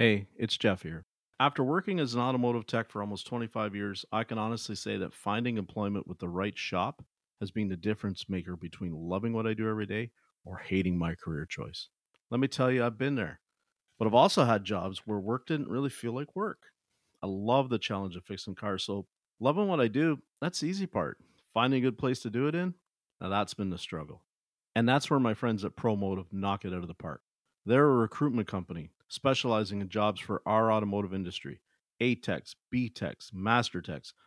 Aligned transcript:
Hey, 0.00 0.28
it's 0.38 0.56
Jeff 0.56 0.80
here. 0.80 1.04
After 1.40 1.62
working 1.62 2.00
as 2.00 2.14
an 2.14 2.22
automotive 2.22 2.66
tech 2.66 2.88
for 2.88 3.02
almost 3.02 3.26
25 3.26 3.74
years, 3.74 4.06
I 4.10 4.24
can 4.24 4.38
honestly 4.38 4.74
say 4.74 4.96
that 4.96 5.12
finding 5.12 5.58
employment 5.58 6.08
with 6.08 6.18
the 6.20 6.28
right 6.30 6.56
shop 6.56 7.04
has 7.38 7.50
been 7.50 7.68
the 7.68 7.76
difference 7.76 8.26
maker 8.26 8.56
between 8.56 8.94
loving 8.94 9.34
what 9.34 9.46
I 9.46 9.52
do 9.52 9.68
every 9.68 9.84
day 9.84 10.10
or 10.46 10.56
hating 10.56 10.96
my 10.96 11.14
career 11.14 11.44
choice. 11.44 11.90
Let 12.30 12.40
me 12.40 12.48
tell 12.48 12.70
you, 12.70 12.82
I've 12.82 12.96
been 12.96 13.14
there. 13.14 13.40
But 13.98 14.08
I've 14.08 14.14
also 14.14 14.46
had 14.46 14.64
jobs 14.64 15.02
where 15.04 15.18
work 15.18 15.46
didn't 15.46 15.68
really 15.68 15.90
feel 15.90 16.14
like 16.14 16.34
work. 16.34 16.62
I 17.22 17.26
love 17.26 17.68
the 17.68 17.78
challenge 17.78 18.16
of 18.16 18.24
fixing 18.24 18.54
cars. 18.54 18.84
So, 18.84 19.06
loving 19.38 19.68
what 19.68 19.82
I 19.82 19.88
do, 19.88 20.20
that's 20.40 20.60
the 20.60 20.66
easy 20.68 20.86
part. 20.86 21.18
Finding 21.52 21.80
a 21.80 21.82
good 21.86 21.98
place 21.98 22.20
to 22.20 22.30
do 22.30 22.48
it 22.48 22.54
in, 22.54 22.72
now 23.20 23.28
that's 23.28 23.52
been 23.52 23.68
the 23.68 23.76
struggle. 23.76 24.22
And 24.74 24.88
that's 24.88 25.10
where 25.10 25.20
my 25.20 25.34
friends 25.34 25.62
at 25.62 25.76
ProMotive 25.76 26.32
knock 26.32 26.64
it 26.64 26.72
out 26.72 26.80
of 26.80 26.88
the 26.88 26.94
park. 26.94 27.20
They're 27.66 27.84
a 27.84 27.96
recruitment 27.96 28.48
company 28.48 28.92
specializing 29.10 29.82
in 29.82 29.88
jobs 29.90 30.20
for 30.20 30.40
our 30.46 30.72
automotive 30.72 31.12
industry. 31.12 31.60
A 32.00 32.14
techs, 32.14 32.56
B 32.70 32.90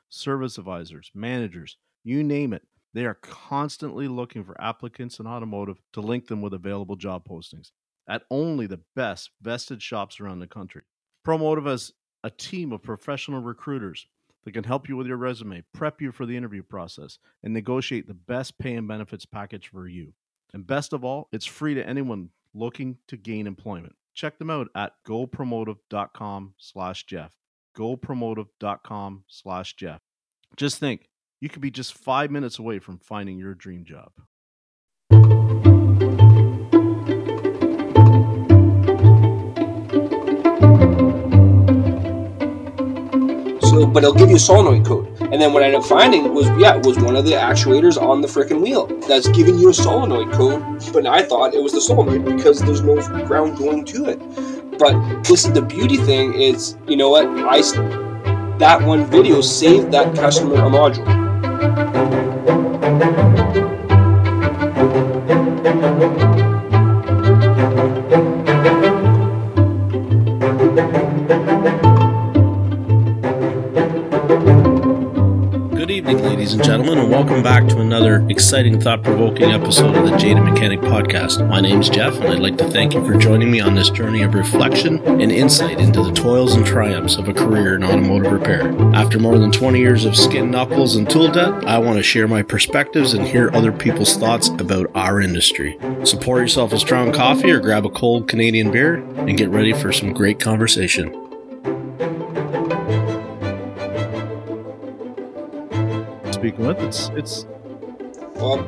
service 0.10 0.58
advisors, 0.60 1.12
managers, 1.16 1.78
you 2.04 2.24
name 2.24 2.54
it. 2.54 2.62
They 2.94 3.06
are 3.06 3.16
constantly 3.16 4.08
looking 4.08 4.44
for 4.44 4.62
applicants 4.62 5.20
in 5.20 5.26
automotive 5.26 5.82
to 5.94 6.02
link 6.02 6.28
them 6.28 6.44
with 6.44 6.54
available 6.54 6.96
job 6.96 7.28
postings 7.28 7.72
at 8.08 8.24
only 8.30 8.68
the 8.68 8.82
best 8.96 9.32
vested 9.42 9.82
shops 9.82 10.20
around 10.20 10.40
the 10.40 10.48
country. 10.48 10.84
ProMotive 11.26 11.66
has 11.66 11.94
a 12.24 12.30
team 12.30 12.72
of 12.72 12.84
professional 12.84 13.42
recruiters 13.42 14.06
that 14.44 14.52
can 14.52 14.66
help 14.66 14.90
you 14.90 14.98
with 14.98 15.08
your 15.08 15.18
resume, 15.18 15.64
prep 15.74 16.02
you 16.02 16.12
for 16.12 16.26
the 16.26 16.36
interview 16.36 16.62
process, 16.62 17.18
and 17.44 17.54
negotiate 17.54 18.08
the 18.08 18.14
best 18.14 18.60
pay 18.60 18.76
and 18.76 18.88
benefits 18.88 19.26
package 19.26 19.70
for 19.70 19.88
you. 19.88 20.14
And 20.54 20.68
best 20.68 20.94
of 20.94 21.04
all, 21.04 21.30
it's 21.32 21.46
free 21.46 21.74
to 21.74 21.88
anyone 21.88 22.30
looking 22.54 22.98
to 23.08 23.18
gain 23.18 23.48
employment. 23.48 23.96
Check 24.14 24.38
them 24.38 24.50
out 24.50 24.68
at 24.76 24.94
gopromotive.com 25.08 26.54
slash 26.58 27.06
Jeff. 27.06 27.32
Gopromotive.com 27.76 29.24
slash 29.28 29.76
Jeff. 29.76 30.02
Just 30.56 30.78
think, 30.78 31.10
you 31.42 31.50
could 31.50 31.62
be 31.62 31.72
just 31.72 31.98
five 31.98 32.30
minutes 32.30 32.60
away 32.60 32.80
from 32.80 33.00
finding 33.00 33.40
your 33.40 33.56
dream 33.56 33.84
job. 33.84 34.12
So, 43.64 43.88
but 43.88 44.04
it'll 44.04 44.14
give 44.14 44.30
you 44.30 44.36
a 44.36 44.40
solenoid 44.40 44.86
code. 44.86 45.13
And 45.34 45.42
then 45.42 45.52
what 45.52 45.64
I 45.64 45.66
ended 45.66 45.82
up 45.82 45.88
finding 45.88 46.32
was, 46.36 46.46
yeah, 46.60 46.76
it 46.76 46.86
was 46.86 47.00
one 47.00 47.16
of 47.16 47.26
the 47.26 47.32
actuators 47.32 48.00
on 48.00 48.22
the 48.22 48.28
freaking 48.28 48.62
wheel 48.62 48.86
that's 49.08 49.28
giving 49.30 49.58
you 49.58 49.70
a 49.70 49.74
solenoid 49.74 50.32
code. 50.32 50.62
But 50.94 51.08
I 51.08 51.24
thought 51.24 51.56
it 51.56 51.64
was 51.64 51.72
the 51.72 51.82
solenoid 51.82 52.24
because 52.24 52.60
there's 52.60 52.82
no 52.82 53.02
ground 53.26 53.58
going 53.58 53.84
to 53.86 54.06
it. 54.06 54.20
But 54.78 55.24
this 55.24 55.44
is 55.44 55.52
the 55.52 55.64
beauty 55.64 55.98
thing 55.98 56.36
is, 56.36 56.78
you 56.88 56.98
know 56.98 57.10
what? 57.10 57.26
I 57.26 57.62
that 58.60 58.84
one 58.84 59.06
video 59.06 59.42
saved 59.42 59.92
that 59.92 60.16
customer 60.16 60.54
a 60.54 60.70
module. 60.70 61.04
Good 66.00 66.33
ladies 76.44 76.56
and 76.56 76.64
gentlemen, 76.66 76.98
and 76.98 77.10
welcome 77.10 77.42
back 77.42 77.66
to 77.70 77.80
another 77.80 78.28
exciting, 78.28 78.78
thought 78.78 79.02
provoking 79.02 79.52
episode 79.52 79.96
of 79.96 80.04
the 80.04 80.18
Jaded 80.18 80.44
Mechanic 80.44 80.82
Podcast. 80.82 81.48
My 81.48 81.62
name's 81.62 81.90
Jeff, 81.90 82.16
and 82.16 82.26
I'd 82.26 82.40
like 82.40 82.58
to 82.58 82.70
thank 82.70 82.94
you 82.94 83.06
for 83.06 83.16
joining 83.16 83.50
me 83.50 83.62
on 83.62 83.76
this 83.76 83.90
journey 83.90 84.24
of 84.24 84.34
reflection 84.34 85.02
and 85.22 85.32
insight 85.32 85.80
into 85.80 86.04
the 86.04 86.12
toils 86.12 86.56
and 86.56 86.66
triumphs 86.66 87.16
of 87.16 87.30
a 87.30 87.34
career 87.34 87.78
in 87.78 87.84
automotive 87.86 88.30
repair. 88.30 88.68
After 88.94 89.20
more 89.20 89.38
than 89.38 89.54
20 89.54 89.80
years 89.80 90.04
of 90.04 90.18
skin 90.18 90.52
knuckles 90.52 90.98
and 90.98 91.10
tool 91.10 91.32
debt, 91.32 91.66
I 91.66 91.78
want 91.78 91.96
to 91.96 92.04
share 92.04 92.28
my 92.28 92.42
perspectives 92.44 93.14
and 93.14 93.26
hear 93.26 93.50
other 93.54 93.72
people's 93.72 94.18
thoughts 94.18 94.50
about 94.50 94.92
our 94.96 95.22
industry. 95.22 95.80
So 96.04 96.18
pour 96.18 96.42
yourself 96.42 96.74
a 96.74 96.78
strong 96.78 97.14
coffee 97.14 97.52
or 97.52 97.62
grab 97.62 97.86
a 97.86 97.90
cold 97.90 98.28
Canadian 98.28 98.70
beer 98.70 98.96
and 98.96 99.38
get 99.38 99.48
ready 99.48 99.72
for 99.72 99.94
some 99.94 100.12
great 100.12 100.42
conversation. 100.42 101.23
Speaking 106.44 106.68
with, 106.68 106.82
it's 106.82 107.08
it's 107.16 107.46
Well, 108.36 108.62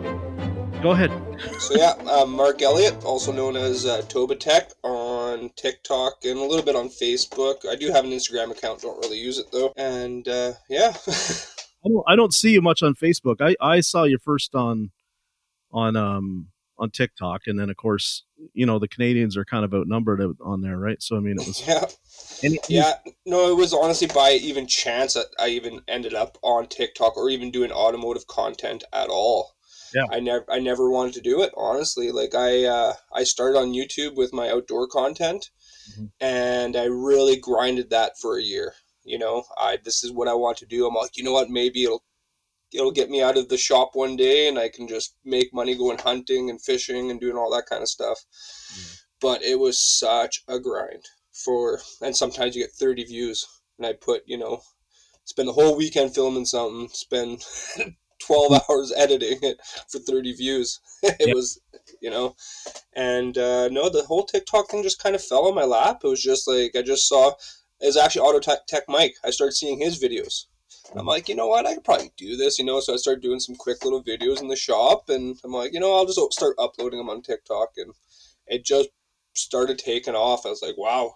go 0.81 0.91
ahead. 0.91 1.11
so 1.59 1.75
yeah, 1.75 1.95
uh, 2.09 2.25
Mark 2.25 2.61
Elliott, 2.61 3.03
also 3.03 3.33
known 3.33 3.57
as 3.57 3.85
uh, 3.85 4.01
Toba 4.03 4.37
Tech 4.37 4.71
on 4.83 5.49
TikTok 5.57 6.23
and 6.23 6.39
a 6.39 6.41
little 6.41 6.63
bit 6.63 6.77
on 6.77 6.87
Facebook. 6.87 7.67
I 7.69 7.75
do 7.75 7.91
have 7.91 8.05
an 8.05 8.11
Instagram 8.11 8.51
account, 8.51 8.79
don't 8.79 8.97
really 9.03 9.19
use 9.19 9.39
it 9.39 9.47
though. 9.51 9.73
And 9.75 10.25
uh, 10.25 10.53
yeah, 10.69 10.93
I 11.85 11.89
don't, 11.89 12.03
I 12.07 12.15
don't 12.15 12.33
see 12.33 12.53
you 12.53 12.61
much 12.61 12.81
on 12.81 12.95
Facebook. 12.95 13.41
I, 13.41 13.57
I 13.59 13.81
saw 13.81 14.05
you 14.05 14.19
first 14.19 14.55
on 14.55 14.91
on 15.69 15.97
um 15.97 16.47
on 16.77 16.91
TikTok, 16.91 17.41
and 17.47 17.59
then 17.59 17.69
of 17.69 17.77
course 17.77 18.23
you 18.53 18.65
know 18.65 18.79
the 18.79 18.87
Canadians 18.87 19.37
are 19.37 19.45
kind 19.45 19.65
of 19.65 19.73
outnumbered 19.73 20.21
on 20.41 20.61
there, 20.61 20.77
right? 20.77 21.01
So 21.01 21.17
I 21.17 21.19
mean, 21.19 21.37
it 21.39 21.47
was 21.47 21.63
yeah. 21.67 21.85
any, 22.43 22.59
Yeah, 22.69 22.93
no, 23.25 23.49
it 23.49 23.55
was 23.57 23.73
honestly 23.73 24.07
by 24.07 24.31
even 24.33 24.67
chance 24.67 25.13
that 25.13 25.27
I 25.39 25.49
even 25.49 25.81
ended 25.87 26.13
up 26.13 26.37
on 26.41 26.67
TikTok 26.67 27.17
or 27.17 27.29
even 27.29 27.51
doing 27.51 27.71
automotive 27.71 28.27
content 28.27 28.83
at 28.93 29.09
all. 29.09 29.55
Yeah. 29.93 30.05
I 30.11 30.19
never 30.19 30.45
I 30.49 30.59
never 30.59 30.89
wanted 30.91 31.13
to 31.15 31.21
do 31.21 31.41
it, 31.41 31.53
honestly. 31.55 32.11
Like 32.11 32.35
I 32.35 32.65
uh 32.65 32.93
I 33.13 33.23
started 33.23 33.57
on 33.57 33.73
YouTube 33.73 34.15
with 34.15 34.33
my 34.33 34.49
outdoor 34.49 34.87
content 34.87 35.49
Mhm. 35.97 36.09
and 36.19 36.75
I 36.75 36.85
really 36.85 37.37
grinded 37.37 37.91
that 37.91 38.13
for 38.19 38.37
a 38.37 38.41
year. 38.43 38.73
You 39.03 39.19
know, 39.19 39.43
I 39.57 39.77
this 39.83 40.03
is 40.03 40.11
what 40.11 40.27
I 40.27 40.33
want 40.33 40.57
to 40.57 40.65
do. 40.65 40.85
I'm 40.87 40.95
like, 40.95 41.15
you 41.15 41.23
know 41.23 41.31
what, 41.33 41.49
maybe 41.49 41.83
it'll 41.83 42.03
it'll 42.75 42.91
get 42.91 43.09
me 43.09 43.21
out 43.21 43.37
of 43.37 43.49
the 43.49 43.57
shop 43.57 43.91
one 43.93 44.15
day 44.15 44.47
and 44.47 44.59
I 44.59 44.69
can 44.69 44.87
just 44.87 45.15
make 45.23 45.53
money 45.53 45.75
going 45.75 45.97
hunting 45.99 46.49
and 46.49 46.61
fishing 46.61 47.11
and 47.11 47.19
doing 47.19 47.37
all 47.37 47.51
that 47.51 47.65
kind 47.67 47.81
of 47.81 47.89
stuff. 47.89 48.19
But 49.19 49.41
it 49.43 49.59
was 49.59 49.81
such 49.81 50.43
a 50.47 50.59
grind 50.59 51.05
for 51.33 51.79
and 52.01 52.15
sometimes 52.15 52.55
you 52.55 52.63
get 52.63 52.71
30 52.71 53.03
views 53.03 53.45
and 53.77 53.85
i 53.85 53.91
put 53.91 54.21
you 54.25 54.37
know 54.37 54.61
spend 55.25 55.49
the 55.49 55.53
whole 55.53 55.75
weekend 55.75 56.15
filming 56.15 56.45
something 56.45 56.87
spend 56.93 57.43
12 58.19 58.61
hours 58.69 58.93
editing 58.95 59.37
it 59.41 59.59
for 59.89 59.99
30 59.99 60.33
views. 60.33 60.79
It 61.03 61.15
Yeah. 61.19 61.33
was 61.33 61.59
you 62.01 62.09
know 62.09 62.35
and 62.93 63.37
uh, 63.37 63.67
no 63.69 63.89
the 63.89 64.03
whole 64.03 64.25
tiktok 64.25 64.69
thing 64.69 64.83
just 64.83 65.01
kind 65.03 65.15
of 65.15 65.23
fell 65.23 65.47
on 65.47 65.55
my 65.55 65.65
lap. 65.65 66.01
It 66.03 66.07
was 66.07 66.21
just 66.21 66.47
like 66.47 66.75
i 66.75 66.81
just 66.81 67.07
saw 67.07 67.33
it 67.81 67.85
was 67.87 67.97
actually 67.97 68.21
auto 68.21 68.55
tech 68.67 68.83
mike. 68.87 69.15
I 69.23 69.31
started 69.31 69.53
seeing 69.53 69.79
his 69.79 70.01
videos 70.01 70.45
i'm 70.95 71.05
like 71.05 71.27
you 71.27 71.35
know 71.35 71.47
what 71.47 71.65
i 71.65 71.73
could 71.73 71.83
probably 71.83 72.11
do 72.17 72.35
this 72.35 72.59
you 72.59 72.65
know 72.65 72.79
so 72.79 72.93
i 72.93 72.97
started 72.97 73.21
doing 73.21 73.39
some 73.39 73.55
quick 73.55 73.83
little 73.83 74.03
videos 74.03 74.41
in 74.41 74.47
the 74.47 74.55
shop 74.55 75.09
and 75.09 75.37
i'm 75.43 75.51
like 75.51 75.73
you 75.73 75.79
know 75.79 75.95
i'll 75.95 76.05
just 76.05 76.19
start 76.33 76.55
uploading 76.59 76.99
them 76.99 77.09
on 77.09 77.21
tiktok 77.21 77.69
and 77.77 77.93
it 78.47 78.63
just 78.65 78.89
started 79.33 79.77
taking 79.77 80.15
off 80.15 80.45
i 80.45 80.49
was 80.49 80.61
like 80.61 80.77
wow 80.77 81.15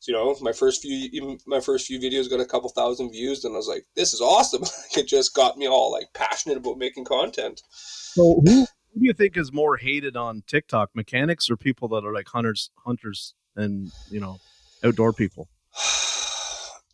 so, 0.00 0.12
you 0.12 0.18
know, 0.18 0.36
my 0.40 0.52
first 0.52 0.82
few 0.82 1.08
even 1.12 1.38
my 1.46 1.60
first 1.60 1.86
few 1.86 1.98
videos 1.98 2.28
got 2.28 2.40
a 2.40 2.44
couple 2.44 2.68
thousand 2.70 3.10
views, 3.10 3.44
and 3.44 3.54
I 3.54 3.56
was 3.56 3.68
like, 3.68 3.86
"This 3.94 4.12
is 4.12 4.20
awesome!" 4.20 4.62
it 4.96 5.06
just 5.06 5.34
got 5.34 5.56
me 5.56 5.66
all 5.66 5.90
like 5.90 6.06
passionate 6.14 6.58
about 6.58 6.78
making 6.78 7.04
content. 7.04 7.62
so 7.70 8.42
who, 8.44 8.60
who 8.60 9.00
do 9.00 9.06
you 9.06 9.12
think 9.12 9.36
is 9.36 9.52
more 9.52 9.76
hated 9.76 10.16
on 10.16 10.42
TikTok, 10.46 10.90
mechanics 10.94 11.50
or 11.50 11.56
people 11.56 11.88
that 11.88 12.04
are 12.04 12.12
like 12.12 12.28
hunters, 12.28 12.70
hunters, 12.84 13.34
and 13.56 13.90
you 14.10 14.20
know, 14.20 14.38
outdoor 14.84 15.12
people? 15.12 15.48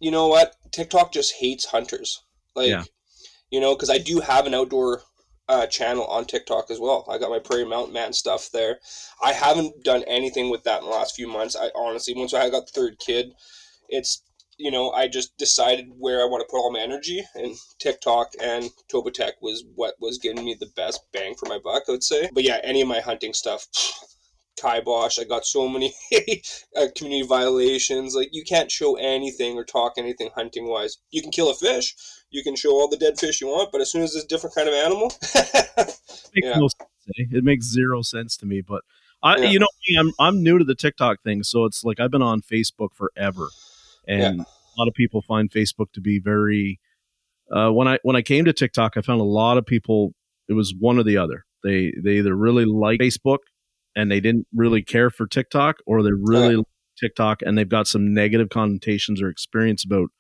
You 0.03 0.11
know 0.11 0.27
what? 0.27 0.57
TikTok 0.73 1.13
just 1.13 1.35
hates 1.37 1.67
hunters. 1.67 2.21
Like, 2.57 2.69
Yeah. 2.71 2.85
you 3.51 3.61
know, 3.61 3.75
because 3.75 3.89
I 3.89 3.99
do 3.99 4.21
have 4.21 4.47
an 4.47 4.55
outdoor 4.55 5.03
uh, 5.49 5.67
channel 5.67 6.05
on 6.07 6.25
TikTok 6.25 6.71
as 6.71 6.81
well. 6.81 7.07
I 7.09 7.19
got 7.19 7.31
my 7.31 7.39
Prairie 7.39 7.65
Mountain 7.65 7.95
Man 7.95 8.13
stuff 8.13 8.51
there. 8.51 8.81
I 9.23 9.33
haven't 9.33 9.85
done 9.85 10.03
anything 10.07 10.51
with 10.51 10.65
that 10.65 10.81
in 10.83 10.85
the 10.89 10.95
last 10.95 11.15
few 11.15 11.29
months. 11.29 11.57
I 11.57 11.71
honestly, 11.75 12.15
once 12.15 12.35
I 12.35 12.51
got 12.51 12.67
the 12.67 12.73
third 12.73 12.99
kid, 12.99 13.33
it's 13.89 14.23
you 14.59 14.71
know, 14.71 14.91
I 14.91 15.09
just 15.09 15.37
decided 15.39 15.87
where 15.99 16.21
I 16.21 16.27
want 16.27 16.43
to 16.43 16.51
put 16.51 16.59
all 16.59 16.73
my 16.73 16.81
energy, 16.81 17.23
and 17.35 17.57
TikTok 17.79 18.33
and 18.41 18.71
Toba 18.89 19.11
Tech 19.11 19.35
was 19.41 19.65
what 19.75 19.95
was 19.99 20.19
giving 20.19 20.45
me 20.45 20.55
the 20.55 20.71
best 20.77 21.01
bang 21.13 21.35
for 21.35 21.49
my 21.49 21.59
buck, 21.59 21.85
I 21.89 21.93
would 21.93 22.05
say. 22.05 22.29
But 22.33 22.45
yeah, 22.45 22.61
any 22.63 22.81
of 22.83 22.89
my 22.89 23.01
hunting 23.01 23.33
stuff, 23.33 23.67
kibosh. 24.63 25.19
I 25.19 25.25
got 25.25 25.45
so 25.45 25.69
many 25.69 25.95
uh, 26.77 26.87
community 26.97 27.27
violations. 27.27 28.15
Like 28.15 28.29
you 28.33 28.45
can't 28.45 28.71
show 28.71 28.97
anything 28.97 29.57
or 29.57 29.65
talk 29.65 29.95
anything 29.97 30.31
hunting 30.35 30.69
wise. 30.69 30.99
You 31.11 31.23
can 31.23 31.31
kill 31.31 31.51
a 31.51 31.55
fish. 31.55 31.95
You 32.31 32.43
can 32.43 32.57
show 32.57 32.71
all 32.71 32.89
the 32.89 32.97
dead 32.97 33.19
fish 33.19 33.41
you 33.41 33.49
want, 33.49 33.73
but 33.73 33.81
as 33.81 33.91
soon 33.91 34.03
as 34.03 34.15
it's 34.15 34.25
a 34.25 34.29
different 34.29 34.55
kind 34.55 34.69
of 34.69 34.75
animal, 34.75 35.13
Yeah. 36.35 36.59
no 36.59 36.67
eh? 37.19 37.25
It 37.31 37.45
makes 37.45 37.67
zero 37.67 38.03
sense 38.03 38.37
to 38.39 38.47
me. 38.47 38.63
But 38.63 38.83
I, 39.23 39.39
Yeah. 39.39 39.51
you 39.51 39.59
know, 39.59 39.67
I'm 39.99 40.13
I'm 40.19 40.43
new 40.43 40.59
to 40.59 40.65
the 40.65 40.75
TikTok 40.75 41.23
thing, 41.23 41.43
so 41.43 41.65
it's 41.65 41.85
like 41.85 42.01
I've 42.01 42.11
been 42.11 42.23
on 42.23 42.41
Facebook 42.43 42.95
forever, 42.95 43.49
and 44.09 44.41
a 44.41 44.45
lot 44.79 44.89
of 44.89 44.95
people 44.95 45.23
find 45.23 45.51
Facebook 45.51 45.93
to 45.93 46.01
be 46.01 46.19
very. 46.19 46.81
Uh, 47.51 47.71
when 47.71 47.87
I 47.87 47.99
when 48.03 48.17
I 48.17 48.23
came 48.23 48.47
to 48.47 48.53
TikTok, 48.53 48.97
I 48.97 49.03
found 49.03 49.21
a 49.21 49.25
lot 49.25 49.59
of 49.59 49.67
people. 49.67 50.15
It 50.49 50.55
was 50.55 50.75
one 50.79 50.99
or 50.99 51.03
the 51.03 51.19
other. 51.19 51.45
They 51.63 51.93
they 52.03 52.13
either 52.19 52.35
really 52.35 52.65
like 52.65 52.99
Facebook 53.01 53.39
and 53.95 54.11
they 54.11 54.21
didn't 54.21 54.47
really 54.55 54.83
care 54.83 55.11
for 55.11 55.27
TikTok, 55.27 55.79
or 55.87 56.03
they 56.03 56.11
really 56.13 56.53
Yeah. 56.53 56.59
like 56.59 56.67
TikTok 57.01 57.43
and 57.43 57.57
they've 57.59 57.69
got 57.69 57.87
some 57.87 58.15
negative 58.15 58.49
connotations 58.49 59.21
or 59.21 59.29
experience 59.29 59.85
about 59.85 60.11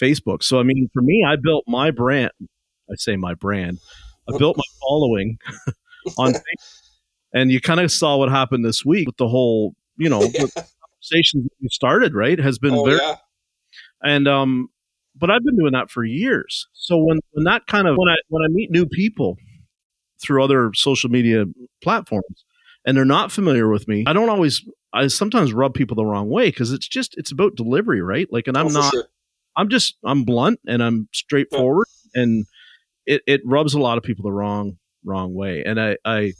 Facebook. 0.00 0.42
So 0.42 0.58
I 0.58 0.62
mean, 0.62 0.88
for 0.92 1.02
me, 1.02 1.24
I 1.26 1.36
built 1.36 1.64
my 1.66 1.90
brand. 1.90 2.32
I 2.90 2.94
say 2.96 3.16
my 3.16 3.34
brand. 3.34 3.78
I 4.28 4.36
built 4.38 4.56
my 4.56 4.64
following 4.80 5.38
on 6.18 6.32
Facebook. 6.32 6.78
And 7.34 7.50
you 7.50 7.60
kind 7.60 7.80
of 7.80 7.90
saw 7.90 8.16
what 8.18 8.28
happened 8.28 8.64
this 8.64 8.84
week 8.84 9.06
with 9.06 9.16
the 9.16 9.28
whole, 9.28 9.74
you 9.96 10.08
know, 10.08 10.22
yeah. 10.22 10.46
we 11.14 11.68
started, 11.70 12.14
right? 12.14 12.38
Has 12.38 12.58
been 12.58 12.74
oh, 12.74 12.84
very 12.84 12.98
yeah. 12.98 13.16
and 14.02 14.28
um 14.28 14.68
but 15.14 15.30
I've 15.30 15.44
been 15.44 15.56
doing 15.58 15.72
that 15.72 15.90
for 15.90 16.04
years. 16.04 16.66
So 16.72 16.98
when 16.98 17.20
when 17.32 17.44
that 17.44 17.66
kind 17.66 17.86
of 17.86 17.96
when 17.96 18.08
I 18.08 18.16
when 18.28 18.42
I 18.42 18.48
meet 18.48 18.70
new 18.70 18.86
people 18.86 19.36
through 20.22 20.42
other 20.42 20.72
social 20.74 21.10
media 21.10 21.44
platforms 21.82 22.44
and 22.84 22.96
they're 22.96 23.04
not 23.04 23.32
familiar 23.32 23.68
with 23.68 23.88
me, 23.88 24.04
I 24.06 24.12
don't 24.12 24.28
always 24.28 24.62
I 24.92 25.06
sometimes 25.06 25.52
rub 25.52 25.74
people 25.74 25.96
the 25.96 26.04
wrong 26.04 26.28
way 26.28 26.48
because 26.48 26.72
it's 26.72 26.88
just 26.88 27.16
it's 27.16 27.32
about 27.32 27.56
delivery, 27.56 28.02
right? 28.02 28.26
Like 28.30 28.48
and 28.48 28.56
I'm 28.56 28.66
oh, 28.66 28.70
not 28.70 28.92
sure. 28.92 29.04
I'm 29.56 29.68
just 29.68 29.96
I'm 30.04 30.24
blunt 30.24 30.60
and 30.66 30.82
I'm 30.82 31.08
straightforward 31.12 31.86
yeah. 32.14 32.22
and 32.22 32.46
it, 33.06 33.22
it 33.26 33.40
rubs 33.44 33.74
a 33.74 33.80
lot 33.80 33.98
of 33.98 34.04
people 34.04 34.22
the 34.22 34.32
wrong 34.32 34.78
wrong 35.04 35.34
way. 35.34 35.62
And 35.64 35.80
I, 35.80 35.96
I 36.04 36.32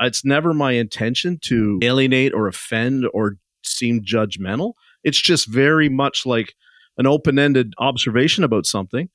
it's 0.00 0.24
never 0.24 0.52
my 0.52 0.72
intention 0.72 1.38
to 1.42 1.78
alienate 1.82 2.34
or 2.34 2.48
offend 2.48 3.06
or 3.12 3.36
seem 3.62 4.02
judgmental. 4.02 4.74
It's 5.02 5.20
just 5.20 5.48
very 5.48 5.88
much 5.88 6.26
like 6.26 6.54
an 6.98 7.06
open-ended 7.06 7.74
observation 7.78 8.44
about 8.44 8.66
something. 8.66 9.08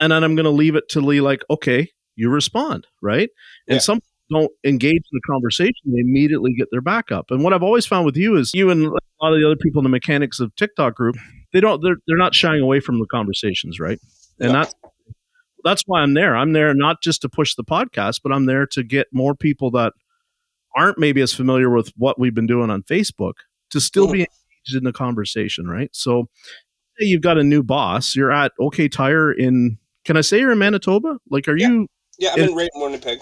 And 0.00 0.12
then 0.12 0.24
I'm 0.24 0.34
going 0.34 0.44
to 0.44 0.50
leave 0.50 0.74
it 0.74 0.88
to 0.90 1.00
Lee 1.00 1.20
like, 1.20 1.42
okay, 1.48 1.90
you 2.16 2.30
respond, 2.30 2.86
right? 3.02 3.30
And 3.68 3.82
some 3.82 4.00
don't 4.30 4.50
engage 4.64 4.92
in 4.92 5.12
the 5.12 5.20
conversation, 5.26 5.74
they 5.86 6.00
immediately 6.00 6.54
get 6.54 6.68
their 6.70 6.80
back 6.80 7.12
up. 7.12 7.30
And 7.30 7.44
what 7.44 7.52
I've 7.52 7.62
always 7.62 7.86
found 7.86 8.06
with 8.06 8.16
you 8.16 8.36
is 8.36 8.52
you 8.54 8.70
and 8.70 8.86
a 8.86 9.24
lot 9.24 9.32
of 9.32 9.40
the 9.40 9.46
other 9.46 9.56
people 9.56 9.80
in 9.80 9.84
the 9.84 9.90
mechanics 9.90 10.40
of 10.40 10.54
TikTok 10.56 10.94
group, 10.94 11.16
they 11.52 11.60
don't 11.60 11.82
they're 11.82 11.96
they're 12.06 12.16
not 12.16 12.34
shying 12.34 12.62
away 12.62 12.80
from 12.80 12.98
the 12.98 13.06
conversations, 13.06 13.78
right? 13.78 13.98
And 14.40 14.52
yeah. 14.52 14.58
that's 14.58 14.74
that's 15.64 15.82
why 15.86 16.00
I'm 16.00 16.14
there. 16.14 16.36
I'm 16.36 16.52
there 16.52 16.72
not 16.74 17.02
just 17.02 17.22
to 17.22 17.28
push 17.28 17.54
the 17.54 17.64
podcast, 17.64 18.20
but 18.22 18.32
I'm 18.32 18.46
there 18.46 18.66
to 18.68 18.82
get 18.82 19.08
more 19.12 19.34
people 19.34 19.70
that 19.72 19.92
aren't 20.76 20.98
maybe 20.98 21.20
as 21.22 21.32
familiar 21.32 21.70
with 21.70 21.92
what 21.96 22.18
we've 22.18 22.34
been 22.34 22.46
doing 22.46 22.70
on 22.70 22.82
Facebook 22.82 23.34
to 23.70 23.80
still 23.80 24.06
be 24.06 24.18
mm. 24.18 24.26
engaged 24.26 24.76
in 24.76 24.84
the 24.84 24.92
conversation, 24.92 25.66
right? 25.66 25.90
So 25.92 26.28
you've 26.98 27.22
got 27.22 27.38
a 27.38 27.42
new 27.42 27.62
boss. 27.62 28.14
You're 28.14 28.32
at 28.32 28.52
OK 28.60 28.88
Tire 28.88 29.32
in 29.32 29.78
can 30.04 30.16
I 30.16 30.20
say 30.20 30.38
you're 30.38 30.52
in 30.52 30.58
Manitoba? 30.58 31.18
Like 31.30 31.48
are 31.48 31.56
yeah. 31.56 31.68
you 31.68 31.88
Yeah, 32.18 32.32
I'm 32.32 32.40
in, 32.40 32.48
in 32.50 32.54
right 32.54 32.70
in 32.74 32.82
Winnipeg. 32.82 33.20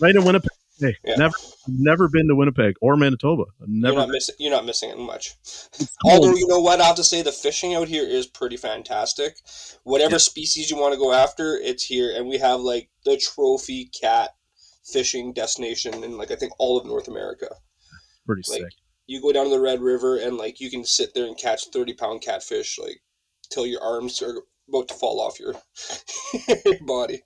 Right 0.00 0.14
in 0.14 0.24
Winnipeg. 0.24 0.50
Hey, 0.78 0.94
yeah. 1.04 1.14
never, 1.16 1.34
never 1.66 2.08
been 2.08 2.28
to 2.28 2.34
Winnipeg 2.34 2.74
or 2.82 2.96
Manitoba. 2.96 3.44
never. 3.60 3.94
You're 3.94 4.02
not 4.02 4.10
missing. 4.10 4.34
You're 4.38 4.50
not 4.50 4.66
missing 4.66 4.90
it 4.90 4.98
much. 4.98 5.34
Although 6.04 6.34
you 6.34 6.46
know 6.48 6.60
what, 6.60 6.80
I 6.82 6.84
have 6.84 6.96
to 6.96 7.04
say 7.04 7.22
the 7.22 7.32
fishing 7.32 7.74
out 7.74 7.88
here 7.88 8.06
is 8.06 8.26
pretty 8.26 8.58
fantastic. 8.58 9.38
Whatever 9.84 10.12
yeah. 10.12 10.18
species 10.18 10.70
you 10.70 10.76
want 10.76 10.92
to 10.92 11.00
go 11.00 11.14
after, 11.14 11.56
it's 11.56 11.84
here, 11.84 12.12
and 12.14 12.28
we 12.28 12.36
have 12.38 12.60
like 12.60 12.90
the 13.06 13.16
trophy 13.16 13.86
cat 13.86 14.30
fishing 14.84 15.32
destination 15.32 16.04
in 16.04 16.18
like 16.18 16.30
I 16.30 16.36
think 16.36 16.52
all 16.58 16.76
of 16.76 16.86
North 16.86 17.08
America. 17.08 17.48
Pretty 18.26 18.42
like, 18.50 18.60
sick. 18.60 18.72
You 19.06 19.22
go 19.22 19.32
down 19.32 19.44
to 19.44 19.50
the 19.50 19.60
Red 19.60 19.80
River 19.80 20.18
and 20.18 20.36
like 20.36 20.60
you 20.60 20.70
can 20.70 20.84
sit 20.84 21.14
there 21.14 21.26
and 21.26 21.38
catch 21.38 21.68
thirty 21.72 21.94
pound 21.94 22.20
catfish 22.20 22.78
like 22.78 23.00
till 23.50 23.66
your 23.66 23.82
arms 23.82 24.20
are 24.20 24.42
about 24.68 24.88
to 24.88 24.94
fall 24.94 25.20
off 25.20 25.40
your, 25.40 25.54
your 26.66 26.80
body. 26.86 27.22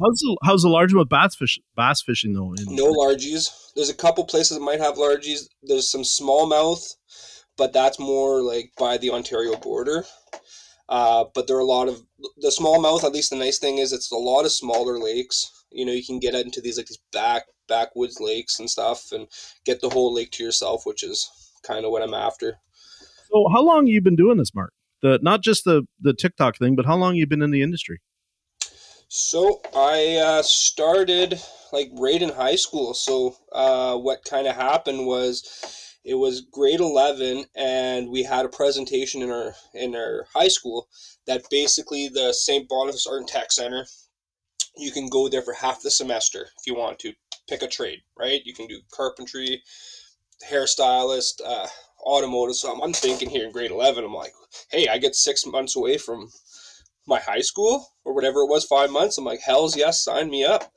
How's 0.00 0.18
the, 0.18 0.36
how's 0.44 0.62
the 0.62 0.68
largemouth 0.68 1.08
bass 1.08 1.34
fish 1.34 1.58
bass 1.76 2.02
fishing 2.02 2.32
though? 2.32 2.54
In- 2.54 2.74
no 2.74 2.86
largies. 2.86 3.50
There's 3.76 3.90
a 3.90 3.94
couple 3.94 4.24
places 4.24 4.56
that 4.56 4.64
might 4.64 4.80
have 4.80 4.96
largies. 4.96 5.48
There's 5.62 5.90
some 5.90 6.02
smallmouth, 6.02 6.82
but 7.56 7.72
that's 7.72 7.98
more 7.98 8.42
like 8.42 8.72
by 8.78 8.96
the 8.96 9.10
Ontario 9.10 9.56
border. 9.56 10.04
Uh, 10.88 11.24
but 11.34 11.46
there 11.46 11.56
are 11.56 11.60
a 11.60 11.64
lot 11.64 11.88
of 11.88 12.02
the 12.38 12.48
smallmouth. 12.48 13.04
At 13.04 13.12
least 13.12 13.30
the 13.30 13.36
nice 13.36 13.58
thing 13.58 13.78
is 13.78 13.92
it's 13.92 14.10
a 14.10 14.16
lot 14.16 14.44
of 14.44 14.52
smaller 14.52 14.98
lakes. 14.98 15.64
You 15.70 15.84
know, 15.84 15.92
you 15.92 16.04
can 16.04 16.18
get 16.18 16.34
into 16.34 16.60
these 16.60 16.78
like 16.78 16.86
these 16.86 16.98
back 17.12 17.44
backwoods 17.68 18.18
lakes 18.20 18.58
and 18.58 18.68
stuff, 18.68 19.12
and 19.12 19.28
get 19.64 19.80
the 19.80 19.90
whole 19.90 20.12
lake 20.12 20.32
to 20.32 20.42
yourself, 20.42 20.82
which 20.84 21.04
is 21.04 21.30
kind 21.64 21.84
of 21.84 21.92
what 21.92 22.02
I'm 22.02 22.14
after. 22.14 22.56
So, 23.30 23.46
how 23.52 23.62
long 23.62 23.86
you 23.86 24.00
been 24.00 24.16
doing 24.16 24.38
this, 24.38 24.52
Mark? 24.54 24.72
The 25.02 25.20
not 25.22 25.42
just 25.42 25.64
the 25.64 25.86
the 26.00 26.12
TikTok 26.12 26.56
thing, 26.56 26.74
but 26.74 26.86
how 26.86 26.96
long 26.96 27.14
you 27.14 27.26
been 27.26 27.42
in 27.42 27.52
the 27.52 27.62
industry? 27.62 28.00
So 29.12 29.60
I 29.74 30.22
uh, 30.24 30.42
started 30.42 31.42
like 31.72 31.90
right 31.94 32.22
in 32.22 32.28
high 32.28 32.54
school. 32.54 32.94
So 32.94 33.34
uh, 33.50 33.96
what 33.96 34.24
kind 34.24 34.46
of 34.46 34.54
happened 34.54 35.04
was 35.04 35.98
it 36.04 36.14
was 36.14 36.42
grade 36.42 36.78
11 36.78 37.46
and 37.56 38.08
we 38.08 38.22
had 38.22 38.46
a 38.46 38.48
presentation 38.48 39.20
in 39.20 39.32
our 39.32 39.52
in 39.74 39.96
our 39.96 40.28
high 40.32 40.46
school 40.46 40.86
that 41.26 41.42
basically 41.50 42.08
the 42.08 42.32
St. 42.32 42.68
Boniface 42.68 43.08
Art 43.08 43.18
and 43.18 43.28
Tech 43.28 43.50
Center 43.50 43.84
you 44.76 44.92
can 44.92 45.08
go 45.08 45.28
there 45.28 45.42
for 45.42 45.54
half 45.54 45.82
the 45.82 45.90
semester 45.90 46.42
if 46.42 46.64
you 46.64 46.76
want 46.76 47.00
to 47.00 47.12
pick 47.48 47.62
a 47.62 47.66
trade, 47.66 48.02
right? 48.16 48.40
You 48.44 48.54
can 48.54 48.68
do 48.68 48.80
carpentry, 48.92 49.60
hairstylist, 50.48 51.40
uh, 51.44 51.66
automotive. 52.06 52.54
So 52.54 52.72
I'm, 52.72 52.80
I'm 52.80 52.92
thinking 52.92 53.28
here 53.28 53.44
in 53.44 53.50
grade 53.50 53.72
11, 53.72 54.04
I'm 54.04 54.14
like, 54.14 54.32
hey, 54.70 54.86
I 54.86 54.98
get 54.98 55.16
six 55.16 55.44
months 55.44 55.74
away 55.74 55.98
from 55.98 56.30
my 57.06 57.18
high 57.18 57.40
school 57.40 57.86
or 58.04 58.14
whatever 58.14 58.40
it 58.40 58.48
was, 58.48 58.64
five 58.64 58.90
months. 58.90 59.18
I'm 59.18 59.24
like, 59.24 59.40
hell's 59.40 59.76
yes, 59.76 60.04
sign 60.04 60.30
me 60.30 60.44
up. 60.44 60.72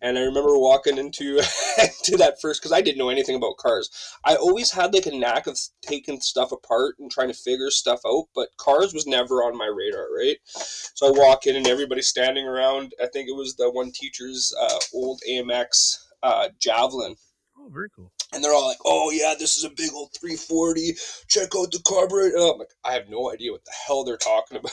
And 0.00 0.18
I 0.18 0.22
remember 0.22 0.58
walking 0.58 0.98
into 0.98 1.36
to 2.04 2.16
that 2.16 2.40
first 2.42 2.60
because 2.60 2.72
I 2.72 2.80
didn't 2.80 2.98
know 2.98 3.08
anything 3.08 3.36
about 3.36 3.56
cars. 3.56 3.88
I 4.24 4.34
always 4.34 4.72
had 4.72 4.92
like 4.92 5.06
a 5.06 5.16
knack 5.16 5.46
of 5.46 5.56
taking 5.80 6.20
stuff 6.20 6.50
apart 6.50 6.96
and 6.98 7.08
trying 7.08 7.28
to 7.28 7.34
figure 7.34 7.70
stuff 7.70 8.00
out, 8.04 8.24
but 8.34 8.48
cars 8.56 8.92
was 8.92 9.06
never 9.06 9.44
on 9.44 9.56
my 9.56 9.66
radar, 9.66 10.08
right? 10.12 10.38
So 10.44 11.06
I 11.06 11.16
walk 11.16 11.46
in 11.46 11.54
and 11.54 11.68
everybody's 11.68 12.08
standing 12.08 12.46
around. 12.48 12.94
I 13.00 13.06
think 13.12 13.28
it 13.28 13.36
was 13.36 13.54
the 13.54 13.70
one 13.70 13.92
teacher's 13.92 14.52
uh, 14.60 14.78
old 14.92 15.20
AMX 15.30 15.98
uh, 16.24 16.48
Javelin. 16.58 17.14
Oh, 17.56 17.68
very 17.72 17.88
cool 17.94 18.10
and 18.32 18.42
they're 18.42 18.54
all 18.54 18.66
like, 18.66 18.78
"Oh 18.84 19.10
yeah, 19.10 19.34
this 19.38 19.56
is 19.56 19.64
a 19.64 19.70
big 19.70 19.92
old 19.92 20.10
340. 20.18 20.94
Check 21.28 21.50
out 21.56 21.70
the 21.70 21.80
carburetor." 21.86 22.36
And 22.36 22.44
I'm 22.44 22.58
like, 22.58 22.72
I 22.84 22.92
have 22.94 23.08
no 23.08 23.30
idea 23.30 23.52
what 23.52 23.64
the 23.64 23.72
hell 23.86 24.04
they're 24.04 24.16
talking 24.16 24.56
about. 24.58 24.72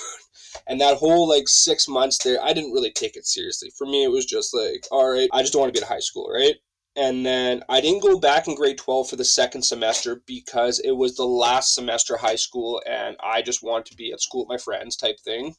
And 0.67 0.79
that 0.81 0.97
whole 0.97 1.27
like 1.27 1.47
six 1.47 1.87
months 1.87 2.17
there, 2.23 2.43
I 2.43 2.53
didn't 2.53 2.71
really 2.71 2.91
take 2.91 3.15
it 3.15 3.25
seriously. 3.25 3.71
For 3.77 3.85
me, 3.85 4.03
it 4.03 4.11
was 4.11 4.25
just 4.25 4.53
like, 4.53 4.85
all 4.91 5.11
right, 5.11 5.29
I 5.31 5.41
just 5.41 5.53
don't 5.53 5.61
want 5.61 5.73
to 5.73 5.79
be 5.79 5.83
in 5.83 5.87
high 5.87 5.99
school, 5.99 6.29
right? 6.33 6.55
And 6.95 7.25
then 7.25 7.63
I 7.69 7.81
didn't 7.81 8.03
go 8.03 8.19
back 8.19 8.47
in 8.47 8.55
grade 8.55 8.77
12 8.77 9.09
for 9.09 9.15
the 9.15 9.23
second 9.23 9.61
semester 9.61 10.21
because 10.25 10.79
it 10.79 10.91
was 10.91 11.15
the 11.15 11.25
last 11.25 11.73
semester 11.73 12.17
high 12.17 12.35
school 12.35 12.81
and 12.85 13.15
I 13.23 13.41
just 13.41 13.63
wanted 13.63 13.85
to 13.87 13.95
be 13.95 14.11
at 14.11 14.21
school 14.21 14.41
with 14.41 14.49
my 14.49 14.57
friends 14.57 14.95
type 14.95 15.19
thing. 15.23 15.56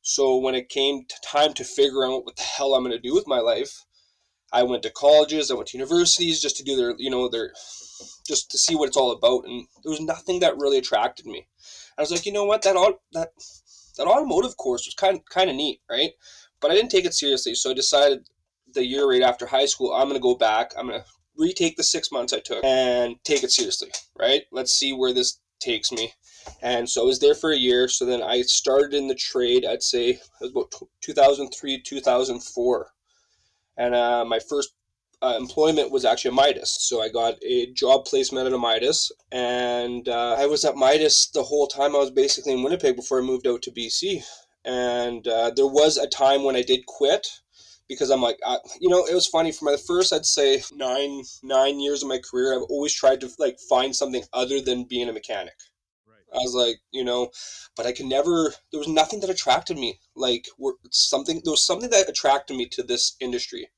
So 0.00 0.38
when 0.38 0.54
it 0.54 0.68
came 0.68 1.04
to 1.08 1.14
time 1.24 1.52
to 1.54 1.64
figure 1.64 2.04
out 2.04 2.24
what 2.24 2.36
the 2.36 2.42
hell 2.42 2.74
I'm 2.74 2.82
going 2.82 2.96
to 2.96 2.98
do 2.98 3.14
with 3.14 3.28
my 3.28 3.38
life, 3.38 3.84
I 4.52 4.64
went 4.64 4.82
to 4.82 4.90
colleges, 4.90 5.50
I 5.50 5.54
went 5.54 5.68
to 5.68 5.78
universities 5.78 6.42
just 6.42 6.56
to 6.56 6.64
do 6.64 6.76
their, 6.76 6.94
you 6.98 7.10
know, 7.10 7.28
their, 7.28 7.52
just 8.26 8.50
to 8.50 8.58
see 8.58 8.74
what 8.74 8.88
it's 8.88 8.96
all 8.96 9.12
about. 9.12 9.44
And 9.44 9.66
there 9.82 9.90
was 9.90 10.00
nothing 10.00 10.40
that 10.40 10.58
really 10.58 10.78
attracted 10.78 11.26
me. 11.26 11.46
I 11.96 12.02
was 12.02 12.10
like, 12.10 12.26
you 12.26 12.32
know 12.32 12.44
what, 12.44 12.62
that 12.62 12.76
all, 12.76 13.02
that 13.12 13.30
that 13.96 14.06
automotive 14.06 14.56
course 14.56 14.86
was 14.86 14.94
kind 14.94 15.20
kind 15.28 15.50
of 15.50 15.56
neat, 15.56 15.80
right? 15.90 16.12
But 16.60 16.70
I 16.70 16.74
didn't 16.74 16.90
take 16.90 17.04
it 17.04 17.14
seriously, 17.14 17.54
so 17.54 17.70
I 17.70 17.74
decided 17.74 18.28
the 18.74 18.84
year 18.84 19.08
right 19.08 19.22
after 19.22 19.46
high 19.46 19.66
school, 19.66 19.92
I'm 19.92 20.08
gonna 20.08 20.20
go 20.20 20.34
back. 20.34 20.72
I'm 20.78 20.86
gonna 20.86 21.04
retake 21.36 21.76
the 21.76 21.82
six 21.82 22.12
months 22.12 22.32
I 22.32 22.40
took 22.40 22.64
and 22.64 23.16
take 23.24 23.42
it 23.42 23.50
seriously, 23.50 23.90
right? 24.18 24.42
Let's 24.50 24.72
see 24.72 24.92
where 24.92 25.12
this 25.12 25.40
takes 25.60 25.92
me. 25.92 26.12
And 26.60 26.88
so 26.88 27.02
I 27.02 27.06
was 27.06 27.20
there 27.20 27.34
for 27.34 27.52
a 27.52 27.56
year. 27.56 27.88
So 27.88 28.04
then 28.04 28.22
I 28.22 28.42
started 28.42 28.94
in 28.94 29.06
the 29.06 29.14
trade. 29.14 29.64
I'd 29.64 29.82
say 29.82 30.10
it 30.10 30.20
was 30.40 30.50
about 30.50 30.72
2003, 31.00 31.82
2004 31.82 32.92
and 33.76 33.94
uh, 33.94 34.24
my 34.24 34.38
first 34.38 34.74
uh, 35.22 35.36
employment 35.38 35.90
was 35.90 36.04
actually 36.04 36.30
at 36.30 36.34
Midas. 36.34 36.76
So 36.80 37.00
I 37.00 37.08
got 37.08 37.34
a 37.42 37.72
job 37.72 38.04
placement 38.04 38.46
at 38.46 38.52
a 38.52 38.58
Midas, 38.58 39.12
and 39.30 40.08
uh, 40.08 40.36
I 40.38 40.46
was 40.46 40.64
at 40.64 40.76
Midas 40.76 41.28
the 41.28 41.44
whole 41.44 41.68
time. 41.68 41.94
I 41.94 42.00
was 42.00 42.10
basically 42.10 42.52
in 42.52 42.62
Winnipeg 42.62 42.96
before 42.96 43.18
I 43.20 43.22
moved 43.22 43.46
out 43.46 43.62
to 43.62 43.70
BC. 43.70 44.24
And 44.64 45.26
uh, 45.26 45.50
there 45.54 45.66
was 45.66 45.96
a 45.96 46.06
time 46.06 46.44
when 46.44 46.56
I 46.56 46.62
did 46.62 46.86
quit 46.86 47.26
because 47.88 48.10
I'm 48.10 48.22
like, 48.22 48.38
I, 48.46 48.58
you 48.80 48.88
know, 48.88 49.04
it 49.06 49.14
was 49.14 49.26
funny 49.26 49.52
for 49.52 49.64
my 49.64 49.76
first, 49.76 50.12
I'd 50.12 50.26
say 50.26 50.62
nine 50.72 51.22
nine 51.42 51.80
years 51.80 52.02
of 52.02 52.08
my 52.08 52.18
career. 52.18 52.54
I've 52.54 52.70
always 52.70 52.92
tried 52.92 53.20
to 53.20 53.30
like 53.38 53.58
find 53.68 53.94
something 53.94 54.22
other 54.32 54.60
than 54.60 54.84
being 54.84 55.08
a 55.08 55.12
mechanic. 55.12 55.54
I 56.32 56.38
was 56.38 56.54
like, 56.54 56.76
you 56.92 57.04
know, 57.04 57.30
but 57.76 57.86
I 57.86 57.92
could 57.92 58.06
never. 58.06 58.54
There 58.70 58.78
was 58.78 58.88
nothing 58.88 59.20
that 59.20 59.30
attracted 59.30 59.76
me. 59.76 60.00
Like, 60.16 60.46
something. 60.90 61.42
There 61.44 61.50
was 61.50 61.66
something 61.66 61.90
that 61.90 62.08
attracted 62.08 62.56
me 62.56 62.66
to 62.68 62.82
this 62.82 63.16
industry. 63.20 63.68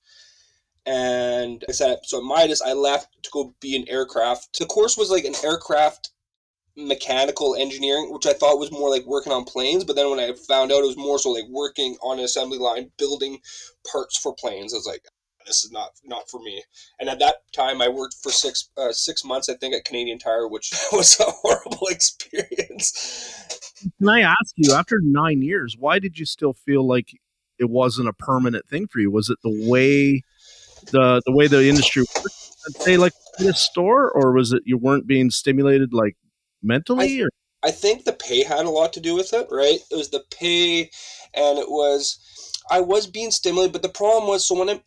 And 0.86 1.64
I 1.68 1.72
said, 1.72 2.00
so 2.04 2.18
at 2.18 2.24
Midas, 2.24 2.60
I 2.60 2.74
left 2.74 3.08
to 3.22 3.30
go 3.32 3.54
be 3.60 3.74
an 3.74 3.88
aircraft. 3.88 4.58
The 4.58 4.66
course 4.66 4.98
was 4.98 5.10
like 5.10 5.24
an 5.24 5.34
aircraft 5.42 6.10
mechanical 6.76 7.54
engineering, 7.54 8.12
which 8.12 8.26
I 8.26 8.32
thought 8.32 8.58
was 8.58 8.72
more 8.72 8.90
like 8.90 9.06
working 9.06 9.32
on 9.32 9.44
planes. 9.44 9.84
But 9.84 9.96
then 9.96 10.10
when 10.10 10.18
I 10.18 10.32
found 10.48 10.72
out 10.72 10.82
it 10.82 10.86
was 10.86 10.96
more 10.96 11.18
so 11.18 11.30
like 11.30 11.48
working 11.48 11.96
on 12.02 12.18
an 12.18 12.24
assembly 12.24 12.58
line, 12.58 12.90
building 12.98 13.38
parts 13.90 14.18
for 14.18 14.34
planes, 14.34 14.74
I 14.74 14.76
was 14.76 14.86
like, 14.86 15.04
this 15.46 15.64
is 15.64 15.70
not 15.70 15.90
not 16.04 16.28
for 16.30 16.40
me. 16.40 16.62
And 16.98 17.08
at 17.08 17.18
that 17.18 17.36
time, 17.54 17.82
I 17.82 17.88
worked 17.88 18.16
for 18.22 18.30
six 18.30 18.70
uh, 18.76 18.92
six 18.92 19.24
months, 19.24 19.48
I 19.48 19.54
think, 19.54 19.74
at 19.74 19.84
Canadian 19.84 20.18
Tire, 20.18 20.48
which 20.48 20.72
was 20.92 21.18
a 21.20 21.24
horrible 21.24 21.86
experience. 21.90 23.60
Can 23.98 24.08
I 24.08 24.20
ask 24.20 24.54
you, 24.56 24.72
after 24.74 24.98
nine 25.02 25.42
years, 25.42 25.76
why 25.78 25.98
did 25.98 26.18
you 26.18 26.24
still 26.24 26.54
feel 26.54 26.86
like 26.86 27.10
it 27.58 27.68
wasn't 27.68 28.08
a 28.08 28.12
permanent 28.12 28.66
thing 28.66 28.86
for 28.86 29.00
you? 29.00 29.10
Was 29.10 29.28
it 29.28 29.38
the 29.42 29.68
way 29.68 30.22
the 30.90 31.22
the 31.26 31.32
way 31.32 31.46
the 31.46 31.66
industry 31.66 32.04
worked? 32.16 32.34
I'd 32.66 32.82
say 32.82 32.96
like 32.96 33.12
in 33.38 33.46
a 33.46 33.54
store, 33.54 34.10
or 34.10 34.32
was 34.32 34.52
it 34.52 34.62
you 34.64 34.78
weren't 34.78 35.06
being 35.06 35.30
stimulated 35.30 35.92
like 35.92 36.16
mentally? 36.62 37.20
I, 37.20 37.24
or 37.24 37.30
I 37.62 37.70
think 37.70 38.04
the 38.04 38.12
pay 38.12 38.44
had 38.44 38.66
a 38.66 38.70
lot 38.70 38.92
to 38.94 39.00
do 39.00 39.14
with 39.14 39.32
it, 39.32 39.48
right? 39.50 39.78
It 39.90 39.96
was 39.96 40.10
the 40.10 40.24
pay, 40.30 40.90
and 41.34 41.58
it 41.58 41.70
was 41.70 42.18
I 42.70 42.80
was 42.80 43.06
being 43.06 43.30
stimulated, 43.30 43.72
but 43.72 43.82
the 43.82 43.88
problem 43.88 44.28
was 44.28 44.46
so 44.46 44.58
when 44.58 44.70
I 44.70 44.80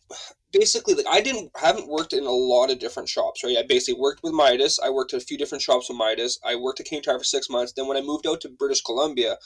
basically 0.52 0.94
like 0.94 1.06
I 1.08 1.20
didn't 1.20 1.50
haven't 1.56 1.88
worked 1.88 2.12
in 2.12 2.24
a 2.24 2.30
lot 2.30 2.70
of 2.70 2.78
different 2.78 3.08
shops, 3.08 3.44
right? 3.44 3.58
I 3.58 3.62
basically 3.62 4.00
worked 4.00 4.22
with 4.22 4.32
Midas. 4.32 4.78
I 4.82 4.90
worked 4.90 5.14
at 5.14 5.22
a 5.22 5.24
few 5.24 5.38
different 5.38 5.62
shops 5.62 5.88
with 5.88 5.98
Midas. 5.98 6.38
I 6.44 6.56
worked 6.56 6.80
at 6.80 6.86
King 6.86 7.02
Tire 7.02 7.18
for 7.18 7.24
six 7.24 7.48
months. 7.50 7.72
Then 7.72 7.86
when 7.86 7.96
I 7.96 8.00
moved 8.00 8.26
out 8.26 8.40
to 8.42 8.48
British 8.48 8.82
Columbia, 8.82 9.36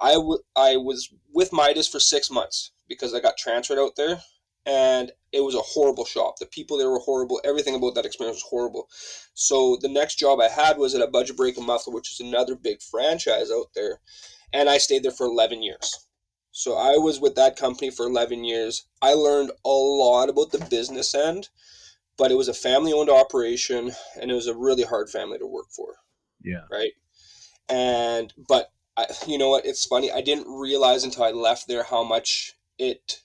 I, 0.00 0.14
w- 0.14 0.42
I 0.56 0.76
was 0.76 1.12
with 1.32 1.52
Midas 1.52 1.86
for 1.86 2.00
six 2.00 2.30
months 2.30 2.72
because 2.88 3.14
I 3.14 3.20
got 3.20 3.36
transferred 3.36 3.78
out 3.78 3.96
there 3.96 4.20
and 4.66 5.12
it 5.32 5.40
was 5.40 5.54
a 5.54 5.60
horrible 5.60 6.04
shop. 6.04 6.38
The 6.38 6.46
people 6.46 6.76
there 6.76 6.90
were 6.90 6.98
horrible. 6.98 7.40
Everything 7.44 7.74
about 7.74 7.94
that 7.94 8.04
experience 8.04 8.36
was 8.36 8.50
horrible. 8.50 8.88
So 9.34 9.78
the 9.80 9.88
next 9.88 10.18
job 10.18 10.40
I 10.40 10.48
had 10.48 10.76
was 10.78 10.94
at 10.94 11.02
a 11.02 11.06
Budget 11.06 11.36
Brake 11.36 11.56
and 11.56 11.66
Muffler, 11.66 11.94
which 11.94 12.12
is 12.12 12.20
another 12.20 12.54
big 12.54 12.82
franchise 12.82 13.50
out 13.50 13.68
there, 13.74 14.00
and 14.52 14.68
I 14.68 14.78
stayed 14.78 15.02
there 15.02 15.12
for 15.12 15.26
11 15.26 15.62
years. 15.62 16.06
So 16.52 16.76
I 16.76 16.96
was 16.96 17.20
with 17.20 17.36
that 17.36 17.56
company 17.56 17.90
for 17.90 18.06
11 18.06 18.44
years. 18.44 18.86
I 19.00 19.14
learned 19.14 19.52
a 19.64 19.70
lot 19.70 20.28
about 20.28 20.50
the 20.50 20.66
business 20.68 21.14
end, 21.14 21.48
but 22.18 22.32
it 22.32 22.36
was 22.36 22.48
a 22.48 22.54
family-owned 22.54 23.08
operation, 23.08 23.92
and 24.20 24.30
it 24.30 24.34
was 24.34 24.48
a 24.48 24.56
really 24.56 24.82
hard 24.82 25.08
family 25.08 25.38
to 25.38 25.46
work 25.46 25.70
for. 25.70 25.94
Yeah. 26.42 26.64
Right. 26.70 26.92
And 27.68 28.32
but 28.48 28.72
I, 28.96 29.06
you 29.26 29.38
know 29.38 29.50
what? 29.50 29.64
It's 29.64 29.86
funny. 29.86 30.10
I 30.10 30.20
didn't 30.20 30.48
realize 30.48 31.04
until 31.04 31.22
I 31.24 31.30
left 31.30 31.68
there 31.68 31.84
how 31.84 32.02
much 32.02 32.54
it 32.78 33.22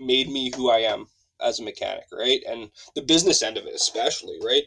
made 0.00 0.28
me 0.28 0.52
who 0.56 0.70
I 0.70 0.78
am 0.78 1.06
as 1.42 1.58
a 1.58 1.64
mechanic, 1.64 2.04
right? 2.12 2.40
And 2.48 2.70
the 2.94 3.02
business 3.02 3.42
end 3.42 3.56
of 3.56 3.66
it, 3.66 3.74
especially, 3.74 4.38
right? 4.44 4.64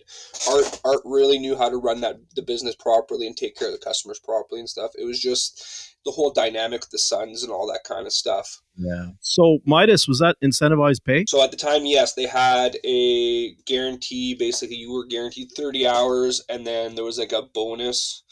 Art 0.50 0.82
Art 0.84 1.02
really 1.06 1.40
knew 1.40 1.56
how 1.56 1.70
to 1.70 1.78
run 1.78 2.02
that 2.02 2.18
the 2.36 2.42
business 2.42 2.76
properly 2.76 3.28
and 3.28 3.36
take 3.38 3.56
care 3.56 3.70
of 3.70 3.74
the 3.74 3.84
customers 3.84 4.20
properly 4.20 4.60
and 4.60 4.70
stuff. 4.70 4.92
It 4.98 5.06
was 5.06 5.20
just 5.20 5.96
the 6.06 6.12
whole 6.12 6.32
dynamic, 6.32 6.82
the 6.90 6.98
sons 6.98 7.44
and 7.44 7.52
all 7.52 7.68
that 7.68 7.84
kind 7.86 8.06
of 8.06 8.14
stuff. 8.14 8.62
Yeah. 8.76 9.08
So 9.22 9.60
Midas 9.66 10.08
was 10.08 10.20
that 10.20 10.36
incentivized 10.44 11.04
pay? 11.06 11.26
So 11.28 11.44
at 11.44 11.52
the 11.52 11.58
time, 11.58 11.86
yes, 11.86 12.14
they 12.14 12.26
had 12.26 12.78
a 12.84 13.54
guarantee. 13.66 14.36
Basically, 14.36 14.76
you 14.76 14.92
were 14.92 15.06
guaranteed 15.06 15.52
thirty 15.56 15.88
hours, 15.88 16.44
and 16.50 16.66
then 16.66 16.96
there 16.96 17.06
was 17.06 17.20
like 17.20 17.32
a 17.32 17.44
bonus. 17.54 18.24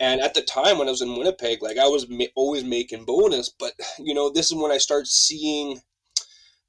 And 0.00 0.20
at 0.20 0.34
the 0.34 0.42
time 0.42 0.78
when 0.78 0.86
I 0.86 0.92
was 0.92 1.02
in 1.02 1.16
Winnipeg, 1.16 1.60
like 1.60 1.76
I 1.76 1.88
was 1.88 2.08
ma- 2.08 2.26
always 2.36 2.62
making 2.62 3.04
bonus, 3.04 3.48
but 3.48 3.72
you 3.98 4.14
know, 4.14 4.30
this 4.30 4.50
is 4.50 4.56
when 4.56 4.70
I 4.70 4.78
start 4.78 5.08
seeing 5.08 5.80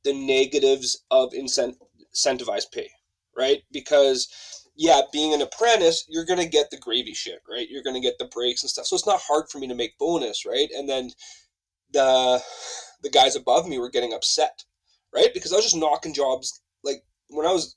the 0.03 0.13
negatives 0.13 1.03
of 1.12 1.32
incent- 1.34 1.77
incentivized 2.13 2.72
pay, 2.72 2.89
right? 3.38 3.63
Because 3.72 4.27
yeah, 4.75 5.01
being 5.12 5.34
an 5.34 5.41
apprentice, 5.41 6.06
you're 6.08 6.25
gonna 6.25 6.48
get 6.48 6.72
the 6.72 6.77
gravy 6.77 7.13
shit, 7.13 7.41
right? 7.50 7.68
You're 7.70 7.84
gonna 7.84 8.00
get 8.00 8.18
the 8.18 8.25
breaks 8.25 8.63
and 8.63 8.70
stuff. 8.70 8.86
So 8.86 8.96
it's 8.96 9.08
not 9.08 9.22
hard 9.22 9.50
for 9.50 9.60
me 9.60 9.68
to 9.68 9.75
make 9.75 9.98
bonus, 9.98 10.46
right? 10.46 10.70
And 10.75 10.88
then 10.88 11.12
the 11.91 12.41
the 13.01 13.10
guys 13.10 13.36
above 13.36 13.68
me 13.68 13.79
were 13.79 13.89
getting 13.89 14.13
upset, 14.13 14.63
right? 15.13 15.34
Because 15.34 15.51
I 15.51 15.56
was 15.56 15.65
just 15.65 15.75
knocking 15.75 16.13
jobs 16.13 16.62
like 16.84 17.03
when 17.29 17.46
I 17.46 17.51
was 17.51 17.75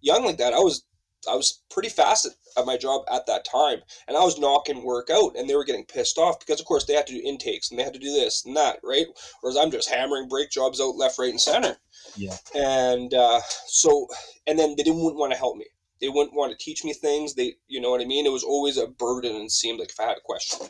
young 0.00 0.24
like 0.24 0.38
that, 0.38 0.54
I 0.54 0.58
was 0.58 0.84
I 1.30 1.34
was 1.34 1.62
pretty 1.70 1.88
fast 1.88 2.26
at, 2.26 2.32
at, 2.56 2.66
my 2.66 2.76
job 2.76 3.02
at 3.10 3.26
that 3.26 3.44
time, 3.44 3.78
and 4.06 4.16
I 4.16 4.24
was 4.24 4.38
knocking 4.38 4.84
work 4.84 5.08
out, 5.10 5.36
and 5.36 5.48
they 5.48 5.54
were 5.54 5.64
getting 5.64 5.84
pissed 5.84 6.18
off 6.18 6.38
because, 6.38 6.60
of 6.60 6.66
course, 6.66 6.84
they 6.84 6.94
had 6.94 7.06
to 7.08 7.14
do 7.14 7.22
intakes 7.24 7.70
and 7.70 7.78
they 7.78 7.84
had 7.84 7.94
to 7.94 7.98
do 7.98 8.12
this 8.12 8.44
and 8.44 8.56
that, 8.56 8.78
right? 8.84 9.06
Whereas 9.40 9.56
I'm 9.56 9.70
just 9.70 9.90
hammering 9.90 10.28
brake 10.28 10.50
jobs 10.50 10.80
out 10.80 10.96
left, 10.96 11.18
right, 11.18 11.30
and 11.30 11.40
center. 11.40 11.76
Yeah. 12.16 12.36
And 12.54 13.12
uh, 13.14 13.40
so, 13.66 14.06
and 14.46 14.58
then 14.58 14.76
they 14.76 14.82
didn't 14.82 15.00
want 15.00 15.32
to 15.32 15.38
help 15.38 15.56
me. 15.56 15.66
They 16.00 16.08
wouldn't 16.08 16.36
want 16.36 16.52
to 16.52 16.64
teach 16.64 16.84
me 16.84 16.92
things. 16.92 17.34
They, 17.34 17.56
you 17.66 17.80
know 17.80 17.90
what 17.90 18.00
I 18.00 18.04
mean? 18.04 18.26
It 18.26 18.32
was 18.32 18.44
always 18.44 18.76
a 18.76 18.86
burden, 18.86 19.34
and 19.34 19.50
seemed 19.50 19.80
like 19.80 19.90
if 19.90 19.98
I 19.98 20.04
had 20.04 20.16
a 20.16 20.20
question. 20.20 20.68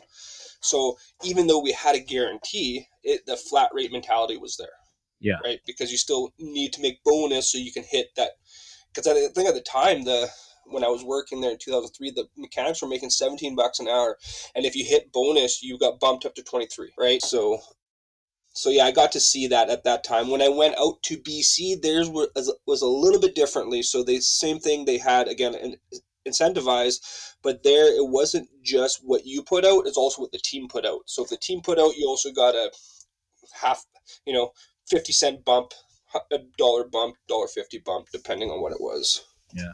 So 0.61 0.97
even 1.23 1.47
though 1.47 1.61
we 1.61 1.71
had 1.71 1.95
a 1.95 1.99
guarantee, 1.99 2.87
it 3.03 3.25
the 3.25 3.37
flat 3.37 3.69
rate 3.73 3.91
mentality 3.91 4.37
was 4.37 4.57
there. 4.57 4.67
Yeah. 5.21 5.37
Right, 5.43 5.59
because 5.65 5.91
you 5.91 5.97
still 5.97 6.33
need 6.39 6.71
to 6.73 6.81
make 6.81 7.03
bonus 7.03 7.51
so 7.51 7.57
you 7.57 7.73
can 7.73 7.83
hit 7.83 8.07
that 8.15 8.31
because 8.93 9.07
I 9.07 9.13
think 9.13 9.47
at 9.47 9.55
the 9.55 9.61
time 9.61 10.03
the 10.03 10.29
when 10.71 10.83
I 10.83 10.87
was 10.87 11.03
working 11.03 11.41
there 11.41 11.51
in 11.51 11.57
2003, 11.57 12.11
the 12.11 12.27
mechanics 12.37 12.81
were 12.81 12.87
making 12.87 13.09
17 13.09 13.55
bucks 13.55 13.79
an 13.79 13.87
hour, 13.87 14.17
and 14.55 14.65
if 14.65 14.75
you 14.75 14.85
hit 14.85 15.11
bonus, 15.11 15.63
you 15.63 15.77
got 15.77 15.99
bumped 15.99 16.25
up 16.25 16.35
to 16.35 16.43
23, 16.43 16.91
right? 16.97 17.21
So, 17.21 17.59
so 18.53 18.69
yeah, 18.69 18.83
I 18.85 18.91
got 18.91 19.11
to 19.13 19.19
see 19.19 19.47
that 19.47 19.69
at 19.69 19.83
that 19.83 20.03
time. 20.03 20.29
When 20.29 20.41
I 20.41 20.49
went 20.49 20.77
out 20.77 21.01
to 21.03 21.17
BC, 21.17 21.81
theirs 21.81 22.09
was 22.09 22.53
was 22.65 22.81
a 22.81 22.87
little 22.87 23.19
bit 23.19 23.35
differently. 23.35 23.81
So 23.81 24.03
the 24.03 24.19
same 24.19 24.59
thing 24.59 24.85
they 24.85 24.97
had 24.97 25.27
again 25.27 25.75
incentivized, 26.27 27.35
but 27.41 27.63
there 27.63 27.95
it 27.95 28.07
wasn't 28.07 28.49
just 28.63 29.01
what 29.03 29.25
you 29.25 29.43
put 29.43 29.65
out; 29.65 29.87
it's 29.87 29.97
also 29.97 30.21
what 30.21 30.31
the 30.31 30.39
team 30.39 30.67
put 30.67 30.85
out. 30.85 31.01
So 31.05 31.23
if 31.23 31.29
the 31.29 31.37
team 31.37 31.61
put 31.61 31.79
out, 31.79 31.95
you 31.97 32.07
also 32.07 32.31
got 32.31 32.55
a 32.55 32.71
half, 33.53 33.85
you 34.25 34.33
know, 34.33 34.51
50 34.89 35.13
cent 35.13 35.45
bump 35.45 35.73
a 36.31 36.39
dollar 36.57 36.85
bump, 36.87 37.15
dollar 37.27 37.47
fifty 37.47 37.79
bump, 37.79 38.07
depending 38.11 38.49
on 38.49 38.61
what 38.61 38.71
it 38.71 38.81
was. 38.81 39.23
Yeah, 39.53 39.71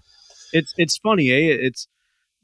it's 0.53 0.73
it's 0.77 0.97
funny, 0.97 1.31
eh? 1.31 1.55
It's 1.59 1.87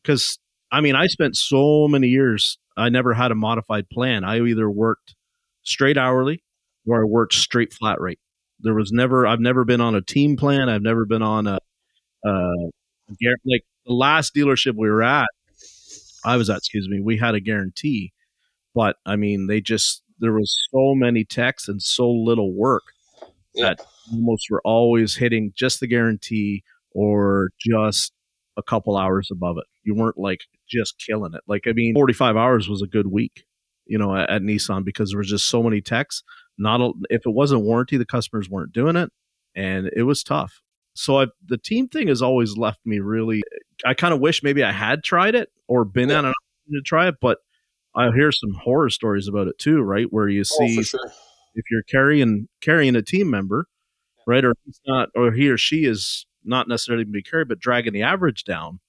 because 0.02 0.40
I 0.72 0.82
mean 0.82 0.96
I 0.96 1.08
spent 1.08 1.36
so 1.36 1.88
many 1.88 2.08
years. 2.08 2.58
I 2.78 2.90
never 2.90 3.14
had 3.14 3.32
a 3.32 3.36
modified 3.36 3.90
plan. 3.90 4.24
I 4.24 4.40
either 4.40 4.70
worked 4.70 5.16
straight 5.64 5.98
hourly 5.98 6.44
or 6.88 7.02
I 7.02 7.06
worked 7.06 7.34
straight 7.34 7.74
flat 7.74 8.00
rate. 8.00 8.20
There 8.60 8.74
was 8.74 8.92
never. 8.92 9.26
I've 9.26 9.40
never 9.40 9.66
been 9.66 9.82
on 9.82 9.96
a 9.96 10.02
team 10.02 10.38
plan. 10.38 10.70
I've 10.70 10.84
never 10.84 11.06
been 11.06 11.24
on 11.24 11.48
a, 11.48 11.58
uh, 12.26 12.70
like 13.46 13.64
the 13.86 13.94
last 13.94 14.36
dealership 14.36 14.76
we 14.78 14.90
were 14.90 15.04
at. 15.04 15.30
I 16.24 16.38
was 16.38 16.50
at. 16.50 16.58
Excuse 16.58 16.88
me. 16.88 17.02
We 17.02 17.18
had 17.18 17.36
a 17.36 17.40
guarantee, 17.40 18.14
but 18.76 18.98
I 19.06 19.16
mean 19.16 19.48
they 19.48 19.62
just 19.62 20.04
there 20.20 20.34
was 20.34 20.56
so 20.72 20.94
many 20.94 21.24
techs 21.24 21.68
and 21.68 21.82
so 21.82 22.10
little 22.10 22.54
work 22.54 22.84
Yeah. 23.54 23.70
that 23.76 23.82
almost 24.12 24.48
were 24.50 24.62
always 24.64 25.16
hitting 25.16 25.52
just 25.56 25.80
the 25.80 25.88
guarantee 25.88 26.64
or 26.94 27.50
just 27.60 28.14
a 28.58 28.64
couple 28.64 28.98
hours 28.98 29.30
above 29.32 29.58
it. 29.58 29.66
You 29.84 29.96
weren't 29.96 30.18
like 30.18 30.42
just 30.70 30.96
killing 31.06 31.34
it. 31.34 31.42
Like 31.48 31.64
I 31.68 31.72
mean, 31.74 31.94
45 31.94 32.36
hours 32.38 32.68
was 32.70 32.82
a 32.82 32.88
good 32.88 33.08
week, 33.08 33.44
you 33.86 33.98
know, 33.98 34.16
at, 34.16 34.30
at 34.30 34.42
Nissan 34.42 34.84
because 34.86 35.10
there 35.12 35.18
was 35.20 35.30
just 35.30 35.48
so 35.48 35.64
many 35.64 35.82
techs. 35.82 36.24
Not 36.58 36.82
a, 36.82 36.92
if 37.10 37.22
it 37.26 37.32
wasn't 37.34 37.64
warranty, 37.64 37.98
the 37.98 38.06
customers 38.06 38.50
weren't 38.50 38.74
doing 38.74 38.96
it, 38.96 39.10
and 39.56 39.90
it 39.96 40.04
was 40.04 40.24
tough. 40.24 40.62
So 40.94 41.22
I, 41.22 41.28
the 41.48 41.58
team 41.58 41.88
thing 41.88 42.10
has 42.10 42.22
always 42.22 42.58
left 42.58 42.80
me 42.86 43.00
really. 43.00 43.42
I 43.86 43.94
kind 43.94 44.14
of 44.14 44.20
wish 44.20 44.44
maybe 44.44 44.64
I 44.64 44.72
had 44.74 45.04
tried 45.04 45.36
it 45.36 45.50
or 45.68 45.86
been 45.86 46.10
Yeah. 46.10 46.18
on 46.20 46.26
an 46.26 46.34
opportunity 46.34 46.82
to 46.84 46.88
try 46.88 47.08
it, 47.08 47.16
but 47.22 47.38
I 47.96 48.12
hear 48.12 48.32
some 48.32 48.54
horror 48.54 48.90
stories 48.90 49.28
about 49.28 49.48
it 49.48 49.58
too, 49.58 49.82
right? 49.82 50.06
Where 50.10 50.28
you 50.30 50.42
Oh, 50.42 50.44
see 50.68 50.76
for 50.78 50.84
sure. 50.84 51.12
If 51.56 51.66
you're 51.70 51.84
carrying 51.84 52.48
carrying 52.62 52.96
a 52.96 53.02
team 53.02 53.30
member, 53.30 53.68
right, 54.28 54.44
or 54.44 54.54
he's 54.66 54.80
not, 54.86 55.10
or 55.16 55.32
he 55.32 55.50
or 55.50 55.58
she 55.58 55.86
is 55.86 56.26
not 56.44 56.68
necessarily 56.68 57.04
being 57.04 57.24
carried, 57.24 57.48
but 57.48 57.60
dragging 57.60 57.94
the 57.94 58.04
average 58.04 58.44
down, 58.44 58.80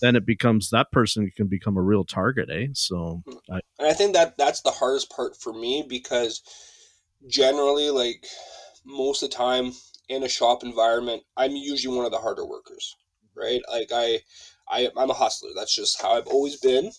then 0.00 0.16
it 0.16 0.24
becomes 0.24 0.70
that 0.70 0.90
person 0.92 1.30
can 1.36 1.46
become 1.46 1.76
a 1.76 1.82
real 1.82 2.04
target, 2.04 2.48
eh? 2.50 2.68
So, 2.72 3.22
I, 3.50 3.60
And 3.78 3.88
I 3.88 3.92
think 3.92 4.14
that 4.14 4.36
that's 4.38 4.62
the 4.62 4.70
hardest 4.70 5.10
part 5.10 5.36
for 5.36 5.52
me 5.52 5.84
because 5.88 6.42
generally, 7.26 7.90
like 7.90 8.26
most 8.84 9.22
of 9.22 9.30
the 9.30 9.36
time 9.36 9.72
in 10.08 10.22
a 10.22 10.28
shop 10.28 10.62
environment, 10.62 11.22
I'm 11.36 11.52
usually 11.52 11.96
one 11.96 12.06
of 12.06 12.12
the 12.12 12.18
harder 12.18 12.46
workers, 12.46 12.96
right? 13.36 13.60
Like 13.70 13.90
I, 13.92 14.20
I 14.68 14.88
I'm 14.96 15.10
a 15.10 15.14
hustler. 15.14 15.50
That's 15.54 15.74
just 15.74 16.00
how 16.00 16.12
I've 16.12 16.26
always 16.26 16.56
been. 16.56 16.90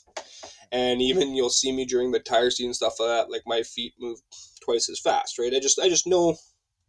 And 0.72 1.02
even 1.02 1.36
you'll 1.36 1.50
see 1.50 1.72
me 1.72 1.86
during 1.86 2.12
the 2.12 2.20
tire 2.20 2.52
season 2.52 2.74
stuff 2.74 3.00
like 3.00 3.10
that. 3.10 3.32
Like 3.32 3.44
my 3.46 3.64
feet 3.64 3.94
move 4.00 4.20
twice 4.64 4.90
as 4.90 5.00
fast, 5.00 5.40
right? 5.40 5.54
I 5.54 5.60
just 5.60 5.80
I 5.80 5.90
just 5.90 6.08
know 6.08 6.38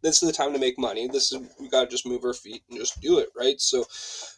this 0.03 0.21
is 0.21 0.29
the 0.29 0.33
time 0.35 0.53
to 0.53 0.59
make 0.59 0.77
money. 0.77 1.07
This 1.07 1.31
is 1.31 1.39
we 1.59 1.69
gotta 1.69 1.89
just 1.89 2.05
move 2.05 2.23
our 2.23 2.33
feet 2.33 2.63
and 2.69 2.79
just 2.79 3.01
do 3.01 3.17
it, 3.17 3.29
right? 3.35 3.59
So 3.59 3.85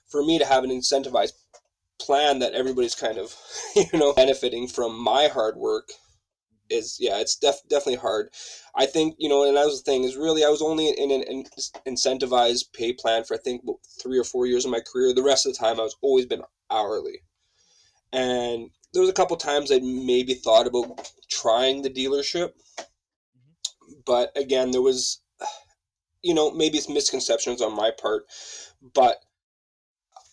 for 0.07 0.23
me 0.23 0.39
to 0.39 0.45
have 0.45 0.63
an 0.63 0.69
incentivized 0.69 1.33
plan 1.99 2.39
that 2.39 2.53
everybody's 2.53 2.95
kind 2.95 3.17
of 3.17 3.35
you 3.75 3.99
know 3.99 4.13
benefiting 4.13 4.67
from 4.67 4.97
my 4.97 5.27
hard 5.27 5.55
work 5.55 5.89
is 6.69 6.97
yeah 6.99 7.19
it's 7.19 7.35
def- 7.35 7.61
definitely 7.69 7.95
hard 7.95 8.29
i 8.75 8.85
think 8.85 9.15
you 9.19 9.29
know 9.29 9.45
and 9.47 9.55
that 9.55 9.65
was 9.65 9.83
the 9.83 9.91
thing 9.91 10.03
is 10.03 10.15
really 10.15 10.43
i 10.43 10.49
was 10.49 10.61
only 10.61 10.89
in 10.89 11.11
an 11.11 11.23
in- 11.23 11.45
incentivized 11.87 12.73
pay 12.73 12.93
plan 12.93 13.23
for 13.23 13.35
i 13.35 13.37
think 13.37 13.61
three 14.01 14.17
or 14.17 14.23
four 14.23 14.45
years 14.45 14.65
of 14.65 14.71
my 14.71 14.79
career 14.79 15.13
the 15.13 15.21
rest 15.23 15.45
of 15.45 15.53
the 15.53 15.57
time 15.57 15.79
i 15.79 15.83
was 15.83 15.95
always 16.01 16.25
been 16.25 16.41
hourly 16.71 17.21
and 18.11 18.69
there 18.93 19.01
was 19.01 19.09
a 19.09 19.13
couple 19.13 19.35
times 19.35 19.71
i 19.71 19.79
maybe 19.79 20.33
thought 20.33 20.67
about 20.67 21.11
trying 21.29 21.81
the 21.81 21.89
dealership 21.89 22.51
mm-hmm. 22.51 23.93
but 24.05 24.31
again 24.35 24.71
there 24.71 24.81
was 24.81 25.21
you 26.23 26.33
know, 26.33 26.51
maybe 26.51 26.77
it's 26.77 26.89
misconceptions 26.89 27.61
on 27.61 27.75
my 27.75 27.91
part, 27.91 28.25
but 28.93 29.17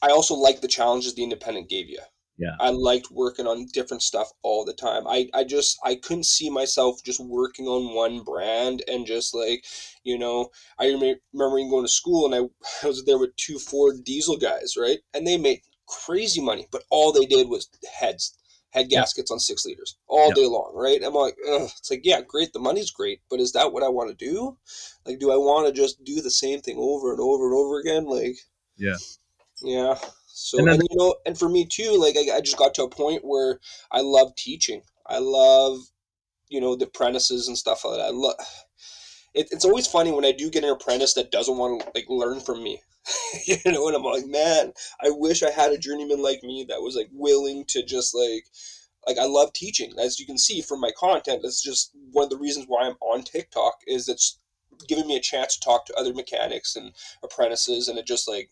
I 0.03 0.09
also 0.11 0.35
like 0.35 0.61
the 0.61 0.69
challenges 0.69 1.15
the 1.15 1.25
independent 1.25 1.69
gave 1.69 1.89
you. 1.89 1.99
Yeah. 2.39 2.57
I 2.59 2.71
liked 2.71 3.11
working 3.11 3.47
on 3.47 3.67
different 3.67 4.03
stuff 4.03 4.31
all 4.43 4.65
the 4.65 4.73
time. 4.73 5.07
I, 5.07 5.29
I 5.35 5.45
just 5.45 5.79
I 5.85 5.97
couldn't 5.97 6.25
see 6.25 6.49
myself 6.49 7.03
just 7.05 7.21
working 7.21 7.67
on 7.67 7.95
one 7.95 8.23
brand 8.23 8.83
and 8.89 9.05
just 9.05 9.35
like, 9.35 9.67
you 10.05 10.17
know, 10.17 10.49
I 10.79 10.87
remember 10.87 11.21
going 11.33 11.85
to 11.85 11.93
school 11.93 12.25
and 12.25 12.35
I, 12.35 12.39
I 12.83 12.89
was 12.89 13.05
there 13.05 13.19
with 13.19 13.37
two 13.37 13.59
Ford 13.59 14.05
diesel 14.05 14.39
guys, 14.39 14.75
right? 14.79 15.01
And 15.13 15.27
they 15.27 15.37
made 15.37 15.61
crazy 15.87 16.41
money, 16.41 16.67
but 16.73 16.85
all 16.89 17.13
they 17.13 17.27
did 17.27 17.49
was 17.49 17.69
heads, 17.93 18.39
head 18.71 18.89
gaskets 18.89 19.31
on 19.31 19.39
six 19.39 19.67
liters 19.67 19.97
all 20.07 20.29
yeah. 20.29 20.35
day 20.35 20.47
long, 20.47 20.73
right? 20.75 21.03
I'm 21.05 21.15
like, 21.15 21.37
Ugh. 21.49 21.69
it's 21.79 21.91
like, 21.91 22.03
yeah, 22.05 22.21
great, 22.27 22.53
the 22.53 22.59
money's 22.59 22.91
great, 22.91 23.21
but 23.29 23.41
is 23.41 23.53
that 23.53 23.73
what 23.73 23.83
I 23.83 23.89
want 23.89 24.11
to 24.11 24.25
do? 24.25 24.57
Like, 25.05 25.19
do 25.19 25.33
I 25.33 25.37
want 25.37 25.67
to 25.67 25.73
just 25.73 26.03
do 26.05 26.21
the 26.21 26.31
same 26.31 26.61
thing 26.61 26.77
over 26.79 27.11
and 27.13 27.21
over 27.21 27.47
and 27.47 27.55
over 27.55 27.81
again? 27.81 28.07
Like, 28.07 28.37
yeah, 28.77 28.97
yeah. 29.63 29.97
So 30.27 30.59
and, 30.59 30.69
then, 30.69 30.75
and 30.75 30.83
you 30.89 30.97
know, 30.97 31.17
and 31.27 31.39
for 31.39 31.49
me 31.49 31.67
too, 31.67 31.99
like 31.99 32.17
I, 32.17 32.37
I 32.37 32.41
just 32.41 32.57
got 32.57 32.75
to 32.75 32.85
a 32.85 32.89
point 32.91 33.25
where 33.25 33.61
I 33.91 34.01
love 34.01 34.35
teaching. 34.37 34.83
I 35.07 35.19
love, 35.19 35.79
you 36.49 36.61
know, 36.61 36.77
the 36.77 36.87
apprentices 36.87 37.49
and 37.49 37.59
stuff 37.59 37.85
like 37.85 37.97
that. 37.97 38.07
I 38.07 38.11
love. 38.11 38.35
It, 39.35 39.49
it's 39.51 39.65
always 39.65 39.87
funny 39.87 40.13
when 40.13 40.25
I 40.25 40.33
do 40.33 40.51
get 40.51 40.65
an 40.65 40.71
apprentice 40.71 41.15
that 41.15 41.31
doesn't 41.31 41.57
want 41.57 41.83
to 41.83 41.91
like 41.95 42.07
learn 42.09 42.41
from 42.41 42.63
me. 42.63 42.81
you 43.47 43.57
know, 43.67 43.89
and 43.89 43.97
I'm 43.97 44.03
like, 44.03 44.27
man, 44.27 44.73
I 45.03 45.11
wish 45.11 45.43
I 45.43 45.51
had 45.51 45.73
a 45.73 45.79
journeyman 45.79 46.23
like 46.23 46.43
me 46.43 46.67
that 46.69 46.83
was 46.83 46.97
like 46.97 47.09
willing 47.13 47.65
to 47.69 47.83
just 47.83 48.15
like 48.15 48.45
like 49.07 49.19
I 49.19 49.25
love 49.25 49.53
teaching. 49.53 49.93
As 49.99 50.21
you 50.21 50.27
can 50.27 50.39
see 50.39 50.61
from 50.61 50.81
my 50.81 50.91
content, 50.97 51.41
that's 51.43 51.63
just 51.63 51.93
one 52.13 52.25
of 52.25 52.31
the 52.31 52.39
reasons 52.39 52.67
why 52.69 52.83
I'm 52.87 52.97
on 53.01 53.23
TikTok 53.23 53.79
is 53.87 54.09
it's 54.09 54.39
giving 54.87 55.07
me 55.07 55.17
a 55.17 55.21
chance 55.21 55.55
to 55.55 55.61
talk 55.61 55.87
to 55.87 55.95
other 55.95 56.15
mechanics 56.15 56.77
and 56.77 56.93
apprentices 57.23 57.89
and 57.89 57.99
it 57.99 58.07
just 58.07 58.29
like 58.29 58.51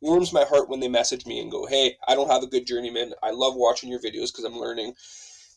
warms 0.00 0.32
my 0.32 0.44
heart 0.44 0.68
when 0.68 0.80
they 0.80 0.88
message 0.88 1.26
me 1.26 1.40
and 1.40 1.50
go, 1.50 1.66
"Hey, 1.66 1.96
I 2.06 2.14
don't 2.14 2.30
have 2.30 2.42
a 2.42 2.48
good 2.48 2.66
journeyman. 2.66 3.14
I 3.22 3.30
love 3.30 3.54
watching 3.56 3.90
your 3.90 4.00
videos 4.00 4.32
because 4.32 4.44
I'm 4.44 4.58
learning." 4.58 4.94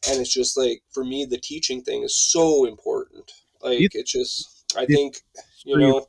And 0.09 0.19
it's 0.19 0.33
just 0.33 0.57
like 0.57 0.81
for 0.91 1.03
me, 1.03 1.25
the 1.25 1.37
teaching 1.37 1.81
thing 1.83 2.03
is 2.03 2.17
so 2.17 2.65
important. 2.65 3.31
Like 3.61 3.79
it's 3.93 4.11
just, 4.11 4.65
I 4.75 4.85
think, 4.87 5.17
you 5.63 5.77
know. 5.77 6.07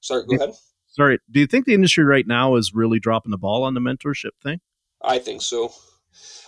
Sorry, 0.00 0.24
go 0.26 0.36
ahead. 0.36 0.54
Sorry, 0.96 1.18
do 1.30 1.40
you 1.40 1.46
think 1.46 1.66
the 1.66 1.74
industry 1.74 2.04
right 2.04 2.26
now 2.26 2.56
is 2.56 2.74
really 2.74 2.98
dropping 2.98 3.30
the 3.30 3.36
ball 3.36 3.64
on 3.64 3.74
the 3.74 3.80
mentorship 3.80 4.30
thing? 4.42 4.60
I 5.04 5.18
think 5.18 5.42
so. 5.42 5.72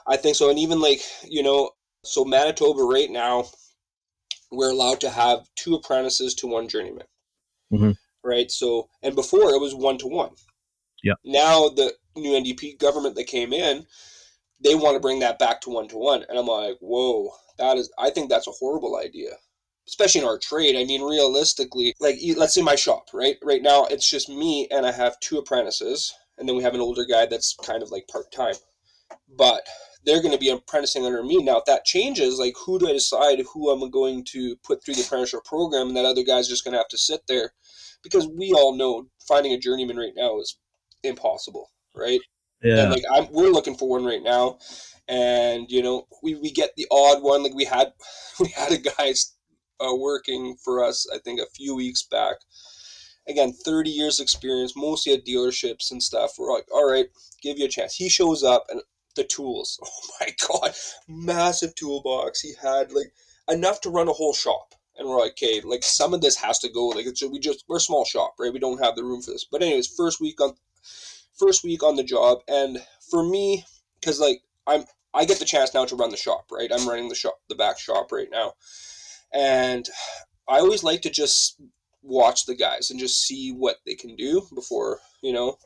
I 0.07 0.17
think 0.17 0.37
so, 0.37 0.49
and 0.49 0.59
even 0.59 0.81
like 0.81 1.01
you 1.29 1.43
know, 1.43 1.71
so 2.03 2.25
Manitoba 2.25 2.83
right 2.83 3.11
now, 3.11 3.45
we're 4.51 4.71
allowed 4.71 5.01
to 5.03 5.11
have 5.11 5.41
two 5.55 5.75
apprentices 5.75 6.35
to 6.37 6.47
one 6.47 6.67
journeyman. 6.67 7.05
Mm-hmm. 7.71 7.91
Right. 8.25 8.51
So, 8.51 8.89
and 9.03 9.15
before 9.15 9.51
it 9.51 9.61
was 9.61 9.75
one 9.75 9.99
to 9.99 10.07
one. 10.07 10.31
Yeah. 11.03 11.15
Now 11.25 11.69
the 11.69 11.93
new 12.17 12.31
NDP 12.31 12.79
government 12.79 13.17
that 13.17 13.27
came 13.27 13.53
in, 13.53 13.85
they 14.65 14.75
want 14.75 14.95
to 14.97 15.01
bring 15.01 15.21
that 15.21 15.39
back 15.39 15.61
to 15.63 15.71
one 15.71 15.89
to 15.89 15.99
one, 15.99 16.25
and 16.27 16.39
I'm 16.39 16.47
like, 16.47 16.79
whoa, 16.81 17.31
that 17.59 17.77
is. 17.77 17.93
I 17.99 18.09
think 18.09 18.31
that's 18.31 18.49
a 18.49 18.53
horrible 18.53 18.97
idea, 18.97 19.33
especially 19.89 20.21
in 20.21 20.27
our 20.27 20.39
trade. 20.39 20.77
I 20.77 20.85
mean, 20.85 21.03
realistically, 21.03 21.95
like 21.99 22.19
let's 22.37 22.55
say 22.55 22.63
my 22.63 22.77
shop, 22.77 23.09
right? 23.13 23.37
Right 23.43 23.63
now 23.63 23.87
it's 23.87 24.09
just 24.09 24.29
me 24.29 24.69
and 24.71 24.87
I 24.87 24.93
have 24.93 25.19
two 25.21 25.39
apprentices, 25.39 26.13
and 26.37 26.49
then 26.49 26.57
we 26.57 26.63
have 26.63 26.75
an 26.75 26.81
older 26.81 27.05
guy 27.05 27.27
that's 27.27 27.57
kind 27.65 27.83
of 27.83 27.91
like 27.91 28.07
part 28.09 28.31
time, 28.31 28.55
but 29.37 29.67
they're 30.05 30.23
going 30.23 30.33
to 30.33 30.39
be 30.39 30.51
apprenticing 30.51 31.05
under 31.05 31.23
me. 31.23 31.43
Now, 31.43 31.59
if 31.59 31.65
that 31.65 31.85
changes, 31.85 32.39
like 32.39 32.55
who 32.65 32.79
do 32.79 32.89
I 32.89 32.93
decide 32.93 33.41
who 33.53 33.71
I'm 33.71 33.91
going 33.91 34.25
to 34.27 34.57
put 34.65 34.85
through 34.85 34.95
the 34.95 35.03
apprenticeship 35.03 35.45
program, 35.45 35.89
and 35.89 35.97
that 35.97 36.05
other 36.05 36.23
guy's 36.23 36.49
just 36.49 36.65
going 36.65 36.73
to 36.73 36.79
have 36.79 36.89
to 36.89 36.99
sit 36.99 37.21
there, 37.27 37.53
because 38.03 38.29
we 38.29 38.53
all 38.53 38.77
know 38.77 39.09
finding 39.27 39.53
a 39.53 39.59
journeyman 39.59 39.97
right 39.97 40.15
now 40.17 40.39
is 40.39 40.59
impossible, 41.03 41.71
right? 41.95 42.21
Yeah. 42.63 42.83
And 42.83 42.93
like 42.93 43.05
I'm, 43.13 43.29
we're 43.31 43.51
looking 43.51 43.77
for 43.77 43.89
one 43.89 44.05
right 44.05 44.23
now, 44.23 44.59
and 45.09 45.71
you 45.71 45.83
know 45.83 46.07
we, 46.23 46.35
we 46.35 46.51
get 46.51 46.71
the 46.77 46.87
odd 46.91 47.23
one. 47.23 47.43
Like 47.43 47.55
we 47.55 47.65
had 47.65 47.93
we 48.41 48.49
had 48.49 48.73
a 48.73 48.79
guy 48.79 49.15
uh, 49.81 49.95
working 49.95 50.57
for 50.63 50.83
us, 50.85 51.07
I 51.13 51.19
think 51.19 51.41
a 51.41 51.47
few 51.47 51.75
weeks 51.75 52.03
back. 52.03 52.37
Again, 53.29 53.53
30 53.53 53.91
years 53.91 54.21
experience, 54.21 54.75
mostly 54.75 55.13
at 55.13 55.27
dealerships 55.27 55.91
and 55.91 56.03
stuff. 56.03 56.33
We're 56.39 56.53
like, 56.53 56.67
all 56.73 56.91
right, 56.91 57.07
give 57.43 57.59
you 57.59 57.67
a 57.67 57.69
chance. 57.69 57.95
He 57.95 58.09
shows 58.09 58.43
up 58.43 58.67
and 58.71 58.81
the 59.17 59.25
tools. 59.25 59.79
Oh 60.21 60.25
my 60.27 60.35
god, 60.49 60.75
massive 61.07 61.75
toolbox. 61.75 62.41
He 62.41 62.55
had 62.61 62.93
like 62.93 63.13
enough 63.49 63.81
to 63.83 63.91
run 63.91 64.09
a 64.09 64.13
whole 64.13 64.35
shop 64.35 64.75
and 64.99 65.09
we're 65.09 65.21
like, 65.21 65.33
okay, 65.33 65.61
like 65.61 65.83
some 65.83 66.13
of 66.13 66.21
this 66.21 66.37
has 66.37 66.59
to 66.61 66.69
go. 66.69 66.89
Like, 66.89 67.07
it's, 67.07 67.23
we 67.23 67.39
just 67.39 67.65
we're 67.69 67.77
a 67.77 67.81
small 67.81 68.05
shop, 68.05 68.35
right? 68.39 68.53
We 68.53 68.59
don't 68.59 68.83
have 68.83 68.97
the 68.97 69.05
room 69.05 69.23
for 69.23 69.31
this. 69.31 69.47
But 69.51 69.63
anyways, 69.63 69.87
first 69.87 70.21
week 70.21 70.41
on 70.41 70.55
first 71.39 71.63
week 71.63 71.83
on 71.83 71.97
the 71.97 72.03
job, 72.03 72.41
and 72.49 72.85
for 73.11 73.23
me, 73.23 73.65
because 74.01 74.21
like 74.21 74.43
I'm 74.67 74.85
I 75.15 75.25
get 75.25 75.39
the 75.39 75.45
chance 75.45 75.73
now 75.73 75.85
to 75.85 75.97
run 75.97 76.11
the 76.11 76.17
shop, 76.17 76.47
right? 76.51 76.71
I'm 76.73 76.89
running 76.89 77.09
the 77.09 77.15
shop, 77.15 77.39
the 77.49 77.55
back 77.55 77.79
shop 77.79 78.13
right 78.13 78.29
now, 78.31 78.55
and 79.33 79.89
I 80.49 80.59
always 80.59 80.85
like 80.85 81.03
to 81.03 81.11
just 81.11 81.61
watch 82.03 82.47
the 82.47 82.55
guys 82.55 82.91
and 82.91 82.99
just 82.99 83.23
see 83.23 83.53
what 83.53 83.77
they 83.85 83.95
can 83.95 84.17
do 84.17 84.47
before 84.55 85.01
you 85.23 85.33
know 85.33 85.57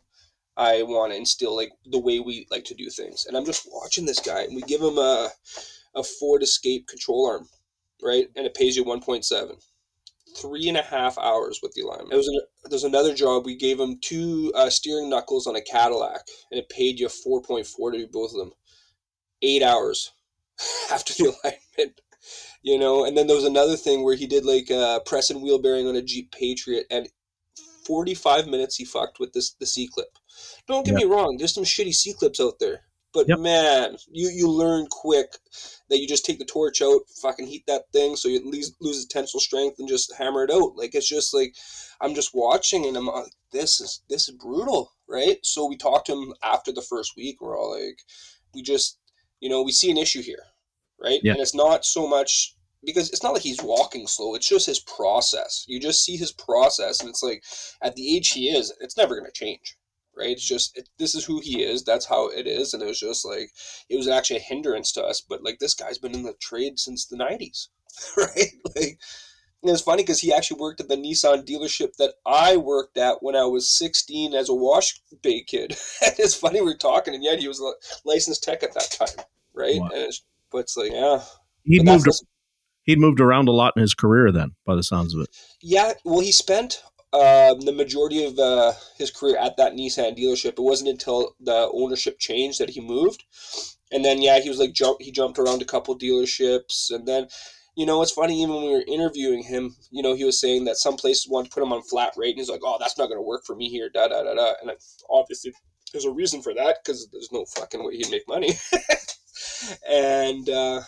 I 0.57 0.83
want 0.83 1.13
to 1.13 1.19
instill 1.19 1.57
like 1.57 1.73
the 1.87 1.99
way 1.99 2.21
we 2.21 2.47
like 2.51 2.65
to 2.65 2.75
do 2.75 2.91
things. 2.91 3.27
And 3.27 3.37
I'm 3.37 3.47
just 3.47 3.67
watching 3.71 4.05
this 4.05 4.21
guy, 4.21 4.43
and 4.43 4.55
we 4.55 4.63
give 4.63 4.83
him 4.83 4.99
a 4.99 5.31
a 5.95 6.03
Ford 6.03 6.43
Escape 6.43 6.89
control 6.89 7.27
arm, 7.27 7.49
right? 8.03 8.27
And 8.37 8.47
it 8.47 8.55
pays 8.55 8.77
you 8.77 8.85
1.7 8.85 9.57
three 10.35 10.69
and 10.69 10.79
a 10.79 10.83
half 10.83 11.19
hours 11.19 11.61
with 11.63 11.73
the 11.73 11.83
alignment. 11.83 12.13
An, 12.13 12.41
there's 12.71 12.85
another 12.85 13.15
job 13.15 13.45
we 13.45 13.55
gave 13.55 13.79
him 13.79 13.99
two 14.01 14.51
uh, 14.55 14.71
steering 14.71 15.11
knuckles 15.11 15.47
on 15.47 15.57
a 15.57 15.61
Cadillac, 15.61 16.23
and 16.51 16.59
it 16.59 16.69
paid 16.69 16.99
you 16.99 17.09
four 17.09 17.43
point 17.43 17.67
four 17.67 17.91
to 17.91 17.99
do 17.99 18.09
both 18.11 18.33
of 18.33 18.39
them. 18.39 18.53
Eight 19.43 19.63
hours 19.63 20.13
after 20.91 21.13
the 21.15 21.25
alignment, 21.25 22.01
you 22.63 22.79
know. 22.79 23.05
And 23.05 23.17
then 23.17 23.27
there 23.27 23.37
was 23.37 23.45
another 23.45 23.77
thing 23.77 24.03
where 24.03 24.17
he 24.17 24.27
did 24.27 24.45
like 24.45 24.71
uh, 24.71 25.01
press 25.01 25.31
and 25.31 25.43
wheel 25.43 25.61
bearing 25.61 25.87
on 25.87 25.97
a 25.97 26.03
Jeep 26.03 26.33
Patriot, 26.33 26.87
and 26.91 27.09
forty 27.87 28.15
five 28.15 28.47
minutes 28.47 28.77
he 28.77 28.85
fucked 28.85 29.19
with 29.21 29.33
this 29.33 29.55
the 29.55 29.67
C 29.67 29.89
clip. 29.93 30.19
Don't 30.67 30.87
get 30.87 30.95
me 30.95 31.05
wrong, 31.05 31.37
there's 31.37 31.55
some 31.55 31.65
shitty 31.65 31.95
C 31.95 32.13
clips 32.13 32.41
out 32.41 32.59
there. 32.61 32.83
But 33.13 33.29
yep. 33.29 33.41
man, 33.41 33.97
you 34.11 34.31
you 34.31 34.49
learn 34.49 34.87
quick 34.91 35.37
that 35.91 35.99
you 35.99 36.09
just 36.09 36.25
take 36.25 36.39
the 36.39 36.47
torch 36.47 36.81
out, 36.81 37.03
fucking 37.21 37.47
heat 37.47 37.65
that 37.67 37.93
thing, 37.93 38.17
so 38.17 38.29
you 38.29 38.41
lose 38.51 38.75
lose 38.81 39.05
the 39.05 39.13
tensile 39.13 39.41
strength 39.41 39.79
and 39.79 39.89
just 39.89 40.15
hammer 40.17 40.45
it 40.45 40.51
out. 40.51 40.77
Like 40.77 40.95
it's 40.95 41.09
just 41.09 41.35
like 41.35 41.55
I'm 42.01 42.15
just 42.15 42.31
watching 42.33 42.87
and 42.87 42.97
I'm 42.97 43.07
like, 43.07 43.27
this 43.53 43.81
is 43.81 44.03
this 44.09 44.29
is 44.29 44.35
brutal, 44.37 44.93
right? 45.07 45.37
So 45.43 45.67
we 45.67 45.77
talked 45.77 46.07
to 46.07 46.15
him 46.15 46.33
after 46.43 46.73
the 46.73 46.81
first 46.81 47.13
week. 47.15 47.41
We're 47.41 47.59
all 47.59 47.79
like, 47.79 48.01
we 48.55 48.63
just 48.63 48.99
you 49.41 49.51
know 49.51 49.63
we 49.63 49.73
see 49.73 49.91
an 49.91 49.99
issue 49.99 50.23
here, 50.23 50.45
right? 51.03 51.21
Yeah. 51.23 51.33
And 51.33 51.41
it's 51.41 51.55
not 51.55 51.85
so 51.85 52.07
much 52.07 52.55
because 52.85 53.11
it's 53.11 53.23
not 53.23 53.33
like 53.33 53.43
he's 53.43 53.63
walking 53.63 54.07
slow. 54.07 54.35
It's 54.35 54.49
just 54.49 54.67
his 54.67 54.81
process. 54.81 55.65
You 55.69 55.79
just 55.79 56.05
see 56.05 56.17
his 56.17 56.33
process, 56.33 57.01
and 57.01 57.09
it's 57.09 57.23
like 57.23 57.45
at 57.83 57.95
the 57.95 58.17
age 58.17 58.31
he 58.31 58.49
is, 58.49 58.73
it's 58.81 58.97
never 58.97 59.15
going 59.15 59.31
to 59.31 59.33
change 59.33 59.77
right? 60.15 60.31
It's 60.31 60.47
just 60.47 60.77
it, 60.77 60.89
this 60.99 61.15
is 61.15 61.25
who 61.25 61.41
he 61.41 61.63
is. 61.63 61.85
That's 61.85 62.07
how 62.07 62.29
it 62.29 62.47
is, 62.47 62.75
and 62.75 62.83
it 62.83 62.87
was 62.87 63.01
just 63.01 63.25
like 63.25 63.51
it 63.89 63.97
was 63.97 64.09
actually 64.09 64.37
a 64.39 64.41
hindrance 64.41 64.93
to 64.93 65.03
us. 65.03 65.21
But 65.21 65.43
like 65.43 65.59
this 65.59 65.75
guy's 65.75 65.99
been 65.99 66.15
in 66.15 66.23
the 66.23 66.35
trade 66.35 66.79
since 66.79 67.07
the 67.07 67.17
'90s, 67.17 67.69
right? 68.17 68.53
Like 68.77 68.99
and 69.63 69.71
it's 69.71 69.83
funny 69.83 70.03
because 70.03 70.21
he 70.21 70.33
actually 70.33 70.61
worked 70.61 70.81
at 70.81 70.89
the 70.89 70.97
Nissan 70.97 71.47
dealership 71.47 71.95
that 71.97 72.15
I 72.27 72.57
worked 72.57 72.99
at 72.99 73.23
when 73.23 73.37
I 73.37 73.45
was 73.45 73.71
16 73.71 74.35
as 74.35 74.49
a 74.49 74.55
wash 74.55 75.01
bay 75.23 75.43
kid. 75.43 75.71
and 76.05 76.15
it's 76.19 76.35
funny 76.35 76.61
we're 76.61 76.77
talking, 76.77 77.15
and 77.15 77.23
yet 77.23 77.39
he 77.39 77.49
was 77.49 77.61
a 77.61 77.73
licensed 78.05 78.43
tech 78.43 78.63
at 78.63 78.75
that 78.75 78.91
time, 78.91 79.25
right? 79.55 79.81
Wow. 79.81 79.91
It's, 79.93 80.25
but 80.53 80.59
it's 80.59 80.77
like, 80.77 80.93
yeah, 80.93 81.23
he 81.65 81.83
moved. 81.83 82.09
He'd 82.85 82.99
moved 82.99 83.21
around 83.21 83.49
a 83.49 83.53
lot 83.53 83.75
in 83.77 83.81
his 83.81 83.95
career 83.95 84.33
then, 84.33 84.57
by 84.67 84.75
the 84.75 84.83
sounds 84.83 85.15
of 85.15 85.21
it. 85.21 85.29
Yeah, 85.61 85.93
well, 86.05 86.19
he 86.19 86.33
spent 86.33 86.83
um, 87.13 87.61
the 87.61 87.73
majority 87.73 88.25
of 88.25 88.39
uh, 88.39 88.73
his 88.97 89.11
career 89.11 89.37
at 89.37 89.57
that 89.57 89.75
Nissan 89.75 90.19
dealership. 90.19 90.53
It 90.53 90.59
wasn't 90.61 90.91
until 90.91 91.37
the 91.41 91.71
ownership 91.73 92.19
changed 92.19 92.59
that 92.59 92.71
he 92.71 92.81
moved, 92.81 93.25
and 93.93 94.05
then 94.05 94.23
yeah, 94.23 94.41
he 94.41 94.49
was 94.49 94.59
like 94.59 94.73
jump. 94.73 95.01
He 95.01 95.13
jumped 95.13 95.39
around 95.39 95.63
a 95.63 95.67
couple 95.67 95.97
dealerships, 95.97 96.91
and 96.91 97.07
then 97.07 97.29
you 97.77 97.85
know 97.87 98.03
it's 98.03 98.13
funny. 98.13 98.43
Even 98.43 98.55
when 98.55 98.65
we 98.65 98.73
were 98.73 98.85
interviewing 98.89 99.43
him, 99.45 99.77
you 99.91 100.03
know, 100.03 100.15
he 100.15 100.25
was 100.25 100.41
saying 100.41 100.65
that 100.65 100.77
some 100.77 100.97
places 100.97 101.29
wanted 101.29 101.51
to 101.51 101.55
put 101.55 101.63
him 101.63 101.73
on 101.73 101.83
flat 101.83 102.15
rate, 102.17 102.31
and 102.31 102.39
he's 102.39 102.49
like, 102.49 102.63
"Oh, 102.65 102.79
that's 102.81 102.99
not 102.99 103.07
going 103.09 103.19
to 103.19 103.29
work 103.29 103.45
for 103.45 103.55
me 103.55 103.69
here." 103.69 103.91
Da 103.93 104.09
da 104.09 104.23
da 104.23 104.35
da. 104.35 104.55
And 104.63 104.73
obviously, 105.11 105.53
there's 105.93 106.07
a 106.07 106.11
reason 106.11 106.41
for 106.43 106.55
that 106.55 106.79
because 106.83 107.09
there's 107.13 107.31
no 107.31 107.45
fucking 107.45 107.85
way 107.85 107.97
he'd 107.97 108.11
make 108.11 108.27
money. 108.27 108.55
and 109.89 110.49
uh, 110.49 110.81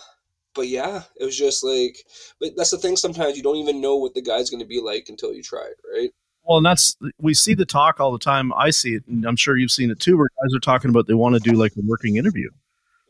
but 0.54 0.68
yeah, 0.68 1.02
it 1.18 1.24
was 1.24 1.36
just 1.36 1.64
like, 1.64 1.96
but 2.40 2.50
that's 2.56 2.70
the 2.70 2.78
thing. 2.78 2.96
Sometimes 2.96 3.36
you 3.36 3.42
don't 3.42 3.56
even 3.56 3.80
know 3.80 3.96
what 3.96 4.14
the 4.14 4.22
guy's 4.22 4.50
going 4.50 4.60
to 4.62 4.66
be 4.66 4.80
like 4.80 5.08
until 5.08 5.32
you 5.32 5.42
try 5.42 5.64
it, 5.64 5.76
right? 5.92 6.10
Well, 6.44 6.58
and 6.58 6.66
that's 6.66 6.96
we 7.18 7.32
see 7.34 7.54
the 7.54 7.64
talk 7.64 8.00
all 8.00 8.12
the 8.12 8.18
time. 8.18 8.52
I 8.52 8.70
see 8.70 8.94
it, 8.96 9.06
and 9.06 9.24
I'm 9.24 9.36
sure 9.36 9.56
you've 9.56 9.70
seen 9.70 9.90
it 9.90 9.98
too. 10.00 10.16
Where 10.18 10.28
guys 10.42 10.54
are 10.54 10.60
talking 10.60 10.90
about 10.90 11.06
they 11.06 11.14
want 11.14 11.34
to 11.34 11.40
do 11.40 11.56
like 11.56 11.72
a 11.76 11.80
working 11.84 12.16
interview, 12.16 12.50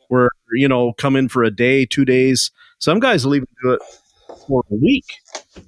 where 0.09 0.30
you 0.52 0.68
know 0.68 0.92
come 0.92 1.16
in 1.16 1.28
for 1.28 1.42
a 1.42 1.50
day, 1.50 1.85
two 1.85 2.04
days. 2.04 2.50
Some 2.78 3.00
guys 3.00 3.26
will 3.26 3.35
even 3.35 3.48
do 3.62 3.72
it 3.72 3.83
for 4.46 4.62
a 4.70 4.74
week. 4.76 5.04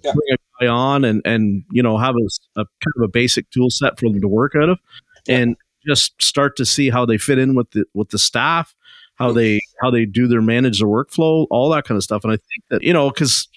Yeah. 0.04 0.12
Bring 0.12 0.34
a 0.34 0.64
guy 0.64 0.68
on 0.68 1.04
and 1.04 1.22
and 1.24 1.64
you 1.72 1.82
know 1.82 1.98
have 1.98 2.14
a, 2.14 2.60
a 2.60 2.64
kind 2.64 2.94
of 2.98 3.02
a 3.02 3.08
basic 3.08 3.50
tool 3.50 3.70
set 3.70 3.98
for 3.98 4.08
them 4.08 4.20
to 4.20 4.28
work 4.28 4.54
out 4.54 4.68
of, 4.68 4.78
Yeah. 5.26 5.38
and 5.38 5.56
just 5.84 6.20
start 6.22 6.56
to 6.58 6.64
see 6.64 6.90
how 6.90 7.04
they 7.04 7.18
fit 7.18 7.38
in 7.38 7.56
with 7.56 7.72
the 7.72 7.84
with 7.94 8.10
the 8.10 8.18
staff, 8.18 8.75
how 9.16 9.32
they 9.32 9.60
how 9.80 9.90
they 9.90 10.04
do 10.06 10.26
their 10.28 10.42
manage 10.42 10.78
their 10.80 10.88
workflow, 10.88 11.46
all 11.50 11.68
that 11.70 11.84
kind 11.84 11.96
of 11.96 12.04
stuff. 12.04 12.22
And 12.24 12.32
I 12.32 12.36
think 12.36 12.64
that 12.70 12.82
you 12.82 12.92
know 12.92 13.10
because. 13.10 13.48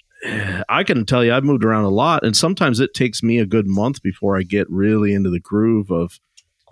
I 0.68 0.84
can 0.84 1.06
tell 1.06 1.24
you, 1.24 1.32
I've 1.32 1.44
moved 1.44 1.64
around 1.64 1.84
a 1.84 1.88
lot, 1.88 2.26
and 2.26 2.36
sometimes 2.36 2.78
it 2.78 2.92
takes 2.92 3.22
me 3.22 3.38
a 3.38 3.46
good 3.46 3.66
month 3.66 4.02
before 4.02 4.36
I 4.36 4.42
get 4.42 4.68
really 4.68 5.14
into 5.14 5.30
the 5.30 5.40
groove 5.40 5.90
of 5.90 6.20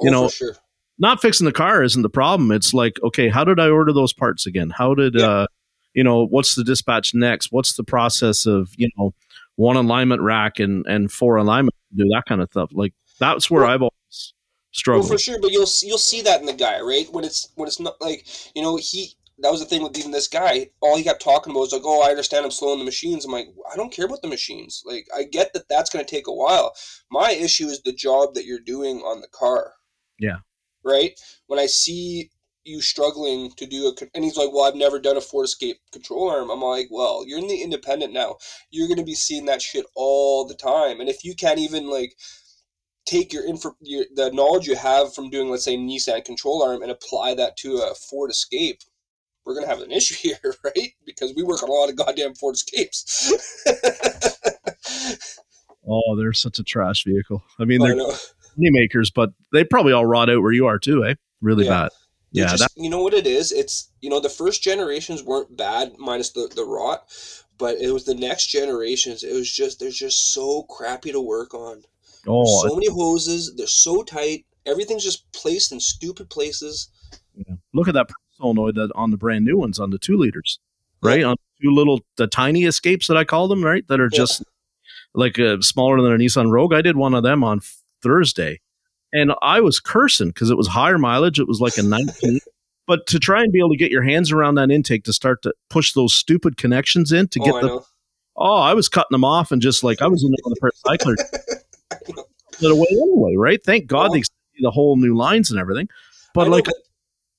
You 0.02 0.10
Oh, 0.10 0.12
know, 0.12 0.28
sure. 0.28 0.54
not 0.98 1.22
fixing 1.22 1.46
the 1.46 1.52
car 1.52 1.82
isn't 1.82 2.02
the 2.02 2.10
problem. 2.10 2.52
It's 2.52 2.74
like, 2.74 2.98
okay, 3.02 3.30
how 3.30 3.44
did 3.44 3.58
I 3.58 3.70
order 3.70 3.90
those 3.90 4.12
parts 4.12 4.44
again? 4.44 4.68
How 4.68 4.94
did 4.94 5.14
Yeah. 5.14 5.26
uh 5.26 5.46
you 5.94 6.04
know, 6.04 6.26
what's 6.26 6.56
the 6.56 6.62
dispatch 6.62 7.14
next? 7.14 7.50
What's 7.50 7.72
the 7.74 7.84
process 7.84 8.44
of, 8.44 8.68
you 8.76 8.90
know, 8.98 9.14
one 9.56 9.76
alignment 9.76 10.20
rack 10.20 10.58
and 10.60 10.84
and 10.86 11.10
four 11.10 11.36
alignment 11.36 11.74
do 11.96 12.04
that 12.12 12.24
kind 12.28 12.42
of 12.42 12.48
stuff. 12.50 12.68
Like 12.74 12.92
that's 13.18 13.50
where 13.50 13.62
Well- 13.62 13.70
I've 13.72 13.80
always 13.80 13.92
Well, 15.00 15.08
for 15.08 15.18
sure, 15.18 15.40
but 15.40 15.52
you'll 15.52 15.66
see, 15.66 15.88
you'll 15.88 15.98
see 15.98 16.22
that 16.22 16.40
in 16.40 16.46
the 16.46 16.52
guy, 16.52 16.80
right? 16.80 17.12
When 17.12 17.24
it's 17.24 17.50
when 17.54 17.66
it's 17.66 17.80
not 17.80 18.00
like 18.00 18.26
you 18.54 18.62
know 18.62 18.76
he 18.76 19.14
that 19.40 19.52
was 19.52 19.60
the 19.60 19.66
thing 19.66 19.82
with 19.82 19.96
even 19.96 20.10
this 20.10 20.28
guy. 20.28 20.70
All 20.80 20.96
he 20.96 21.04
kept 21.04 21.22
talking 21.22 21.52
about 21.52 21.60
was 21.60 21.72
like, 21.72 21.82
"Oh, 21.84 22.02
I 22.02 22.10
understand 22.10 22.44
I'm 22.44 22.50
slowing 22.50 22.78
the 22.78 22.84
machines." 22.84 23.24
I'm 23.24 23.32
like, 23.32 23.48
I 23.72 23.76
don't 23.76 23.92
care 23.92 24.06
about 24.06 24.22
the 24.22 24.28
machines. 24.28 24.82
Like, 24.84 25.06
I 25.16 25.24
get 25.24 25.52
that 25.52 25.68
that's 25.68 25.90
going 25.90 26.04
to 26.04 26.10
take 26.10 26.26
a 26.26 26.32
while. 26.32 26.74
My 27.10 27.30
issue 27.32 27.66
is 27.66 27.82
the 27.82 27.92
job 27.92 28.34
that 28.34 28.46
you're 28.46 28.58
doing 28.58 28.98
on 28.98 29.20
the 29.20 29.28
car. 29.28 29.74
Yeah. 30.18 30.38
Right. 30.84 31.18
When 31.46 31.58
I 31.58 31.66
see 31.66 32.30
you 32.64 32.80
struggling 32.82 33.52
to 33.52 33.66
do 33.66 33.86
a, 33.86 33.94
and 34.14 34.24
he's 34.24 34.36
like, 34.36 34.52
"Well, 34.52 34.64
I've 34.64 34.74
never 34.74 34.98
done 34.98 35.16
a 35.16 35.20
Ford 35.20 35.44
Escape 35.44 35.78
control 35.92 36.30
arm." 36.30 36.50
I'm 36.50 36.62
like, 36.62 36.88
"Well, 36.90 37.24
you're 37.26 37.38
in 37.38 37.48
the 37.48 37.62
independent 37.62 38.12
now. 38.12 38.36
You're 38.70 38.88
going 38.88 38.98
to 38.98 39.04
be 39.04 39.14
seeing 39.14 39.46
that 39.46 39.62
shit 39.62 39.86
all 39.94 40.46
the 40.46 40.56
time, 40.56 41.00
and 41.00 41.08
if 41.08 41.24
you 41.24 41.34
can't 41.34 41.60
even 41.60 41.88
like." 41.88 42.16
Take 43.08 43.32
your 43.32 43.46
info 43.46 43.74
your, 43.80 44.04
the 44.14 44.30
knowledge 44.32 44.66
you 44.66 44.76
have 44.76 45.14
from 45.14 45.30
doing 45.30 45.48
let's 45.50 45.64
say 45.64 45.76
Nissan 45.76 46.24
control 46.24 46.62
arm 46.62 46.82
and 46.82 46.90
apply 46.90 47.34
that 47.34 47.56
to 47.58 47.76
a 47.76 47.94
Ford 47.94 48.30
Escape 48.30 48.80
we're 49.44 49.54
gonna 49.54 49.66
have 49.66 49.80
an 49.80 49.90
issue 49.92 50.14
here 50.42 50.54
right 50.64 50.92
because 51.06 51.32
we 51.34 51.42
work 51.42 51.62
on 51.62 51.68
a 51.68 51.72
lot 51.72 51.88
of 51.88 51.96
goddamn 51.96 52.34
Ford 52.34 52.54
Escapes 52.54 53.32
oh, 55.88 56.16
they're 56.16 56.32
such 56.32 56.58
a 56.58 56.64
trash 56.64 57.04
vehicle. 57.04 57.42
I 57.58 57.64
mean, 57.64 57.80
they're 57.80 57.96
know. 57.96 58.06
money 58.56 58.70
makers, 58.70 59.10
but 59.10 59.30
they 59.52 59.64
probably 59.64 59.92
all 59.92 60.06
rot 60.06 60.30
out 60.30 60.42
where 60.42 60.52
you 60.52 60.66
are 60.66 60.78
too, 60.78 61.04
eh? 61.04 61.14
Really 61.40 61.64
Yeah. 61.64 61.70
bad. 61.70 61.90
They're 62.32 62.44
Yeah, 62.44 62.50
just, 62.50 62.74
that, 62.74 62.82
you 62.82 62.90
know 62.90 63.02
what 63.02 63.14
it 63.14 63.26
is 63.26 63.52
it's 63.52 63.90
you 64.02 64.10
know 64.10 64.20
the 64.20 64.28
first 64.28 64.62
generations 64.62 65.22
weren't 65.22 65.56
bad 65.56 65.96
minus 65.98 66.30
the, 66.30 66.50
the 66.54 66.64
rot 66.64 67.08
but 67.56 67.78
it 67.78 67.90
was 67.90 68.04
the 68.04 68.14
next 68.14 68.48
generations 68.48 69.24
it 69.24 69.32
was 69.32 69.50
just 69.50 69.80
they're 69.80 69.90
just 69.90 70.32
so 70.32 70.64
crappy 70.64 71.10
to 71.10 71.22
work 71.22 71.54
on 71.54 71.84
oh, 72.28 72.68
so 72.68 72.74
many 72.74 72.88
hoses 72.90 73.54
they're 73.56 73.66
so 73.66 74.02
tight 74.02 74.44
everything's 74.66 75.04
just 75.04 75.30
placed 75.32 75.72
in 75.72 75.80
stupid 75.80 76.28
places 76.30 76.90
Yeah. 77.34 77.54
Look 77.74 77.88
at 77.88 77.94
that 77.94 78.08
solenoid 78.36 78.74
that 78.76 78.90
on 78.94 79.10
the 79.10 79.16
brand 79.16 79.44
new 79.44 79.56
ones 79.56 79.78
on 79.78 79.90
the 79.90 79.98
two 79.98 80.16
liters, 80.16 80.58
right? 81.02 81.24
On 81.24 81.36
two 81.62 81.70
little 81.70 82.00
the 82.16 82.26
tiny 82.26 82.64
escapes 82.64 83.06
that 83.08 83.16
I 83.16 83.24
call 83.24 83.48
them, 83.48 83.64
right? 83.64 83.86
That 83.88 84.00
are 84.00 84.08
Yeah. 84.12 84.18
just 84.18 84.42
like 85.14 85.38
uh, 85.38 85.60
smaller 85.60 86.00
than 86.02 86.12
a 86.12 86.16
Nissan 86.16 86.50
Rogue. 86.50 86.72
I 86.74 86.82
did 86.82 86.96
one 86.96 87.14
of 87.14 87.22
them 87.22 87.42
on 87.42 87.60
Thursday, 88.02 88.60
and 89.12 89.32
I 89.42 89.60
was 89.60 89.80
cursing 89.80 90.28
because 90.28 90.50
it 90.50 90.56
was 90.56 90.68
higher 90.68 90.98
mileage. 90.98 91.38
It 91.40 91.48
was 91.48 91.60
like 91.60 91.76
a 91.78 91.82
19. 91.82 92.38
But 92.86 93.06
to 93.08 93.18
try 93.18 93.42
and 93.42 93.52
be 93.52 93.58
able 93.58 93.68
to 93.68 93.76
get 93.76 93.90
your 93.90 94.02
hands 94.02 94.32
around 94.32 94.54
that 94.54 94.70
intake 94.70 95.04
to 95.04 95.12
start 95.12 95.42
to 95.42 95.52
push 95.68 95.92
those 95.92 96.14
stupid 96.14 96.56
connections 96.56 97.12
in 97.12 97.28
to 97.28 97.40
oh, 97.40 97.44
get 97.44 97.54
I 97.56 97.60
the 97.60 97.66
know. 97.66 97.84
oh, 98.36 98.56
I 98.62 98.72
was 98.72 98.88
cutting 98.88 99.12
them 99.12 99.24
off 99.24 99.52
and 99.52 99.60
just 99.60 99.84
like 99.84 100.00
I 100.00 100.06
was 100.06 100.24
in 100.24 100.30
on 100.32 100.54
the 100.58 100.70
cycler 100.86 101.14
it 101.90 102.70
away 102.70 102.86
anyway, 102.90 103.34
right? 103.36 103.60
Thank 103.64 103.86
God 103.86 104.10
Oh. 104.10 104.14
they 104.14 104.22
the 104.60 104.70
whole 104.70 104.96
new 104.96 105.16
lines 105.16 105.50
and 105.50 105.60
everything. 105.60 105.88
But 106.34 106.44
know, 106.44 106.50
like 106.50 106.64
but 106.64 106.74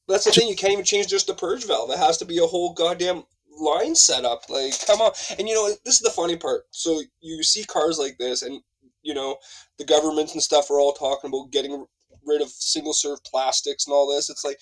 that's 0.08 0.26
the 0.26 0.32
thing. 0.32 0.48
You 0.48 0.56
can't 0.56 0.74
even 0.74 0.86
change 0.86 1.08
just 1.08 1.28
the 1.28 1.34
purge 1.34 1.66
valve. 1.66 1.92
It 1.92 2.00
has 2.00 2.18
to 2.20 2.26
be 2.26 2.38
a 2.38 2.46
whole 2.46 2.74
goddamn 2.74 3.24
line 3.60 3.96
setup. 3.96 4.50
Like, 4.50 4.74
come 4.88 5.02
on. 5.02 5.12
And 5.38 5.48
you 5.48 5.56
know, 5.56 5.70
this 5.86 5.96
is 5.96 6.02
the 6.02 6.10
funny 6.10 6.38
part. 6.38 6.64
So 6.72 7.02
you 7.22 7.44
see 7.44 7.64
cars 7.66 8.00
like 8.00 8.18
this, 8.18 8.42
and 8.42 8.62
you 9.02 9.14
know, 9.14 9.38
the 9.78 9.86
governments 9.86 10.34
and 10.34 10.42
stuff 10.42 10.72
are 10.72 10.80
all 10.80 10.94
talking 10.94 11.30
about 11.30 11.52
getting 11.52 11.86
rid 12.26 12.42
of 12.42 12.50
single 12.50 12.94
serve 12.94 13.24
plastics 13.24 13.86
and 13.86 13.94
all 13.94 14.14
this. 14.14 14.30
It's 14.30 14.46
like. 14.46 14.58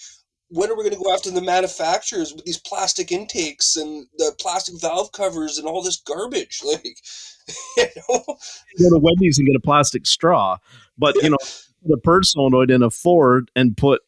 When 0.49 0.69
are 0.69 0.75
we 0.75 0.83
going 0.83 0.95
to 0.95 1.03
go 1.03 1.13
after 1.13 1.29
the 1.29 1.41
manufacturers 1.41 2.33
with 2.33 2.45
these 2.45 2.57
plastic 2.57 3.11
intakes 3.11 3.75
and 3.75 4.07
the 4.17 4.33
plastic 4.39 4.79
valve 4.79 5.11
covers 5.11 5.57
and 5.57 5.67
all 5.67 5.81
this 5.81 5.97
garbage? 5.97 6.61
Like, 6.65 6.97
you 7.77 7.85
know, 8.09 8.19
go 8.27 8.89
to 8.89 8.99
Wendy's 9.01 9.37
and 9.37 9.47
get 9.47 9.55
a 9.55 9.61
plastic 9.63 10.05
straw, 10.05 10.57
but 10.97 11.15
you 11.23 11.29
know, 11.29 11.37
a 11.93 11.97
purge 11.97 12.25
solenoid 12.25 12.69
in 12.69 12.83
a 12.83 12.89
Ford 12.89 13.49
and 13.55 13.77
put 13.77 14.01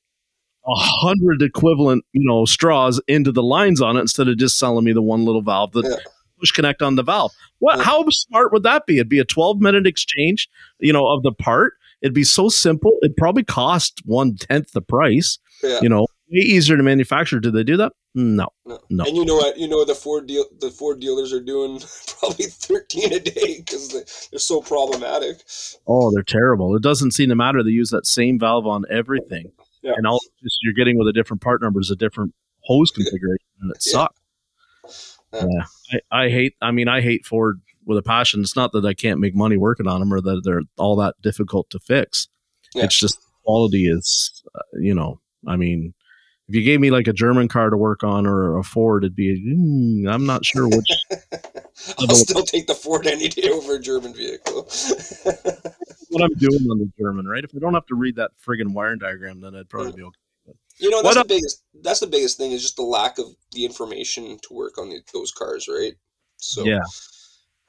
a 0.66 0.74
hundred 0.76 1.42
equivalent, 1.42 2.04
you 2.12 2.22
know, 2.28 2.44
straws 2.44 3.00
into 3.08 3.32
the 3.32 3.42
lines 3.42 3.82
on 3.82 3.96
it 3.96 4.02
instead 4.02 4.28
of 4.28 4.38
just 4.38 4.60
selling 4.60 4.84
me 4.84 4.92
the 4.92 5.02
one 5.02 5.24
little 5.24 5.42
valve 5.42 5.72
that 5.72 5.86
Yeah. 5.86 5.96
push 6.38 6.52
connect 6.52 6.82
on 6.82 6.96
the 6.96 7.04
valve. 7.04 7.32
What? 7.60 7.78
Yeah. 7.78 7.84
How 7.86 8.06
smart 8.10 8.52
would 8.52 8.64
that 8.64 8.86
be? 8.86 8.96
It'd 8.98 9.08
be 9.08 9.20
a 9.20 9.26
twelve 9.26 9.62
minute 9.62 9.88
exchange, 9.88 10.50
you 10.80 10.92
know, 10.92 11.08
of 11.08 11.24
the 11.24 11.32
part. 11.32 11.76
It'd 12.02 12.14
be 12.14 12.26
so 12.26 12.50
simple. 12.50 12.92
It'd 13.02 13.16
probably 13.16 13.46
cost 13.46 14.02
one 14.04 14.36
tenth 14.36 14.72
the 14.74 14.82
price. 14.82 15.40
yeah. 15.64 15.80
You 15.82 15.88
know, 15.88 16.08
way 16.32 16.40
easier 16.40 16.78
to 16.78 16.84
manufacture. 16.84 17.40
Did 17.40 17.54
they 17.54 17.64
do 17.64 17.78
that? 17.78 17.94
No. 18.16 18.50
No. 18.66 18.80
No. 18.90 19.04
And 19.06 19.16
you 19.16 19.26
know 19.26 19.36
what? 19.36 19.58
You 19.58 19.68
know 19.68 19.84
the 19.86 19.96
Ford 19.96 20.28
deal. 20.28 20.46
The 20.60 20.72
Ford 20.72 21.00
dealers 21.00 21.32
are 21.34 21.42
doing 21.42 21.80
probably 22.20 22.46
thirteen 22.46 23.14
a 23.14 23.20
day 23.20 23.58
because 23.60 23.90
they, 23.90 24.04
they're 24.32 24.40
so 24.40 24.62
problematic. 24.62 25.42
Oh, 25.88 26.12
they're 26.12 26.24
terrible. 26.24 26.76
It 26.76 26.82
doesn't 26.84 27.12
seem 27.12 27.30
to 27.30 27.36
matter. 27.36 27.64
They 27.64 27.72
use 27.72 27.90
that 27.92 28.06
same 28.06 28.40
valve 28.40 28.66
on 28.68 28.86
everything. 28.90 29.52
Yeah. 29.82 29.94
And 29.96 30.06
all 30.06 30.20
just 30.44 30.58
you're 30.62 30.74
getting 30.74 30.98
with 30.98 31.08
a 31.08 31.14
different 31.14 31.42
part 31.42 31.62
number 31.62 31.80
is 31.80 31.92
a 31.92 31.96
different 31.96 32.34
hose 32.64 32.92
configuration 32.92 33.46
and 33.62 33.72
it 33.72 33.84
Yeah. 33.86 33.92
sucks. 33.92 35.18
Yeah. 35.34 35.46
Yeah. 35.92 36.00
I, 36.12 36.26
I 36.26 36.30
hate 36.30 36.56
I 36.62 36.72
mean 36.72 36.88
I 36.88 37.02
hate 37.02 37.26
Ford 37.26 37.62
with 37.86 37.98
a 37.98 38.04
passion. 38.04 38.42
It's 38.42 38.56
not 38.56 38.72
that 38.74 38.86
I 38.86 38.94
can't 38.94 39.20
make 39.20 39.36
money 39.36 39.58
working 39.58 39.88
on 39.88 40.00
them 40.00 40.14
or 40.14 40.22
that 40.22 40.42
they're 40.44 40.62
all 40.78 40.96
that 40.98 41.16
difficult 41.22 41.70
to 41.72 41.80
fix. 41.80 42.28
Yeah. 42.76 42.84
It's 42.86 42.98
just 43.00 43.20
quality 43.46 43.88
is 43.88 44.44
uh, 44.54 44.60
you 44.80 44.94
know, 44.94 45.22
I 45.48 45.56
mean 45.56 45.94
if 46.50 46.56
you 46.56 46.64
gave 46.64 46.80
me 46.80 46.90
like 46.90 47.08
a 47.08 47.14
German 47.14 47.48
car 47.48 47.70
to 47.70 47.78
work 47.78 48.04
on 48.04 48.26
or 48.26 48.58
a 48.58 48.64
Ford, 48.64 49.04
it'd 49.04 49.16
be 49.16 49.40
mm, 49.40 50.12
I'm 50.12 50.26
not 50.26 50.44
sure 50.44 50.68
which. 50.68 50.90
I'll 52.00 52.16
still 52.16 52.42
take 52.42 52.66
the 52.66 52.74
Ford 52.74 53.06
any 53.06 53.28
day 53.28 53.50
over 53.50 53.76
a 53.76 53.80
German 53.80 54.16
vehicle. 54.16 54.64
what 56.10 56.24
I'm 56.24 56.34
doing 56.34 56.68
on 56.72 56.80
the 56.80 56.92
German, 57.00 57.28
right? 57.28 57.44
If 57.44 57.52
I 57.56 57.60
don't 57.60 57.76
have 57.76 57.86
to 57.86 57.96
read 57.96 58.16
that 58.16 58.32
friggin' 58.44 58.74
wiring 58.74 58.98
diagram, 58.98 59.42
then 59.42 59.56
I'd 59.56 59.70
probably 59.70 59.92
be 59.92 60.02
okay. 60.02 60.58
you 60.80 60.90
know, 60.90 61.04
that's 61.04 61.16
the 61.16 61.22
up- 61.22 61.28
biggest. 61.28 61.64
That's 61.84 62.00
the 62.00 62.08
biggest 62.08 62.38
thing 62.38 62.52
is 62.52 62.64
just 62.64 62.78
the 62.78 62.84
lack 62.84 63.20
of 63.20 63.28
the 63.52 63.64
information 63.64 64.40
to 64.48 64.54
work 64.54 64.80
on 64.80 64.90
the, 64.90 65.02
those 65.14 65.32
cars, 65.32 65.68
right? 65.68 65.94
So 66.38 66.66
Yeah. 66.66 66.80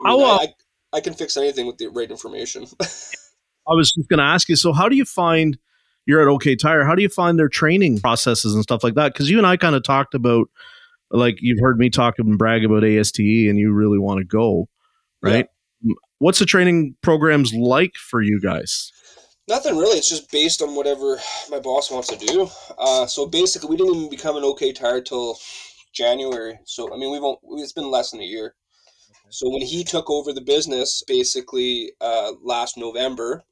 I, 0.03 0.11
mean, 0.11 0.23
uh, 0.23 0.25
I, 0.25 0.37
I, 0.37 0.55
I 0.95 1.01
can 1.03 1.13
fix 1.13 1.37
anything 1.37 1.67
with 1.67 1.77
the 1.77 1.89
right 1.89 2.11
information. 2.11 2.65
I 2.81 3.75
was 3.75 3.93
just 3.95 4.09
going 4.09 4.21
to 4.21 4.25
ask 4.25 4.49
you. 4.49 4.57
So, 4.57 4.73
how 4.73 4.89
do 4.89 4.97
you 4.97 5.05
find 5.05 5.59
you're 6.11 6.21
at 6.21 6.29
OK 6.29 6.57
Tire? 6.57 6.85
How 6.85 6.95
do 6.95 7.03
you 7.03 7.09
find 7.09 7.39
their 7.39 7.49
training 7.49 8.01
processes 8.01 8.53
and 8.53 8.63
stuff 8.63 8.83
like 8.83 8.95
that? 8.95 9.13
Because 9.13 9.31
you 9.31 9.39
and 9.39 9.47
I 9.47 9.57
kind 9.57 9.77
of 9.77 9.85
talked 9.85 10.15
about, 10.15 10.49
like, 11.11 11.37
you've 11.41 11.61
heard 11.61 11.79
me 11.79 11.89
talk 11.89 12.19
and 12.19 12.37
brag 12.37 12.65
about 12.65 12.85
ASTE, 12.85 13.49
and 13.49 13.59
you 13.59 13.73
really 13.73 13.99
want 13.99 14.19
to 14.19 14.25
go, 14.25 14.69
right? 15.23 15.47
What's 16.19 16.41
the 16.41 16.47
training 16.47 16.97
programs 17.01 17.55
like 17.55 17.95
for 17.95 18.21
you 18.21 18.41
guys? 18.41 18.93
Nothing 19.49 19.79
really. 19.79 19.97
It's 19.97 20.09
just 20.09 20.31
based 20.31 20.63
on 20.63 20.75
whatever 20.75 21.19
my 21.49 21.59
boss 21.59 21.91
wants 21.91 22.09
to 22.09 22.17
do. 22.17 22.49
Uh, 22.79 23.07
so 23.07 23.27
basically, 23.27 23.71
we 23.71 23.77
didn't 23.77 23.95
even 23.95 24.11
become 24.11 24.37
an 24.37 24.45
OK 24.45 24.73
Tire 24.73 25.01
till 25.01 25.39
January. 25.93 26.59
So 26.65 26.93
I 26.93 26.99
mean, 26.99 27.11
we've 27.11 27.23
on- 27.23 27.39
it's 27.59 27.73
been 27.73 27.91
less 27.91 28.11
than 28.11 28.21
a 28.21 28.25
year. 28.25 28.55
So 29.31 29.49
when 29.49 29.63
he 29.63 29.85
took 29.85 30.11
over 30.11 30.33
the 30.33 30.41
business, 30.41 31.03
basically 31.07 31.93
uh, 32.01 32.33
last 32.43 32.77
November, 32.77 33.43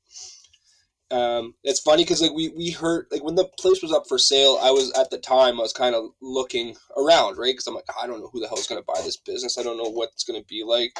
um, 1.11 1.55
it's 1.65 1.81
funny 1.81 2.05
because 2.05 2.21
like 2.21 2.35
we 2.35 2.49
we 2.51 2.71
heard 2.71 3.07
like 3.11 3.25
when 3.25 3.35
the 3.35 3.49
place 3.59 3.83
was 3.83 3.93
up 3.93 4.05
for 4.09 4.19
sale, 4.19 4.59
I 4.63 4.71
was 4.71 4.93
at 4.93 5.11
the 5.11 5.19
time 5.19 5.59
I 5.59 5.63
was 5.63 5.73
kind 5.73 5.95
of 5.95 6.11
looking 6.21 6.77
around, 6.97 7.39
right? 7.39 7.53
Because 7.53 7.67
I'm 7.67 7.75
like, 7.75 7.85
I 8.01 8.07
don't 8.07 8.21
know 8.21 8.31
who 8.33 8.41
the 8.41 8.49
hell 8.49 8.59
is 8.59 8.67
going 8.67 8.81
to 8.81 8.87
buy 8.87 9.01
this 9.03 9.17
business. 9.17 9.59
I 9.59 9.63
don't 9.63 9.79
know 9.79 9.91
what 9.91 10.11
it's 10.13 10.25
going 10.25 10.41
to 10.41 10.47
be 10.47 10.65
like. 10.65 10.93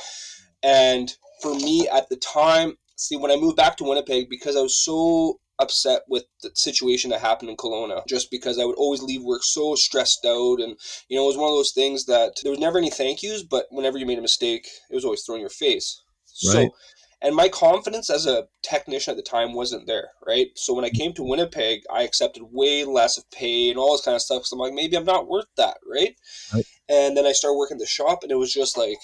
And 0.63 1.13
for 1.43 1.55
me 1.55 1.89
at 1.89 2.09
the 2.09 2.17
time, 2.17 2.79
see, 2.97 3.17
when 3.17 3.31
I 3.31 3.37
moved 3.37 3.57
back 3.57 3.77
to 3.77 3.85
Winnipeg, 3.85 4.29
because 4.31 4.57
I 4.57 4.61
was 4.61 4.83
so 4.83 5.41
upset 5.59 6.03
with 6.09 6.25
the 6.43 6.51
situation 6.55 7.11
that 7.11 7.21
happened 7.21 7.51
in 7.51 7.57
Kelowna, 7.57 8.07
just 8.07 8.31
because 8.31 8.59
I 8.59 8.65
would 8.65 8.77
always 8.77 9.03
leave 9.03 9.23
work 9.23 9.43
so 9.43 9.75
stressed 9.75 10.25
out. 10.25 10.61
And, 10.61 10.77
you 11.09 11.17
know, 11.17 11.25
it 11.25 11.29
was 11.29 11.37
one 11.37 11.51
of 11.51 11.57
those 11.57 11.73
things 11.73 12.07
that 12.07 12.35
there 12.43 12.51
was 12.51 12.61
never 12.61 12.79
any 12.79 12.91
thank 12.91 13.23
yous, 13.23 13.43
but 13.43 13.67
whenever 13.71 13.99
you 13.99 14.07
made 14.07 14.19
a 14.19 14.23
mistake, 14.23 14.69
it 14.91 14.95
was 14.95 15.05
always 15.05 15.23
thrown 15.23 15.39
in 15.39 15.43
your 15.43 15.51
face. 15.51 16.03
Right. 16.47 16.53
So, 16.53 16.75
and 17.21 17.35
my 17.35 17.49
confidence 17.49 18.11
as 18.11 18.27
a 18.27 18.47
technician 18.63 19.11
at 19.13 19.17
the 19.17 19.23
time 19.23 19.53
wasn't 19.53 19.87
there, 19.87 20.11
right? 20.27 20.49
So 20.55 20.73
when 20.75 20.85
I 20.85 20.91
came 20.91 21.13
to 21.15 21.23
Winnipeg, 21.23 21.83
I 21.93 22.03
accepted 22.03 22.43
way 22.51 22.85
less 22.85 23.19
of 23.19 23.29
pay 23.31 23.71
and 23.71 23.79
all 23.79 23.93
this 23.93 24.05
kind 24.05 24.15
of 24.15 24.23
stuff. 24.23 24.47
So 24.47 24.55
I'm 24.55 24.61
like, 24.61 24.73
maybe 24.73 24.97
I'm 24.97 25.05
not 25.05 25.29
worth 25.29 25.49
that, 25.57 25.79
right? 25.91 26.15
Right. 26.55 26.65
And 26.89 27.17
then 27.17 27.27
I 27.27 27.33
started 27.33 27.57
working 27.57 27.79
the 27.79 27.87
shop, 27.87 28.21
and 28.23 28.31
it 28.31 28.37
was 28.37 28.53
just 28.53 28.79
like, 28.79 28.99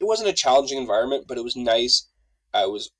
it 0.00 0.04
wasn't 0.04 0.28
a 0.28 0.32
challenging 0.32 0.78
environment, 0.78 1.24
but 1.26 1.38
it 1.38 1.44
was 1.44 1.56
nice. 1.56 2.08
I 2.52 2.66
was 2.66 2.90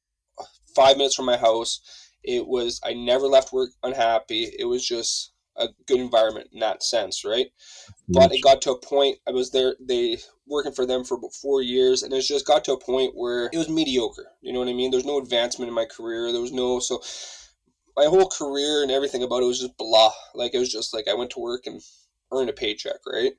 five 0.75 0.97
minutes 0.97 1.15
from 1.15 1.27
my 1.27 1.37
house. 1.37 1.81
It 2.23 2.47
was 2.47 2.81
I 2.85 2.95
never 2.95 3.27
left 3.27 3.53
work 3.53 3.71
unhappy. 3.83 4.51
It 4.59 4.65
was 4.65 4.87
just 4.87 5.33
a 5.57 5.69
good 5.87 6.01
environment 6.01 6.49
in 6.53 6.61
that 6.61 6.83
sense, 6.83 7.25
right? 7.25 7.47
But 8.09 8.33
it 8.33 8.43
got 8.43 8.61
to 8.63 8.73
a 8.73 8.79
point 8.79 9.19
I 9.27 9.31
was 9.31 9.51
there 9.51 9.77
they 9.81 10.19
working 10.47 10.73
for 10.73 10.85
them 10.85 11.05
for 11.05 11.17
about 11.17 11.35
four 11.35 11.63
years 11.63 12.03
and 12.03 12.13
it 12.13 12.21
just 12.23 12.47
got 12.47 12.65
to 12.65 12.73
a 12.73 12.81
point 12.81 13.13
where 13.15 13.49
it 13.53 13.57
was 13.57 13.69
mediocre. 13.69 14.33
You 14.43 14.53
know 14.53 14.59
what 14.59 14.69
I 14.69 14.75
mean? 14.75 14.91
There's 14.91 15.05
no 15.05 15.19
advancement 15.19 15.69
in 15.69 15.75
my 15.75 15.87
career. 15.87 16.33
There 16.33 16.41
was 16.41 16.53
no 16.53 16.81
so 16.81 17.01
my 17.97 18.05
whole 18.07 18.29
career 18.29 18.83
and 18.83 18.91
everything 18.91 19.23
about 19.23 19.43
it 19.43 19.47
was 19.47 19.61
just 19.61 19.77
blah. 19.79 20.13
Like 20.35 20.55
it 20.55 20.59
was 20.59 20.73
just 20.73 20.93
like 20.93 21.07
I 21.09 21.15
went 21.15 21.31
to 21.31 21.41
work 21.41 21.67
and 21.67 21.81
earned 22.33 22.51
a 22.51 22.53
paycheck, 22.53 23.07
right? 23.07 23.33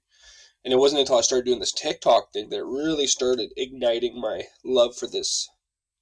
And 0.64 0.74
it 0.74 0.78
wasn't 0.78 1.02
until 1.02 1.18
I 1.18 1.22
started 1.22 1.46
doing 1.46 1.60
this 1.60 1.74
TikTok 1.74 2.34
thing 2.34 2.50
that 2.50 2.66
really 2.66 3.06
started 3.06 3.52
igniting 3.56 4.20
my 4.20 4.44
love 4.64 4.98
for 4.98 5.08
this 5.08 5.48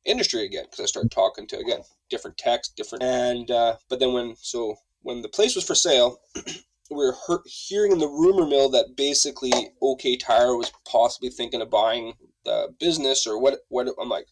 industry 0.06 0.46
again 0.46 0.66
because 0.66 0.80
I 0.80 0.86
started 0.86 1.12
talking 1.12 1.48
to 1.48 1.58
again 1.58 1.82
different 2.10 2.38
techs, 2.38 2.70
different 2.70 3.04
and 3.04 3.50
uh, 3.50 3.78
but 3.90 4.00
then 4.00 4.14
when 4.14 4.36
so 4.38 4.76
when 5.04 5.22
the 5.22 5.30
place 5.30 5.56
was 5.56 5.66
for 5.66 5.76
sale, 5.76 6.20
we 6.36 6.98
were 6.98 7.16
hearing 7.46 7.92
in 7.92 8.00
the 8.00 8.08
rumor 8.08 8.46
mill 8.46 8.70
that 8.70 8.96
basically 8.96 9.52
OK 9.82 10.18
Tire 10.18 10.56
was 10.56 10.72
possibly 10.90 11.30
thinking 11.30 11.62
of 11.62 11.70
buying 11.70 12.14
the 12.46 12.74
business 12.80 13.28
or 13.28 13.40
what. 13.40 13.60
What 13.70 13.88
I'm 14.02 14.10
like, 14.10 14.28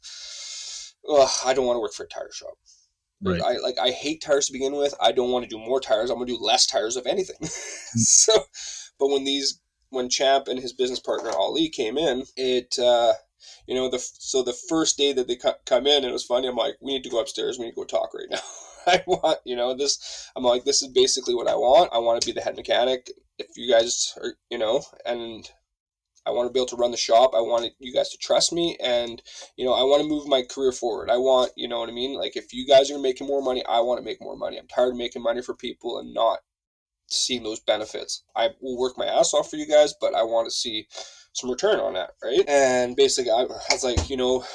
I 1.45 1.53
don't 1.53 1.65
want 1.65 1.77
to 1.77 1.81
work 1.81 1.93
for 1.93 2.03
a 2.03 2.07
tire 2.07 2.31
shop. 2.31 2.53
Right. 3.23 3.41
I 3.41 3.57
like 3.57 3.77
I 3.79 3.91
hate 3.91 4.21
tires 4.21 4.47
to 4.47 4.53
begin 4.53 4.75
with. 4.75 4.95
I 4.99 5.11
don't 5.11 5.31
want 5.31 5.43
to 5.43 5.49
do 5.49 5.59
more 5.59 5.79
tires. 5.79 6.09
I'm 6.09 6.17
gonna 6.17 6.25
do 6.25 6.39
less 6.39 6.65
tires 6.65 6.95
of 6.95 7.05
anything. 7.05 7.37
Hmm. 7.39 7.45
so, 7.99 8.33
but 8.99 9.09
when 9.09 9.23
these 9.23 9.61
when 9.89 10.09
Champ 10.09 10.47
and 10.47 10.59
his 10.59 10.73
business 10.73 10.99
partner 10.99 11.29
Ali 11.29 11.69
came 11.69 11.97
in, 11.97 12.23
it 12.35 12.79
uh, 12.79 13.13
you 13.67 13.75
know 13.75 13.89
the 13.89 13.99
so 13.99 14.41
the 14.41 14.53
first 14.53 14.97
day 14.97 15.13
that 15.13 15.27
they 15.27 15.37
come 15.65 15.85
in, 15.85 16.03
it 16.03 16.11
was 16.11 16.25
funny. 16.25 16.47
I'm 16.47 16.55
like, 16.55 16.77
we 16.81 16.93
need 16.93 17.03
to 17.03 17.09
go 17.09 17.19
upstairs. 17.19 17.59
We 17.59 17.65
need 17.65 17.71
to 17.71 17.75
go 17.75 17.83
talk 17.83 18.13
right 18.13 18.29
now. 18.29 18.39
I 18.87 19.03
want, 19.07 19.39
you 19.45 19.55
know, 19.55 19.75
this. 19.75 20.29
I'm 20.35 20.43
like, 20.43 20.63
this 20.63 20.81
is 20.81 20.89
basically 20.89 21.35
what 21.35 21.47
I 21.47 21.55
want. 21.55 21.91
I 21.93 21.99
want 21.99 22.21
to 22.21 22.25
be 22.25 22.33
the 22.33 22.41
head 22.41 22.55
mechanic. 22.55 23.09
If 23.37 23.47
you 23.55 23.71
guys 23.71 24.13
are, 24.21 24.33
you 24.49 24.57
know, 24.57 24.83
and 25.05 25.49
I 26.25 26.31
want 26.31 26.47
to 26.47 26.53
be 26.53 26.59
able 26.59 26.67
to 26.67 26.75
run 26.75 26.91
the 26.91 26.97
shop. 26.97 27.31
I 27.33 27.41
want 27.41 27.71
you 27.79 27.93
guys 27.93 28.09
to 28.09 28.17
trust 28.17 28.53
me, 28.53 28.77
and 28.81 29.21
you 29.57 29.65
know, 29.65 29.73
I 29.73 29.83
want 29.83 30.03
to 30.03 30.07
move 30.07 30.27
my 30.27 30.43
career 30.43 30.71
forward. 30.71 31.09
I 31.09 31.17
want, 31.17 31.51
you 31.55 31.67
know 31.67 31.79
what 31.79 31.89
I 31.89 31.93
mean. 31.93 32.17
Like, 32.17 32.35
if 32.35 32.53
you 32.53 32.67
guys 32.67 32.91
are 32.91 32.99
making 32.99 33.27
more 33.27 33.41
money, 33.41 33.63
I 33.67 33.79
want 33.79 33.99
to 33.99 34.05
make 34.05 34.21
more 34.21 34.37
money. 34.37 34.57
I'm 34.57 34.67
tired 34.67 34.91
of 34.91 34.97
making 34.97 35.23
money 35.23 35.41
for 35.41 35.55
people 35.55 35.99
and 35.99 36.13
not 36.13 36.39
seeing 37.07 37.43
those 37.43 37.59
benefits. 37.59 38.23
I 38.35 38.49
will 38.61 38.77
work 38.77 38.97
my 38.97 39.05
ass 39.05 39.33
off 39.33 39.49
for 39.49 39.55
you 39.55 39.67
guys, 39.67 39.93
but 39.99 40.13
I 40.13 40.23
want 40.23 40.47
to 40.47 40.51
see 40.51 40.87
some 41.33 41.49
return 41.49 41.79
on 41.79 41.93
that, 41.93 42.11
right? 42.23 42.47
And 42.47 42.95
basically, 42.95 43.31
I 43.31 43.43
was 43.43 43.83
like, 43.83 44.09
you 44.09 44.17
know, 44.17 44.45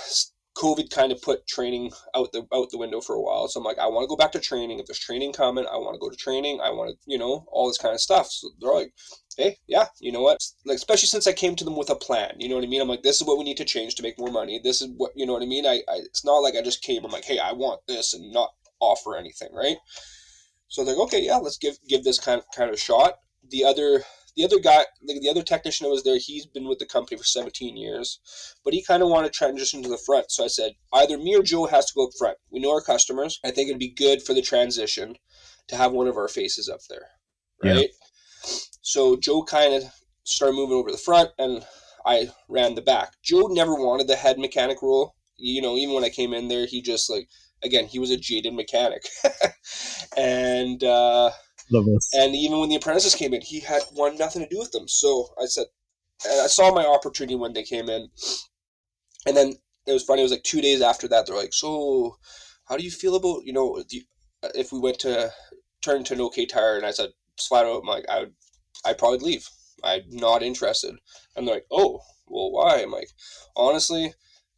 COVID 0.56 0.90
kind 0.90 1.12
of 1.12 1.20
put 1.20 1.46
training 1.46 1.92
out 2.14 2.32
the 2.32 2.46
out 2.52 2.70
the 2.70 2.78
window 2.78 3.00
for 3.00 3.14
a 3.14 3.20
while. 3.20 3.46
So 3.48 3.60
I'm 3.60 3.64
like, 3.64 3.78
I 3.78 3.86
want 3.86 4.04
to 4.04 4.08
go 4.08 4.16
back 4.16 4.32
to 4.32 4.40
training. 4.40 4.78
If 4.78 4.86
there's 4.86 4.98
training 4.98 5.32
coming, 5.32 5.66
I 5.66 5.76
want 5.76 5.94
to 5.94 5.98
go 5.98 6.08
to 6.08 6.16
training. 6.16 6.60
I 6.62 6.70
want 6.70 6.90
to, 6.90 6.96
you 7.06 7.18
know, 7.18 7.44
all 7.52 7.68
this 7.68 7.78
kind 7.78 7.94
of 7.94 8.00
stuff. 8.00 8.28
So 8.30 8.48
they're 8.60 8.72
like, 8.72 8.92
hey, 9.36 9.58
yeah, 9.66 9.86
you 10.00 10.12
know 10.12 10.22
what? 10.22 10.38
Like, 10.64 10.76
especially 10.76 11.08
since 11.08 11.26
I 11.26 11.32
came 11.32 11.56
to 11.56 11.64
them 11.64 11.76
with 11.76 11.90
a 11.90 11.94
plan. 11.94 12.32
You 12.38 12.48
know 12.48 12.54
what 12.54 12.64
I 12.64 12.68
mean? 12.68 12.80
I'm 12.80 12.88
like, 12.88 13.02
this 13.02 13.20
is 13.20 13.26
what 13.26 13.38
we 13.38 13.44
need 13.44 13.58
to 13.58 13.64
change 13.64 13.94
to 13.96 14.02
make 14.02 14.18
more 14.18 14.32
money. 14.32 14.60
This 14.62 14.80
is 14.80 14.88
what 14.96 15.12
you 15.14 15.26
know 15.26 15.34
what 15.34 15.42
I 15.42 15.46
mean. 15.46 15.66
I, 15.66 15.82
I 15.88 15.96
it's 15.98 16.24
not 16.24 16.38
like 16.38 16.54
I 16.56 16.62
just 16.62 16.82
came. 16.82 17.04
I'm 17.04 17.10
like, 17.10 17.24
hey, 17.24 17.38
I 17.38 17.52
want 17.52 17.80
this 17.86 18.14
and 18.14 18.32
not 18.32 18.50
offer 18.80 19.16
anything, 19.16 19.48
right? 19.52 19.76
So 20.68 20.84
they're 20.84 20.94
like, 20.94 21.04
okay, 21.04 21.22
yeah, 21.22 21.36
let's 21.36 21.58
give 21.58 21.76
give 21.88 22.02
this 22.02 22.18
kind 22.18 22.38
of 22.38 22.46
kind 22.56 22.70
of 22.70 22.80
shot. 22.80 23.18
The 23.50 23.64
other 23.64 24.04
the 24.36 24.44
other 24.44 24.58
guy, 24.58 24.84
the, 25.02 25.18
the 25.18 25.30
other 25.30 25.42
technician 25.42 25.84
that 25.84 25.90
was 25.90 26.04
there, 26.04 26.18
he's 26.18 26.44
been 26.46 26.68
with 26.68 26.78
the 26.78 26.86
company 26.86 27.16
for 27.16 27.24
17 27.24 27.76
years, 27.76 28.20
but 28.64 28.74
he 28.74 28.82
kind 28.82 29.02
of 29.02 29.08
wanted 29.08 29.32
to 29.32 29.38
transition 29.38 29.82
to 29.82 29.88
the 29.88 29.98
front. 29.98 30.30
So 30.30 30.44
I 30.44 30.48
said, 30.48 30.72
either 30.92 31.16
me 31.16 31.34
or 31.34 31.42
Joe 31.42 31.66
has 31.66 31.86
to 31.86 31.94
go 31.94 32.04
up 32.04 32.10
front. 32.18 32.36
We 32.50 32.60
know 32.60 32.72
our 32.72 32.82
customers. 32.82 33.40
I 33.44 33.50
think 33.50 33.68
it'd 33.68 33.78
be 33.80 33.88
good 33.88 34.22
for 34.22 34.34
the 34.34 34.42
transition 34.42 35.16
to 35.68 35.76
have 35.76 35.92
one 35.92 36.06
of 36.06 36.16
our 36.16 36.28
faces 36.28 36.68
up 36.68 36.80
there, 36.90 37.06
right? 37.64 37.88
Yeah. 38.44 38.50
So 38.82 39.16
Joe 39.16 39.42
kind 39.42 39.74
of 39.74 39.84
started 40.24 40.54
moving 40.54 40.76
over 40.76 40.90
the 40.90 40.98
front, 40.98 41.30
and 41.38 41.66
I 42.04 42.30
ran 42.48 42.74
the 42.74 42.82
back. 42.82 43.14
Joe 43.24 43.48
never 43.50 43.74
wanted 43.74 44.06
the 44.06 44.16
head 44.16 44.38
mechanic 44.38 44.82
role. 44.82 45.14
You 45.38 45.62
know, 45.62 45.76
even 45.76 45.94
when 45.94 46.04
I 46.04 46.10
came 46.10 46.32
in 46.34 46.48
there, 46.48 46.66
he 46.66 46.82
just 46.82 47.10
like 47.10 47.28
again 47.64 47.86
he 47.86 47.98
was 47.98 48.10
a 48.10 48.16
jaded 48.16 48.54
mechanic, 48.54 49.02
and. 50.16 50.84
uh. 50.84 51.30
And 52.14 52.34
even 52.34 52.60
when 52.60 52.68
the 52.68 52.76
apprentices 52.76 53.14
came 53.14 53.34
in, 53.34 53.40
he 53.42 53.60
had 53.60 53.82
wanted 53.92 54.18
nothing 54.18 54.42
to 54.42 54.48
do 54.48 54.58
with 54.58 54.72
them. 54.72 54.88
So 54.88 55.28
I 55.40 55.46
said, 55.46 55.66
I 56.24 56.46
saw 56.46 56.72
my 56.72 56.86
opportunity 56.86 57.34
when 57.34 57.52
they 57.52 57.62
came 57.62 57.88
in, 57.88 58.08
and 59.26 59.36
then 59.36 59.54
it 59.86 59.92
was 59.92 60.04
funny. 60.04 60.22
It 60.22 60.24
was 60.24 60.32
like 60.32 60.42
two 60.44 60.60
days 60.60 60.80
after 60.80 61.08
that. 61.08 61.26
They're 61.26 61.36
like, 61.36 61.52
"So, 61.52 62.16
how 62.64 62.76
do 62.76 62.84
you 62.84 62.90
feel 62.90 63.16
about 63.16 63.44
you 63.44 63.52
know 63.52 63.82
the, 63.88 64.06
uh, 64.42 64.48
if 64.54 64.72
we 64.72 64.78
went 64.78 64.98
to 65.00 65.32
turn 65.82 66.04
to 66.04 66.14
an 66.14 66.20
OK 66.20 66.46
tire?" 66.46 66.76
And 66.76 66.86
I 66.86 66.90
said, 66.90 67.10
flat 67.38 67.66
out, 67.66 67.80
I'm 67.82 67.86
like, 67.86 68.08
I 68.08 68.20
would, 68.20 68.34
I'd 68.84 68.98
probably 68.98 69.18
leave. 69.18 69.48
I'm 69.84 70.02
not 70.08 70.42
interested. 70.42 70.96
And 71.36 71.46
they're 71.46 71.56
like, 71.56 71.66
"Oh, 71.70 72.00
well, 72.26 72.50
why?" 72.50 72.82
I'm 72.82 72.90
like, 72.90 73.10
honestly, 73.56 74.14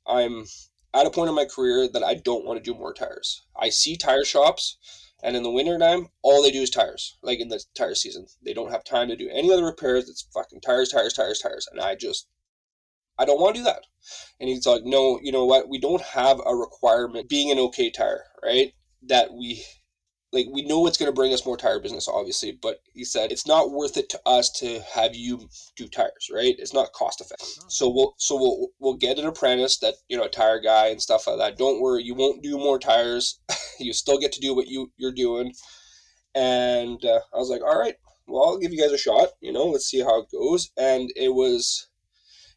I'm 0.07 0.47
at 0.95 1.07
a 1.07 1.11
point 1.11 1.29
in 1.29 1.35
my 1.35 1.45
career 1.45 1.89
that 1.89 2.05
I 2.05 2.15
don't 2.15 2.45
want 2.45 2.63
to 2.63 2.73
do 2.73 2.79
more 2.79 2.95
tires. 2.95 3.43
I 3.61 3.69
see 3.71 3.97
tire 3.97 4.25
shops 4.25 4.77
and 5.23 5.37
in 5.37 5.43
the 5.43 5.51
wintertime, 5.51 6.09
all 6.23 6.43
they 6.43 6.51
do 6.51 6.63
is 6.63 6.71
tires. 6.71 7.17
Like 7.23 7.41
in 7.41 7.49
the 7.49 7.63
tire 7.75 7.95
season, 7.95 8.27
they 8.45 8.55
don't 8.55 8.71
have 8.71 8.85
time 8.85 9.09
to 9.09 9.17
do 9.17 9.29
any 9.33 9.53
other 9.53 9.65
repairs. 9.65 10.09
It's 10.09 10.29
fucking 10.33 10.61
tires, 10.61 10.91
tires, 10.91 11.13
tires, 11.13 11.41
tires. 11.41 11.69
And 11.71 11.81
I 11.81 11.95
just, 11.97 12.29
I 13.19 13.25
don't 13.25 13.41
want 13.41 13.57
to 13.57 13.61
do 13.61 13.65
that. 13.65 13.83
And 14.39 14.49
he's 14.49 14.67
like, 14.67 14.85
no, 14.85 15.19
you 15.23 15.33
know 15.33 15.45
what? 15.45 15.69
We 15.69 15.79
don't 15.79 16.03
have 16.03 16.41
a 16.47 16.55
requirement 16.55 17.29
being 17.29 17.51
an 17.51 17.59
OK 17.59 17.91
tire, 17.91 18.25
right? 18.43 18.73
That 19.03 19.33
we 19.33 19.65
like 20.33 20.47
we 20.53 20.63
know 20.63 20.87
it's 20.87 20.99
going 20.99 21.11
to 21.11 21.15
bring 21.15 21.33
us 21.33 21.47
more 21.47 21.57
tire 21.57 21.81
business 21.81 22.09
obviously 22.09 22.53
but 22.61 22.83
he 22.93 23.05
said 23.05 23.33
it's 23.33 23.47
not 23.47 23.71
worth 23.71 23.97
it 23.97 24.09
to 24.11 24.21
us 24.27 24.51
to 24.51 24.81
have 24.93 25.15
you 25.15 25.49
do 25.77 25.89
tires 25.89 26.19
right? 26.33 26.57
It's 26.59 26.75
not 26.75 26.93
cost 26.93 27.21
effective. 27.21 27.65
So 27.69 27.89
we'll 27.89 28.15
so 28.19 28.37
we'll 28.37 28.69
we'll 28.79 28.97
get 28.97 29.19
an 29.19 29.27
apprentice 29.27 29.79
that 29.79 29.95
you 30.09 30.17
know 30.17 30.25
a 30.25 30.29
tire 30.29 30.61
guy 30.61 30.89
and 30.89 31.01
stuff 31.01 31.27
like 31.27 31.39
that. 31.39 31.59
Don't 31.59 31.81
worry 31.81 32.03
you 32.03 32.15
won't 32.15 32.43
do 32.43 32.59
more 32.59 32.79
tires. 32.79 33.41
You 33.81 33.93
still 33.93 34.19
get 34.19 34.33
to 34.33 34.41
do 34.41 34.57
what 34.57 34.67
you 34.67 34.91
you're 34.97 35.13
doing. 35.13 35.53
And 36.35 37.05
uh, 37.05 37.21
i 37.33 37.39
was 37.39 37.49
like 37.49 37.63
all 37.63 37.79
right 37.79 37.95
well 38.27 38.45
i'll 38.45 38.59
give 38.59 38.73
you 38.73 38.81
guys 38.81 38.93
a 38.93 38.99
shot 38.99 39.29
you 39.41 39.53
know 39.53 39.67
let's 39.67 39.87
see 39.87 40.01
how 40.01 40.23
it 40.23 40.31
goes. 40.33 40.71
And 40.77 41.11
it 41.15 41.33
was 41.33 41.89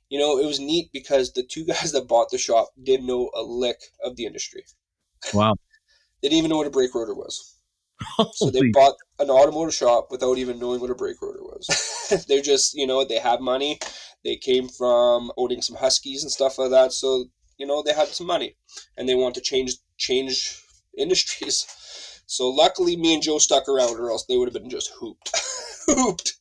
you 0.09 0.17
know 0.17 0.39
it 0.39 0.45
was 0.45 0.59
neat 0.59 0.89
because 0.91 1.31
the 1.31 1.43
two 1.43 1.65
guys 1.71 1.91
that 1.91 2.07
bought 2.07 2.31
the 2.31 2.39
shop 2.39 2.69
didn't 2.81 3.05
know 3.05 3.29
a 3.35 3.43
lick 3.43 3.79
of 4.03 4.15
the 4.15 4.25
industry. 4.25 4.65
Wow. 5.33 5.55
They 6.21 6.29
didn't 6.29 6.37
even 6.37 6.49
know 6.51 6.57
what 6.57 6.67
a 6.67 6.69
brake 6.69 6.93
rotor 6.93 7.15
was 7.15 7.60
so 8.33 8.49
they 8.49 8.69
bought 8.71 8.95
an 9.19 9.29
automotive 9.29 9.73
shop 9.73 10.07
without 10.11 10.37
even 10.37 10.59
knowing 10.59 10.79
what 10.81 10.89
a 10.89 10.95
brake 10.95 11.21
rotor 11.21 11.43
was. 11.43 12.25
They're 12.27 12.41
just, 12.41 12.73
you 12.73 12.87
know, 12.87 13.03
they 13.03 13.19
have 13.19 13.39
money. 13.39 13.79
They 14.23 14.37
came 14.37 14.67
from 14.67 15.31
owning 15.37 15.61
some 15.61 15.75
huskies 15.75 16.23
and 16.23 16.31
stuff 16.31 16.57
like 16.57 16.71
that, 16.71 16.93
so 16.93 17.25
you 17.57 17.65
know 17.65 17.81
they 17.81 17.93
had 17.93 18.07
some 18.07 18.27
money, 18.27 18.55
and 18.97 19.09
they 19.09 19.15
want 19.15 19.35
to 19.35 19.41
change 19.41 19.75
change 19.97 20.61
industries. 20.97 21.65
So 22.27 22.49
luckily, 22.49 22.95
me 22.95 23.13
and 23.13 23.23
Joe 23.23 23.39
stuck 23.39 23.67
around, 23.67 23.99
or 23.99 24.11
else 24.11 24.25
they 24.25 24.37
would 24.37 24.47
have 24.47 24.53
been 24.53 24.69
just 24.69 24.91
hooped, 24.99 25.31
hooped. 25.87 26.33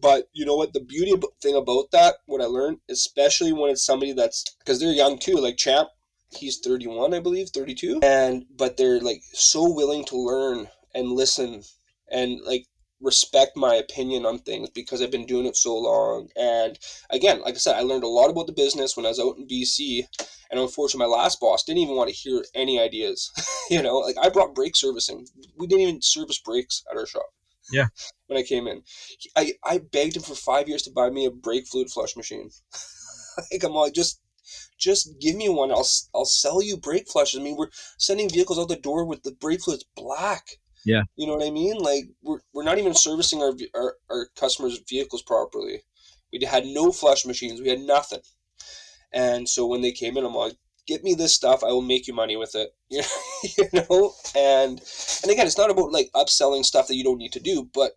But 0.00 0.28
you 0.32 0.44
know 0.44 0.56
what? 0.56 0.72
The 0.72 0.80
beauty 0.80 1.14
thing 1.42 1.54
about 1.54 1.90
that, 1.92 2.16
what 2.26 2.40
I 2.40 2.46
learned, 2.46 2.78
especially 2.88 3.52
when 3.52 3.70
it's 3.70 3.84
somebody 3.84 4.12
that's 4.12 4.44
because 4.58 4.80
they're 4.80 4.92
young 4.92 5.18
too, 5.18 5.36
like 5.36 5.56
Champ 5.56 5.88
he's 6.30 6.58
31 6.58 7.14
i 7.14 7.20
believe 7.20 7.48
32 7.48 8.00
and 8.02 8.44
but 8.56 8.76
they're 8.76 9.00
like 9.00 9.22
so 9.32 9.72
willing 9.72 10.04
to 10.04 10.16
learn 10.16 10.68
and 10.94 11.12
listen 11.12 11.62
and 12.10 12.40
like 12.44 12.66
respect 13.00 13.56
my 13.56 13.74
opinion 13.74 14.26
on 14.26 14.38
things 14.38 14.70
because 14.70 15.00
I've 15.00 15.10
been 15.10 15.26
doing 15.26 15.46
it 15.46 15.56
so 15.56 15.76
long. 15.76 16.28
And 16.36 16.78
again, 17.10 17.40
like 17.42 17.54
I 17.54 17.58
said, 17.58 17.76
I 17.76 17.82
learned 17.82 18.04
a 18.04 18.08
lot 18.08 18.30
about 18.30 18.46
the 18.46 18.52
business 18.52 18.96
when 18.96 19.06
I 19.06 19.10
was 19.10 19.20
out 19.20 19.36
in 19.38 19.46
BC. 19.46 20.04
And 20.50 20.58
unfortunately, 20.58 21.06
my 21.06 21.16
last 21.16 21.40
boss 21.40 21.62
didn't 21.62 21.82
even 21.82 21.96
want 21.96 22.10
to 22.10 22.16
hear 22.16 22.44
any 22.54 22.80
ideas. 22.80 23.30
you 23.70 23.82
know, 23.82 23.98
like 23.98 24.16
I 24.20 24.28
brought 24.28 24.54
brake 24.54 24.76
servicing. 24.76 25.26
We 25.56 25.66
didn't 25.66 25.82
even 25.82 26.02
service 26.02 26.40
brakes 26.40 26.82
at 26.90 26.96
our 26.96 27.06
shop. 27.06 27.26
Yeah. 27.72 27.86
When 28.26 28.38
I 28.38 28.42
came 28.42 28.68
in, 28.68 28.82
I, 29.38 29.54
I 29.64 29.78
begged 29.78 30.16
him 30.16 30.22
for 30.22 30.34
five 30.34 30.68
years 30.68 30.82
to 30.82 30.90
buy 30.90 31.08
me 31.08 31.24
a 31.24 31.30
brake 31.30 31.66
fluid 31.66 31.88
flush 31.88 32.14
machine. 32.14 32.50
like 33.50 33.64
I'm 33.64 33.72
like, 33.72 33.94
just 33.94 34.20
just 34.78 35.20
give 35.20 35.36
me 35.36 35.48
one. 35.48 35.70
I'll 35.70 35.88
I'll 36.14 36.24
sell 36.24 36.62
you 36.62 36.76
brake 36.76 37.08
flushes. 37.08 37.40
I 37.40 37.42
mean, 37.42 37.56
we're 37.56 37.70
sending 37.98 38.28
vehicles 38.28 38.58
out 38.58 38.68
the 38.68 38.76
door 38.76 39.04
with 39.04 39.22
the 39.22 39.32
brake 39.32 39.62
fluids 39.62 39.84
black. 39.96 40.46
Yeah. 40.84 41.02
You 41.16 41.26
know 41.26 41.34
what 41.34 41.46
I 41.46 41.50
mean? 41.50 41.78
Like 41.78 42.04
we're 42.22 42.40
we're 42.52 42.64
not 42.64 42.78
even 42.78 42.94
servicing 42.94 43.42
our 43.42 43.52
our, 43.74 43.96
our 44.10 44.28
customers' 44.38 44.80
vehicles 44.88 45.22
properly. 45.22 45.82
We 46.32 46.44
had 46.44 46.66
no 46.66 46.92
flush 46.92 47.26
machines. 47.26 47.60
We 47.60 47.68
had 47.68 47.80
nothing. 47.80 48.20
And 49.12 49.48
so 49.48 49.66
when 49.66 49.80
they 49.80 49.92
came 49.92 50.16
in, 50.16 50.24
I'm 50.24 50.34
like, 50.34 50.54
get 50.86 51.02
me 51.02 51.14
this 51.14 51.34
stuff. 51.34 51.64
I 51.64 51.68
will 51.68 51.82
make 51.82 52.06
you 52.06 52.14
money 52.14 52.36
with 52.36 52.54
it. 52.54 52.70
you 52.90 53.64
know? 53.72 54.12
And 54.34 54.80
and 55.22 55.32
again, 55.32 55.46
it's 55.46 55.58
not 55.58 55.70
about 55.70 55.92
like 55.92 56.10
upselling 56.14 56.64
stuff 56.64 56.88
that 56.88 56.96
you 56.96 57.04
don't 57.04 57.18
need 57.18 57.32
to 57.32 57.40
do, 57.40 57.68
but 57.72 57.92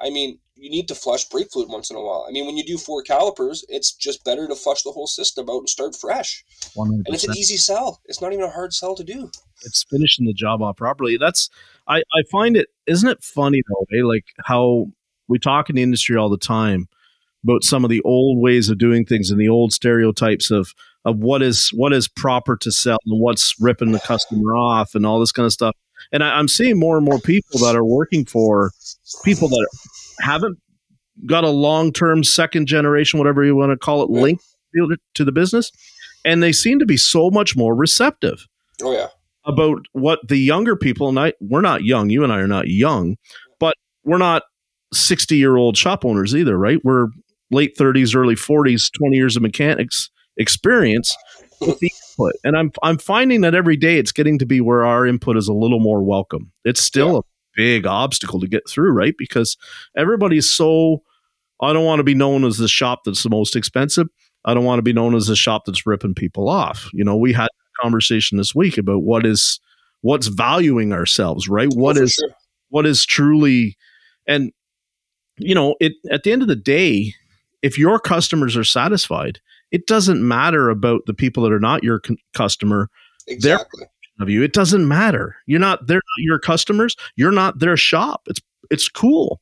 I 0.00 0.10
mean, 0.10 0.38
you 0.56 0.70
need 0.70 0.88
to 0.88 0.94
flush 0.94 1.24
brake 1.24 1.50
fluid 1.52 1.68
once 1.68 1.90
in 1.90 1.96
a 1.96 2.00
while. 2.00 2.24
I 2.28 2.32
mean, 2.32 2.46
when 2.46 2.56
you 2.56 2.64
do 2.64 2.78
four 2.78 3.02
calipers, 3.02 3.64
it's 3.68 3.92
just 3.92 4.24
better 4.24 4.46
to 4.46 4.54
flush 4.54 4.82
the 4.82 4.92
whole 4.92 5.06
system 5.06 5.48
out 5.50 5.58
and 5.58 5.68
start 5.68 5.96
fresh. 5.96 6.44
100%. 6.76 7.02
And 7.06 7.14
it's 7.14 7.26
an 7.26 7.36
easy 7.36 7.56
sell. 7.56 8.00
It's 8.06 8.20
not 8.20 8.32
even 8.32 8.44
a 8.44 8.50
hard 8.50 8.72
sell 8.72 8.94
to 8.94 9.04
do. 9.04 9.30
It's 9.62 9.84
finishing 9.90 10.26
the 10.26 10.32
job 10.32 10.62
off 10.62 10.76
properly. 10.76 11.16
That's 11.16 11.50
I 11.86 11.98
I 11.98 12.22
find 12.30 12.56
it 12.56 12.68
isn't 12.86 13.08
it 13.08 13.22
funny 13.22 13.62
though, 13.68 13.98
eh? 13.98 14.04
like 14.04 14.26
how 14.44 14.86
we 15.28 15.38
talk 15.38 15.70
in 15.70 15.76
the 15.76 15.82
industry 15.82 16.16
all 16.16 16.28
the 16.28 16.36
time 16.36 16.88
about 17.42 17.62
some 17.62 17.84
of 17.84 17.90
the 17.90 18.00
old 18.02 18.38
ways 18.40 18.68
of 18.68 18.78
doing 18.78 19.04
things 19.04 19.30
and 19.30 19.40
the 19.40 19.48
old 19.48 19.72
stereotypes 19.72 20.50
of 20.50 20.72
of 21.04 21.18
what 21.18 21.42
is 21.42 21.70
what 21.74 21.92
is 21.92 22.08
proper 22.08 22.56
to 22.56 22.72
sell 22.72 22.98
and 23.06 23.20
what's 23.20 23.54
ripping 23.60 23.92
the 23.92 24.00
customer 24.00 24.54
off 24.54 24.94
and 24.94 25.04
all 25.04 25.20
this 25.20 25.32
kind 25.32 25.46
of 25.46 25.52
stuff. 25.52 25.76
And 26.12 26.22
I, 26.22 26.38
I'm 26.38 26.48
seeing 26.48 26.78
more 26.78 26.96
and 26.96 27.04
more 27.04 27.18
people 27.18 27.60
that 27.60 27.76
are 27.76 27.84
working 27.84 28.24
for 28.24 28.72
people 29.24 29.48
that 29.48 29.68
haven't 30.20 30.58
got 31.26 31.44
a 31.44 31.50
long 31.50 31.92
term 31.92 32.24
second 32.24 32.66
generation, 32.66 33.18
whatever 33.18 33.44
you 33.44 33.56
want 33.56 33.70
to 33.70 33.76
call 33.76 34.02
it, 34.02 34.10
link 34.10 34.40
to 35.14 35.24
the 35.24 35.32
business, 35.32 35.70
and 36.24 36.42
they 36.42 36.52
seem 36.52 36.78
to 36.78 36.86
be 36.86 36.96
so 36.96 37.30
much 37.30 37.56
more 37.56 37.74
receptive. 37.74 38.46
Oh 38.82 38.92
yeah, 38.92 39.08
about 39.44 39.86
what 39.92 40.20
the 40.28 40.36
younger 40.36 40.76
people 40.76 41.08
and 41.08 41.18
I 41.18 41.32
we're 41.40 41.60
not 41.60 41.84
young. 41.84 42.10
You 42.10 42.24
and 42.24 42.32
I 42.32 42.38
are 42.38 42.48
not 42.48 42.68
young, 42.68 43.16
but 43.60 43.74
we're 44.04 44.18
not 44.18 44.42
sixty 44.92 45.36
year 45.36 45.56
old 45.56 45.76
shop 45.76 46.04
owners 46.04 46.34
either, 46.34 46.58
right? 46.58 46.78
We're 46.84 47.08
late 47.50 47.76
thirties, 47.76 48.14
early 48.14 48.36
forties, 48.36 48.90
twenty 48.90 49.16
years 49.16 49.36
of 49.36 49.42
mechanics 49.42 50.10
experience 50.36 51.16
with 51.60 51.78
the 51.78 51.92
input, 52.18 52.34
and 52.42 52.56
I'm 52.56 52.72
I'm 52.82 52.98
finding 52.98 53.42
that 53.42 53.54
every 53.54 53.76
day 53.76 53.98
it's 53.98 54.12
getting 54.12 54.38
to 54.38 54.46
be 54.46 54.60
where 54.60 54.84
our 54.84 55.06
input 55.06 55.36
is 55.36 55.48
a 55.48 55.52
little 55.54 55.80
more 55.80 56.02
welcome. 56.02 56.52
It's 56.64 56.82
still 56.82 57.12
yeah. 57.12 57.18
a 57.18 57.22
big 57.54 57.86
obstacle 57.86 58.40
to 58.40 58.46
get 58.46 58.68
through, 58.68 58.92
right? 58.92 59.14
Because 59.16 59.56
everybody's 59.96 60.50
so 60.50 61.02
I 61.60 61.72
don't 61.72 61.84
want 61.84 62.00
to 62.00 62.04
be 62.04 62.14
known 62.14 62.44
as 62.44 62.58
the 62.58 62.68
shop 62.68 63.02
that's 63.04 63.22
the 63.22 63.30
most 63.30 63.56
expensive. 63.56 64.08
I 64.44 64.54
don't 64.54 64.64
want 64.64 64.78
to 64.78 64.82
be 64.82 64.92
known 64.92 65.14
as 65.14 65.26
the 65.26 65.36
shop 65.36 65.62
that's 65.64 65.86
ripping 65.86 66.14
people 66.14 66.48
off. 66.48 66.90
You 66.92 67.04
know, 67.04 67.16
we 67.16 67.32
had 67.32 67.46
a 67.46 67.82
conversation 67.82 68.38
this 68.38 68.54
week 68.54 68.76
about 68.76 69.02
what 69.02 69.24
is 69.24 69.60
what's 70.02 70.26
valuing 70.26 70.92
ourselves, 70.92 71.48
right? 71.48 71.68
Oh, 71.72 71.76
what 71.76 71.96
is 71.96 72.14
sure. 72.14 72.28
what 72.68 72.86
is 72.86 73.06
truly 73.06 73.76
and 74.26 74.52
you 75.38 75.54
know, 75.54 75.74
it 75.80 75.92
at 76.10 76.22
the 76.22 76.32
end 76.32 76.42
of 76.42 76.48
the 76.48 76.56
day, 76.56 77.14
if 77.62 77.78
your 77.78 77.98
customers 77.98 78.56
are 78.56 78.64
satisfied, 78.64 79.40
it 79.70 79.86
doesn't 79.86 80.26
matter 80.26 80.68
about 80.68 81.06
the 81.06 81.14
people 81.14 81.42
that 81.42 81.52
are 81.52 81.60
not 81.60 81.82
your 81.82 82.00
c- 82.06 82.18
customer. 82.34 82.88
Exactly 83.26 83.86
of 84.20 84.28
you. 84.28 84.42
It 84.42 84.52
doesn't 84.52 84.86
matter. 84.86 85.36
You're 85.46 85.60
not 85.60 85.86
they're 85.86 85.96
not 85.96 86.24
your 86.24 86.38
customers. 86.38 86.96
You're 87.16 87.32
not 87.32 87.58
their 87.58 87.76
shop. 87.76 88.22
It's 88.26 88.40
it's 88.70 88.88
cool. 88.88 89.40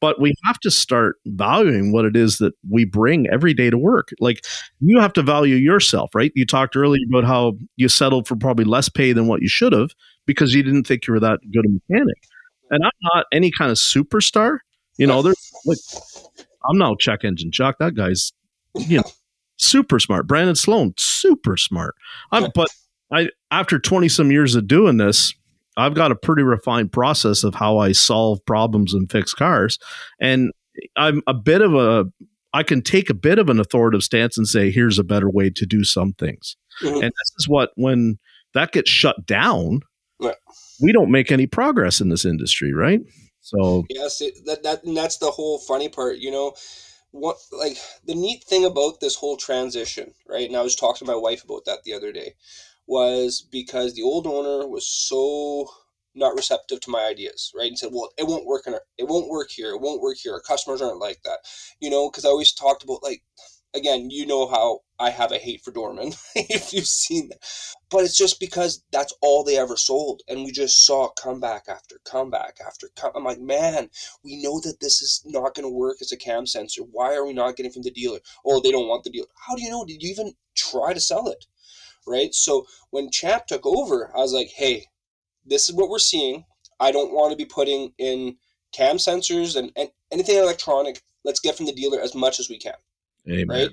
But 0.00 0.20
we 0.20 0.34
have 0.44 0.58
to 0.60 0.70
start 0.70 1.16
valuing 1.26 1.92
what 1.92 2.04
it 2.04 2.16
is 2.16 2.38
that 2.38 2.54
we 2.68 2.84
bring 2.84 3.28
every 3.28 3.54
day 3.54 3.70
to 3.70 3.78
work. 3.78 4.08
Like 4.20 4.44
you 4.80 4.98
have 5.00 5.12
to 5.14 5.22
value 5.22 5.56
yourself, 5.56 6.14
right? 6.14 6.32
You 6.34 6.46
talked 6.46 6.76
earlier 6.76 7.02
about 7.08 7.24
how 7.24 7.54
you 7.76 7.88
settled 7.88 8.26
for 8.26 8.36
probably 8.36 8.64
less 8.64 8.88
pay 8.88 9.12
than 9.12 9.26
what 9.26 9.42
you 9.42 9.48
should 9.48 9.72
have 9.72 9.90
because 10.26 10.54
you 10.54 10.62
didn't 10.62 10.86
think 10.86 11.06
you 11.06 11.14
were 11.14 11.20
that 11.20 11.40
good 11.52 11.64
a 11.66 11.68
mechanic. 11.70 12.16
And 12.70 12.82
I'm 12.84 12.90
not 13.14 13.26
any 13.32 13.50
kind 13.50 13.70
of 13.70 13.76
superstar. 13.76 14.58
You 14.96 15.06
know, 15.06 15.22
there's 15.22 15.52
like 15.66 15.78
I'm 16.68 16.78
no 16.78 16.94
check 16.96 17.24
engine 17.24 17.52
Chuck. 17.52 17.76
That 17.78 17.94
guy's 17.94 18.32
you 18.74 18.98
know 18.98 19.04
super 19.56 19.98
smart. 19.98 20.26
Brandon 20.26 20.56
Sloan, 20.56 20.94
super 20.96 21.56
smart. 21.56 21.94
I'm 22.32 22.50
but 22.54 22.68
I 23.14 23.28
after 23.50 23.78
20 23.78 24.08
some 24.08 24.30
years 24.30 24.54
of 24.56 24.66
doing 24.66 24.96
this, 24.96 25.32
I've 25.76 25.94
got 25.94 26.10
a 26.10 26.16
pretty 26.16 26.42
refined 26.42 26.92
process 26.92 27.44
of 27.44 27.54
how 27.54 27.78
I 27.78 27.92
solve 27.92 28.44
problems 28.44 28.92
and 28.92 29.10
fix 29.10 29.32
cars. 29.32 29.78
And 30.20 30.50
I'm 30.96 31.22
a 31.26 31.34
bit 31.34 31.62
of 31.62 31.74
a 31.74 32.06
I 32.52 32.62
can 32.62 32.82
take 32.82 33.10
a 33.10 33.14
bit 33.14 33.38
of 33.38 33.48
an 33.48 33.58
authoritative 33.58 34.04
stance 34.04 34.38
and 34.38 34.46
say, 34.46 34.70
here's 34.70 34.98
a 34.98 35.04
better 35.04 35.28
way 35.28 35.50
to 35.50 35.66
do 35.66 35.82
some 35.82 36.12
things. 36.12 36.56
Mm-hmm. 36.82 36.94
And 36.94 37.04
this 37.04 37.32
is 37.38 37.48
what 37.48 37.70
when 37.76 38.18
that 38.52 38.72
gets 38.72 38.90
shut 38.90 39.26
down, 39.26 39.80
right. 40.20 40.36
we 40.80 40.92
don't 40.92 41.10
make 41.10 41.32
any 41.32 41.46
progress 41.46 42.00
in 42.00 42.08
this 42.08 42.24
industry, 42.24 42.72
right? 42.72 43.00
So 43.40 43.84
yes, 43.90 44.20
it, 44.20 44.34
that 44.46 44.62
that 44.64 44.84
and 44.84 44.96
that's 44.96 45.18
the 45.18 45.30
whole 45.30 45.58
funny 45.58 45.88
part, 45.88 46.18
you 46.18 46.30
know. 46.30 46.54
What 47.10 47.36
like 47.52 47.76
the 48.04 48.14
neat 48.16 48.42
thing 48.42 48.64
about 48.64 48.98
this 48.98 49.14
whole 49.14 49.36
transition, 49.36 50.14
right? 50.28 50.48
And 50.48 50.56
I 50.56 50.62
was 50.62 50.74
talking 50.74 51.06
to 51.06 51.12
my 51.12 51.16
wife 51.16 51.44
about 51.44 51.64
that 51.66 51.84
the 51.84 51.92
other 51.92 52.10
day 52.10 52.34
was 52.86 53.46
because 53.50 53.94
the 53.94 54.02
old 54.02 54.26
owner 54.26 54.66
was 54.68 54.86
so 54.88 55.68
not 56.14 56.36
receptive 56.36 56.80
to 56.80 56.90
my 56.90 57.04
ideas, 57.04 57.52
right? 57.56 57.68
And 57.68 57.78
said, 57.78 57.90
"Well, 57.92 58.10
it 58.18 58.26
won't 58.26 58.46
work 58.46 58.66
in 58.66 58.74
our, 58.74 58.82
it 58.98 59.08
won't 59.08 59.28
work 59.28 59.50
here. 59.50 59.70
It 59.70 59.80
won't 59.80 60.00
work 60.00 60.18
here. 60.18 60.34
Our 60.34 60.40
customers 60.40 60.80
aren't 60.82 60.98
like 60.98 61.22
that." 61.24 61.40
You 61.80 61.90
know, 61.90 62.10
because 62.10 62.24
I 62.24 62.28
always 62.28 62.52
talked 62.52 62.84
about 62.84 63.02
like 63.02 63.22
again, 63.74 64.08
you 64.10 64.24
know 64.24 64.46
how 64.46 64.80
I 64.98 65.10
have 65.10 65.32
a 65.32 65.38
hate 65.38 65.62
for 65.62 65.72
Dorman 65.72 66.12
if 66.36 66.72
you've 66.72 66.86
seen 66.86 67.28
that. 67.28 67.38
But 67.90 68.04
it's 68.04 68.16
just 68.16 68.40
because 68.40 68.82
that's 68.92 69.12
all 69.20 69.44
they 69.44 69.58
ever 69.58 69.76
sold. 69.76 70.22
And 70.28 70.44
we 70.44 70.52
just 70.52 70.86
saw 70.86 71.08
comeback 71.10 71.64
after 71.68 72.00
comeback 72.04 72.58
after 72.64 72.88
come. 72.96 73.12
I'm 73.14 73.24
like, 73.24 73.40
man, 73.40 73.90
we 74.24 74.42
know 74.42 74.60
that 74.60 74.80
this 74.80 75.02
is 75.02 75.22
not 75.26 75.54
going 75.54 75.64
to 75.64 75.68
work 75.68 75.96
as 76.00 76.12
a 76.12 76.16
cam 76.16 76.46
sensor. 76.46 76.82
Why 76.82 77.14
are 77.14 77.26
we 77.26 77.32
not 77.32 77.56
getting 77.56 77.72
from 77.72 77.82
the 77.82 77.90
dealer? 77.90 78.20
Oh, 78.44 78.60
they 78.60 78.70
don't 78.70 78.88
want 78.88 79.04
the 79.04 79.10
dealer. 79.10 79.26
How 79.46 79.56
do 79.56 79.62
you 79.62 79.70
know? 79.70 79.84
Did 79.84 80.02
you 80.02 80.10
even 80.10 80.34
try 80.54 80.94
to 80.94 81.00
sell 81.00 81.28
it? 81.28 81.46
Right? 82.06 82.34
So 82.34 82.66
when 82.90 83.10
Champ 83.10 83.46
took 83.46 83.66
over, 83.66 84.10
I 84.14 84.20
was 84.20 84.32
like, 84.32 84.48
hey, 84.48 84.86
this 85.44 85.68
is 85.68 85.74
what 85.74 85.88
we're 85.88 85.98
seeing. 85.98 86.44
I 86.80 86.92
don't 86.92 87.12
want 87.12 87.30
to 87.30 87.36
be 87.36 87.44
putting 87.44 87.92
in 87.98 88.36
cam 88.72 88.96
sensors 88.96 89.56
and, 89.56 89.70
and 89.76 89.88
anything 90.10 90.36
electronic. 90.36 91.00
Let's 91.24 91.40
get 91.40 91.56
from 91.56 91.66
the 91.66 91.72
dealer 91.72 92.00
as 92.00 92.14
much 92.14 92.40
as 92.40 92.48
we 92.48 92.58
can. 92.58 92.74
Amen. 93.28 93.48
Right. 93.48 93.70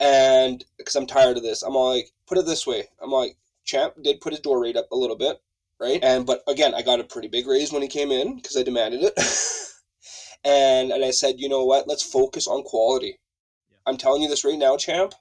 And 0.00 0.64
because 0.76 0.96
I'm 0.96 1.06
tired 1.06 1.36
of 1.36 1.42
this, 1.42 1.62
I'm 1.62 1.76
all 1.76 1.94
like, 1.94 2.10
put 2.26 2.38
it 2.38 2.46
this 2.46 2.66
way. 2.66 2.84
I'm 3.02 3.10
like, 3.10 3.36
Champ 3.64 3.94
did 4.02 4.20
put 4.20 4.32
his 4.32 4.40
door 4.40 4.60
rate 4.60 4.76
up 4.76 4.90
a 4.92 4.96
little 4.96 5.16
bit, 5.16 5.40
right? 5.80 6.02
And 6.02 6.26
but 6.26 6.42
again, 6.46 6.74
I 6.74 6.82
got 6.82 7.00
a 7.00 7.04
pretty 7.04 7.28
big 7.28 7.46
raise 7.46 7.72
when 7.72 7.82
he 7.82 7.88
came 7.88 8.10
in 8.10 8.36
because 8.36 8.56
I 8.56 8.62
demanded 8.62 9.02
it. 9.02 9.14
and 10.44 10.90
and 10.90 11.04
I 11.04 11.10
said, 11.10 11.38
you 11.38 11.48
know 11.48 11.64
what? 11.64 11.88
Let's 11.88 12.02
focus 12.02 12.46
on 12.46 12.62
quality. 12.62 13.18
Yeah. 13.70 13.78
I'm 13.86 13.96
telling 13.96 14.22
you 14.22 14.28
this 14.28 14.44
right 14.44 14.58
now, 14.58 14.76
Champ, 14.76 15.14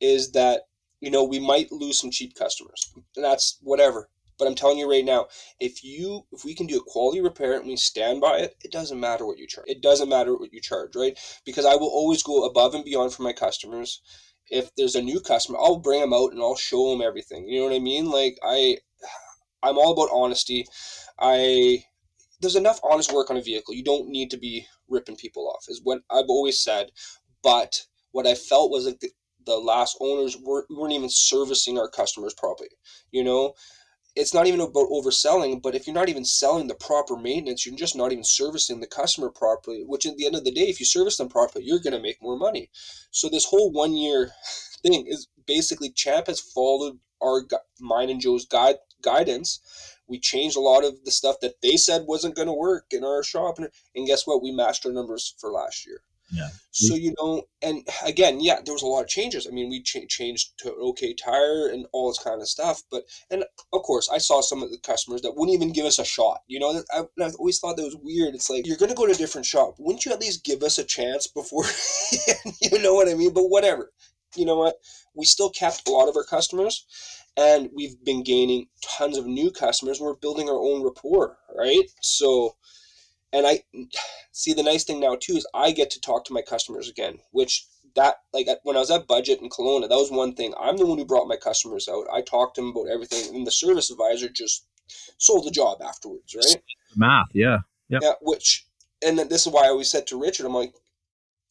is 0.00 0.32
that 0.32 0.62
you 1.00 1.10
know, 1.10 1.24
we 1.24 1.38
might 1.38 1.72
lose 1.72 1.98
some 2.00 2.10
cheap 2.10 2.34
customers. 2.34 2.92
And 3.16 3.24
that's 3.24 3.58
whatever. 3.62 4.08
But 4.38 4.48
I'm 4.48 4.54
telling 4.54 4.78
you 4.78 4.90
right 4.90 5.04
now, 5.04 5.26
if 5.58 5.84
you 5.84 6.22
if 6.32 6.46
we 6.46 6.54
can 6.54 6.66
do 6.66 6.78
a 6.78 6.90
quality 6.90 7.20
repair 7.20 7.58
and 7.58 7.66
we 7.66 7.76
stand 7.76 8.22
by 8.22 8.38
it, 8.38 8.56
it 8.64 8.72
doesn't 8.72 8.98
matter 8.98 9.26
what 9.26 9.38
you 9.38 9.46
charge. 9.46 9.68
It 9.68 9.82
doesn't 9.82 10.08
matter 10.08 10.34
what 10.34 10.52
you 10.52 10.62
charge, 10.62 10.96
right? 10.96 11.18
Because 11.44 11.66
I 11.66 11.74
will 11.74 11.90
always 11.90 12.22
go 12.22 12.44
above 12.44 12.74
and 12.74 12.84
beyond 12.84 13.12
for 13.12 13.22
my 13.22 13.34
customers. 13.34 14.00
If 14.50 14.74
there's 14.76 14.94
a 14.94 15.02
new 15.02 15.20
customer, 15.20 15.58
I'll 15.58 15.76
bring 15.76 16.00
them 16.00 16.14
out 16.14 16.32
and 16.32 16.40
I'll 16.40 16.56
show 16.56 16.90
them 16.90 17.06
everything. 17.06 17.46
You 17.48 17.60
know 17.60 17.66
what 17.66 17.76
I 17.76 17.80
mean? 17.80 18.10
Like 18.10 18.38
I 18.42 18.78
I'm 19.62 19.76
all 19.76 19.92
about 19.92 20.08
honesty. 20.10 20.66
I 21.18 21.84
there's 22.40 22.56
enough 22.56 22.80
honest 22.82 23.12
work 23.12 23.30
on 23.30 23.36
a 23.36 23.42
vehicle. 23.42 23.74
You 23.74 23.84
don't 23.84 24.08
need 24.08 24.30
to 24.30 24.38
be 24.38 24.66
ripping 24.88 25.16
people 25.16 25.48
off, 25.50 25.66
is 25.68 25.82
what 25.84 26.00
I've 26.10 26.30
always 26.30 26.58
said. 26.58 26.90
But 27.42 27.86
what 28.12 28.26
I 28.26 28.34
felt 28.34 28.70
was 28.70 28.86
like 28.86 29.00
the, 29.00 29.10
the 29.50 29.56
last 29.56 29.96
owners 30.00 30.36
weren't, 30.36 30.66
weren't 30.70 30.92
even 30.92 31.08
servicing 31.10 31.78
our 31.78 31.88
customers 31.88 32.34
properly. 32.34 32.70
You 33.10 33.24
know, 33.24 33.54
it's 34.14 34.32
not 34.32 34.46
even 34.46 34.60
about 34.60 34.88
overselling, 34.90 35.60
but 35.60 35.74
if 35.74 35.86
you're 35.86 35.94
not 35.94 36.08
even 36.08 36.24
selling 36.24 36.68
the 36.68 36.74
proper 36.74 37.16
maintenance, 37.16 37.66
you're 37.66 37.76
just 37.76 37.96
not 37.96 38.12
even 38.12 38.24
servicing 38.24 38.80
the 38.80 38.86
customer 38.86 39.28
properly, 39.28 39.82
which 39.84 40.06
at 40.06 40.16
the 40.16 40.26
end 40.26 40.36
of 40.36 40.44
the 40.44 40.52
day, 40.52 40.68
if 40.68 40.78
you 40.78 40.86
service 40.86 41.16
them 41.16 41.28
properly, 41.28 41.64
you're 41.64 41.80
going 41.80 41.92
to 41.92 42.02
make 42.02 42.22
more 42.22 42.38
money. 42.38 42.70
So 43.10 43.28
this 43.28 43.46
whole 43.46 43.72
one 43.72 43.94
year 43.94 44.30
thing 44.82 45.06
is 45.06 45.28
basically 45.46 45.90
Champ 45.90 46.28
has 46.28 46.40
followed 46.40 46.98
our 47.22 47.42
mine 47.80 48.08
and 48.08 48.20
Joe's 48.20 48.46
guide 48.46 48.76
guidance. 49.02 49.60
We 50.06 50.18
changed 50.18 50.56
a 50.56 50.60
lot 50.60 50.84
of 50.84 51.04
the 51.04 51.10
stuff 51.10 51.36
that 51.40 51.60
they 51.62 51.76
said 51.76 52.02
wasn't 52.06 52.36
going 52.36 52.48
to 52.48 52.52
work 52.52 52.86
in 52.92 53.04
our 53.04 53.22
shop, 53.22 53.58
and, 53.58 53.68
and 53.94 54.06
guess 54.06 54.26
what? 54.26 54.42
We 54.42 54.52
matched 54.52 54.86
our 54.86 54.92
numbers 54.92 55.34
for 55.38 55.50
last 55.50 55.86
year. 55.86 56.02
Yeah. 56.32 56.48
So 56.72 56.94
you 56.94 57.14
know, 57.20 57.42
and 57.62 57.86
again, 58.04 58.40
yeah, 58.40 58.60
there 58.64 58.72
was 58.74 58.82
a 58.82 58.86
lot 58.86 59.02
of 59.02 59.08
changes. 59.08 59.46
I 59.46 59.50
mean, 59.50 59.68
we 59.68 59.82
ch- 59.82 60.08
changed 60.08 60.52
to 60.58 60.72
OK 60.74 61.14
Tire 61.14 61.68
and 61.68 61.86
all 61.92 62.08
this 62.08 62.22
kind 62.22 62.40
of 62.40 62.48
stuff. 62.48 62.82
But 62.90 63.02
and 63.30 63.44
of 63.72 63.82
course, 63.82 64.08
I 64.08 64.18
saw 64.18 64.40
some 64.40 64.62
of 64.62 64.70
the 64.70 64.78
customers 64.78 65.22
that 65.22 65.36
wouldn't 65.36 65.54
even 65.54 65.72
give 65.72 65.84
us 65.86 65.98
a 65.98 66.04
shot. 66.04 66.42
You 66.46 66.60
know, 66.60 66.82
I, 66.92 67.00
I 67.22 67.30
always 67.38 67.58
thought 67.58 67.76
that 67.76 67.82
was 67.82 67.96
weird. 68.00 68.34
It's 68.34 68.48
like 68.48 68.66
you're 68.66 68.76
going 68.76 68.90
to 68.90 68.96
go 68.96 69.06
to 69.06 69.12
a 69.12 69.16
different 69.16 69.46
shop. 69.46 69.74
Wouldn't 69.78 70.04
you 70.04 70.12
at 70.12 70.20
least 70.20 70.44
give 70.44 70.62
us 70.62 70.78
a 70.78 70.84
chance 70.84 71.26
before? 71.26 71.64
you 72.62 72.80
know 72.80 72.94
what 72.94 73.08
I 73.08 73.14
mean? 73.14 73.32
But 73.32 73.48
whatever. 73.48 73.92
You 74.36 74.44
know 74.44 74.56
what? 74.56 74.76
We 75.14 75.24
still 75.24 75.50
kept 75.50 75.88
a 75.88 75.90
lot 75.90 76.08
of 76.08 76.16
our 76.16 76.22
customers, 76.22 76.86
and 77.36 77.68
we've 77.74 78.02
been 78.04 78.22
gaining 78.22 78.66
tons 78.80 79.18
of 79.18 79.26
new 79.26 79.50
customers. 79.50 80.00
We're 80.00 80.14
building 80.14 80.48
our 80.48 80.60
own 80.60 80.84
rapport, 80.84 81.36
right? 81.56 81.82
So 82.00 82.54
and 83.32 83.46
I 83.46 83.62
see 84.32 84.52
the 84.52 84.62
nice 84.62 84.84
thing 84.84 85.00
now 85.00 85.16
too 85.20 85.34
is 85.34 85.46
I 85.54 85.72
get 85.72 85.90
to 85.90 86.00
talk 86.00 86.24
to 86.26 86.32
my 86.32 86.42
customers 86.42 86.88
again, 86.88 87.18
which 87.32 87.66
that 87.96 88.16
like 88.32 88.46
when 88.62 88.76
I 88.76 88.80
was 88.80 88.90
at 88.90 89.06
Budget 89.06 89.40
in 89.40 89.48
Kelowna, 89.48 89.88
that 89.88 89.96
was 89.96 90.10
one 90.10 90.34
thing. 90.34 90.54
I'm 90.60 90.76
the 90.76 90.86
one 90.86 90.98
who 90.98 91.04
brought 91.04 91.28
my 91.28 91.36
customers 91.36 91.88
out. 91.88 92.06
I 92.12 92.22
talked 92.22 92.56
to 92.56 92.60
them 92.60 92.70
about 92.70 92.90
everything, 92.92 93.34
and 93.34 93.46
the 93.46 93.50
service 93.50 93.90
advisor 93.90 94.28
just 94.28 94.66
sold 95.18 95.46
the 95.46 95.50
job 95.50 95.80
afterwards, 95.82 96.34
right? 96.34 96.62
Math, 96.96 97.28
yeah, 97.32 97.58
yeah, 97.88 97.98
yeah. 98.02 98.12
Which 98.20 98.66
and 99.04 99.18
then 99.18 99.28
this 99.28 99.46
is 99.46 99.52
why 99.52 99.64
I 99.64 99.68
always 99.68 99.90
said 99.90 100.06
to 100.08 100.20
Richard, 100.20 100.46
I'm 100.46 100.54
like, 100.54 100.72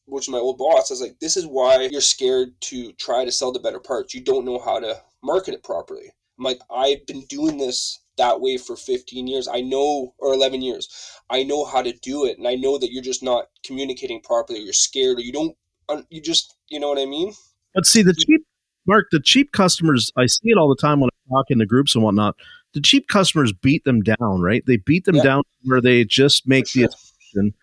which 0.06 0.26
is 0.26 0.30
my 0.30 0.38
old 0.38 0.58
boss, 0.58 0.92
I 0.92 0.94
was 0.94 1.02
like, 1.02 1.20
this 1.20 1.38
is 1.38 1.46
why 1.46 1.88
you're 1.92 2.02
scared 2.02 2.60
to 2.62 2.92
try 2.94 3.26
to 3.26 3.32
sell 3.32 3.52
the 3.52 3.60
better 3.60 3.80
parts. 3.80 4.14
You 4.14 4.22
don't 4.22 4.46
know 4.46 4.60
how 4.60 4.80
to 4.80 5.02
market 5.24 5.54
it 5.54 5.64
properly. 5.64 6.12
I'm 6.38 6.46
like, 6.46 6.60
I've 6.74 7.06
been 7.06 7.26
doing 7.26 7.58
this 7.58 8.00
that 8.20 8.40
way 8.40 8.58
for 8.58 8.76
15 8.76 9.28
years. 9.28 9.48
I 9.48 9.62
know, 9.62 10.14
or 10.20 10.34
11 10.34 10.62
years. 10.62 10.88
I 11.30 11.44
know 11.44 11.66
how 11.66 11.82
to 11.82 11.92
do 12.02 12.26
it. 12.26 12.38
And 12.38 12.48
I 12.48 12.56
know 12.56 12.78
that 12.78 12.92
you're 12.92 13.04
just 13.04 13.24
not 13.24 13.46
communicating 13.66 14.22
properly. 14.22 14.60
or 14.60 14.64
You're 14.64 14.74
scared 14.74 15.18
or 15.18 15.22
you 15.22 15.32
don't, 15.32 15.56
you 16.10 16.22
just, 16.22 16.56
you 16.70 16.80
know 16.80 16.90
what 16.90 17.00
I 17.00 17.06
mean? 17.06 17.34
But 17.74 17.86
see, 17.86 18.04
the 18.04 18.14
cheap, 18.14 18.42
Mark, 18.86 19.08
the 19.12 19.20
cheap 19.20 19.52
customers, 19.52 20.12
I 20.18 20.28
see 20.28 20.50
it 20.50 20.58
all 20.58 20.70
the 20.70 20.80
time 20.80 21.00
when 21.00 21.10
I 21.10 21.34
talk 21.34 21.46
in 21.50 21.58
the 21.58 21.66
groups 21.66 21.96
and 21.96 22.04
whatnot. 22.04 22.36
The 22.74 22.82
cheap 22.82 23.08
customers 23.08 23.52
beat 23.52 23.84
them 23.84 24.02
down, 24.02 24.42
right? 24.42 24.64
They 24.66 24.78
beat 24.78 25.06
them 25.06 25.16
yeah. 25.16 25.24
down 25.24 25.44
where 25.64 25.82
they 25.82 26.06
just 26.06 26.48
make 26.48 26.68
for 26.68 26.80
the 26.80 26.82
sure. 26.82 26.90
assumption 26.90 27.54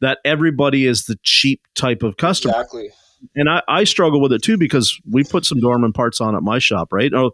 that 0.00 0.18
everybody 0.24 0.86
is 0.86 1.04
the 1.04 1.18
cheap 1.22 1.60
type 1.74 2.02
of 2.02 2.16
customer. 2.16 2.54
Exactly. 2.54 2.90
And 3.34 3.48
I, 3.48 3.62
I 3.68 3.84
struggle 3.84 4.20
with 4.20 4.32
it 4.32 4.42
too 4.42 4.56
because 4.56 4.98
we 5.10 5.24
put 5.24 5.44
some 5.44 5.60
dorman 5.60 5.92
parts 5.92 6.20
on 6.20 6.36
at 6.36 6.42
my 6.42 6.58
shop, 6.58 6.92
right? 6.92 7.12
Oh, 7.14 7.32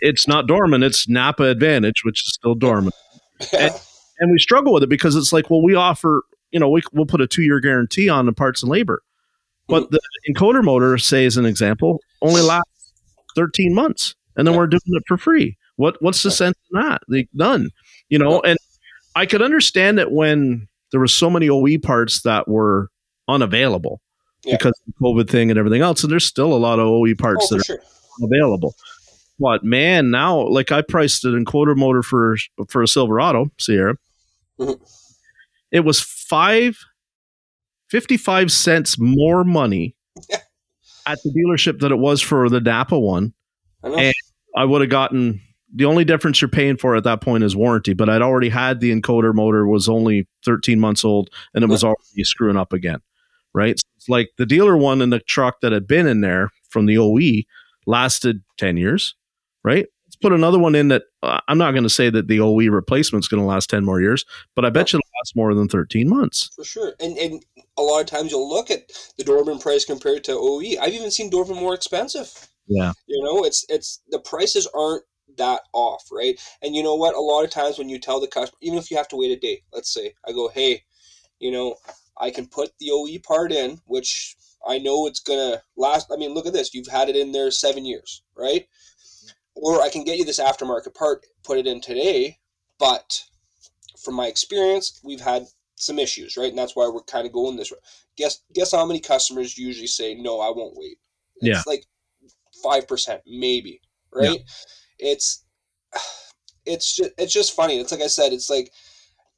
it's 0.00 0.26
not 0.26 0.46
dorman, 0.46 0.82
it's 0.82 1.08
Napa 1.08 1.44
Advantage, 1.44 2.04
which 2.04 2.22
is 2.22 2.34
still 2.34 2.54
dorman. 2.54 2.92
and, 3.58 3.72
and, 4.18 4.32
we 4.32 4.38
struggle 4.38 4.72
with 4.72 4.82
it 4.82 4.88
because 4.88 5.16
it's 5.16 5.32
like, 5.32 5.48
well, 5.48 5.62
we 5.62 5.74
offer, 5.74 6.22
you 6.50 6.60
know, 6.60 6.68
we, 6.68 6.82
we'll 6.92 7.06
put 7.06 7.20
a 7.20 7.26
two 7.26 7.42
year 7.42 7.60
guarantee 7.60 8.08
on 8.08 8.26
the 8.26 8.32
parts 8.32 8.62
and 8.62 8.70
labor. 8.70 9.02
But 9.68 9.84
mm-hmm. 9.84 9.94
the 9.94 10.34
encoder 10.34 10.62
motor, 10.62 10.98
say 10.98 11.24
as 11.24 11.36
an 11.36 11.46
example, 11.46 12.00
only 12.20 12.42
lasts 12.42 12.92
13 13.36 13.74
months. 13.74 14.14
And 14.36 14.46
then 14.46 14.56
we're 14.56 14.66
doing 14.66 14.80
it 14.86 15.02
for 15.06 15.16
free. 15.16 15.56
What 15.76 16.00
what's 16.00 16.22
the 16.22 16.30
sense 16.30 16.56
in 16.72 16.80
that? 16.80 17.02
Like, 17.08 17.28
none. 17.32 17.70
You 18.08 18.18
know, 18.18 18.40
and 18.40 18.58
I 19.14 19.26
could 19.26 19.42
understand 19.42 19.98
it 19.98 20.10
when 20.10 20.68
there 20.90 21.00
were 21.00 21.08
so 21.08 21.30
many 21.30 21.48
OE 21.48 21.78
parts 21.78 22.22
that 22.22 22.48
were 22.48 22.88
unavailable 23.28 24.00
yeah. 24.44 24.56
because 24.56 24.78
of 24.86 24.94
the 24.94 25.04
COVID 25.04 25.30
thing 25.30 25.50
and 25.50 25.58
everything 25.58 25.82
else. 25.82 26.02
And 26.02 26.10
there's 26.10 26.24
still 26.24 26.52
a 26.52 26.58
lot 26.58 26.78
of 26.78 26.86
OE 26.86 27.14
parts 27.14 27.48
oh, 27.50 27.56
that 27.56 27.60
are 27.62 27.64
sure. 27.64 27.82
available. 28.22 28.74
But 29.40 29.64
man, 29.64 30.10
now 30.10 30.46
like 30.46 30.70
I 30.70 30.82
priced 30.82 31.24
an 31.24 31.44
encoder 31.44 31.76
motor 31.76 32.02
for 32.02 32.36
for 32.68 32.82
a 32.82 32.88
Silverado 32.88 33.50
Sierra. 33.58 33.96
Mm-hmm. 34.60 34.82
It 35.72 35.80
was 35.80 36.00
five 36.00 36.78
55 37.88 38.52
cents 38.52 38.98
more 38.98 39.42
money 39.44 39.96
at 41.06 41.18
the 41.22 41.30
dealership 41.30 41.80
than 41.80 41.90
it 41.90 41.98
was 41.98 42.20
for 42.20 42.48
the 42.48 42.60
Napa 42.60 42.98
one. 42.98 43.32
I 43.82 43.88
and 43.88 44.14
I 44.56 44.64
would 44.64 44.82
have 44.82 44.90
gotten 44.90 45.40
the 45.74 45.84
only 45.84 46.04
difference 46.04 46.40
you're 46.40 46.48
paying 46.48 46.76
for 46.76 46.96
at 46.96 47.04
that 47.04 47.20
point 47.20 47.44
is 47.44 47.56
warranty, 47.56 47.94
but 47.94 48.08
I'd 48.08 48.22
already 48.22 48.48
had 48.48 48.80
the 48.80 48.92
encoder 48.92 49.32
motor 49.32 49.66
was 49.66 49.88
only 49.88 50.28
13 50.44 50.80
months 50.80 51.04
old 51.04 51.30
and 51.54 51.64
it 51.64 51.68
was 51.68 51.84
already 51.84 52.24
screwing 52.24 52.56
up 52.56 52.72
again. 52.72 53.00
Right. 53.54 53.78
So 53.78 53.86
it's 53.96 54.08
like 54.08 54.30
the 54.36 54.46
dealer 54.46 54.76
one 54.76 55.00
in 55.00 55.10
the 55.10 55.20
truck 55.20 55.60
that 55.62 55.72
had 55.72 55.86
been 55.86 56.06
in 56.06 56.20
there 56.20 56.50
from 56.68 56.86
the 56.86 56.98
OE 56.98 57.42
lasted 57.86 58.42
10 58.58 58.76
years. 58.76 59.14
Right. 59.62 59.86
Let's 60.06 60.16
put 60.16 60.32
another 60.32 60.58
one 60.58 60.74
in 60.74 60.88
that 60.88 61.04
uh, 61.22 61.40
I'm 61.46 61.58
not 61.58 61.72
going 61.72 61.84
to 61.84 61.90
say 61.90 62.10
that 62.10 62.26
the 62.26 62.40
OE 62.40 62.68
replacement 62.68 63.24
is 63.24 63.28
going 63.28 63.42
to 63.42 63.46
last 63.46 63.70
10 63.70 63.84
more 63.84 64.00
years, 64.00 64.24
but 64.56 64.64
I 64.64 64.70
bet 64.70 64.92
you 64.92 64.98
it'll 64.98 65.10
last 65.20 65.36
more 65.36 65.54
than 65.54 65.68
13 65.68 66.08
months. 66.08 66.50
For 66.56 66.64
sure. 66.64 66.94
And, 66.98 67.16
and 67.16 67.44
a 67.76 67.82
lot 67.82 68.00
of 68.00 68.06
times 68.06 68.32
you'll 68.32 68.48
look 68.48 68.70
at 68.70 68.90
the 69.18 69.24
Dorman 69.24 69.58
price 69.58 69.84
compared 69.84 70.24
to 70.24 70.32
OE. 70.32 70.80
I've 70.80 70.94
even 70.94 71.10
seen 71.10 71.30
Dorman 71.30 71.56
more 71.56 71.74
expensive. 71.74 72.48
Yeah. 72.66 72.92
You 73.06 73.22
know, 73.22 73.44
it's, 73.44 73.64
it's, 73.68 74.00
the 74.08 74.18
prices 74.18 74.66
aren't 74.74 75.04
that 75.36 75.62
off, 75.72 76.08
right? 76.10 76.40
And 76.62 76.74
you 76.74 76.82
know 76.82 76.96
what? 76.96 77.14
A 77.14 77.20
lot 77.20 77.44
of 77.44 77.50
times 77.50 77.78
when 77.78 77.88
you 77.88 77.98
tell 77.98 78.20
the 78.20 78.26
customer, 78.26 78.58
even 78.62 78.78
if 78.78 78.90
you 78.90 78.96
have 78.96 79.08
to 79.08 79.16
wait 79.16 79.30
a 79.30 79.38
day, 79.38 79.62
let's 79.72 79.92
say, 79.92 80.14
I 80.26 80.32
go, 80.32 80.48
hey, 80.48 80.82
you 81.38 81.50
know, 81.50 81.76
I 82.16 82.30
can 82.30 82.46
put 82.46 82.72
the 82.78 82.90
OE 82.92 83.18
part 83.22 83.52
in, 83.52 83.80
which 83.86 84.36
I 84.66 84.78
know 84.78 85.06
it's 85.06 85.20
gonna 85.20 85.62
last. 85.76 86.08
I 86.12 86.16
mean, 86.16 86.34
look 86.34 86.46
at 86.46 86.52
this. 86.52 86.74
You've 86.74 86.86
had 86.86 87.08
it 87.08 87.16
in 87.16 87.32
there 87.32 87.50
seven 87.50 87.84
years, 87.84 88.22
right? 88.36 88.68
Or 89.54 89.82
I 89.82 89.90
can 89.90 90.04
get 90.04 90.18
you 90.18 90.24
this 90.24 90.40
aftermarket 90.40 90.94
part, 90.94 91.26
put 91.44 91.58
it 91.58 91.66
in 91.66 91.80
today, 91.80 92.38
but 92.78 93.24
from 94.02 94.14
my 94.14 94.26
experience, 94.26 95.00
we've 95.04 95.20
had 95.20 95.46
some 95.74 95.98
issues, 95.98 96.36
right? 96.36 96.48
And 96.48 96.58
that's 96.58 96.76
why 96.76 96.88
we're 96.88 97.02
kind 97.02 97.26
of 97.26 97.32
going 97.32 97.56
this 97.56 97.70
way. 97.70 97.78
Guess 98.16 98.40
guess 98.54 98.72
how 98.72 98.86
many 98.86 99.00
customers 99.00 99.58
usually 99.58 99.86
say 99.86 100.14
no, 100.14 100.40
I 100.40 100.50
won't 100.50 100.76
wait. 100.76 100.98
It's 101.36 101.48
yeah. 101.48 101.62
like 101.66 101.84
five 102.62 102.86
percent, 102.86 103.22
maybe, 103.26 103.80
right? 104.12 104.38
Yeah 104.38 104.44
it's 105.00 105.44
it's 106.66 106.96
just 106.96 107.10
it's 107.18 107.32
just 107.32 107.56
funny. 107.56 107.80
It's 107.80 107.92
like 107.92 108.02
I 108.02 108.06
said, 108.06 108.32
it's 108.32 108.50
like 108.50 108.70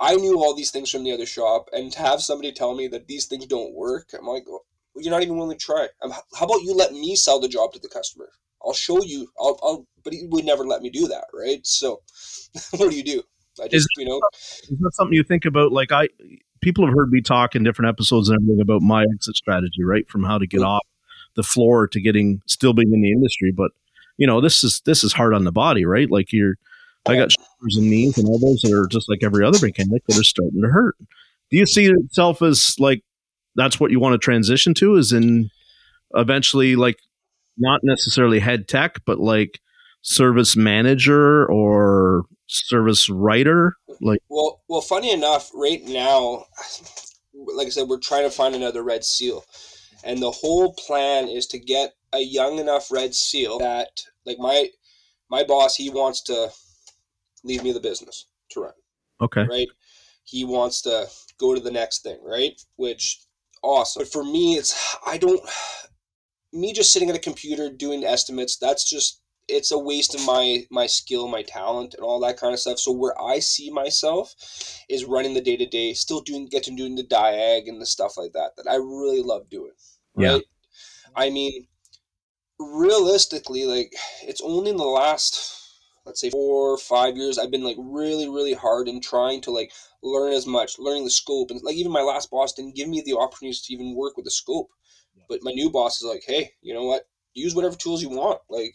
I 0.00 0.16
knew 0.16 0.38
all 0.38 0.54
these 0.54 0.70
things 0.70 0.90
from 0.90 1.04
the 1.04 1.12
other 1.12 1.26
shop, 1.26 1.68
and 1.72 1.92
to 1.92 1.98
have 2.00 2.20
somebody 2.20 2.52
tell 2.52 2.74
me 2.74 2.88
that 2.88 3.06
these 3.06 3.26
things 3.26 3.46
don't 3.46 3.74
work, 3.74 4.10
I'm 4.18 4.26
like, 4.26 4.44
well, 4.46 4.64
you're 4.96 5.12
not 5.12 5.22
even 5.22 5.36
willing 5.36 5.56
to 5.56 5.64
try. 5.64 5.88
Um, 6.02 6.12
I'm, 6.12 6.18
how 6.34 6.46
about 6.46 6.62
you 6.62 6.74
let 6.74 6.92
me 6.92 7.16
sell 7.16 7.40
the 7.40 7.48
job 7.48 7.72
to 7.72 7.78
the 7.78 7.88
customer? 7.88 8.28
I'll 8.64 8.72
show 8.72 9.02
you. 9.02 9.28
I'll, 9.40 9.58
I'll 9.62 9.86
but 10.04 10.12
he 10.12 10.26
would 10.26 10.44
never 10.44 10.66
let 10.66 10.82
me 10.82 10.90
do 10.90 11.06
that, 11.08 11.24
right? 11.32 11.64
So, 11.66 12.02
what 12.72 12.90
do 12.90 12.96
you 12.96 13.04
do? 13.04 13.22
I 13.62 13.68
just, 13.68 13.74
is, 13.74 13.88
you 13.98 14.06
know, 14.06 14.20
is 14.32 14.78
that 14.80 14.94
something 14.94 15.14
you 15.14 15.22
think 15.22 15.44
about? 15.44 15.72
Like 15.72 15.92
I, 15.92 16.08
people 16.60 16.86
have 16.86 16.94
heard 16.94 17.10
me 17.10 17.20
talk 17.20 17.54
in 17.54 17.62
different 17.62 17.90
episodes 17.90 18.28
and 18.28 18.38
everything 18.40 18.60
about 18.60 18.82
my 18.82 19.04
exit 19.14 19.36
strategy, 19.36 19.84
right? 19.84 20.08
From 20.08 20.24
how 20.24 20.38
to 20.38 20.46
get 20.46 20.62
off 20.62 20.86
the 21.34 21.42
floor 21.42 21.86
to 21.88 22.00
getting 22.00 22.40
still 22.46 22.72
being 22.72 22.92
in 22.92 23.02
the 23.02 23.12
industry, 23.12 23.52
but 23.52 23.72
you 24.16 24.26
know, 24.26 24.40
this 24.40 24.64
is 24.64 24.82
this 24.84 25.04
is 25.04 25.12
hard 25.12 25.34
on 25.34 25.44
the 25.44 25.52
body, 25.52 25.84
right? 25.84 26.10
Like 26.10 26.32
you're 26.32 26.56
I 27.06 27.16
got 27.16 27.32
shoulders 27.32 27.76
and 27.76 27.90
knees 27.90 28.16
and 28.16 28.28
elbows 28.28 28.60
that 28.62 28.72
are 28.72 28.86
just 28.86 29.08
like 29.08 29.22
every 29.22 29.44
other 29.44 29.58
mechanic 29.60 30.02
that 30.06 30.18
are 30.18 30.22
starting 30.22 30.62
to 30.62 30.68
hurt. 30.68 30.96
Do 31.50 31.58
you 31.58 31.66
see 31.66 31.84
yourself 31.84 32.42
as 32.42 32.76
like 32.78 33.02
that's 33.54 33.80
what 33.80 33.90
you 33.90 34.00
want 34.00 34.14
to 34.14 34.18
transition 34.18 34.74
to 34.74 34.96
is 34.96 35.12
in 35.12 35.50
eventually 36.14 36.76
like 36.76 36.98
not 37.56 37.80
necessarily 37.82 38.38
head 38.38 38.68
tech, 38.68 39.00
but 39.04 39.18
like 39.18 39.60
service 40.02 40.56
manager 40.56 41.46
or 41.46 42.24
service 42.46 43.08
writer? 43.08 43.76
Like 44.00 44.20
well 44.28 44.62
well 44.68 44.80
funny 44.80 45.12
enough, 45.12 45.50
right 45.54 45.82
now 45.84 46.46
like 47.34 47.66
I 47.66 47.70
said, 47.70 47.88
we're 47.88 47.98
trying 47.98 48.24
to 48.24 48.30
find 48.30 48.54
another 48.54 48.82
red 48.82 49.04
seal. 49.04 49.44
And 50.04 50.20
the 50.20 50.30
whole 50.30 50.74
plan 50.74 51.28
is 51.28 51.46
to 51.48 51.58
get 51.58 51.94
a 52.12 52.20
young 52.20 52.58
enough 52.58 52.90
red 52.90 53.14
seal 53.14 53.58
that 53.58 54.02
like 54.26 54.38
my 54.38 54.68
my 55.30 55.44
boss 55.44 55.76
he 55.76 55.90
wants 55.90 56.22
to 56.24 56.50
leave 57.44 57.62
me 57.62 57.72
the 57.72 57.80
business 57.80 58.26
to 58.50 58.60
run. 58.60 58.72
Okay. 59.20 59.46
Right? 59.48 59.68
He 60.24 60.44
wants 60.44 60.82
to 60.82 61.06
go 61.38 61.54
to 61.54 61.60
the 61.60 61.70
next 61.70 62.02
thing, 62.02 62.18
right? 62.22 62.60
Which 62.76 63.20
awesome. 63.62 64.02
But 64.02 64.12
for 64.12 64.24
me 64.24 64.54
it's 64.54 64.96
I 65.06 65.18
don't 65.18 65.40
me 66.52 66.72
just 66.72 66.92
sitting 66.92 67.10
at 67.10 67.16
a 67.16 67.20
computer 67.20 67.70
doing 67.70 68.04
estimates, 68.04 68.56
that's 68.56 68.88
just 68.88 69.20
it's 69.48 69.70
a 69.70 69.78
waste 69.78 70.14
of 70.14 70.24
my 70.24 70.64
my 70.70 70.86
skill, 70.86 71.28
my 71.28 71.42
talent, 71.42 71.94
and 71.94 72.04
all 72.04 72.20
that 72.20 72.36
kind 72.36 72.52
of 72.52 72.60
stuff. 72.60 72.78
So 72.78 72.92
where 72.92 73.20
I 73.20 73.38
see 73.38 73.70
myself 73.70 74.34
is 74.88 75.04
running 75.04 75.34
the 75.34 75.40
day 75.40 75.56
to 75.56 75.66
day, 75.66 75.94
still 75.94 76.20
doing 76.20 76.46
get 76.46 76.64
to 76.64 76.74
doing 76.74 76.96
the 76.96 77.04
diag 77.04 77.68
and 77.68 77.80
the 77.80 77.86
stuff 77.86 78.16
like 78.16 78.32
that 78.32 78.52
that 78.56 78.70
I 78.70 78.76
really 78.76 79.22
love 79.22 79.48
doing. 79.50 79.72
Right. 80.14 80.26
Yeah. 80.26 80.38
I 81.14 81.30
mean, 81.30 81.66
realistically, 82.58 83.64
like 83.64 83.94
it's 84.22 84.40
only 84.40 84.70
in 84.70 84.76
the 84.76 84.84
last 84.84 85.58
let's 86.04 86.20
say 86.20 86.30
four 86.30 86.70
or 86.72 86.78
five 86.78 87.16
years 87.16 87.38
I've 87.38 87.50
been 87.50 87.62
like 87.62 87.76
really, 87.78 88.28
really 88.28 88.54
hard 88.54 88.88
in 88.88 89.00
trying 89.00 89.40
to 89.42 89.50
like 89.50 89.72
learn 90.02 90.32
as 90.32 90.46
much, 90.46 90.78
learning 90.78 91.04
the 91.04 91.10
scope. 91.10 91.50
And 91.50 91.60
like 91.62 91.76
even 91.76 91.92
my 91.92 92.02
last 92.02 92.30
boss 92.30 92.52
didn't 92.52 92.74
give 92.74 92.88
me 92.88 93.02
the 93.04 93.16
opportunities 93.16 93.62
to 93.62 93.72
even 93.72 93.94
work 93.94 94.16
with 94.16 94.24
the 94.24 94.30
scope. 94.30 94.70
But 95.28 95.40
my 95.42 95.52
new 95.52 95.70
boss 95.70 96.00
is 96.00 96.06
like, 96.06 96.24
hey, 96.26 96.52
you 96.62 96.74
know 96.74 96.84
what? 96.84 97.06
Use 97.34 97.54
whatever 97.54 97.76
tools 97.76 98.02
you 98.02 98.10
want. 98.10 98.40
Like 98.48 98.74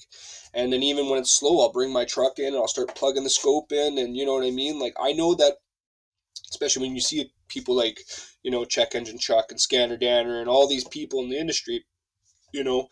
and 0.54 0.74
then 0.74 0.84
even 0.84 1.10
when 1.10 1.20
it's 1.20 1.38
slow, 1.38 1.62
I'll 1.62 1.72
bring 1.72 1.92
my 1.92 2.06
truck 2.06 2.40
in 2.40 2.48
and 2.48 2.56
I'll 2.56 2.68
start 2.68 2.96
plugging 2.96 3.24
the 3.24 3.30
scope 3.30 3.72
in 3.72 3.98
and 3.98 4.18
you 4.18 4.26
know 4.26 4.34
what 4.34 4.46
I 4.46 4.52
mean? 4.52 4.80
Like 4.80 4.96
I 5.00 5.14
know 5.14 5.36
that 5.36 5.54
especially 6.50 6.84
when 6.84 6.96
you 6.96 7.02
see 7.02 7.32
people 7.48 7.76
like, 7.76 8.00
you 8.44 8.52
know, 8.52 8.66
check 8.66 8.96
engine 8.96 9.20
Chuck 9.20 9.48
and 9.50 9.60
scanner 9.60 9.98
Danner 9.98 10.40
and 10.40 10.50
all 10.50 10.68
these 10.68 10.88
people 10.88 11.22
in 11.22 11.30
the 11.30 11.40
industry, 11.40 11.86
you 12.54 12.64
know, 12.64 12.88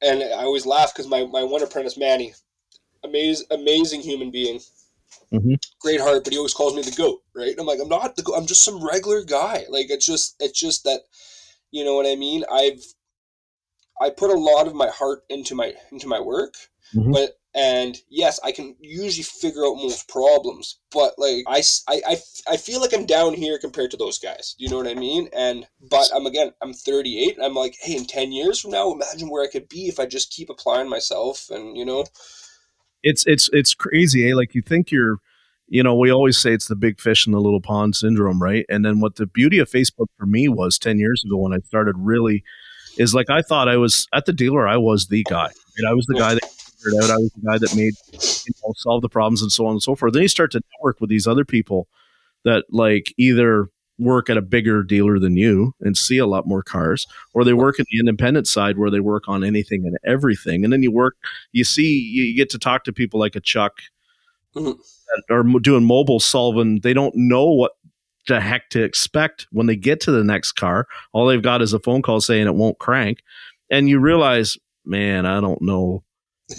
and 0.00 0.22
I 0.22 0.44
always 0.44 0.66
laugh 0.66 0.94
because 0.94 1.08
my, 1.08 1.24
my 1.24 1.42
one 1.42 1.62
apprentice 1.62 1.98
Manny, 1.98 2.34
amazing 3.04 3.46
amazing 3.50 4.00
human 4.00 4.30
being, 4.30 4.60
mm-hmm. 5.32 5.54
great 5.80 6.00
heart, 6.00 6.24
but 6.24 6.32
he 6.32 6.38
always 6.38 6.54
calls 6.54 6.74
me 6.74 6.82
the 6.82 6.96
goat, 6.96 7.20
right? 7.34 7.50
And 7.50 7.60
I'm 7.60 7.66
like, 7.66 7.80
I'm 7.80 7.88
not 7.88 8.16
the 8.16 8.22
goat. 8.22 8.34
I'm 8.36 8.46
just 8.46 8.64
some 8.64 8.84
regular 8.84 9.24
guy. 9.24 9.64
Like 9.68 9.90
it's 9.90 10.06
just 10.06 10.36
it's 10.40 10.58
just 10.58 10.84
that, 10.84 11.00
you 11.70 11.84
know 11.84 11.94
what 11.94 12.06
I 12.06 12.16
mean. 12.16 12.44
I've 12.50 12.82
I 14.00 14.10
put 14.10 14.30
a 14.30 14.38
lot 14.38 14.66
of 14.66 14.74
my 14.74 14.88
heart 14.88 15.22
into 15.28 15.54
my 15.54 15.74
into 15.90 16.06
my 16.06 16.20
work, 16.20 16.54
mm-hmm. 16.94 17.12
but 17.12 17.38
and 17.54 17.98
yes 18.10 18.38
i 18.44 18.52
can 18.52 18.76
usually 18.78 19.22
figure 19.22 19.64
out 19.64 19.74
most 19.76 20.08
problems 20.08 20.78
but 20.92 21.14
like 21.18 21.42
I, 21.46 21.62
I, 21.88 22.16
I, 22.48 22.56
feel 22.56 22.80
like 22.80 22.94
i'm 22.94 23.06
down 23.06 23.32
here 23.32 23.58
compared 23.58 23.90
to 23.92 23.96
those 23.96 24.18
guys 24.18 24.54
you 24.58 24.68
know 24.68 24.76
what 24.76 24.86
i 24.86 24.94
mean 24.94 25.28
and 25.34 25.66
but 25.90 26.08
i'm 26.14 26.26
again 26.26 26.52
i'm 26.60 26.74
38 26.74 27.36
and 27.36 27.44
i'm 27.44 27.54
like 27.54 27.76
hey 27.80 27.96
in 27.96 28.04
10 28.04 28.32
years 28.32 28.60
from 28.60 28.72
now 28.72 28.92
imagine 28.92 29.30
where 29.30 29.42
i 29.42 29.50
could 29.50 29.68
be 29.68 29.88
if 29.88 29.98
i 29.98 30.04
just 30.04 30.30
keep 30.30 30.50
applying 30.50 30.88
myself 30.88 31.48
and 31.50 31.76
you 31.76 31.86
know 31.86 32.04
it's 33.02 33.26
it's 33.26 33.48
it's 33.52 33.74
crazy 33.74 34.30
eh? 34.30 34.34
like 34.34 34.54
you 34.54 34.62
think 34.62 34.90
you're 34.90 35.18
you 35.68 35.82
know, 35.82 35.94
we 35.94 36.10
always 36.10 36.38
say 36.38 36.52
it's 36.52 36.68
the 36.68 36.76
big 36.76 37.00
fish 37.00 37.26
in 37.26 37.32
the 37.32 37.40
little 37.40 37.60
pond 37.60 37.94
syndrome, 37.94 38.42
right? 38.42 38.64
And 38.68 38.84
then 38.84 39.00
what 39.00 39.16
the 39.16 39.26
beauty 39.26 39.58
of 39.58 39.70
Facebook 39.70 40.06
for 40.18 40.26
me 40.26 40.48
was 40.48 40.78
10 40.78 40.98
years 40.98 41.22
ago 41.24 41.36
when 41.36 41.52
I 41.52 41.58
started 41.58 41.94
really 41.98 42.42
is 42.96 43.14
like 43.14 43.30
I 43.30 43.42
thought 43.42 43.68
I 43.68 43.76
was 43.76 44.08
at 44.12 44.26
the 44.26 44.32
dealer, 44.32 44.66
I 44.66 44.76
was 44.76 45.06
the 45.06 45.22
guy. 45.24 45.46
Right? 45.46 45.90
I 45.90 45.94
was 45.94 46.06
the 46.06 46.14
guy 46.14 46.34
that 46.34 46.44
figured 46.44 47.04
out, 47.04 47.10
I 47.10 47.16
was 47.16 47.30
the 47.32 47.46
guy 47.46 47.58
that 47.58 47.76
made, 47.76 47.94
you 48.12 48.52
know, 48.64 48.72
solve 48.76 49.02
the 49.02 49.08
problems 49.08 49.42
and 49.42 49.52
so 49.52 49.66
on 49.66 49.72
and 49.72 49.82
so 49.82 49.94
forth. 49.94 50.14
Then 50.14 50.22
you 50.22 50.28
start 50.28 50.52
to 50.52 50.60
network 50.78 51.00
with 51.00 51.10
these 51.10 51.26
other 51.26 51.44
people 51.44 51.86
that 52.44 52.64
like 52.70 53.14
either 53.18 53.68
work 53.98 54.30
at 54.30 54.36
a 54.36 54.42
bigger 54.42 54.82
dealer 54.82 55.18
than 55.18 55.36
you 55.36 55.74
and 55.80 55.96
see 55.96 56.18
a 56.18 56.26
lot 56.26 56.46
more 56.46 56.62
cars 56.62 57.06
or 57.34 57.44
they 57.44 57.52
work 57.52 57.78
in 57.78 57.84
the 57.90 57.98
independent 57.98 58.46
side 58.46 58.78
where 58.78 58.90
they 58.90 59.00
work 59.00 59.24
on 59.28 59.42
anything 59.42 59.84
and 59.84 59.98
everything 60.06 60.62
and 60.62 60.72
then 60.72 60.84
you 60.84 60.92
work 60.92 61.16
you 61.50 61.64
see 61.64 61.98
you 61.98 62.36
get 62.36 62.48
to 62.48 62.60
talk 62.60 62.84
to 62.84 62.92
people 62.92 63.18
like 63.18 63.34
a 63.34 63.40
chuck 63.40 63.78
That 64.54 65.22
are 65.30 65.42
doing 65.60 65.84
mobile 65.84 66.20
solving 66.20 66.80
they 66.80 66.92
don't 66.92 67.14
know 67.16 67.46
what 67.52 67.72
the 68.26 68.40
heck 68.40 68.68
to 68.70 68.82
expect 68.82 69.46
when 69.52 69.66
they 69.66 69.76
get 69.76 70.00
to 70.02 70.10
the 70.10 70.24
next 70.24 70.52
car 70.52 70.86
all 71.12 71.26
they've 71.26 71.42
got 71.42 71.62
is 71.62 71.72
a 71.72 71.78
phone 71.78 72.02
call 72.02 72.20
saying 72.20 72.46
it 72.46 72.54
won't 72.54 72.78
crank 72.78 73.18
and 73.70 73.88
you 73.88 73.98
realize 74.00 74.56
man 74.84 75.24
i 75.26 75.40
don't 75.40 75.62
know 75.62 76.02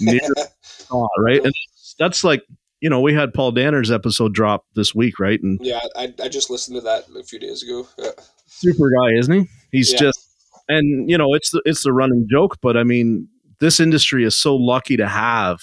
right 1.18 1.44
and 1.44 1.52
that's 1.98 2.24
like 2.24 2.42
you 2.80 2.88
know 2.88 3.00
we 3.00 3.12
had 3.14 3.32
paul 3.34 3.52
danner's 3.52 3.90
episode 3.90 4.32
drop 4.34 4.64
this 4.74 4.94
week 4.94 5.18
right 5.18 5.42
and 5.42 5.58
Yeah, 5.62 5.80
I, 5.96 6.12
I 6.22 6.28
just 6.28 6.50
listened 6.50 6.76
to 6.76 6.80
that 6.82 7.04
a 7.18 7.22
few 7.22 7.38
days 7.38 7.62
ago. 7.62 7.86
Yeah. 7.98 8.10
super 8.46 8.88
guy, 9.02 9.18
isn't 9.18 9.34
he? 9.34 9.48
He's 9.70 9.92
Yeah. 9.92 9.98
just, 9.98 10.26
and 10.68 11.08
you 11.08 11.18
know, 11.18 11.34
it's 11.34 11.50
the 11.50 11.62
it's 11.64 11.82
the 11.84 11.92
running 11.92 12.26
joke, 12.30 12.56
but 12.62 12.76
I 12.76 12.84
mean, 12.84 13.28
this 13.60 13.80
industry 13.80 14.24
is 14.24 14.36
so 14.36 14.56
lucky 14.56 14.96
to 14.96 15.06
have 15.06 15.60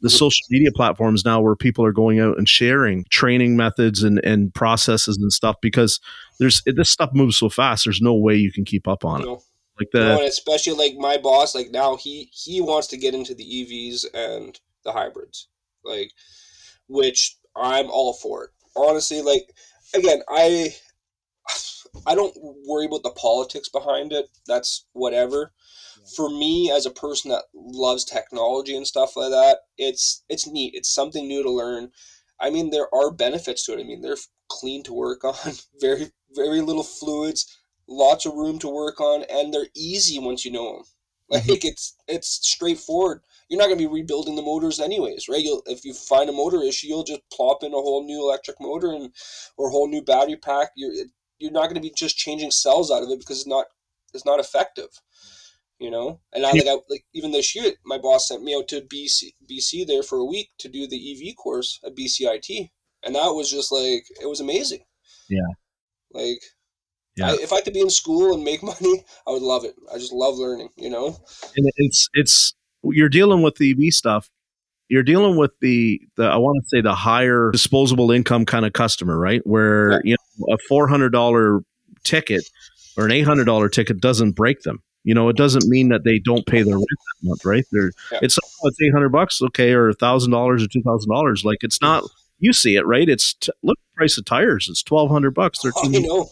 the 0.00 0.10
social 0.10 0.44
media 0.50 0.70
platforms 0.74 1.24
now 1.24 1.40
where 1.40 1.56
people 1.56 1.84
are 1.84 1.92
going 1.92 2.20
out 2.20 2.36
and 2.36 2.48
sharing 2.48 3.04
training 3.10 3.56
methods 3.56 4.02
and 4.02 4.22
and 4.24 4.52
processes 4.54 5.16
and 5.20 5.32
stuff 5.32 5.56
because 5.62 6.00
there's 6.38 6.62
this 6.66 6.90
stuff 6.90 7.10
moves 7.14 7.38
so 7.38 7.48
fast. 7.48 7.84
There's 7.84 8.00
no 8.00 8.14
way 8.14 8.34
you 8.34 8.52
can 8.52 8.64
keep 8.64 8.86
up 8.86 9.04
on 9.04 9.22
You 9.22 9.34
it. 9.34 9.40
Like 9.78 9.88
the 9.92 10.18
and 10.18 10.26
especially 10.26 10.72
like 10.72 10.96
my 10.96 11.18
boss, 11.18 11.54
like 11.54 11.70
now 11.70 11.96
he 11.96 12.30
he 12.32 12.60
wants 12.60 12.86
to 12.88 12.96
get 12.96 13.14
into 13.14 13.34
the 13.34 13.44
EVs 13.44 14.06
and 14.14 14.58
the 14.84 14.92
hybrids, 14.92 15.48
like 15.84 16.12
which 16.88 17.36
I'm 17.54 17.90
all 17.90 18.14
for 18.14 18.44
it. 18.44 18.50
Honestly, 18.74 19.20
like 19.20 19.50
again, 19.94 20.22
I 20.28 20.74
I 22.06 22.14
don't 22.14 22.34
worry 22.66 22.86
about 22.86 23.02
the 23.02 23.10
politics 23.10 23.68
behind 23.68 24.12
it. 24.12 24.26
That's 24.46 24.86
whatever. 24.92 25.52
For 26.14 26.28
me, 26.28 26.70
as 26.70 26.86
a 26.86 26.90
person 26.90 27.30
that 27.30 27.44
loves 27.54 28.04
technology 28.04 28.76
and 28.76 28.86
stuff 28.86 29.16
like 29.16 29.30
that, 29.30 29.58
it's 29.76 30.24
it's 30.28 30.46
neat. 30.46 30.74
It's 30.74 30.92
something 30.92 31.26
new 31.26 31.42
to 31.42 31.50
learn. 31.50 31.90
I 32.40 32.50
mean, 32.50 32.70
there 32.70 32.94
are 32.94 33.10
benefits 33.10 33.64
to 33.66 33.72
it. 33.72 33.80
I 33.80 33.84
mean, 33.84 34.02
they're 34.02 34.16
clean 34.48 34.82
to 34.84 34.92
work 34.92 35.24
on, 35.24 35.54
very 35.80 36.12
very 36.34 36.60
little 36.60 36.84
fluids, 36.84 37.46
lots 37.88 38.26
of 38.26 38.34
room 38.34 38.58
to 38.60 38.68
work 38.68 39.00
on, 39.00 39.24
and 39.30 39.52
they're 39.52 39.68
easy 39.74 40.18
once 40.18 40.44
you 40.44 40.52
know 40.52 40.72
them. 40.72 40.84
Like 41.28 41.42
mm-hmm. 41.44 41.66
it's 41.66 41.96
it's 42.06 42.38
straightforward. 42.48 43.22
You're 43.48 43.58
not 43.58 43.66
going 43.66 43.78
to 43.78 43.88
be 43.88 43.92
rebuilding 43.92 44.36
the 44.36 44.42
motors 44.42 44.78
anyways, 44.78 45.28
right? 45.28 45.42
You'll 45.42 45.62
if 45.66 45.84
you 45.84 45.92
find 45.92 46.30
a 46.30 46.32
motor 46.32 46.62
issue, 46.62 46.86
you'll 46.86 47.04
just 47.04 47.22
plop 47.32 47.64
in 47.64 47.72
a 47.72 47.76
whole 47.76 48.04
new 48.04 48.22
electric 48.22 48.58
motor 48.60 48.92
and 48.92 49.12
or 49.56 49.68
a 49.68 49.70
whole 49.70 49.88
new 49.88 50.02
battery 50.02 50.36
pack. 50.36 50.70
You're 50.76 50.92
you're 51.38 51.52
not 51.52 51.64
going 51.64 51.74
to 51.74 51.80
be 51.80 51.92
just 51.96 52.16
changing 52.16 52.52
cells 52.52 52.90
out 52.90 53.02
of 53.02 53.10
it 53.10 53.18
because 53.18 53.38
it's 53.38 53.46
not 53.46 53.66
it's 54.14 54.24
not 54.24 54.38
effective. 54.38 54.88
Mm. 54.90 55.45
You 55.78 55.90
know, 55.90 56.20
and 56.32 56.46
I 56.46 56.52
like 56.52 56.66
I 56.66 56.76
like 56.88 57.04
even 57.12 57.32
this 57.32 57.54
year, 57.54 57.72
my 57.84 57.98
boss 57.98 58.28
sent 58.28 58.42
me 58.42 58.54
out 58.56 58.66
to 58.68 58.80
BC 58.80 59.34
BC 59.50 59.86
there 59.86 60.02
for 60.02 60.16
a 60.16 60.24
week 60.24 60.48
to 60.58 60.68
do 60.68 60.86
the 60.88 60.96
EV 61.30 61.36
course 61.36 61.78
at 61.84 61.94
BCIT, 61.94 62.70
and 63.04 63.14
that 63.14 63.28
was 63.28 63.50
just 63.50 63.70
like 63.70 64.04
it 64.22 64.26
was 64.26 64.40
amazing. 64.40 64.84
Yeah. 65.28 65.40
Like 66.12 66.40
Yeah. 67.16 67.32
I, 67.32 67.34
if 67.42 67.52
I 67.52 67.60
could 67.60 67.74
be 67.74 67.80
in 67.82 67.90
school 67.90 68.32
and 68.34 68.42
make 68.42 68.62
money, 68.72 69.04
I 69.26 69.32
would 69.32 69.42
love 69.42 69.64
it. 69.66 69.74
I 69.92 69.98
just 69.98 70.12
love 70.14 70.36
learning, 70.36 70.70
you 70.76 70.88
know? 70.88 71.08
and 71.08 71.70
it's 71.76 72.08
it's 72.14 72.54
you're 72.82 73.10
dealing 73.10 73.42
with 73.42 73.56
the 73.56 73.72
EV 73.72 73.92
stuff. 73.92 74.30
You're 74.88 75.02
dealing 75.02 75.36
with 75.36 75.50
the 75.60 76.00
the 76.16 76.24
I 76.24 76.36
want 76.38 76.62
to 76.62 76.68
say 76.68 76.80
the 76.80 76.94
higher 76.94 77.50
disposable 77.50 78.10
income 78.12 78.46
kind 78.46 78.64
of 78.64 78.72
customer, 78.72 79.18
right? 79.18 79.46
Where 79.46 79.92
Yeah. 79.92 79.98
you 80.04 80.16
know 80.38 80.54
a 80.54 80.58
four 80.68 80.88
hundred 80.88 81.10
dollar 81.10 81.60
ticket 82.02 82.44
or 82.96 83.04
an 83.04 83.12
eight 83.12 83.26
hundred 83.26 83.44
dollar 83.44 83.68
ticket 83.68 84.00
doesn't 84.00 84.32
break 84.32 84.62
them. 84.62 84.82
You 85.06 85.14
know, 85.14 85.28
it 85.28 85.36
doesn't 85.36 85.68
mean 85.68 85.88
that 85.90 86.02
they 86.04 86.18
don't 86.18 86.44
pay 86.46 86.62
their 86.62 86.74
rent 86.74 86.86
that 86.88 87.28
month, 87.28 87.44
right? 87.44 87.64
They're 87.70 87.92
Yeah. 88.10 88.18
it's 88.22 88.38
oh, 88.38 88.68
it's 88.68 88.80
eight 88.82 88.92
hundred 88.92 89.10
bucks, 89.10 89.40
okay, 89.40 89.72
or 89.72 89.92
thousand 89.92 90.32
dollars 90.32 90.62
or 90.64 90.66
two 90.66 90.82
thousand 90.82 91.10
dollars. 91.10 91.44
Like 91.44 91.58
it's 91.62 91.80
not. 91.80 92.02
You 92.40 92.52
see 92.52 92.74
it, 92.76 92.84
right? 92.84 93.08
It's 93.08 93.32
t- 93.34 93.52
look 93.62 93.78
at 93.78 93.84
the 93.94 93.96
price 93.96 94.18
of 94.18 94.24
tires. 94.24 94.66
It's 94.68 94.82
twelve 94.82 95.10
hundred 95.10 95.30
bucks, 95.30 95.60
I 95.64 95.70
thirteen. 95.70 96.02
know. 96.06 96.28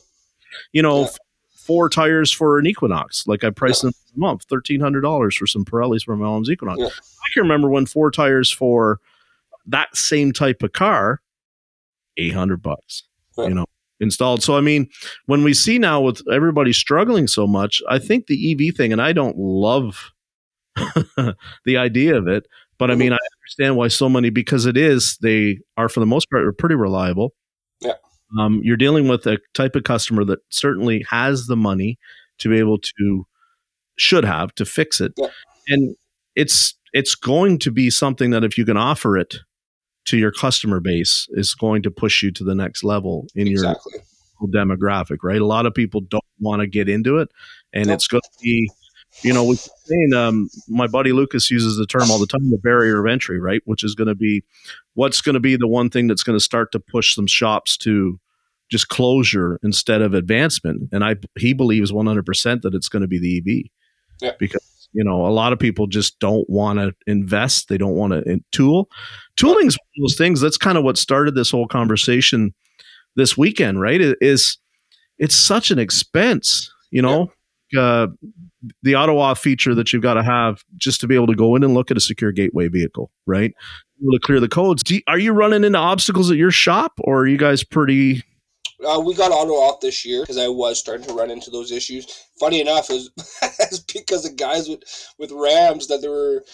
You 0.72 0.82
know, 0.82 1.00
Yeah. 1.02 1.06
f- 1.06 1.18
four 1.54 1.88
tires 1.88 2.32
for 2.32 2.58
an 2.58 2.66
Equinox. 2.66 3.26
Like 3.28 3.44
I 3.44 3.50
priced 3.50 3.82
them 3.82 3.92
a 4.14 4.18
month, 4.18 4.42
thirteen 4.50 4.80
hundred 4.80 5.02
dollars 5.02 5.36
for 5.36 5.46
some 5.46 5.64
Pirellis 5.64 6.02
for 6.04 6.16
my 6.16 6.24
mom's 6.26 6.50
Equinox. 6.50 6.80
Yeah. 6.80 6.86
I 6.88 7.28
can 7.32 7.42
remember 7.44 7.70
when 7.70 7.86
four 7.86 8.10
tires 8.10 8.50
for 8.50 8.98
that 9.66 9.96
same 9.96 10.32
type 10.32 10.62
of 10.64 10.72
car, 10.72 11.20
eight 12.16 12.34
hundred 12.34 12.60
bucks. 12.60 13.04
Yeah. 13.38 13.44
You 13.48 13.54
know, 13.54 13.66
installed. 14.00 14.42
So 14.42 14.56
I 14.56 14.60
mean, 14.60 14.88
when 15.26 15.44
we 15.44 15.54
see 15.54 15.78
now 15.78 16.00
with 16.00 16.22
everybody 16.32 16.72
struggling 16.72 17.26
so 17.26 17.46
much, 17.46 17.80
I 17.88 17.98
think 17.98 18.26
the 18.26 18.52
EV 18.52 18.74
thing, 18.74 18.92
and 18.92 19.00
I 19.00 19.12
don't 19.12 19.36
love 19.38 20.10
the 20.76 21.76
idea 21.76 22.16
of 22.16 22.26
it, 22.28 22.46
but 22.78 22.90
I 22.90 22.94
mean, 22.96 23.12
I 23.12 23.18
understand 23.40 23.76
why 23.76 23.88
so 23.88 24.08
many 24.08 24.30
because 24.30 24.66
it 24.66 24.76
is 24.76 25.16
they 25.22 25.58
are 25.76 25.88
for 25.88 26.00
the 26.00 26.06
most 26.06 26.30
part 26.30 26.44
are 26.44 26.52
pretty 26.52 26.74
reliable. 26.74 27.32
Yeah. 27.80 27.94
Um, 28.38 28.60
you're 28.64 28.76
dealing 28.76 29.06
with 29.08 29.26
a 29.26 29.38
type 29.54 29.76
of 29.76 29.84
customer 29.84 30.24
that 30.24 30.40
certainly 30.50 31.04
has 31.08 31.46
the 31.46 31.56
money 31.56 31.98
to 32.38 32.48
be 32.48 32.58
able 32.58 32.78
to 32.78 33.26
should 33.96 34.24
have 34.24 34.52
to 34.56 34.64
fix 34.64 35.00
it, 35.00 35.12
Yeah. 35.16 35.28
and 35.68 35.94
it's 36.34 36.74
it's 36.92 37.14
going 37.14 37.58
to 37.60 37.70
be 37.70 37.90
something 37.90 38.30
that 38.30 38.42
if 38.42 38.58
you 38.58 38.64
can 38.64 38.76
offer 38.76 39.16
it 39.16 39.36
to 40.06 40.18
your 40.18 40.30
customer 40.32 40.80
base 40.80 41.26
is 41.32 41.54
going 41.54 41.82
to 41.82 41.90
push 41.90 42.22
you 42.22 42.30
to 42.32 42.44
the 42.44 42.54
next 42.54 42.84
level 42.84 43.26
in 43.34 43.46
your 43.46 43.74
demographic, 44.48 45.18
right? 45.22 45.40
A 45.40 45.46
lot 45.46 45.66
of 45.66 45.74
people 45.74 46.00
don't 46.02 46.24
want 46.40 46.60
to 46.60 46.66
get 46.66 46.88
into 46.88 47.18
it, 47.18 47.28
and 47.72 47.86
Nope. 47.86 47.94
it's 47.94 48.06
going 48.08 48.20
to 48.22 48.38
be, 48.42 48.68
you 49.22 49.32
know, 49.32 49.44
we're 49.44 49.54
saying, 49.54 50.12
um, 50.14 50.48
my 50.68 50.86
buddy 50.86 51.12
Lucas 51.12 51.50
uses 51.50 51.76
the 51.76 51.86
term 51.86 52.10
all 52.10 52.18
the 52.18 52.26
time, 52.26 52.50
the 52.50 52.58
barrier 52.58 53.04
of 53.04 53.10
entry, 53.10 53.40
right? 53.40 53.62
Which 53.64 53.82
is 53.84 53.94
going 53.94 54.08
to 54.08 54.14
be 54.14 54.44
what's 54.94 55.20
going 55.20 55.34
to 55.34 55.40
be 55.40 55.56
the 55.56 55.68
one 55.68 55.88
thing 55.88 56.06
that's 56.08 56.22
going 56.22 56.36
to 56.38 56.44
start 56.44 56.72
to 56.72 56.80
push 56.80 57.14
some 57.14 57.26
shops 57.26 57.76
to 57.78 58.18
just 58.70 58.88
closure 58.88 59.58
instead 59.62 60.02
of 60.02 60.14
advancement. 60.14 60.88
And 60.92 61.04
I, 61.04 61.16
he 61.38 61.52
believes 61.52 61.92
100% 61.92 62.62
that 62.62 62.74
it's 62.74 62.88
going 62.88 63.02
to 63.02 63.08
be 63.08 63.18
the 63.18 63.38
EV 63.38 63.70
Yeah. 64.20 64.32
because, 64.38 64.62
you 64.94 65.04
know, 65.04 65.26
a 65.26 65.28
lot 65.30 65.52
of 65.52 65.58
people 65.58 65.86
just 65.86 66.18
don't 66.20 66.48
want 66.48 66.78
to 66.78 66.94
invest. 67.06 67.68
They 67.68 67.76
don't 67.78 67.94
want 67.96 68.12
to 68.12 68.40
tool. 68.52 68.88
Tooling 69.36 69.66
is 69.66 69.76
one 69.76 70.04
of 70.04 70.08
those 70.10 70.16
things. 70.16 70.40
That's 70.40 70.56
kind 70.56 70.78
of 70.78 70.84
what 70.84 70.96
started 70.96 71.34
this 71.34 71.50
whole 71.50 71.66
conversation 71.66 72.54
this 73.16 73.36
weekend, 73.36 73.80
right? 73.80 74.00
It 74.00 74.16
is 74.20 74.56
it's 75.18 75.36
such 75.36 75.70
an 75.70 75.78
expense, 75.78 76.70
you 76.90 77.02
know. 77.02 77.32
Uh, 77.76 78.06
the 78.82 78.92
AutoAuth 78.92 79.38
feature 79.38 79.74
that 79.74 79.92
you've 79.92 80.02
got 80.02 80.14
to 80.14 80.22
have 80.22 80.62
just 80.76 81.00
to 81.00 81.06
be 81.08 81.14
able 81.14 81.26
to 81.26 81.34
go 81.34 81.56
in 81.56 81.64
and 81.64 81.74
look 81.74 81.90
at 81.90 81.96
a 81.96 82.00
secure 82.00 82.30
gateway 82.32 82.68
vehicle, 82.68 83.10
right? 83.26 83.52
To 84.00 84.18
clear 84.22 84.38
the 84.38 84.48
codes. 84.48 84.88
You- 84.90 85.02
are 85.08 85.18
you 85.18 85.32
running 85.32 85.64
into 85.64 85.78
obstacles 85.78 86.30
at 86.30 86.36
your 86.36 86.50
shop, 86.52 86.92
or 87.00 87.20
are 87.22 87.26
you 87.26 87.36
guys 87.36 87.64
pretty? 87.64 88.22
Uh, 88.84 89.00
we 89.00 89.14
got 89.14 89.32
AutoAuth 89.32 89.80
this 89.80 90.04
year 90.04 90.22
because 90.22 90.38
I 90.38 90.48
was 90.48 90.78
starting 90.78 91.06
to 91.06 91.14
run 91.14 91.30
into 91.30 91.50
those 91.50 91.72
issues. 91.72 92.06
Funny 92.38 92.60
enough, 92.60 92.90
is 92.90 93.10
because 93.92 94.24
of 94.24 94.36
guys 94.36 94.68
with 94.68 94.82
with 95.18 95.32
Rams 95.32 95.88
that 95.88 96.02
they 96.02 96.08
were 96.08 96.44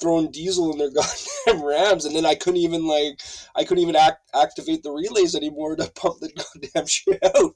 throwing 0.00 0.30
diesel 0.30 0.72
in 0.72 0.78
their 0.78 0.90
goddamn 1.46 1.64
Rams, 1.64 2.04
and 2.04 2.14
then 2.14 2.26
I 2.26 2.34
couldn't 2.34 2.60
even 2.60 2.86
like 2.86 3.20
I 3.54 3.64
couldn't 3.64 3.82
even 3.82 3.96
act, 3.96 4.30
activate 4.34 4.82
the 4.82 4.92
relays 4.92 5.34
anymore 5.34 5.76
to 5.76 5.90
pump 5.94 6.20
the 6.20 6.32
goddamn 6.32 6.86
shit 6.86 7.18
out. 7.24 7.54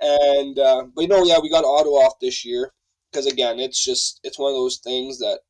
And 0.00 0.58
uh, 0.58 0.84
but 0.94 1.02
you 1.02 1.08
know, 1.08 1.24
yeah, 1.24 1.38
we 1.40 1.50
got 1.50 1.64
AutoAuth 1.64 2.18
this 2.20 2.44
year 2.44 2.72
because 3.10 3.26
again, 3.26 3.60
it's 3.60 3.82
just 3.82 4.20
it's 4.22 4.38
one 4.38 4.50
of 4.50 4.56
those 4.56 4.78
things 4.78 5.18
that 5.18 5.40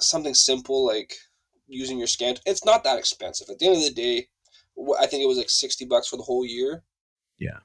something 0.00 0.34
simple 0.34 0.86
like 0.86 1.14
using 1.66 1.98
your 1.98 2.06
scan. 2.06 2.36
It's 2.46 2.64
not 2.64 2.84
that 2.84 2.98
expensive. 2.98 3.48
At 3.50 3.58
the 3.58 3.66
end 3.66 3.76
of 3.76 3.82
the 3.82 3.90
day, 3.90 4.28
I 5.00 5.06
think 5.06 5.22
it 5.22 5.28
was 5.28 5.38
like 5.38 5.50
sixty 5.50 5.84
bucks 5.84 6.08
for 6.08 6.16
the 6.16 6.22
whole 6.22 6.46
year. 6.46 6.84
Yeah. 7.38 7.58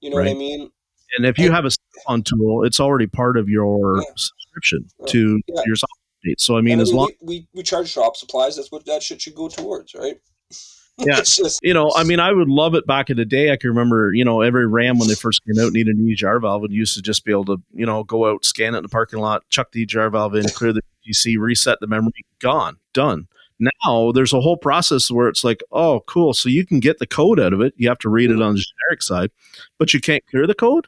You 0.00 0.10
know 0.10 0.16
what 0.16 0.28
I 0.28 0.34
mean? 0.34 0.70
And 1.16 1.26
if 1.26 1.38
you 1.38 1.50
have 1.50 1.64
a 1.64 1.70
on 2.06 2.22
tool, 2.22 2.64
it's 2.64 2.80
already 2.80 3.06
part 3.06 3.36
of 3.36 3.48
your 3.48 3.96
Yeah. 3.98 4.02
subscription 4.16 4.88
Yeah. 5.00 5.06
to 5.06 5.40
Yeah. 5.48 5.62
your 5.66 5.76
software. 5.76 5.94
update. 6.24 6.40
So 6.40 6.56
I 6.58 6.60
mean, 6.62 6.72
And 6.74 6.82
as 6.82 6.92
long 6.92 7.12
we, 7.22 7.38
we, 7.40 7.48
we 7.54 7.62
charge 7.62 7.88
shop 7.88 8.16
supplies. 8.16 8.56
That's 8.56 8.72
what 8.72 8.84
that 8.86 9.02
shit 9.04 9.20
should 9.22 9.34
go 9.36 9.48
towards, 9.48 9.94
right? 9.94 10.18
Yeah. 10.98 11.18
just 11.18 11.60
you 11.62 11.72
know, 11.72 11.92
I 11.94 12.02
mean, 12.02 12.18
I 12.18 12.32
would 12.32 12.48
love 12.48 12.74
it 12.74 12.84
back 12.84 13.08
in 13.08 13.16
the 13.16 13.24
day. 13.24 13.52
I 13.52 13.56
can 13.56 13.70
remember, 13.70 14.12
you 14.12 14.24
know, 14.24 14.40
every 14.40 14.66
Ram 14.66 14.98
when 14.98 15.06
they 15.06 15.14
first 15.14 15.40
came 15.44 15.64
out 15.64 15.72
needed 15.72 15.96
an 15.96 16.04
EGR 16.08 16.40
valve 16.40 16.64
and 16.64 16.72
used 16.72 16.96
to 16.96 17.02
just 17.02 17.24
be 17.24 17.30
able 17.30 17.44
to, 17.44 17.58
you 17.72 17.86
know, 17.86 18.02
go 18.02 18.28
out, 18.28 18.44
scan 18.44 18.74
it 18.74 18.78
in 18.78 18.82
the 18.82 18.88
parking 18.88 19.20
lot, 19.20 19.48
chuck 19.48 19.70
the 19.70 19.86
EGR 19.86 20.10
valve 20.10 20.34
in, 20.34 20.44
clear 20.48 20.72
the 20.72 20.82
GC, 21.08 21.38
reset 21.38 21.78
the 21.80 21.86
memory, 21.86 22.24
gone, 22.40 22.78
done. 22.94 23.28
Now 23.58 24.12
there's 24.12 24.32
a 24.32 24.40
whole 24.40 24.56
process 24.56 25.10
where 25.10 25.28
it's 25.28 25.42
like, 25.44 25.62
oh, 25.72 26.00
cool. 26.06 26.32
So 26.32 26.48
you 26.48 26.64
can 26.64 26.78
get 26.80 26.98
the 26.98 27.06
code 27.06 27.40
out 27.40 27.52
of 27.52 27.60
it. 27.60 27.74
You 27.76 27.88
have 27.88 27.98
to 28.00 28.08
read 28.08 28.30
it 28.30 28.40
on 28.40 28.54
the 28.54 28.64
generic 28.64 29.02
side, 29.02 29.30
but 29.78 29.92
you 29.92 30.00
can't 30.00 30.24
clear 30.26 30.46
the 30.46 30.54
code. 30.54 30.86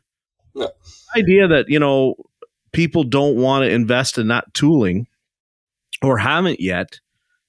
Yeah. 0.55 0.67
The 1.15 1.21
idea 1.21 1.49
that 1.49 1.69
you 1.69 1.79
know 1.79 2.15
people 2.73 3.03
don't 3.05 3.37
want 3.37 3.65
to 3.65 3.71
invest 3.71 4.19
in 4.19 4.29
that 4.29 4.53
tooling 4.55 5.07
or 6.03 6.17
haven't 6.19 6.61
yet 6.61 7.01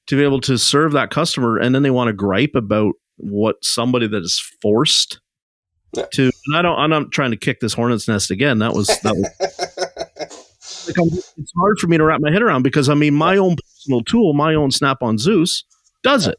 to 0.08 0.16
be 0.18 0.24
able 0.24 0.42
to 0.42 0.58
serve 0.58 0.92
that 0.94 1.12
customer, 1.12 1.58
and 1.58 1.74
then 1.76 1.84
they 1.84 1.92
want 1.92 2.08
to 2.08 2.14
gripe 2.14 2.56
about 2.56 2.96
what 3.18 3.64
somebody 3.64 4.08
that 4.08 4.24
is 4.24 4.40
forced 4.62 5.20
Yeah. 5.96 6.06
to. 6.14 6.32
And 6.48 6.58
I 6.58 6.62
don't. 6.64 6.80
I'm 6.80 6.90
not 6.90 7.12
trying 7.12 7.32
to 7.32 7.38
kick 7.38 7.60
this 7.60 7.74
hornet's 7.74 8.08
nest 8.08 8.32
again. 8.32 8.58
That 8.60 8.74
was 8.74 8.88
that 8.88 9.14
was 9.16 9.30
like 10.88 10.98
it's 11.38 11.54
hard 11.56 11.78
for 11.80 11.88
me 11.88 11.98
to 11.98 12.04
wrap 12.04 12.22
my 12.22 12.32
head 12.32 12.42
around 12.42 12.64
because 12.64 12.90
I 12.90 12.96
mean 12.96 13.14
my 13.14 13.38
own 13.38 13.56
personal 13.82 14.02
tool, 14.04 14.34
my 14.34 14.56
own 14.56 14.72
Snap 14.72 15.02
on 15.02 15.18
Zeus 15.18 15.64
does 16.04 16.28
it, 16.28 16.38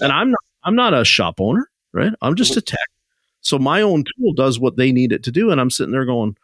and 0.00 0.12
I'm 0.12 0.30
not 0.30 0.40
I'm 0.64 0.74
not 0.74 0.94
a 0.94 1.04
shop 1.04 1.40
owner, 1.40 1.68
right? 1.92 2.12
I'm 2.22 2.34
just 2.34 2.56
a 2.56 2.60
tech. 2.60 2.78
So 3.40 3.58
my 3.58 3.82
own 3.82 4.04
tool 4.04 4.32
does 4.34 4.60
what 4.60 4.76
they 4.76 4.92
need 4.92 5.12
it 5.12 5.24
to 5.24 5.32
do, 5.32 5.50
and 5.50 5.60
I'm 5.60 5.70
sitting 5.70 5.92
there 5.92 6.04
going, 6.04 6.36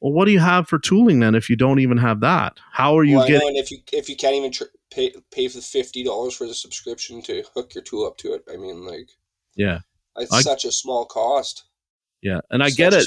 "Well, 0.00 0.12
what 0.12 0.24
do 0.24 0.30
you 0.30 0.40
have 0.40 0.68
for 0.68 0.78
tooling 0.78 1.20
then 1.20 1.34
if 1.34 1.50
you 1.50 1.56
don't 1.56 1.80
even 1.80 1.98
have 1.98 2.20
that? 2.20 2.58
How 2.72 2.96
are 2.96 3.04
you 3.04 3.18
well, 3.18 3.28
getting?" 3.28 3.48
and 3.48 3.56
if 3.56 3.70
you 3.70 3.78
if 3.92 4.08
you 4.08 4.16
can't 4.16 4.34
even 4.34 4.52
tr- 4.52 4.64
pay 4.90 5.12
pay 5.30 5.48
for 5.48 5.58
the 5.58 5.62
fifty 5.62 6.02
dollars 6.02 6.34
for 6.34 6.46
the 6.46 6.54
subscription 6.54 7.20
to 7.22 7.42
hook 7.54 7.74
your 7.74 7.84
tool 7.84 8.06
up 8.06 8.16
to 8.18 8.32
it, 8.34 8.44
I 8.52 8.56
mean, 8.56 8.86
like 8.86 9.10
Yeah, 9.56 9.80
it's 10.16 10.32
I- 10.32 10.40
such 10.40 10.64
a 10.64 10.72
small 10.72 11.04
cost. 11.04 11.64
yeah, 12.22 12.40
and 12.50 12.62
I 12.62 12.68
Such 12.68 12.78
get 12.78 12.92
it. 12.94 13.06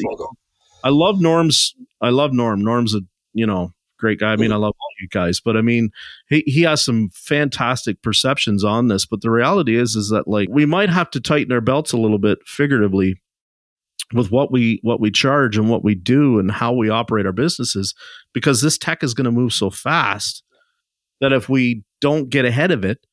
I 0.84 0.90
love 0.90 1.20
Norm's. 1.20 1.76
I 2.00 2.10
love 2.10 2.32
Norm. 2.32 2.64
Norm's 2.64 2.94
a 2.96 3.02
you 3.34 3.46
know 3.48 3.74
great 4.00 4.20
guy. 4.20 4.32
I 4.32 4.36
mean, 4.36 4.52
I 4.52 4.56
love 4.56 4.74
all 4.80 4.90
you 5.00 5.08
guys, 5.10 5.40
but 5.40 5.56
I 5.56 5.62
mean, 5.62 5.92
he 6.30 6.44
he 6.46 6.62
has 6.64 6.82
some 6.82 7.10
fantastic 7.14 8.02
perceptions 8.02 8.64
on 8.64 8.88
this. 8.88 9.06
But 9.06 9.22
the 9.22 9.30
reality 9.30 9.76
is, 9.76 9.96
is 9.96 10.10
that 10.10 10.28
like 10.28 10.50
we 10.50 10.66
might 10.66 10.90
have 10.90 11.12
to 11.12 11.20
tighten 11.20 11.52
our 11.52 11.62
belts 11.62 11.92
a 11.92 11.98
little 11.98 12.18
bit 12.18 12.40
figuratively 12.46 13.22
with 14.14 14.32
what 14.32 14.52
we 14.52 14.80
what 14.82 15.00
we 15.00 15.12
charge 15.12 15.58
and 15.58 15.70
what 15.70 15.84
we 15.84 15.96
do 15.96 16.40
and 16.40 16.52
how 16.52 16.74
we 16.74 16.90
operate 16.90 17.26
our 17.26 17.32
businesses 17.32 17.94
because 18.34 18.62
this 18.62 18.78
tech 18.78 19.04
is 19.04 19.14
going 19.14 19.26
to 19.26 19.32
move 19.32 19.54
so 19.54 19.70
fast 19.70 20.44
that 21.22 21.34
if 21.34 21.50
we 21.50 21.84
don't 22.02 22.30
get 22.30 22.46
ahead 22.46 22.72
of 22.72 22.84
it 22.84 23.06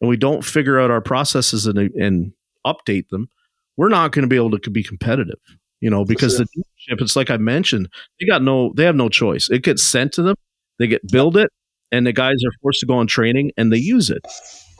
and 0.00 0.08
we 0.08 0.16
don't 0.16 0.44
figure 0.44 0.78
out 0.78 0.90
our 0.90 1.00
processes 1.00 1.66
and, 1.66 1.78
and 1.78 2.32
update 2.64 3.08
them 3.08 3.28
we're 3.76 3.88
not 3.88 4.12
going 4.12 4.22
to 4.22 4.28
be 4.28 4.36
able 4.36 4.56
to 4.56 4.70
be 4.70 4.84
competitive 4.84 5.38
you 5.80 5.90
know 5.90 6.04
because 6.04 6.36
sure. 6.36 6.44
the 6.44 6.62
dealership 6.62 7.00
it's 7.00 7.16
like 7.16 7.30
i 7.30 7.36
mentioned 7.36 7.88
they 8.18 8.26
got 8.26 8.42
no 8.42 8.72
they 8.76 8.84
have 8.84 8.96
no 8.96 9.08
choice 9.08 9.48
it 9.50 9.62
gets 9.62 9.82
sent 9.82 10.12
to 10.12 10.22
them 10.22 10.36
they 10.78 10.86
get 10.86 11.06
build 11.10 11.36
it 11.36 11.50
and 11.92 12.06
the 12.06 12.12
guys 12.12 12.36
are 12.46 12.52
forced 12.62 12.80
to 12.80 12.86
go 12.86 12.94
on 12.94 13.06
training 13.06 13.50
and 13.56 13.72
they 13.72 13.78
use 13.78 14.10
it 14.10 14.24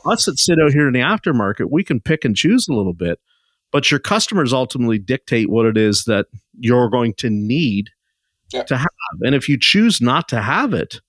us 0.06 0.24
that 0.24 0.38
sit 0.38 0.58
out 0.62 0.72
here 0.72 0.86
in 0.86 0.94
the 0.94 1.00
aftermarket 1.00 1.70
we 1.70 1.84
can 1.84 2.00
pick 2.00 2.24
and 2.24 2.36
choose 2.36 2.68
a 2.68 2.72
little 2.72 2.94
bit 2.94 3.18
but 3.72 3.90
your 3.90 4.00
customers 4.00 4.52
ultimately 4.52 4.98
dictate 4.98 5.50
what 5.50 5.66
it 5.66 5.76
is 5.76 6.04
that 6.04 6.26
you're 6.58 6.88
going 6.90 7.14
to 7.14 7.30
need 7.30 7.90
Yeah. 8.52 8.64
to 8.64 8.76
have 8.76 8.88
and 9.22 9.34
if 9.34 9.48
you 9.48 9.58
choose 9.58 10.00
not 10.00 10.28
to 10.28 10.40
have 10.42 10.74
it 10.74 11.00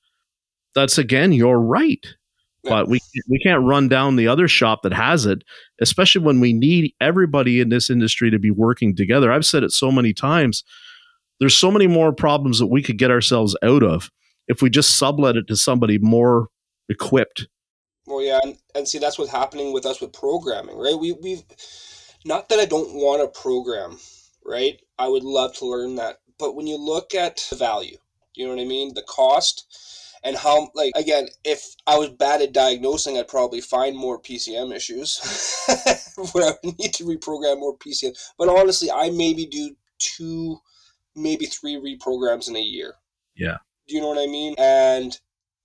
that's 0.74 0.98
again 0.98 1.34
your 1.34 1.60
right. 1.60 2.06
But 2.64 2.88
we 2.88 3.00
we 3.30 3.40
can't 3.40 3.64
run 3.64 3.88
down 3.88 4.16
the 4.16 4.28
other 4.28 4.48
shop 4.48 4.82
that 4.84 4.94
has 4.94 5.26
it 5.26 5.44
especially 5.82 6.22
when 6.22 6.40
we 6.40 6.54
need 6.54 6.94
everybody 7.02 7.60
in 7.60 7.70
this 7.70 7.90
industry 7.90 8.30
to 8.30 8.40
be 8.40 8.52
working 8.52 8.96
together. 8.96 9.32
I've 9.32 9.46
said 9.46 9.64
it 9.64 9.72
so 9.72 9.92
many 9.92 10.14
times. 10.14 10.64
There's 11.40 11.58
so 11.58 11.72
many 11.72 11.88
more 11.88 12.14
problems 12.14 12.60
that 12.60 12.68
we 12.68 12.84
could 12.84 13.00
get 13.00 13.12
ourselves 13.12 13.58
out 13.64 13.84
of 13.84 14.12
if 14.48 14.62
we 14.62 14.70
just 14.70 14.98
sublet 14.98 15.36
it 15.36 15.48
to 15.48 15.56
somebody 15.56 15.98
more 15.98 16.48
equipped. 16.88 17.48
Well, 18.06 18.22
yeah, 18.22 18.40
and, 18.44 18.58
and 18.76 18.88
see 18.88 19.00
that's 19.00 19.18
what's 19.18 19.32
happening 19.32 19.74
with 19.74 19.86
us 19.86 20.00
with 20.00 20.14
programming, 20.14 20.78
right? 20.78 20.98
We 20.98 21.14
we've 21.14 21.44
not 22.26 22.50
that 22.50 22.60
I 22.60 22.66
don't 22.66 22.94
want 22.94 23.22
to 23.22 23.40
program, 23.40 23.98
right? 24.46 24.80
I 25.00 25.08
would 25.08 25.24
love 25.24 25.56
to 25.58 25.66
learn 25.66 25.96
that, 25.96 26.18
but 26.38 26.56
when 26.56 26.68
you 26.68 26.78
look 26.78 27.16
at 27.16 27.44
the 27.50 27.56
value, 27.56 27.98
you 28.36 28.46
know 28.46 28.56
what 28.56 28.62
I 28.62 28.66
mean, 28.66 28.94
the 28.94 29.04
cost, 29.04 29.66
and 30.24 30.36
how 30.36 30.70
like 30.76 30.94
again, 30.96 31.28
if 31.44 31.76
I 31.88 31.98
was 31.98 32.10
bad 32.10 32.42
at 32.42 32.54
diagnosing, 32.54 33.18
I'd 33.18 33.28
probably 33.28 33.62
find 33.62 33.96
more 33.96 34.22
PCM 34.22 34.74
issues 34.76 35.20
where 36.32 36.50
I 36.50 36.54
would 36.64 36.80
need 36.80 36.94
to 36.96 37.06
reprogram 37.06 37.60
more 37.60 37.78
PCM. 37.78 38.18
But 38.38 38.50
honestly, 38.50 38.92
I 38.92 39.10
maybe 39.10 39.46
do 39.46 39.76
two, 40.00 40.58
maybe 41.16 41.46
three 41.46 41.76
reprograms 41.76 42.48
in 42.48 42.56
a 42.56 42.62
year. 42.62 42.96
Yeah. 43.36 43.58
Do 43.88 43.96
you 43.96 44.02
know 44.02 44.10
what 44.10 44.24
I 44.24 44.28
mean? 44.28 44.56
And 44.58 45.18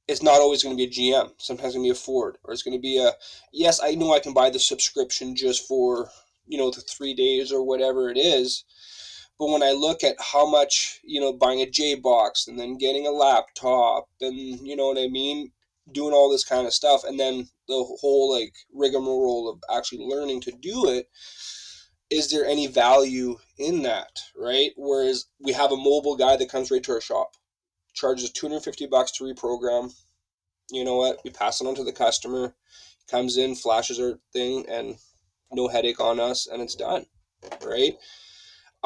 it's 0.09 0.23
not 0.23 0.41
always 0.41 0.63
going 0.63 0.77
to 0.77 0.87
be 0.87 0.89
a 0.89 1.13
GM. 1.13 1.33
Sometimes 1.39 1.69
it's 1.69 1.75
going 1.77 1.85
to 1.85 1.89
be 1.89 1.91
a 1.91 1.95
Ford, 1.95 2.39
or 2.45 2.53
it's 2.53 2.63
going 2.63 2.77
to 2.77 2.81
be 2.81 2.99
a. 2.99 3.13
Yes, 3.53 3.81
I 3.83 3.95
know 3.95 4.15
I 4.15 4.21
can 4.21 4.35
buy 4.35 4.51
the 4.51 4.59
subscription 4.59 5.35
just 5.35 5.67
for 5.67 6.09
you 6.47 6.59
know 6.59 6.71
the 6.71 6.81
three 6.81 7.15
days 7.15 7.53
or 7.53 7.63
whatever 7.65 8.09
it 8.09 8.17
is. 8.17 8.65
But 9.39 9.51
when 9.51 9.63
I 9.63 9.73
look 9.73 10.03
at 10.03 10.17
how 10.19 10.49
much 10.49 11.01
you 11.05 11.21
know 11.21 11.33
buying 11.33 11.61
a 11.61 11.71
J 11.71 11.95
box 11.95 12.47
and 12.47 12.59
then 12.59 12.79
getting 12.79 13.07
a 13.07 13.11
laptop 13.11 14.09
and 14.21 14.37
you 14.67 14.77
know 14.77 14.89
what 14.89 14.99
I 14.99 15.09
mean, 15.09 15.53
doing 15.93 16.13
all 16.13 16.31
this 16.31 16.45
kind 16.45 16.67
of 16.67 16.73
stuff, 16.73 17.05
and 17.05 17.19
then 17.19 17.49
the 17.69 17.85
whole 18.01 18.33
like 18.33 18.55
rigmarole 18.73 19.49
of 19.49 19.63
actually 19.75 20.05
learning 20.05 20.41
to 20.43 20.53
do 20.53 20.89
it, 20.89 21.09
is 22.11 22.31
there 22.31 22.47
any 22.47 22.67
value 22.67 23.37
in 23.59 23.83
that, 23.83 24.21
right? 24.37 24.71
Whereas 24.77 25.27
we 25.41 25.53
have 25.53 25.73
a 25.73 25.77
mobile 25.77 26.17
guy 26.17 26.37
that 26.37 26.51
comes 26.51 26.71
right 26.71 26.83
to 26.85 26.93
our 26.93 27.01
shop, 27.01 27.33
charges 27.95 28.31
250 28.31 28.87
bucks 28.87 29.11
to 29.13 29.25
reprogram. 29.25 29.93
You 30.71 30.85
know 30.85 30.97
what? 30.97 31.21
We 31.25 31.31
pass 31.31 31.61
it 31.61 31.67
on 31.67 31.75
to 31.77 31.85
the 31.85 31.93
customer, 31.93 32.55
comes 33.09 33.37
in, 33.37 33.55
flashes 33.55 34.01
our 34.01 34.19
thing, 34.33 34.67
and 34.69 34.97
no 35.53 35.69
headache 35.69 36.01
on 36.01 36.19
us, 36.19 36.47
and 36.47 36.61
it's 36.61 36.75
done, 36.75 37.07
right? 37.65 37.95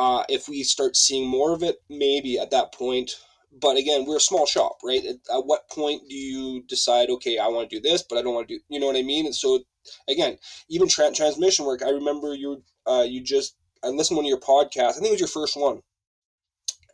Uh, 0.00 0.24
if 0.30 0.48
we 0.48 0.62
start 0.62 0.96
seeing 0.96 1.28
more 1.28 1.52
of 1.52 1.62
it, 1.62 1.76
maybe 1.90 2.38
at 2.38 2.50
that 2.50 2.72
point. 2.72 3.08
But 3.52 3.76
again, 3.76 4.06
we're 4.06 4.16
a 4.16 4.28
small 4.30 4.46
shop, 4.46 4.78
right? 4.82 5.04
At, 5.04 5.16
at 5.36 5.44
what 5.44 5.68
point 5.68 6.08
do 6.08 6.14
you 6.16 6.62
decide, 6.74 7.10
okay, 7.10 7.36
I 7.36 7.48
want 7.48 7.68
to 7.68 7.76
do 7.76 7.82
this, 7.88 8.02
but 8.08 8.16
I 8.16 8.22
don't 8.22 8.32
want 8.34 8.48
to 8.48 8.54
do, 8.54 8.60
you 8.70 8.80
know 8.80 8.86
what 8.86 8.96
I 8.96 9.02
mean? 9.02 9.26
And 9.26 9.34
so, 9.34 9.60
again, 10.08 10.38
even 10.70 10.88
tra- 10.88 11.12
transmission 11.12 11.66
work. 11.66 11.82
I 11.82 11.90
remember 11.90 12.34
you, 12.34 12.62
uh, 12.86 13.04
you 13.06 13.20
just, 13.20 13.56
I 13.84 13.88
listened 13.88 14.14
to 14.14 14.22
one 14.22 14.24
of 14.24 14.34
your 14.34 14.40
podcasts. 14.52 14.96
I 14.96 15.00
think 15.00 15.08
it 15.08 15.18
was 15.18 15.26
your 15.26 15.36
first 15.40 15.54
one, 15.56 15.82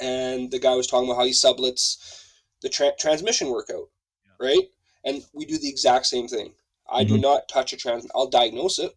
and 0.00 0.50
the 0.50 0.59
guy 0.59 0.74
was 0.74 0.88
talking 0.88 1.09
about 1.09 1.18
how 1.20 1.26
he 1.26 1.32
sublets 1.32 1.98
the 2.62 2.68
tra- 2.68 2.96
transmission 2.98 3.50
workout, 3.50 3.88
right? 4.40 4.64
And 5.04 5.24
we 5.32 5.44
do 5.44 5.59
the 5.59 5.68
exact 5.68 6.07
same 6.07 6.26
thing. 6.26 6.54
I 6.90 7.04
do 7.04 7.14
Mhm. 7.14 7.20
not 7.28 7.48
touch 7.48 7.72
a 7.72 7.76
trans. 7.76 8.07
I'll 8.16 8.26
diagnose 8.40 8.78
it, 8.80 8.92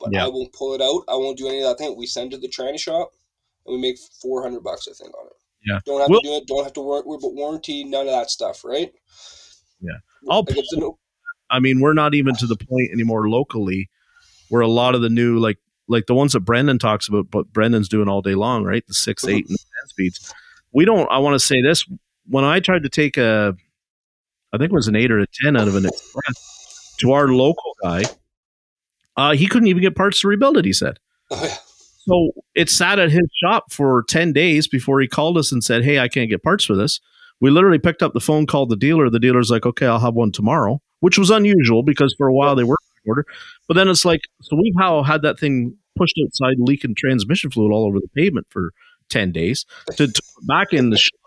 but 0.00 0.10
Yeah. 0.12 0.24
I 0.24 0.28
won't 0.28 0.52
pull 0.52 0.74
it 0.74 0.82
out. 0.82 1.04
I 1.06 1.16
won't 1.16 1.38
do 1.38 1.46
any 1.48 1.60
of 1.62 1.68
that 1.68 1.78
thing. 1.78 1.96
We 1.96 2.06
send 2.06 2.32
it 2.32 2.36
to 2.36 2.40
the 2.40 2.48
tranny 2.48 2.80
shop, 2.80 3.12
and 3.66 3.76
we 3.76 3.80
make 3.80 3.96
four 4.20 4.42
hundred 4.42 4.62
bucks, 4.62 4.88
I 4.88 4.92
think, 4.94 5.16
on 5.16 5.26
it. 5.26 5.32
Yeah. 5.66 5.80
Don't 5.86 6.00
have 6.00 6.10
Well- 6.10 6.20
to 6.20 6.28
do 6.28 6.34
it. 6.34 6.46
Don't 6.46 6.64
have 6.64 6.72
to 6.74 6.80
worry 6.82 7.00
about 7.00 7.34
warranty. 7.34 7.84
None 7.84 8.06
of 8.06 8.12
that 8.12 8.30
stuff, 8.30 8.64
right? 8.64 8.92
Yeah. 9.80 9.92
I'll 10.30 10.44
Like 10.44 10.56
a 10.56 10.80
no- 10.80 10.98
I 11.50 11.60
mean, 11.60 11.80
we're 11.80 11.92
not 11.94 12.14
even 12.14 12.34
to 12.36 12.46
the 12.46 12.56
point 12.56 12.90
anymore 12.92 13.28
locally 13.28 13.88
where 14.48 14.62
a 14.62 14.68
lot 14.68 14.94
of 14.94 15.02
the 15.02 15.08
new 15.10 15.38
like 15.38 15.58
like 15.88 16.06
the 16.06 16.14
ones 16.14 16.32
that 16.32 16.40
Brendan 16.40 16.78
talks 16.78 17.08
about, 17.08 17.30
but 17.30 17.52
Brendan's 17.52 17.88
doing 17.88 18.08
all 18.08 18.22
day 18.22 18.34
long, 18.34 18.64
right? 18.64 18.86
The 18.86 18.94
six, 18.94 19.24
eight, 19.26 19.46
and 19.48 19.58
ten 19.58 19.88
speeds. 19.88 20.32
We 20.72 20.84
don't. 20.86 21.08
I 21.10 21.18
want 21.18 21.34
to 21.34 21.38
say 21.38 21.60
this: 21.62 21.84
when 22.26 22.44
I 22.44 22.60
tried 22.60 22.82
to 22.84 22.88
take 22.88 23.16
a, 23.18 23.54
I 24.52 24.56
think 24.58 24.70
it 24.70 24.74
was 24.74 24.88
an 24.88 24.96
eight 24.96 25.10
or 25.10 25.18
a 25.20 25.26
ten 25.42 25.56
out 25.56 25.68
of 25.68 25.76
an 25.76 25.84
express 25.86 26.94
to 27.00 27.12
our 27.12 27.28
local 27.28 27.76
guy, 27.82 28.04
uh, 29.16 29.32
he 29.34 29.46
couldn't 29.46 29.68
even 29.68 29.82
get 29.82 29.94
parts 29.94 30.20
to 30.22 30.28
rebuild 30.28 30.56
it. 30.56 30.64
He 30.64 30.72
said. 30.72 30.98
Oh, 31.30 31.44
yeah. 31.44 31.56
So 32.06 32.32
it 32.54 32.68
sat 32.68 32.98
at 32.98 33.10
his 33.10 33.28
shop 33.42 33.72
for 33.72 34.04
10 34.08 34.32
days 34.32 34.68
before 34.68 35.00
he 35.00 35.08
called 35.08 35.38
us 35.38 35.52
and 35.52 35.64
said, 35.64 35.84
Hey, 35.84 35.98
I 35.98 36.08
can't 36.08 36.30
get 36.30 36.42
parts 36.42 36.64
for 36.64 36.74
this. 36.74 37.00
We 37.40 37.50
literally 37.50 37.78
picked 37.78 38.02
up 38.02 38.12
the 38.12 38.20
phone, 38.20 38.46
called 38.46 38.70
the 38.70 38.76
dealer. 38.76 39.10
The 39.10 39.18
dealer's 39.18 39.50
like, 39.50 39.66
Okay, 39.66 39.86
I'll 39.86 39.98
have 39.98 40.14
one 40.14 40.32
tomorrow, 40.32 40.80
which 41.00 41.18
was 41.18 41.30
unusual 41.30 41.82
because 41.82 42.14
for 42.16 42.26
a 42.26 42.34
while 42.34 42.54
they 42.54 42.64
were 42.64 42.76
in 43.04 43.10
order. 43.10 43.24
But 43.68 43.74
then 43.74 43.88
it's 43.88 44.04
like, 44.04 44.22
so 44.42 44.56
we've 44.56 44.74
how 44.78 45.02
had 45.02 45.22
that 45.22 45.38
thing 45.38 45.76
pushed 45.96 46.18
outside, 46.24 46.56
leaking 46.58 46.94
transmission 46.96 47.50
fluid 47.50 47.72
all 47.72 47.86
over 47.86 48.00
the 48.00 48.08
pavement 48.14 48.46
for 48.50 48.72
10 49.10 49.32
days 49.32 49.64
to, 49.96 50.08
to 50.08 50.22
back 50.42 50.72
in 50.72 50.90
the 50.90 50.96
shop 50.96 51.20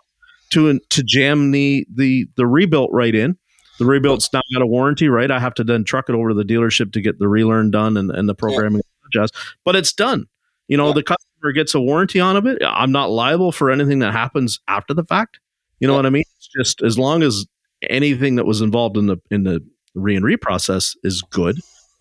to, 0.50 0.78
to 0.90 1.02
jam 1.02 1.50
the, 1.50 1.86
the, 1.92 2.26
the 2.36 2.46
rebuilt 2.46 2.90
right 2.92 3.14
in. 3.14 3.36
The 3.78 3.84
rebuilt's 3.84 4.32
not 4.32 4.44
got 4.52 4.62
a 4.62 4.66
warranty, 4.66 5.08
right? 5.08 5.30
I 5.30 5.38
have 5.38 5.54
to 5.54 5.64
then 5.64 5.84
truck 5.84 6.08
it 6.08 6.14
over 6.14 6.30
to 6.30 6.34
the 6.34 6.42
dealership 6.42 6.92
to 6.92 7.00
get 7.00 7.18
the 7.18 7.28
relearn 7.28 7.70
done 7.70 7.96
and, 7.96 8.10
and 8.10 8.28
the 8.28 8.34
programming 8.34 8.82
adjust, 9.06 9.34
but 9.64 9.76
it's 9.76 9.92
done. 9.92 10.26
You 10.68 10.76
know, 10.76 10.88
Yeah. 10.88 10.94
the 10.94 11.02
customer 11.02 11.52
gets 11.52 11.74
a 11.74 11.80
warranty 11.80 12.20
on 12.20 12.36
of 12.36 12.46
it. 12.46 12.58
I'm 12.64 12.92
not 12.92 13.10
liable 13.10 13.52
for 13.52 13.70
anything 13.70 13.98
that 14.00 14.12
happens 14.12 14.60
after 14.68 14.94
the 14.94 15.04
fact. 15.04 15.40
You 15.80 15.86
know 15.88 15.94
Yeah. 15.94 15.98
what 15.98 16.06
I 16.06 16.10
mean? 16.10 16.24
It's 16.36 16.48
just 16.56 16.82
as 16.82 16.98
long 16.98 17.22
as 17.22 17.46
anything 17.88 18.36
that 18.36 18.44
was 18.46 18.60
involved 18.60 18.96
in 18.96 19.06
the 19.06 19.16
in 19.30 19.44
the 19.44 19.60
re 19.94 20.14
and 20.16 20.24
re 20.24 20.36
process 20.36 20.94
is 21.02 21.22
good. 21.30 21.58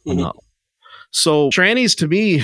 I'm 0.08 0.18
Mhm. 0.18 0.22
not. 0.22 0.38
So 1.12 1.50
trannies 1.50 1.96
to 2.00 2.08
me, 2.08 2.44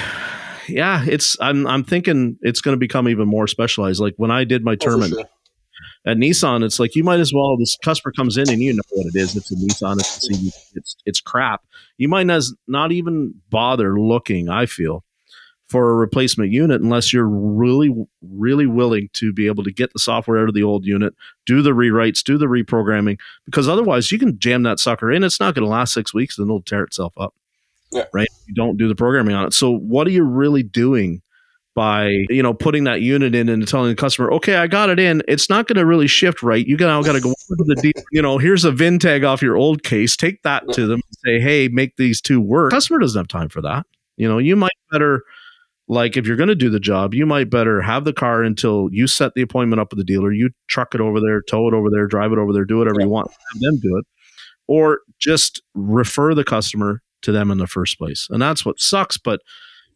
yeah, 0.70 1.04
it's 1.08 1.36
I'm 1.42 1.68
I'm 1.68 1.84
thinking 1.84 2.38
it's 2.42 2.62
going 2.62 2.74
to 2.74 2.80
become 2.80 3.08
even 3.10 3.28
more 3.28 3.48
specialized. 3.48 4.00
Like 4.00 4.14
when 4.18 4.32
I 4.32 4.44
did 4.46 4.64
my 4.64 4.74
Oh, 4.74 4.76
term 4.76 5.04
at 5.04 5.10
sure. 5.10 5.24
At 6.06 6.18
Nissan, 6.18 6.64
it's 6.64 6.80
like 6.80 6.96
you 6.96 7.04
might 7.04 7.20
as 7.22 7.34
well. 7.34 7.58
This 7.58 7.78
customer 7.84 8.12
comes 8.12 8.38
in 8.38 8.50
and 8.50 8.62
you 8.62 8.74
know 8.74 8.82
what 8.92 9.08
it 9.08 9.16
is. 9.18 9.36
It's 9.36 9.52
a 9.52 9.56
Nissan. 9.56 10.00
It's 10.00 10.30
a, 10.30 10.78
it's 10.78 10.96
it's 11.06 11.22
crap. 11.22 11.62
You 11.98 12.08
might 12.10 12.30
as 12.30 12.54
not 12.68 12.92
even 12.92 13.34
bother 13.50 14.00
looking. 14.00 14.50
I 14.50 14.66
feel 14.66 15.04
for 15.70 15.90
a 15.90 15.96
replacement 15.96 16.52
unit 16.52 16.82
unless 16.82 17.12
you're 17.12 17.28
really 17.28 17.90
really 18.22 18.68
willing 18.68 19.10
to 19.14 19.34
be 19.34 19.48
able 19.48 19.64
to 19.64 19.72
get 19.72 19.92
the 19.94 20.00
software 20.00 20.42
out 20.42 20.50
of 20.50 20.54
the 20.54 20.64
old 20.64 20.86
unit, 20.86 21.14
do 21.46 21.62
the 21.62 21.72
rewrites, 21.72 22.24
do 22.24 22.38
the 22.38 22.46
reprogramming. 22.46 23.18
Because 23.46 23.68
otherwise, 23.68 24.12
you 24.12 24.20
can 24.20 24.38
jam 24.40 24.64
that 24.64 24.80
sucker 24.80 25.12
in. 25.12 25.24
It's 25.24 25.40
not 25.40 25.56
going 25.56 25.64
to 25.64 25.70
last 25.70 25.94
six 25.94 26.14
weeks, 26.14 26.38
and 26.38 26.48
it'll 26.48 26.62
tear 26.62 26.84
itself 26.84 27.14
up. 27.18 27.34
Yeah. 27.92 28.06
Right. 28.14 28.28
You 28.48 28.54
don't 28.56 28.78
do 28.78 28.88
the 28.88 28.96
programming 28.96 29.36
on 29.36 29.46
it. 29.46 29.54
So 29.54 29.72
what 29.72 30.08
are 30.08 30.12
you 30.12 30.24
really 30.24 30.64
doing? 30.64 31.22
by 31.76 32.10
you 32.30 32.44
know 32.44 32.54
putting 32.54 32.84
that 32.84 33.02
unit 33.02 33.34
in 33.34 33.50
and 33.50 33.68
telling 33.68 33.90
the 33.90 33.96
customer, 33.96 34.32
okay, 34.32 34.56
I 34.56 34.68
got 34.68 34.90
it 34.90 35.00
in. 35.00 35.22
It's 35.28 35.50
not 35.50 35.68
going 35.68 35.78
to 35.78 35.86
really 35.86 36.08
shift 36.08 36.44
right. 36.44 36.66
You 36.66 36.78
now 36.78 37.02
got 37.02 37.14
to 37.14 37.22
go 37.22 37.32
to 37.48 37.64
the 37.66 37.76
deal. 37.76 38.04
You 38.12 38.22
know, 38.22 38.38
here's 38.38 38.66
a 38.66 38.72
VIN 38.72 39.00
tag 39.00 39.24
off 39.24 39.42
your 39.42 39.58
old 39.58 39.84
case. 39.84 40.16
Take 40.16 40.42
that 40.44 40.68
to 40.74 40.86
them. 40.88 41.02
and 41.08 41.18
Say, 41.26 41.40
hey, 41.40 41.68
make 41.70 41.96
these 41.98 42.22
two 42.22 42.40
work. 42.40 42.72
Customer 42.72 43.00
doesn't 43.00 43.20
have 43.20 43.28
time 43.28 43.50
for 43.50 43.62
that. 43.62 43.86
You 44.18 44.28
know, 44.28 44.38
you 44.38 44.56
might 44.56 44.72
better 44.92 45.24
like 45.88 46.16
if 46.18 46.26
you're 46.26 46.38
going 46.38 46.50
to 46.50 46.56
do 46.56 46.70
the 46.70 46.80
job, 46.80 47.14
you 47.14 47.26
might 47.26 47.50
better 47.50 47.82
have 47.82 48.06
the 48.06 48.14
car 48.14 48.42
until 48.44 48.88
you 48.92 49.06
set 49.08 49.34
the 49.36 49.42
appointment 49.42 49.80
up 49.82 49.92
with 49.92 49.98
the 49.98 50.04
dealer. 50.06 50.32
You 50.32 50.50
truck 50.68 50.96
it 50.96 51.02
over 51.02 51.20
there, 51.20 51.42
tow 51.42 51.68
it 51.68 51.74
over 51.74 51.90
there, 51.90 52.08
drive 52.08 52.32
it 52.32 52.38
over 52.38 52.54
there, 52.54 52.66
do 52.66 52.78
whatever 52.78 53.00
Yeah. 53.00 53.06
you 53.06 53.12
want. 53.12 53.30
Have 53.32 53.62
them 53.62 53.80
do 53.82 53.98
it, 53.98 54.06
or 54.68 55.02
just 55.20 55.62
refer 55.74 56.34
the 56.34 56.44
customer 56.46 57.02
to 57.24 57.32
them 57.32 57.52
in 57.52 57.58
the 57.58 57.68
first 57.68 57.98
place. 57.98 58.28
And 58.30 58.42
that's 58.42 58.66
what 58.66 58.80
sucks. 58.80 59.18
But 59.18 59.42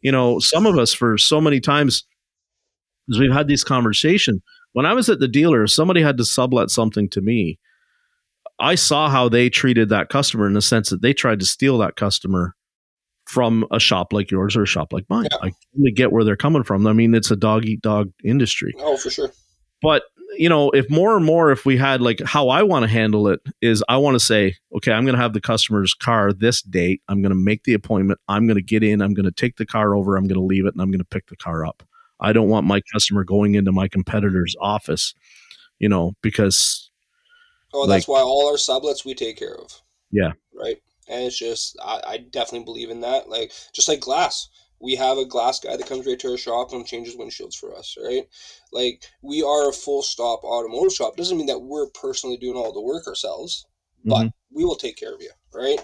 you 0.02 0.12
know, 0.12 0.40
some 0.40 0.66
of 0.66 0.78
us 0.78 0.94
for 0.94 1.18
so 1.18 1.42
many 1.42 1.60
times, 1.60 2.04
as 3.12 3.18
we've 3.20 3.32
had 3.34 3.48
this 3.48 3.64
conversation, 3.64 4.42
when 4.74 4.86
I 4.86 4.94
was 4.94 5.10
at 5.10 5.20
the 5.20 5.28
dealer, 5.28 5.64
if 5.64 5.72
somebody 5.72 6.02
had 6.02 6.18
to 6.18 6.26
sublet 6.26 6.70
something 6.70 7.10
to 7.10 7.22
me. 7.22 7.60
I 8.60 8.74
saw 8.74 9.08
how 9.08 9.30
they 9.30 9.50
treated 9.52 9.90
that 9.90 10.10
customer 10.10 10.48
in 10.48 10.54
the 10.54 10.64
sense 10.64 10.90
that 10.90 11.04
they 11.04 11.14
tried 11.14 11.40
to 11.42 11.46
steal 11.46 11.78
that 11.78 11.96
customer 11.96 12.56
from 13.28 13.66
a 13.72 13.80
shop 13.80 14.14
like 14.14 14.32
yours 14.32 14.56
or 14.56 14.64
a 14.64 14.68
shop 14.68 14.94
like 14.94 15.06
mine. 15.10 15.28
Yeah. 15.32 15.38
I 15.42 15.52
totally 15.74 15.92
get 15.94 16.12
where 16.12 16.24
they're 16.24 16.36
coming 16.36 16.64
from. 16.64 16.88
I 16.88 16.94
mean, 16.94 17.14
it's 17.14 17.32
a 17.32 17.36
dog 17.36 17.66
eat 17.66 17.82
dog 17.82 18.12
industry. 18.24 18.74
Oh, 18.80 18.98
for 18.98 19.10
sure. 19.10 19.32
But 19.82 20.04
you 20.38 20.50
know, 20.50 20.70
if 20.72 20.90
more 20.90 21.16
and 21.16 21.26
more, 21.26 21.52
if 21.52 21.66
we 21.66 21.78
had 21.78 22.02
like 22.02 22.22
how 22.26 22.50
I 22.50 22.64
want 22.64 22.84
to 22.84 22.90
handle 22.90 23.28
it 23.28 23.40
is, 23.62 23.84
I 23.88 23.98
want 23.98 24.16
to 24.16 24.20
say, 24.20 24.56
okay, 24.76 24.92
I'm 24.92 25.06
going 25.06 25.16
to 25.16 25.22
have 25.22 25.34
the 25.34 25.42
customer's 25.42 25.94
car 25.94 26.34
this 26.34 26.62
date. 26.62 27.02
I'm 27.08 27.22
going 27.22 27.32
to 27.32 27.36
make 27.36 27.64
the 27.64 27.74
appointment. 27.74 28.20
I'm 28.28 28.46
going 28.46 28.58
to 28.58 28.64
get 28.64 28.84
in. 28.84 29.02
I'm 29.02 29.14
going 29.14 29.26
to 29.26 29.32
take 29.32 29.58
the 29.58 29.66
car 29.66 29.96
over. 29.96 30.16
I'm 30.16 30.28
going 30.28 30.40
to 30.40 30.46
leave 30.46 30.66
it, 30.66 30.74
and 30.74 30.82
I'm 30.82 30.92
going 30.92 31.00
to 31.00 31.06
pick 31.06 31.28
the 31.28 31.38
car 31.38 31.66
up. 31.66 31.84
I 32.20 32.34
don't 32.34 32.50
want 32.50 32.68
my 32.68 32.82
customer 32.94 33.24
going 33.24 33.56
into 33.56 33.72
my 33.72 33.88
competitor's 33.88 34.56
office, 34.60 35.14
you 35.80 35.88
know, 35.88 36.16
because 36.22 36.88
Oh, 37.74 37.86
that's 37.86 38.08
why 38.08 38.22
all 38.22 38.48
our 38.48 38.56
sublets 38.56 39.06
we 39.06 39.14
take 39.14 39.38
care 39.38 39.56
of. 39.56 39.82
Yeah. 40.12 40.32
Right. 40.54 40.82
And 41.08 41.24
it's 41.24 41.38
just 41.38 41.78
I, 41.84 42.02
I 42.06 42.18
definitely 42.18 42.66
believe 42.66 42.90
in 42.90 43.02
that. 43.02 43.30
Like 43.30 43.52
just 43.74 43.88
like 43.88 44.00
glass. 44.00 44.50
We 44.80 44.96
have 44.96 45.18
a 45.18 45.26
glass 45.26 45.60
guy 45.60 45.76
that 45.76 45.88
comes 45.88 46.06
right 46.06 46.20
to 46.20 46.32
our 46.32 46.38
shop 46.38 46.72
and 46.72 46.86
changes 46.86 47.16
windshields 47.16 47.56
for 47.56 47.76
us, 47.76 47.98
right? 48.02 48.28
Like 48.72 49.04
we 49.24 49.42
are 49.42 49.70
a 49.70 49.74
full 49.74 50.04
stop 50.04 50.44
automotive 50.44 50.94
shop. 50.94 51.16
Doesn't 51.18 51.38
mean 51.38 51.48
that 51.48 51.60
we're 51.60 51.90
personally 51.90 52.38
doing 52.38 52.56
all 52.58 52.72
the 52.74 52.82
work 52.82 53.08
ourselves, 53.08 53.66
but 54.08 54.28
we 54.52 54.64
will 54.66 54.76
take 54.76 54.96
care 54.96 55.14
of 55.16 55.22
you, 55.22 55.32
right? 55.54 55.80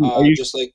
Uh, 0.00 0.22
you- 0.24 0.32
just 0.34 0.54
like 0.54 0.74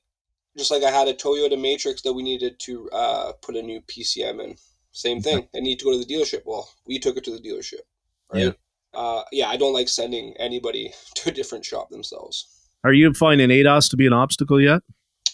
just 0.56 0.70
like 0.70 0.82
I 0.82 0.90
had 0.90 1.08
a 1.08 1.14
Toyota 1.14 1.60
Matrix 1.60 2.02
that 2.02 2.12
we 2.12 2.22
needed 2.22 2.58
to 2.60 2.90
uh, 2.90 3.32
put 3.42 3.56
a 3.56 3.62
new 3.62 3.80
PCM 3.82 4.40
in. 4.40 4.56
Same 4.92 5.20
thing. 5.20 5.48
I 5.54 5.60
need 5.60 5.78
to 5.78 5.84
go 5.84 5.92
to 5.92 6.04
the 6.04 6.12
dealership. 6.12 6.42
Well, 6.44 6.68
we 6.86 6.98
took 6.98 7.16
it 7.16 7.24
to 7.24 7.30
the 7.30 7.38
dealership, 7.40 7.82
right? 8.30 8.54
Yeah. 8.94 9.00
Uh, 9.00 9.22
yeah, 9.32 9.48
I 9.48 9.56
don't 9.56 9.72
like 9.74 9.88
sending 9.88 10.36
anybody 10.38 10.92
to 11.16 11.30
a 11.30 11.32
different 11.32 11.64
shop 11.64 11.90
themselves. 11.90 12.57
Are 12.84 12.92
you 12.92 13.12
finding 13.12 13.50
ADAS 13.50 13.88
to 13.90 13.96
be 13.96 14.06
an 14.06 14.12
obstacle 14.12 14.60
yet 14.60 14.82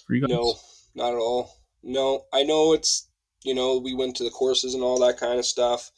for 0.07 0.15
you 0.15 0.23
guys? 0.23 0.31
No, 0.31 0.55
not 0.95 1.13
at 1.13 1.19
all. 1.19 1.51
No, 1.83 2.25
I 2.33 2.43
know 2.43 2.73
it's 2.73 3.09
you 3.45 3.55
know 3.55 3.79
we 3.79 3.95
went 3.95 4.17
to 4.17 4.25
the 4.25 4.31
courses 4.31 4.75
and 4.75 4.83
all 4.83 4.99
that 5.01 5.19
kind 5.19 5.39
of 5.39 5.45
stuff, 5.45 5.91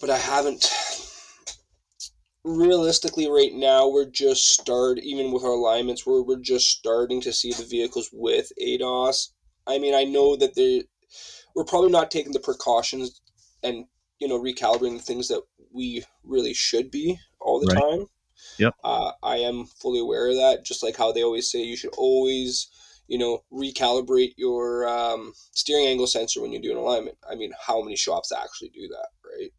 but 0.00 0.10
I 0.10 0.18
haven't. 0.18 0.68
Realistically, 2.42 3.28
right 3.28 3.52
now 3.52 3.86
we're 3.88 4.08
just 4.08 4.48
start 4.48 4.98
even 5.00 5.30
with 5.30 5.42
our 5.44 5.50
alignments. 5.50 6.06
We're 6.06 6.22
we're 6.22 6.40
just 6.40 6.68
starting 6.68 7.20
to 7.22 7.32
see 7.32 7.52
the 7.52 7.64
vehicles 7.64 8.08
with 8.12 8.50
ADAS. 8.60 9.32
I 9.66 9.78
mean, 9.78 9.94
I 9.94 10.04
know 10.04 10.36
that 10.36 10.54
they 10.54 10.84
we're 11.54 11.64
probably 11.64 11.90
not 11.90 12.10
taking 12.10 12.32
the 12.32 12.40
precautions 12.40 13.20
and 13.62 13.84
you 14.20 14.28
know 14.28 14.40
recalibrating 14.40 15.02
things 15.02 15.28
that 15.28 15.42
we 15.74 16.04
really 16.24 16.54
should 16.54 16.90
be 16.90 17.18
all 17.40 17.60
the 17.60 17.66
Right. 17.66 17.76
time. 17.76 18.06
Yep. 18.60 18.74
Uh, 18.84 19.12
I 19.22 19.36
am 19.38 19.64
fully 19.66 19.98
aware 20.00 20.28
of 20.28 20.36
that. 20.36 20.64
Just 20.64 20.82
like 20.82 20.96
how 20.96 21.10
they 21.12 21.24
always 21.24 21.50
say, 21.50 21.62
you 21.62 21.76
should 21.76 21.94
always 21.96 22.68
you 23.10 23.18
know, 23.18 23.42
recalibrate 23.52 24.34
your 24.36 24.88
um, 24.88 25.32
steering 25.50 25.86
angle 25.88 26.06
sensor 26.06 26.40
when 26.40 26.52
you 26.52 26.62
do 26.62 26.70
an 26.70 26.76
alignment. 26.76 27.18
I 27.28 27.34
mean, 27.34 27.52
how 27.66 27.82
many 27.82 27.96
shops 27.96 28.30
actually 28.32 28.68
do 28.68 28.86
that, 28.86 29.08
right? 29.28 29.50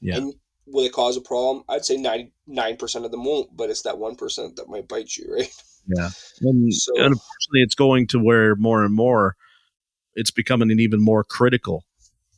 Yeah. 0.00 0.16
And 0.16 0.34
will 0.66 0.86
it 0.86 0.92
cause 0.92 1.18
a 1.18 1.20
problem? 1.20 1.64
I'd 1.68 1.84
say 1.84 1.98
99% 1.98 3.04
of 3.04 3.10
them 3.10 3.24
won't, 3.24 3.54
but 3.54 3.68
it's 3.68 3.82
that 3.82 3.96
1% 3.96 4.56
that 4.56 4.70
might 4.70 4.88
bite 4.88 5.14
you, 5.18 5.34
right? 5.36 5.52
Yeah. 5.86 6.08
And, 6.40 6.72
So- 6.72 6.94
and 6.96 7.04
unfortunately, 7.12 7.60
it's 7.60 7.74
going 7.74 8.06
to 8.08 8.18
where 8.18 8.56
more 8.56 8.82
and 8.84 8.94
more 8.94 9.36
it's 10.14 10.30
becoming 10.30 10.70
an 10.70 10.80
even 10.80 11.00
more 11.02 11.24
critical, 11.24 11.84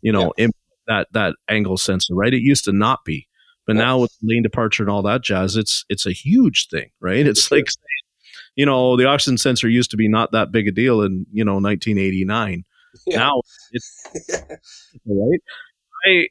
you 0.03 0.11
know, 0.11 0.33
im- 0.37 0.51
that 0.89 1.09
that 1.13 1.37
angle 1.49 1.77
sensor, 1.77 2.15
right? 2.15 2.35
It 2.35 2.43
used 2.43 2.65
to 2.65 2.73
not 2.73 3.05
be, 3.05 3.29
but 3.67 3.77
Yeah. 3.77 3.83
now 3.83 3.99
with 4.01 4.13
lane 4.23 4.43
departure 4.43 4.83
and 4.83 4.91
all 4.91 5.03
that 5.03 5.23
jazz, 5.23 5.57
it's 5.57 5.85
it's 5.89 6.07
a 6.07 6.13
huge 6.13 6.69
thing, 6.69 6.91
right? 7.01 7.27
It's 7.27 7.51
like, 7.51 7.67
you 8.57 8.65
know, 8.67 8.97
the 8.97 9.07
oxygen 9.07 9.39
sensor 9.39 9.69
used 9.69 9.91
to 9.93 9.97
be 9.97 10.09
not 10.09 10.33
that 10.33 10.53
big 10.53 10.69
a 10.69 10.73
deal 10.73 11.03
in 11.03 11.27
you 11.33 11.45
know 11.45 11.55
1989. 11.55 12.65
Yeah. 13.07 13.19
Now 13.19 13.43
it's 13.73 14.05
right. 15.07 15.41
I 16.07 16.29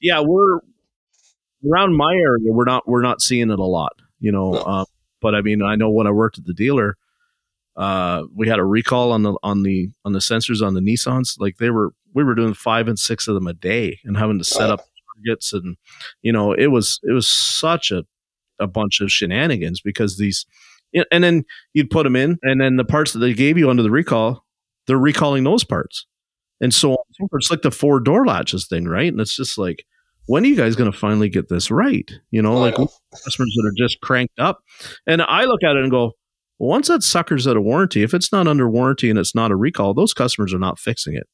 yeah, 0.00 0.20
we're 0.20 0.58
around 1.70 1.96
my 1.96 2.12
area. 2.14 2.52
We're 2.52 2.64
not 2.66 2.86
we're 2.86 3.00
not 3.02 3.22
seeing 3.22 3.50
it 3.50 3.58
a 3.58 3.64
lot, 3.64 3.92
you 4.20 4.30
know. 4.30 4.52
No. 4.52 4.58
Uh, 4.58 4.84
but 5.22 5.34
I 5.34 5.40
mean, 5.40 5.62
I 5.62 5.74
know 5.76 5.88
when 5.90 6.06
I 6.06 6.10
worked 6.10 6.36
at 6.38 6.44
the 6.44 6.52
dealer, 6.52 6.98
uh, 7.76 8.24
we 8.34 8.46
had 8.48 8.58
a 8.58 8.64
recall 8.64 9.10
on 9.12 9.22
the 9.22 9.34
on 9.42 9.62
the 9.62 9.88
on 10.04 10.12
the 10.12 10.18
sensors 10.18 10.60
on 10.64 10.74
the 10.74 10.80
Nissans. 10.80 11.40
Like 11.40 11.56
they 11.56 11.70
were, 11.70 11.94
we 12.12 12.24
were 12.24 12.34
doing 12.34 12.52
five 12.54 12.88
and 12.88 12.98
six 12.98 13.26
of 13.26 13.34
them 13.34 13.46
a 13.46 13.54
day, 13.54 13.98
and 14.04 14.16
having 14.18 14.38
to 14.38 14.44
set 14.44 14.68
Oh. 14.68 14.74
up 14.74 14.80
targets, 15.26 15.52
and 15.52 15.76
you 16.22 16.32
know, 16.32 16.52
it 16.52 16.68
was 16.68 17.00
it 17.02 17.12
was 17.12 17.28
such 17.28 17.90
a 17.90 18.04
a 18.60 18.66
bunch 18.66 19.00
of 19.00 19.10
shenanigans 19.10 19.80
because 19.80 20.18
these, 20.18 20.46
and 21.10 21.24
then 21.24 21.44
you'd 21.74 21.90
put 21.90 22.04
them 22.04 22.16
in, 22.16 22.38
and 22.42 22.60
then 22.60 22.76
the 22.76 22.84
parts 22.84 23.12
that 23.12 23.18
they 23.18 23.34
gave 23.34 23.58
you 23.58 23.68
under 23.70 23.82
the 23.82 23.90
recall, 23.90 24.44
they're 24.86 24.98
recalling 24.98 25.44
those 25.44 25.64
parts, 25.64 26.06
and 26.60 26.72
so 26.72 26.92
on. 26.92 26.98
and 27.08 27.16
so 27.16 27.28
forth. 27.28 27.40
It's 27.40 27.50
like 27.50 27.62
the 27.62 27.70
four 27.70 28.00
door 28.00 28.26
latches 28.26 28.66
thing, 28.66 28.86
right? 28.86 29.10
And 29.10 29.20
it's 29.20 29.36
just 29.36 29.58
like, 29.58 29.84
when 30.26 30.44
are 30.44 30.46
you 30.46 30.56
guys 30.56 30.76
going 30.76 30.90
to 30.90 30.96
finally 30.96 31.28
get 31.28 31.48
this 31.48 31.70
right? 31.70 32.10
You 32.30 32.42
know, 32.42 32.58
like 32.58 32.74
customers 33.24 33.54
that 33.56 33.68
are 33.68 33.86
just 33.86 34.00
cranked 34.00 34.38
up. 34.38 34.60
And 35.06 35.22
I 35.22 35.44
look 35.44 35.62
at 35.64 35.76
it 35.76 35.82
and 35.82 35.90
go, 35.90 36.12
well, 36.58 36.70
once 36.70 36.88
that 36.88 37.02
sucker's 37.02 37.46
out 37.46 37.56
of 37.56 37.64
warranty, 37.64 38.02
if 38.02 38.14
it's 38.14 38.30
not 38.30 38.46
under 38.46 38.68
warranty 38.68 39.10
and 39.10 39.18
it's 39.18 39.34
not 39.34 39.50
a 39.50 39.56
recall, 39.56 39.94
those 39.94 40.14
customers 40.14 40.54
are 40.54 40.58
not 40.58 40.78
fixing 40.78 41.14
it. 41.14 41.26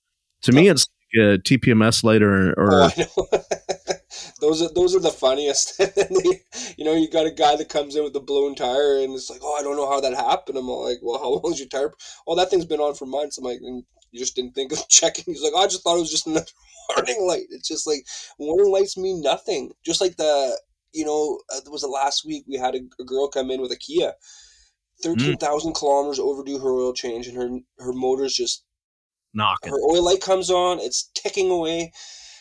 To 0.42 0.52
me, 0.52 0.68
it's 0.68 0.86
a 1.16 1.34
uh, 1.34 1.36
TPMS 1.38 2.04
light 2.04 2.22
or, 2.22 2.54
Oh, 2.58 2.90
those 4.40 4.62
are 4.62 4.68
those 4.74 4.94
are 4.94 5.00
the 5.00 5.10
funniest. 5.10 5.78
you 6.78 6.84
know, 6.84 6.94
you 6.94 7.10
got 7.10 7.26
a 7.26 7.30
guy 7.30 7.56
that 7.56 7.68
comes 7.68 7.96
in 7.96 8.04
with 8.04 8.16
a 8.16 8.20
blown 8.20 8.54
tire, 8.54 8.98
and 8.98 9.14
it's 9.14 9.30
like, 9.30 9.40
oh, 9.42 9.56
I 9.58 9.62
don't 9.62 9.76
know 9.76 9.88
how 9.88 10.00
that 10.00 10.14
happened. 10.14 10.58
I'm 10.58 10.68
all 10.68 10.84
like, 10.84 10.98
well, 11.02 11.18
how 11.18 11.30
long 11.30 11.52
is 11.52 11.58
your 11.58 11.68
tire? 11.68 11.92
Oh, 12.26 12.36
that 12.36 12.50
thing's 12.50 12.64
been 12.64 12.80
on 12.80 12.94
for 12.94 13.06
months. 13.06 13.38
I'm 13.38 13.44
like, 13.44 13.60
and 13.62 13.84
you 14.10 14.18
just 14.18 14.36
didn't 14.36 14.54
think 14.54 14.72
of 14.72 14.88
checking. 14.88 15.24
He's 15.26 15.42
like, 15.42 15.52
oh, 15.54 15.64
I 15.64 15.66
just 15.66 15.82
thought 15.82 15.96
it 15.96 16.00
was 16.00 16.10
just 16.10 16.26
another 16.26 16.46
warning 16.96 17.26
light. 17.26 17.46
It's 17.50 17.68
just 17.68 17.86
like 17.86 18.06
warning 18.38 18.72
lights 18.72 18.96
mean 18.96 19.22
nothing. 19.22 19.72
Just 19.84 20.00
like 20.00 20.16
the, 20.16 20.58
you 20.92 21.04
know, 21.04 21.40
uh, 21.54 21.60
it 21.64 21.70
was 21.70 21.82
the 21.82 21.88
last 21.88 22.24
week 22.24 22.44
we 22.48 22.56
had 22.56 22.74
a, 22.74 22.80
a 23.00 23.04
girl 23.04 23.28
come 23.28 23.50
in 23.50 23.60
with 23.60 23.72
a 23.72 23.76
Kia. 23.76 24.08
Mm. 24.08 24.14
Thirteen 25.02 25.36
thousand 25.36 25.74
kilometers 25.74 26.18
overdue 26.18 26.58
her 26.58 26.70
oil 26.70 26.92
change, 26.92 27.28
and 27.28 27.36
her 27.36 27.48
her 27.78 27.92
motor's 27.92 28.34
just 28.34 28.64
knocking. 29.38 29.72
her 29.72 29.78
oil 29.78 30.04
light 30.04 30.20
comes 30.20 30.50
on, 30.50 30.78
it's 30.80 31.10
ticking 31.14 31.50
away, 31.50 31.92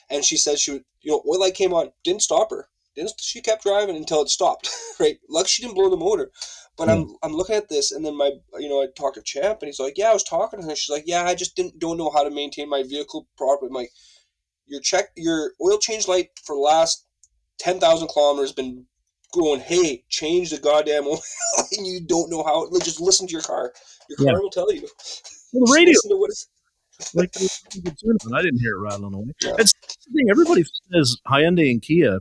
and 0.10 0.26
she 0.26 0.38
says 0.38 0.62
she 0.62 0.72
would, 0.74 0.86
you 1.02 1.12
know, 1.12 1.24
oil 1.28 1.40
light 1.40 1.54
came 1.56 1.74
on, 1.74 1.92
didn't 2.04 2.22
stop 2.24 2.50
her. 2.52 2.68
Didn't 2.96 3.14
she 3.22 3.42
kept 3.42 3.64
driving 3.64 3.96
until 3.96 4.22
it 4.24 4.30
stopped, 4.30 4.70
right? 5.00 5.20
Lucky 5.30 5.48
she 5.48 5.62
didn't 5.62 5.76
blow 5.76 5.90
the 5.90 5.98
motor. 5.98 6.32
But 6.78 6.90
I'm 6.90 7.04
hmm. 7.06 7.14
I'm 7.24 7.34
looking 7.34 7.56
at 7.56 7.70
this, 7.70 7.92
and 7.92 8.06
then 8.06 8.18
my 8.18 8.32
you 8.60 8.68
know 8.70 8.82
I 8.82 8.88
talked 8.96 9.16
to 9.16 9.22
Champ, 9.22 9.60
and 9.62 9.68
he's 9.68 9.80
like, 9.80 9.98
yeah, 9.98 10.10
I 10.10 10.14
was 10.14 10.24
talking 10.24 10.60
to 10.60 10.66
her. 10.68 10.76
She's 10.76 10.90
like, 10.94 11.04
yeah, 11.08 11.24
I 11.24 11.36
just 11.36 11.56
didn't 11.56 11.80
don't 11.80 11.98
know 11.98 12.10
how 12.10 12.24
to 12.24 12.30
maintain 12.32 12.70
my 12.70 12.84
vehicle 12.84 13.28
properly. 13.38 13.70
I'm 13.70 13.76
like, 13.76 13.92
your 14.66 14.82
check 14.82 15.10
your 15.16 15.54
oil 15.62 15.78
change 15.78 16.08
light 16.08 16.30
for 16.44 16.56
the 16.56 16.62
last 16.62 17.06
ten 17.60 17.80
thousand 17.80 18.10
kilometers 18.10 18.52
been 18.52 18.86
going, 19.34 19.60
hey, 19.60 20.04
change 20.10 20.52
the 20.52 20.58
goddamn 20.58 21.08
oil, 21.08 21.22
and 21.78 21.86
you 21.86 22.02
don't 22.02 22.30
know 22.32 22.44
how. 22.44 22.68
Just 22.84 23.00
listen 23.02 23.28
to 23.28 23.34
your 23.34 23.42
car. 23.42 23.74
Your 24.10 24.18
car 24.18 24.28
Yeah. 24.28 24.40
will 24.40 24.50
tell 24.50 24.72
you. 24.72 24.88
Well, 25.54 25.66
the 25.66 25.72
radio, 25.76 25.94
listen 27.00 27.12
to 27.12 27.18
what 27.18 27.24
it's, 27.26 27.36
like, 27.36 27.36
it 27.36 27.42
was 27.42 27.64
a 27.76 27.82
good 27.82 27.98
tune, 28.00 28.18
but 28.24 28.38
I 28.38 28.42
didn't 28.42 28.60
hear 28.60 28.76
it 28.76 28.80
rattling 28.80 29.14
away. 29.14 29.34
Yeah. 29.42 29.56
It's 29.58 29.74
the 29.74 30.12
thing. 30.14 30.28
Everybody 30.30 30.64
says 30.94 31.18
Hyundai 31.28 31.72
and 31.72 31.82
Kia 31.82 32.20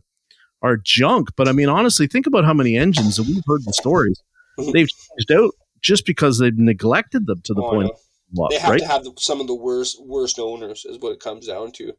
are 0.63 0.77
junk. 0.77 1.31
But 1.37 1.49
I 1.49 1.53
mean, 1.53 1.69
honestly, 1.69 2.07
think 2.07 2.27
about 2.27 2.45
how 2.45 2.55
many 2.55 2.77
engines 2.77 3.19
and 3.19 3.29
we've 3.29 3.43
heard 3.47 3.65
the 3.65 3.73
stories 3.73 4.21
mm-hmm. 4.59 4.71
they've 4.73 4.89
changed 4.89 5.33
out 5.33 5.53
just 5.83 6.07
because 6.07 6.39
they've 6.39 6.57
neglected 6.57 7.27
them 7.27 7.41
to 7.45 7.55
the 7.55 7.63
Oh, 7.63 7.71
point. 7.71 7.91
Of 7.91 7.99
love, 8.35 8.51
they 8.51 8.59
have 8.59 8.71
right? 8.71 8.81
to 8.81 8.89
have 8.89 9.05
the, 9.05 9.13
some 9.19 9.41
of 9.41 9.47
the 9.47 9.55
worst 9.55 10.03
worst 10.05 10.39
owners 10.39 10.85
is 10.85 10.99
what 10.99 11.13
it 11.13 11.21
comes 11.21 11.47
down 11.47 11.73
to. 11.73 11.93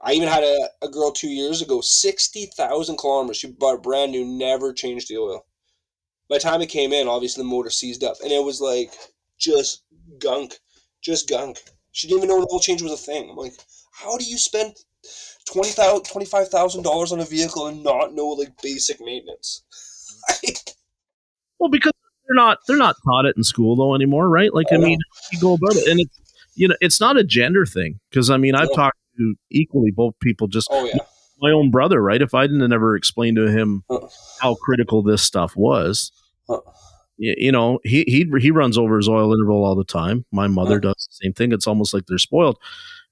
I 0.00 0.12
even 0.12 0.28
had 0.28 0.42
a, 0.42 0.68
a 0.82 0.88
girl 0.88 1.12
two 1.12 1.28
years 1.28 1.62
ago, 1.62 1.80
sixty 1.80 2.46
thousand 2.56 2.98
kilometers. 2.98 3.38
She 3.38 3.50
bought 3.50 3.82
brand 3.82 4.12
new, 4.12 4.24
never 4.24 4.72
changed 4.72 5.08
the 5.08 5.18
oil. 5.18 5.46
By 6.28 6.36
the 6.36 6.42
time 6.42 6.62
it 6.62 6.70
came 6.70 6.92
in, 6.92 7.08
obviously 7.08 7.42
the 7.42 7.48
motor 7.48 7.70
seized 7.70 8.04
up, 8.04 8.16
and 8.22 8.32
it 8.32 8.42
was 8.42 8.60
like 8.60 8.92
just 9.38 9.82
gunk, 10.18 10.58
just 11.02 11.28
gunk. 11.28 11.58
She 11.94 12.08
didn't 12.08 12.24
even 12.24 12.28
know 12.28 12.42
an 12.42 12.48
oil 12.52 12.58
change 12.58 12.82
was 12.82 12.92
a 12.92 12.96
thing. 12.96 13.30
I'm 13.30 13.36
like, 13.36 13.54
how 13.92 14.18
do 14.18 14.24
you 14.24 14.36
spend 14.36 14.74
twenty 15.50 15.70
thousand, 15.70 16.04
twenty 16.04 16.26
five 16.26 16.48
thousand 16.48 16.82
dollars 16.82 17.12
on 17.12 17.20
a 17.20 17.24
vehicle 17.24 17.68
and 17.68 17.84
not 17.84 18.12
know 18.14 18.28
like 18.28 18.60
basic 18.60 19.00
maintenance? 19.00 19.62
Well, 21.60 21.70
because 21.70 21.92
they're 22.26 22.34
not 22.34 22.58
they're 22.66 22.76
not 22.76 22.96
taught 23.06 23.24
it 23.24 23.36
in 23.36 23.44
school 23.44 23.76
though 23.76 23.94
anymore, 23.94 24.28
right? 24.28 24.52
Like 24.52 24.66
I 24.72 24.74
I 24.74 24.78
mean, 24.78 24.98
you 25.32 25.40
go 25.40 25.54
about 25.54 25.76
it, 25.76 25.86
and 25.86 26.00
it's 26.00 26.18
you 26.56 26.68
know 26.68 26.74
it's 26.80 27.00
not 27.00 27.16
a 27.16 27.24
gender 27.24 27.64
thing 27.64 28.00
because 28.10 28.28
I 28.28 28.36
mean 28.36 28.54
I've 28.54 28.74
talked 28.74 28.98
to 29.16 29.34
equally 29.50 29.90
both 29.90 30.14
people 30.20 30.46
just 30.48 30.68
oh 30.70 30.84
yeah, 30.84 30.98
my 31.40 31.52
own 31.52 31.70
brother, 31.70 32.02
right? 32.02 32.20
If 32.20 32.34
I 32.34 32.48
didn't 32.48 32.72
ever 32.72 32.96
explain 32.96 33.36
to 33.36 33.46
him 33.46 33.84
Uh. 33.88 34.08
how 34.40 34.56
critical 34.56 35.02
this 35.02 35.22
stuff 35.22 35.56
was, 35.56 36.12
Uh. 36.50 36.58
You 37.16 37.52
know, 37.52 37.78
he 37.84 38.04
he 38.06 38.26
he 38.40 38.50
runs 38.50 38.76
over 38.76 38.96
his 38.96 39.08
oil 39.08 39.32
interval 39.32 39.64
all 39.64 39.74
the 39.76 39.84
time. 39.84 40.24
My 40.32 40.46
mother 40.46 40.76
Uh. 40.76 40.80
does 40.80 41.08
the 41.10 41.24
same 41.24 41.32
thing. 41.32 41.52
It's 41.52 41.66
almost 41.66 41.94
like 41.94 42.06
they're 42.06 42.18
spoiled. 42.18 42.58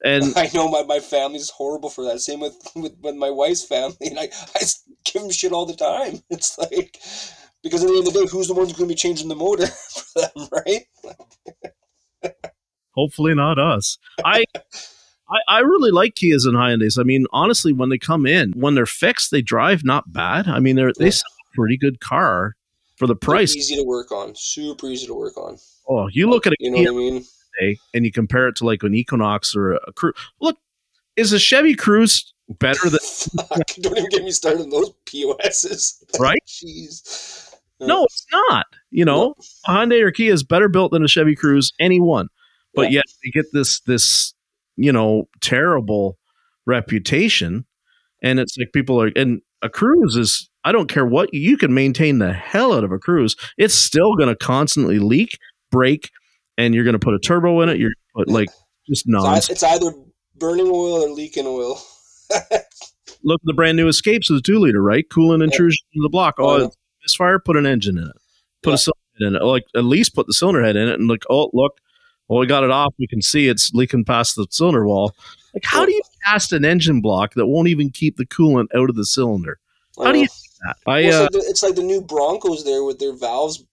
And 0.04 0.32
I 0.36 0.50
know 0.52 0.68
my, 0.68 0.82
my 0.82 0.98
family's 1.00 1.50
horrible 1.50 1.88
for 1.90 2.04
that. 2.04 2.20
Same 2.20 2.40
with, 2.40 2.56
with, 2.74 2.94
with 3.00 3.14
my 3.14 3.30
wife's 3.30 3.64
family, 3.64 3.96
and 4.02 4.18
I, 4.18 4.28
I 4.56 4.60
give 5.04 5.22
them 5.22 5.30
shit 5.30 5.52
all 5.52 5.66
the 5.66 5.76
time. 5.76 6.20
It's 6.30 6.58
like 6.58 6.98
because 7.62 7.84
at 7.84 7.88
the 7.88 7.96
end 7.96 8.08
of 8.08 8.12
the 8.12 8.20
day, 8.20 8.26
who's 8.26 8.48
the 8.48 8.54
one 8.54 8.66
who's 8.66 8.76
going 8.76 8.88
to 8.88 8.92
be 8.94 8.98
changing 8.98 9.28
the 9.28 9.36
motor 9.36 9.66
for 9.68 10.22
them, 10.22 10.48
right? 10.52 12.32
hopefully 12.94 13.34
not 13.34 13.58
us. 13.58 13.98
I, 14.24 14.44
I 15.30 15.38
I 15.48 15.58
really 15.60 15.90
like 15.92 16.14
Kias 16.14 16.44
and 16.46 16.56
Hyundai's. 16.56 16.98
I 16.98 17.04
mean, 17.04 17.26
honestly, 17.32 17.72
when 17.72 17.88
they 17.88 17.98
come 17.98 18.26
in, 18.26 18.52
when 18.52 18.74
they're 18.74 18.84
fixed, 18.86 19.30
they 19.30 19.42
drive 19.42 19.84
not 19.84 20.12
bad. 20.12 20.48
I 20.48 20.58
mean, 20.58 20.76
they're 20.76 20.92
they 20.98 21.10
sell 21.12 21.22
a 21.52 21.56
pretty 21.56 21.76
good 21.76 22.00
car 22.00 22.56
for 23.02 23.08
the 23.08 23.14
They're 23.14 23.34
price. 23.34 23.56
easy 23.56 23.74
to 23.74 23.82
work 23.82 24.12
on, 24.12 24.32
super 24.36 24.86
easy 24.86 25.06
to 25.08 25.14
work 25.14 25.36
on. 25.36 25.58
Oh, 25.88 26.06
you 26.12 26.30
look 26.30 26.46
at 26.46 26.52
a 26.52 26.56
You 26.60 26.70
know 26.70 26.78
what 26.78 26.88
I 26.88 26.92
mean? 26.92 27.24
Hyundai 27.60 27.76
and 27.94 28.04
you 28.04 28.12
compare 28.12 28.46
it 28.46 28.54
to 28.56 28.64
like 28.64 28.84
an 28.84 28.94
Equinox 28.94 29.56
or 29.56 29.72
a 29.72 29.92
Cruze. 29.92 30.12
Look, 30.40 30.56
is 31.16 31.32
a 31.32 31.38
Chevy 31.40 31.74
Cruze 31.74 32.22
better 32.60 32.88
than? 32.88 33.00
Don't 33.80 33.98
even 33.98 34.08
get 34.10 34.22
me 34.22 34.30
started 34.30 34.60
on 34.62 34.70
those 34.70 34.92
POSs. 35.06 36.04
Right? 36.20 36.38
Jeez. 36.46 37.52
No, 37.80 38.04
it's 38.04 38.24
not. 38.30 38.66
You 38.92 39.04
know, 39.04 39.34
a 39.66 39.70
Hyundai 39.72 40.00
or 40.00 40.12
Kia 40.12 40.32
is 40.32 40.44
better 40.44 40.68
built 40.68 40.92
than 40.92 41.02
a 41.02 41.08
Chevy 41.08 41.34
Cruze, 41.34 41.72
any 41.80 41.98
one. 41.98 42.28
But 42.72 42.82
Yeah. 42.82 42.98
yet 42.98 43.04
they 43.24 43.30
get 43.30 43.46
this 43.52 43.80
this 43.80 44.32
you 44.76 44.92
know 44.92 45.28
terrible 45.40 46.18
reputation, 46.66 47.66
and 48.22 48.38
it's 48.38 48.56
like 48.56 48.68
people 48.72 49.02
are 49.02 49.10
and 49.16 49.40
a 49.60 49.68
Cruze 49.68 50.16
is. 50.16 50.48
I 50.64 50.72
don't 50.72 50.88
care 50.88 51.04
what 51.06 51.32
you 51.34 51.56
can 51.56 51.74
maintain 51.74 52.18
the 52.18 52.32
hell 52.32 52.72
out 52.72 52.84
of 52.84 52.92
a 52.92 52.98
Cruze. 52.98 53.36
It's 53.58 53.74
still 53.74 54.14
going 54.14 54.28
to 54.28 54.36
constantly 54.36 54.98
leak, 54.98 55.38
break, 55.70 56.10
and 56.56 56.74
you're 56.74 56.84
going 56.84 56.92
to 56.94 56.98
put 57.00 57.14
a 57.14 57.18
turbo 57.18 57.60
in 57.62 57.68
it. 57.68 57.78
You're 57.78 57.90
put 58.14 58.28
like 58.28 58.48
just 58.88 59.02
It's 59.02 59.06
nonsense. 59.06 59.50
It's 59.50 59.62
either 59.62 59.90
burning 60.36 60.66
oil 60.66 61.04
or 61.04 61.10
leaking 61.10 61.46
oil. 61.46 61.80
Look 63.24 63.40
at 63.40 63.44
the 63.46 63.54
brand 63.54 63.76
new 63.76 63.88
Escapes 63.88 64.30
with 64.30 64.42
two 64.42 64.58
liter, 64.58 64.82
right? 64.82 65.04
Coolant 65.10 65.42
intrusion 65.44 65.84
in 65.94 66.02
the 66.02 66.08
block. 66.08 66.34
Oh, 66.38 66.48
Oh, 66.48 66.56
yeah. 66.58 66.66
misfire. 67.02 67.38
Put 67.38 67.56
an 67.56 67.66
engine 67.66 67.98
in 67.98 68.04
it. 68.04 68.16
Put 68.62 68.70
Yeah. 68.70 68.74
a 68.74 68.78
cylinder 68.78 68.98
head 69.20 69.26
in 69.28 69.34
it. 69.36 69.42
Oh, 69.42 69.48
like 69.50 69.64
at 69.76 69.84
least 69.84 70.14
put 70.14 70.26
the 70.26 70.32
cylinder 70.32 70.62
head 70.64 70.76
in 70.76 70.88
it, 70.88 70.98
and 70.98 71.08
like, 71.08 71.24
oh 71.30 71.50
look, 71.52 71.78
well 72.28 72.38
we 72.40 72.46
got 72.46 72.64
it 72.64 72.70
off. 72.70 72.94
We 72.98 73.06
can 73.06 73.22
see 73.22 73.48
it's 73.48 73.72
leaking 73.74 74.04
past 74.04 74.36
the 74.36 74.46
cylinder 74.50 74.86
wall. 74.86 75.14
Like, 75.54 75.64
how 75.64 75.84
do 75.84 75.92
you 75.92 76.02
cast 76.26 76.52
an 76.52 76.64
engine 76.64 77.00
block 77.00 77.34
that 77.34 77.46
won't 77.46 77.68
even 77.68 77.90
keep 77.90 78.16
the 78.16 78.26
coolant 78.26 78.68
out 78.74 78.88
of 78.90 78.96
the 78.96 79.04
cylinder? 79.04 79.58
How 80.02 80.10
do 80.12 80.18
you 80.20 80.28
that? 80.64 80.76
I 80.86 81.02
Well, 81.02 81.22
uh, 81.22 81.24
it's, 81.24 81.34
like 81.34 81.42
the, 81.42 81.50
it's 81.50 81.62
like 81.62 81.74
the 81.74 81.82
new 81.82 82.00
Broncos 82.00 82.64
there 82.64 82.84
with 82.84 82.98
their 82.98 83.14
valves 83.14 83.64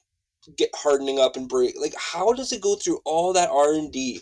get 0.57 0.69
hardening 0.75 1.19
up 1.19 1.35
and 1.35 1.47
break. 1.47 1.75
Like, 1.79 1.93
how 1.97 2.33
does 2.33 2.51
it 2.51 2.61
go 2.61 2.75
through 2.75 2.99
all 3.05 3.33
that 3.33 3.49
R 3.49 3.73
and 3.73 3.91
D, 3.91 4.21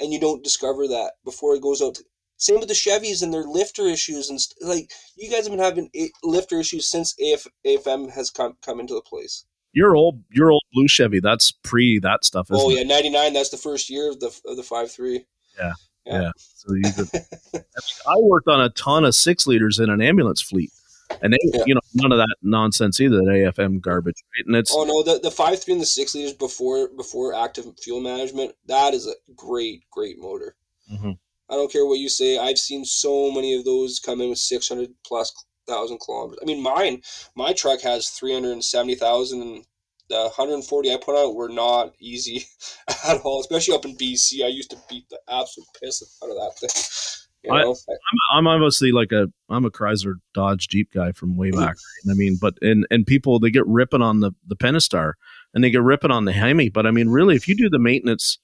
and 0.00 0.12
you 0.12 0.20
don't 0.20 0.44
discover 0.44 0.86
that 0.88 1.12
before 1.24 1.54
it 1.54 1.62
goes 1.62 1.82
out? 1.82 1.96
To, 1.96 2.04
same 2.36 2.60
with 2.60 2.68
the 2.68 2.74
Chevys 2.74 3.22
and 3.22 3.34
their 3.34 3.42
lifter 3.42 3.86
issues 3.86 4.30
and 4.30 4.40
st- 4.40 4.66
like 4.66 4.92
you 5.16 5.28
guys 5.28 5.44
have 5.46 5.50
been 5.50 5.58
having 5.58 5.90
a- 5.96 6.12
lifter 6.22 6.60
issues 6.60 6.86
since 6.86 7.14
AF, 7.20 7.46
AFM 7.66 8.10
has 8.12 8.30
come 8.30 8.56
come 8.62 8.80
into 8.80 8.94
the 8.94 9.02
place. 9.02 9.44
your 9.72 9.96
old 9.96 10.22
your 10.30 10.52
old 10.52 10.62
blue 10.72 10.88
Chevy. 10.88 11.20
That's 11.20 11.50
pre 11.50 11.98
that 12.00 12.24
stuff. 12.24 12.50
Isn't 12.50 12.64
oh 12.64 12.70
yeah, 12.70 12.84
ninety 12.84 13.10
nine. 13.10 13.32
That's 13.32 13.50
the 13.50 13.56
first 13.56 13.90
year 13.90 14.08
of 14.08 14.20
the 14.20 14.28
of 14.46 14.56
the 14.56 14.62
five 14.62 14.90
three. 14.90 15.26
Yeah. 15.58 15.72
Yeah. 16.06 16.20
Yeah. 16.22 16.30
So 16.36 16.74
you 16.74 16.92
could, 16.92 17.08
I, 17.12 17.18
mean, 17.54 17.64
I 18.06 18.16
worked 18.20 18.48
on 18.48 18.60
a 18.62 18.70
ton 18.70 19.04
of 19.04 19.14
six 19.14 19.46
liters 19.46 19.78
in 19.78 19.90
an 19.90 20.00
ambulance 20.00 20.40
fleet, 20.40 20.70
and 21.22 21.32
they, 21.32 21.38
Yeah. 21.42 21.64
you 21.66 21.74
know, 21.74 21.80
none 21.94 22.12
of 22.12 22.18
that 22.18 22.36
nonsense 22.42 23.00
either. 23.00 23.16
That 23.16 23.52
AFM 23.56 23.80
garbage, 23.80 24.22
right? 24.36 24.46
And 24.46 24.56
it's 24.56 24.72
Oh 24.74 24.84
no, 24.84 25.02
the 25.02 25.18
the 25.20 25.30
five 25.30 25.62
three 25.62 25.72
and 25.74 25.80
the 25.82 25.86
six 25.86 26.14
liters 26.14 26.34
before 26.34 26.88
before 26.96 27.34
active 27.34 27.66
fuel 27.82 28.00
management. 28.00 28.54
That 28.66 28.94
is 28.94 29.06
a 29.06 29.14
great 29.34 29.84
great 29.90 30.18
motor. 30.18 30.56
Mhm. 30.92 31.18
I 31.50 31.54
don't 31.54 31.72
care 31.72 31.86
what 31.86 31.98
you 31.98 32.08
say. 32.08 32.38
I've 32.38 32.58
seen 32.58 32.84
so 32.84 33.30
many 33.30 33.54
of 33.54 33.64
those 33.64 34.00
come 34.00 34.20
in 34.20 34.28
with 34.30 34.38
six 34.38 34.68
hundred 34.68 34.90
plus 35.06 35.32
thousand 35.66 35.98
kilometers. 36.00 36.38
I 36.42 36.46
mean, 36.46 36.62
mine 36.62 37.02
my 37.34 37.52
truck 37.52 37.80
has 37.82 38.08
three 38.10 38.32
hundred 38.34 38.62
seventy 38.64 38.94
thousand, 38.94 39.42
and 39.42 39.64
the 40.10 40.16
one 40.16 40.30
hundred 40.32 40.54
and 40.54 40.64
forty 40.64 40.92
I 40.92 40.96
put 40.96 41.16
out 41.16 41.34
were 41.34 41.48
not 41.48 41.94
easy 42.00 42.46
at 43.06 43.20
all. 43.22 43.40
Especially 43.40 43.74
up 43.74 43.84
in 43.84 43.96
BC, 43.96 44.44
I 44.44 44.48
used 44.48 44.70
to 44.70 44.78
beat 44.88 45.08
the 45.10 45.20
absolute 45.28 45.68
piss 45.80 46.02
out 46.22 46.30
of 46.30 46.36
that 46.36 46.58
thing. 46.58 46.70
You 47.48 47.54
I- 47.54 47.62
know, 47.62 47.76
I'm, 47.88 48.38
I'm 48.38 48.46
obviously 48.46 48.92
like 48.92 49.12
a 49.12 49.28
I'm 49.48 49.64
a 49.64 49.70
Chrysler 49.70 50.14
Dodge 50.34 50.68
Jeep 50.68 50.92
guy 50.92 51.12
from 51.12 51.36
way 51.36 51.50
back. 51.50 51.76
I 52.10 52.14
mean, 52.14 52.38
but 52.40 52.54
and 52.62 52.86
and 52.90 53.06
people 53.06 53.38
they 53.38 53.50
get 53.50 53.66
ripping 53.66 54.02
on 54.02 54.20
the 54.20 54.32
the 54.46 54.56
Pentastar 54.56 55.14
and 55.54 55.64
they 55.64 55.70
get 55.70 55.82
ripping 55.82 56.10
on 56.10 56.24
the 56.24 56.32
Hemi. 56.32 56.68
But 56.68 56.86
I 56.86 56.90
mean, 56.90 57.08
really, 57.08 57.36
if 57.36 57.48
you 57.48 57.56
do 57.56 57.68
the 57.70 57.78
maintenance, 57.78 58.38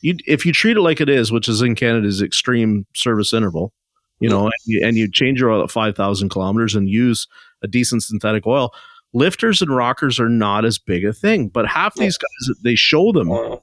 you 0.00 0.16
if 0.26 0.46
you 0.46 0.52
treat 0.52 0.76
it 0.76 0.82
like 0.82 1.00
it 1.00 1.08
is, 1.08 1.32
which 1.32 1.48
is 1.48 1.62
in 1.62 1.74
Canada's 1.74 2.22
extreme 2.22 2.86
service 2.94 3.32
interval, 3.32 3.72
you 4.20 4.28
know, 4.28 4.44
and 4.44 4.52
you, 4.64 4.80
and 4.86 4.96
you 4.96 5.10
change 5.10 5.40
your 5.40 5.50
oil 5.50 5.62
at 5.64 5.70
five 5.70 5.96
thousand 5.96 6.28
kilometers 6.28 6.74
and 6.74 6.88
use 6.88 7.26
a 7.62 7.66
decent 7.66 8.02
synthetic 8.02 8.46
oil. 8.46 8.72
Lifters 9.12 9.62
and 9.62 9.74
rockers 9.74 10.18
are 10.18 10.28
not 10.28 10.64
as 10.64 10.78
big 10.78 11.04
a 11.04 11.12
thing, 11.12 11.48
but 11.48 11.66
half 11.66 11.94
these 11.94 12.18
guys 12.18 12.56
they 12.62 12.74
show 12.74 13.12
them 13.12 13.30
uh, 13.30 13.56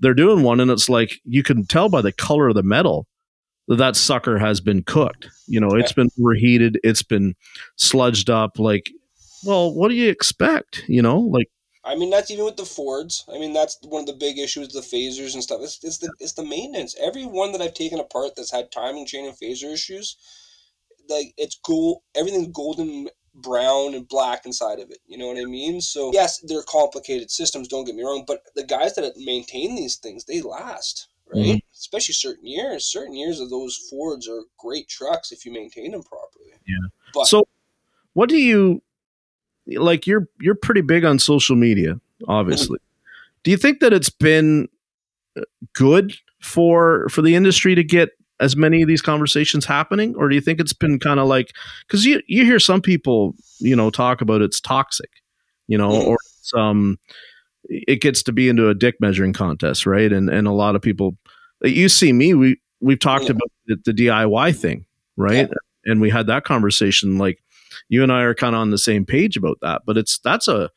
they're 0.00 0.14
doing 0.14 0.42
one 0.42 0.60
and 0.60 0.70
it's 0.70 0.88
like 0.88 1.20
you 1.24 1.42
can 1.42 1.64
tell 1.66 1.88
by 1.88 2.00
the 2.00 2.12
color 2.12 2.48
of 2.48 2.54
the 2.54 2.62
metal 2.62 3.06
that 3.68 3.96
sucker 3.96 4.38
has 4.38 4.60
been 4.60 4.82
cooked 4.82 5.28
you 5.46 5.60
know 5.60 5.70
it's 5.70 5.92
been 5.92 6.10
reheated 6.18 6.78
it's 6.82 7.02
been 7.02 7.34
sludged 7.78 8.30
up 8.30 8.58
like 8.58 8.90
well 9.44 9.74
what 9.74 9.88
do 9.88 9.94
you 9.94 10.08
expect 10.08 10.84
you 10.88 11.02
know 11.02 11.18
like 11.18 11.48
I 11.88 11.94
mean, 11.94 12.10
that's 12.10 12.30
even 12.30 12.44
with 12.44 12.56
the 12.56 12.66
Fords. 12.66 13.24
I 13.34 13.38
mean, 13.38 13.54
that's 13.54 13.78
one 13.82 14.00
of 14.00 14.06
the 14.06 14.12
big 14.12 14.38
issues, 14.38 14.68
the 14.68 14.80
phasers 14.80 15.32
and 15.32 15.42
stuff. 15.42 15.60
It's, 15.62 15.82
it's 15.82 15.96
the 15.98 16.12
it's 16.20 16.34
the 16.34 16.44
maintenance. 16.44 16.94
Every 17.00 17.24
one 17.24 17.52
that 17.52 17.62
I've 17.62 17.72
taken 17.72 17.98
apart 17.98 18.32
that's 18.36 18.52
had 18.52 18.70
timing 18.70 19.06
chain 19.06 19.24
and 19.24 19.34
phaser 19.34 19.72
issues, 19.72 20.16
like 21.08 21.32
it's 21.38 21.58
gold. 21.64 22.02
Everything's 22.14 22.48
golden 22.48 23.08
brown 23.34 23.94
and 23.94 24.06
black 24.06 24.44
inside 24.44 24.80
of 24.80 24.90
it. 24.90 24.98
You 25.06 25.16
know 25.16 25.28
what 25.28 25.38
I 25.38 25.44
mean? 25.44 25.80
So 25.80 26.10
yes, 26.12 26.40
they're 26.40 26.62
complicated 26.62 27.30
systems. 27.30 27.68
Don't 27.68 27.84
get 27.84 27.94
me 27.94 28.02
wrong, 28.02 28.24
but 28.26 28.42
the 28.54 28.64
guys 28.64 28.94
that 28.96 29.16
maintain 29.16 29.74
these 29.74 29.96
things, 29.96 30.24
they 30.24 30.42
last, 30.42 31.08
right? 31.34 31.56
Mhm. 31.56 31.60
Especially 31.74 32.14
certain 32.14 32.46
years. 32.46 32.86
Certain 32.86 33.14
years 33.14 33.40
of 33.40 33.50
those 33.50 33.76
Fords 33.90 34.28
are 34.28 34.42
great 34.58 34.88
trucks 34.88 35.32
if 35.32 35.44
you 35.46 35.52
maintain 35.52 35.92
them 35.92 36.02
properly. 36.02 36.52
Yeah. 36.66 36.88
But 37.14 37.26
so 37.26 37.46
what 38.14 38.28
do 38.28 38.36
you 38.36 38.82
like 39.66 40.06
you're 40.06 40.26
you're 40.40 40.54
pretty 40.54 40.80
big 40.80 41.04
on 41.04 41.18
social 41.18 41.54
media 41.54 42.00
obviously 42.26 42.78
do 43.44 43.50
you 43.50 43.56
think 43.58 43.80
that 43.80 43.92
it's 43.92 44.08
been 44.08 44.66
uh, 45.36 45.42
good 45.74 46.14
for 46.40 47.06
for 47.10 47.20
the 47.20 47.34
industry 47.34 47.74
to 47.74 47.84
get 47.84 48.10
as 48.40 48.56
many 48.56 48.80
of 48.80 48.88
these 48.88 49.02
conversations 49.02 49.66
happening 49.66 50.14
or 50.16 50.28
do 50.30 50.34
you 50.34 50.40
think 50.40 50.58
it's 50.58 50.72
been 50.72 50.98
kind 50.98 51.20
of 51.20 51.28
like 51.28 51.52
because 51.86 52.04
you 52.06 52.22
you 52.26 52.44
hear 52.46 52.58
some 52.58 52.80
people 52.80 53.34
you 53.58 53.76
know 53.76 53.90
talk 53.90 54.20
about 54.22 54.40
it's 54.40 54.60
toxic 54.60 55.10
you 55.66 55.76
know 55.76 55.90
Mhm. 55.90 56.06
or 56.06 56.14
it's, 56.40 56.52
um 56.54 56.98
it 57.68 58.00
gets 58.00 58.22
to 58.24 58.32
be 58.32 58.48
into 58.48 58.68
a 58.68 58.74
dick 58.74 58.96
measuring 59.00 59.32
contest 59.32 59.86
right 59.86 60.12
and 60.12 60.28
and 60.30 60.46
a 60.46 60.52
lot 60.52 60.74
of 60.76 60.82
people 60.82 61.16
you 61.62 61.88
see 61.88 62.12
me 62.12 62.34
we 62.34 62.60
we've 62.80 62.98
talked 62.98 63.24
Yeah. 63.24 63.32
about 63.32 63.50
the, 63.66 63.76
the 63.84 63.92
diy 63.92 64.56
thing 64.56 64.84
right 65.16 65.48
and 65.84 66.00
we 66.00 66.10
had 66.10 66.26
that 66.28 66.44
conversation 66.44 67.18
like 67.18 67.42
you 67.88 68.02
and 68.02 68.12
i 68.12 68.22
are 68.22 68.34
kind 68.34 68.54
of 68.54 68.60
on 68.60 68.70
the 68.70 68.78
same 68.78 69.04
page 69.04 69.36
about 69.36 69.58
that 69.62 69.82
but 69.86 69.96
it's 69.96 70.18
that's 70.18 70.48
a 70.48 70.70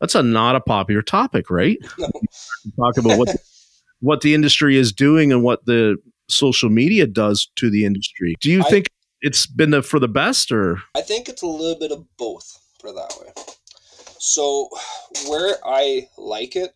that's 0.00 0.14
a 0.14 0.22
not 0.22 0.56
a 0.56 0.60
popular 0.60 1.02
topic 1.02 1.50
right 1.50 1.78
No. 1.98 2.08
talk 2.78 2.96
about 2.98 3.18
what 3.18 3.36
what 4.00 4.20
the 4.20 4.34
industry 4.34 4.76
is 4.76 4.92
doing 4.92 5.32
and 5.32 5.42
what 5.42 5.64
the 5.66 5.96
social 6.28 6.68
media 6.70 7.06
does 7.06 7.48
to 7.56 7.70
the 7.70 7.84
industry 7.84 8.34
do 8.40 8.50
you 8.50 8.60
I- 8.62 8.68
think 8.70 8.86
it's 9.22 9.46
been 9.46 9.70
the, 9.70 9.82
for 9.82 9.98
the 9.98 10.08
best, 10.08 10.52
or 10.52 10.80
I 10.94 11.00
think 11.00 11.30
it's 11.30 11.40
a 11.40 11.46
little 11.46 11.78
bit 11.78 11.90
of 11.90 12.04
both. 12.18 12.58
For 12.78 12.92
that 12.92 13.16
way. 13.18 13.32
So, 14.24 14.70
where 15.28 15.56
I 15.64 16.08
like 16.16 16.56
it, 16.56 16.74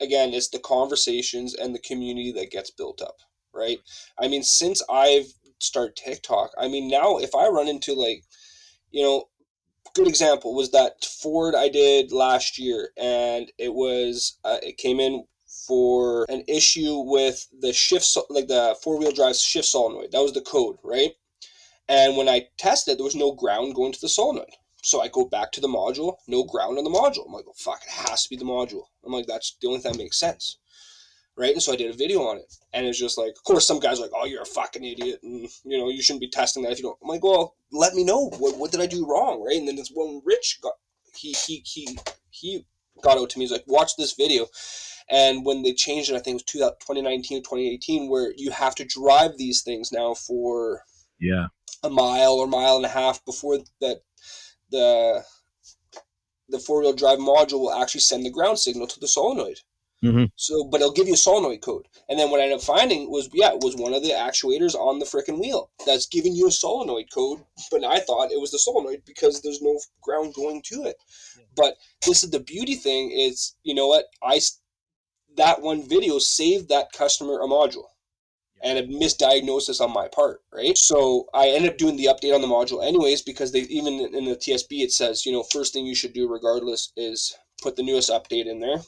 again, 0.00 0.34
is 0.34 0.50
the 0.50 0.58
conversations 0.58 1.54
and 1.54 1.74
the 1.74 1.78
community 1.78 2.32
that 2.32 2.50
gets 2.50 2.70
built 2.70 3.00
up, 3.00 3.18
right? 3.54 3.78
I 4.18 4.26
mean, 4.26 4.42
since 4.42 4.82
I've 4.90 5.32
started 5.60 5.96
TikTok, 5.96 6.50
I 6.58 6.66
mean, 6.66 6.88
now 6.88 7.18
if 7.18 7.34
I 7.34 7.48
run 7.48 7.68
into 7.68 7.94
like, 7.94 8.24
you 8.90 9.02
know, 9.02 9.28
good 9.94 10.08
example 10.08 10.54
was 10.54 10.72
that 10.72 11.04
Ford 11.04 11.54
I 11.54 11.68
did 11.68 12.10
last 12.10 12.58
year, 12.58 12.90
and 12.96 13.50
it 13.58 13.72
was 13.72 14.38
uh, 14.44 14.58
it 14.62 14.76
came 14.76 14.98
in 14.98 15.24
for 15.46 16.26
an 16.28 16.42
issue 16.48 16.98
with 16.98 17.46
the 17.60 17.72
shift, 17.72 18.16
like 18.28 18.48
the 18.48 18.76
four 18.82 18.98
wheel 18.98 19.12
drive 19.12 19.36
shift 19.36 19.68
solenoid. 19.68 20.10
That 20.12 20.22
was 20.22 20.32
the 20.32 20.40
code, 20.40 20.78
right? 20.82 21.12
And 21.88 22.16
when 22.16 22.28
I 22.28 22.48
tested, 22.58 22.98
there 22.98 23.04
was 23.04 23.14
no 23.14 23.32
ground 23.32 23.74
going 23.74 23.92
to 23.92 24.00
the 24.00 24.08
solenoid. 24.08 24.54
So 24.88 25.02
I 25.02 25.08
go 25.08 25.26
back 25.26 25.52
to 25.52 25.60
the 25.60 25.68
module, 25.68 26.16
no 26.26 26.44
ground 26.44 26.78
on 26.78 26.84
the 26.84 26.88
module. 26.88 27.26
I'm 27.26 27.32
like, 27.34 27.44
oh, 27.46 27.52
fuck, 27.54 27.82
it 27.82 28.08
has 28.08 28.22
to 28.22 28.30
be 28.30 28.36
the 28.36 28.46
module. 28.46 28.84
I'm 29.04 29.12
like, 29.12 29.26
that's 29.26 29.54
the 29.60 29.68
only 29.68 29.80
thing 29.80 29.92
that 29.92 29.98
makes 29.98 30.18
sense. 30.18 30.56
Right. 31.36 31.52
And 31.52 31.62
so 31.62 31.74
I 31.74 31.76
did 31.76 31.90
a 31.90 31.96
video 31.96 32.22
on 32.22 32.38
it. 32.38 32.50
And 32.72 32.86
it's 32.86 32.98
just 32.98 33.18
like, 33.18 33.32
of 33.32 33.44
course, 33.44 33.66
some 33.66 33.80
guys 33.80 33.98
are 33.98 34.02
like, 34.02 34.12
oh, 34.14 34.24
you're 34.24 34.40
a 34.40 34.46
fucking 34.46 34.82
idiot. 34.82 35.20
And, 35.22 35.46
you 35.62 35.76
know, 35.76 35.90
you 35.90 36.00
shouldn't 36.00 36.22
be 36.22 36.30
testing 36.30 36.62
that 36.62 36.72
if 36.72 36.78
you 36.78 36.84
don't. 36.84 36.96
I'm 37.02 37.08
like, 37.08 37.22
well, 37.22 37.54
let 37.70 37.92
me 37.92 38.02
know. 38.02 38.30
What, 38.38 38.56
what 38.56 38.72
did 38.72 38.80
I 38.80 38.86
do 38.86 39.06
wrong? 39.06 39.44
Right. 39.44 39.58
And 39.58 39.68
then 39.68 39.76
this 39.76 39.90
one 39.92 40.22
Rich 40.24 40.60
got, 40.62 40.72
he, 41.14 41.32
he, 41.32 41.62
he, 41.66 41.98
he 42.30 42.66
got 43.02 43.18
out 43.18 43.28
to 43.30 43.38
me. 43.38 43.44
He's 43.44 43.52
like, 43.52 43.64
watch 43.66 43.92
this 43.98 44.14
video. 44.14 44.46
And 45.10 45.44
when 45.44 45.62
they 45.62 45.74
changed 45.74 46.10
it, 46.10 46.16
I 46.16 46.20
think 46.20 46.40
it 46.40 46.44
was 46.56 46.76
2019 46.86 47.38
or 47.38 47.42
2018, 47.42 48.08
where 48.08 48.32
you 48.38 48.50
have 48.52 48.74
to 48.76 48.86
drive 48.86 49.36
these 49.36 49.62
things 49.62 49.92
now 49.92 50.14
for 50.14 50.82
yeah 51.20 51.48
a 51.82 51.90
mile 51.90 52.34
or 52.34 52.46
mile 52.46 52.76
and 52.76 52.84
a 52.84 52.88
half 52.88 53.24
before 53.24 53.58
that 53.80 54.00
the 54.70 55.24
the 56.48 56.58
four 56.58 56.80
wheel 56.80 56.94
drive 56.94 57.18
module 57.18 57.60
will 57.60 57.74
actually 57.74 58.00
send 58.00 58.24
the 58.24 58.30
ground 58.30 58.58
signal 58.58 58.86
to 58.86 59.00
the 59.00 59.08
solenoid. 59.08 59.60
Mm-hmm. 60.02 60.24
So, 60.36 60.64
but 60.64 60.80
it'll 60.80 60.92
give 60.92 61.08
you 61.08 61.14
a 61.14 61.16
solenoid 61.16 61.60
code. 61.60 61.86
And 62.08 62.18
then 62.18 62.30
what 62.30 62.40
I 62.40 62.44
ended 62.44 62.58
up 62.58 62.64
finding 62.64 63.10
was, 63.10 63.28
yeah, 63.32 63.50
it 63.52 63.60
was 63.60 63.74
one 63.76 63.92
of 63.92 64.02
the 64.02 64.10
actuators 64.10 64.74
on 64.74 65.00
the 65.00 65.04
freaking 65.04 65.40
wheel 65.40 65.70
that's 65.84 66.06
giving 66.06 66.34
you 66.34 66.46
a 66.46 66.52
solenoid 66.52 67.06
code. 67.12 67.40
But 67.70 67.84
I 67.84 67.98
thought 67.98 68.30
it 68.30 68.40
was 68.40 68.52
the 68.52 68.58
solenoid 68.58 69.02
because 69.04 69.42
there's 69.42 69.60
no 69.60 69.78
ground 70.00 70.34
going 70.34 70.62
to 70.66 70.84
it. 70.84 70.96
Yeah. 71.36 71.44
But 71.56 71.74
this 72.06 72.22
is 72.22 72.30
the 72.30 72.40
beauty 72.40 72.76
thing 72.76 73.10
is, 73.10 73.56
you 73.64 73.74
know 73.74 73.88
what? 73.88 74.04
I 74.22 74.40
that 75.36 75.62
one 75.62 75.88
video 75.88 76.18
saved 76.18 76.68
that 76.68 76.92
customer 76.92 77.40
a 77.40 77.46
module 77.46 77.86
and 78.62 78.78
a 78.78 78.86
misdiagnosis 78.86 79.80
on 79.80 79.92
my 79.92 80.08
part, 80.08 80.42
right? 80.52 80.76
So 80.76 81.28
I 81.32 81.48
ended 81.48 81.72
up 81.72 81.78
doing 81.78 81.96
the 81.96 82.06
update 82.06 82.34
on 82.34 82.40
the 82.40 82.48
module 82.48 82.86
anyways 82.86 83.22
because 83.22 83.52
they 83.52 83.60
even 83.60 84.14
in 84.14 84.24
the 84.24 84.36
TSB 84.36 84.82
it 84.82 84.92
says 84.92 85.24
you 85.24 85.32
know 85.32 85.42
first 85.42 85.72
thing 85.72 85.86
you 85.86 85.94
should 85.94 86.12
do 86.12 86.28
regardless 86.28 86.92
is 86.96 87.36
put 87.62 87.76
the 87.76 87.82
newest 87.82 88.10
update 88.10 88.46
in 88.46 88.60
there, 88.60 88.76
yep. 88.76 88.84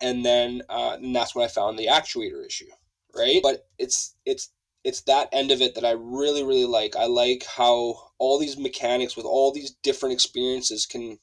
and 0.00 0.24
then 0.24 0.62
uh, 0.68 0.96
and 1.00 1.14
that's 1.14 1.34
when 1.34 1.44
I 1.44 1.48
found 1.48 1.78
the 1.78 1.86
actuator 1.86 2.44
issue, 2.44 2.70
right? 3.14 3.40
But 3.42 3.66
it's 3.78 4.14
it's 4.24 4.50
it's 4.84 5.02
that 5.02 5.28
end 5.32 5.50
of 5.50 5.60
it 5.60 5.74
that 5.74 5.84
I 5.84 5.92
really 5.92 6.42
really 6.42 6.66
like. 6.66 6.96
I 6.96 7.06
like 7.06 7.44
how 7.44 8.10
all 8.18 8.38
these 8.38 8.56
mechanics 8.56 9.16
with 9.16 9.26
all 9.26 9.52
these 9.52 9.72
different 9.82 10.14
experiences 10.14 10.86
can 10.86 11.18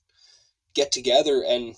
get 0.74 0.92
together 0.92 1.44
and 1.48 1.76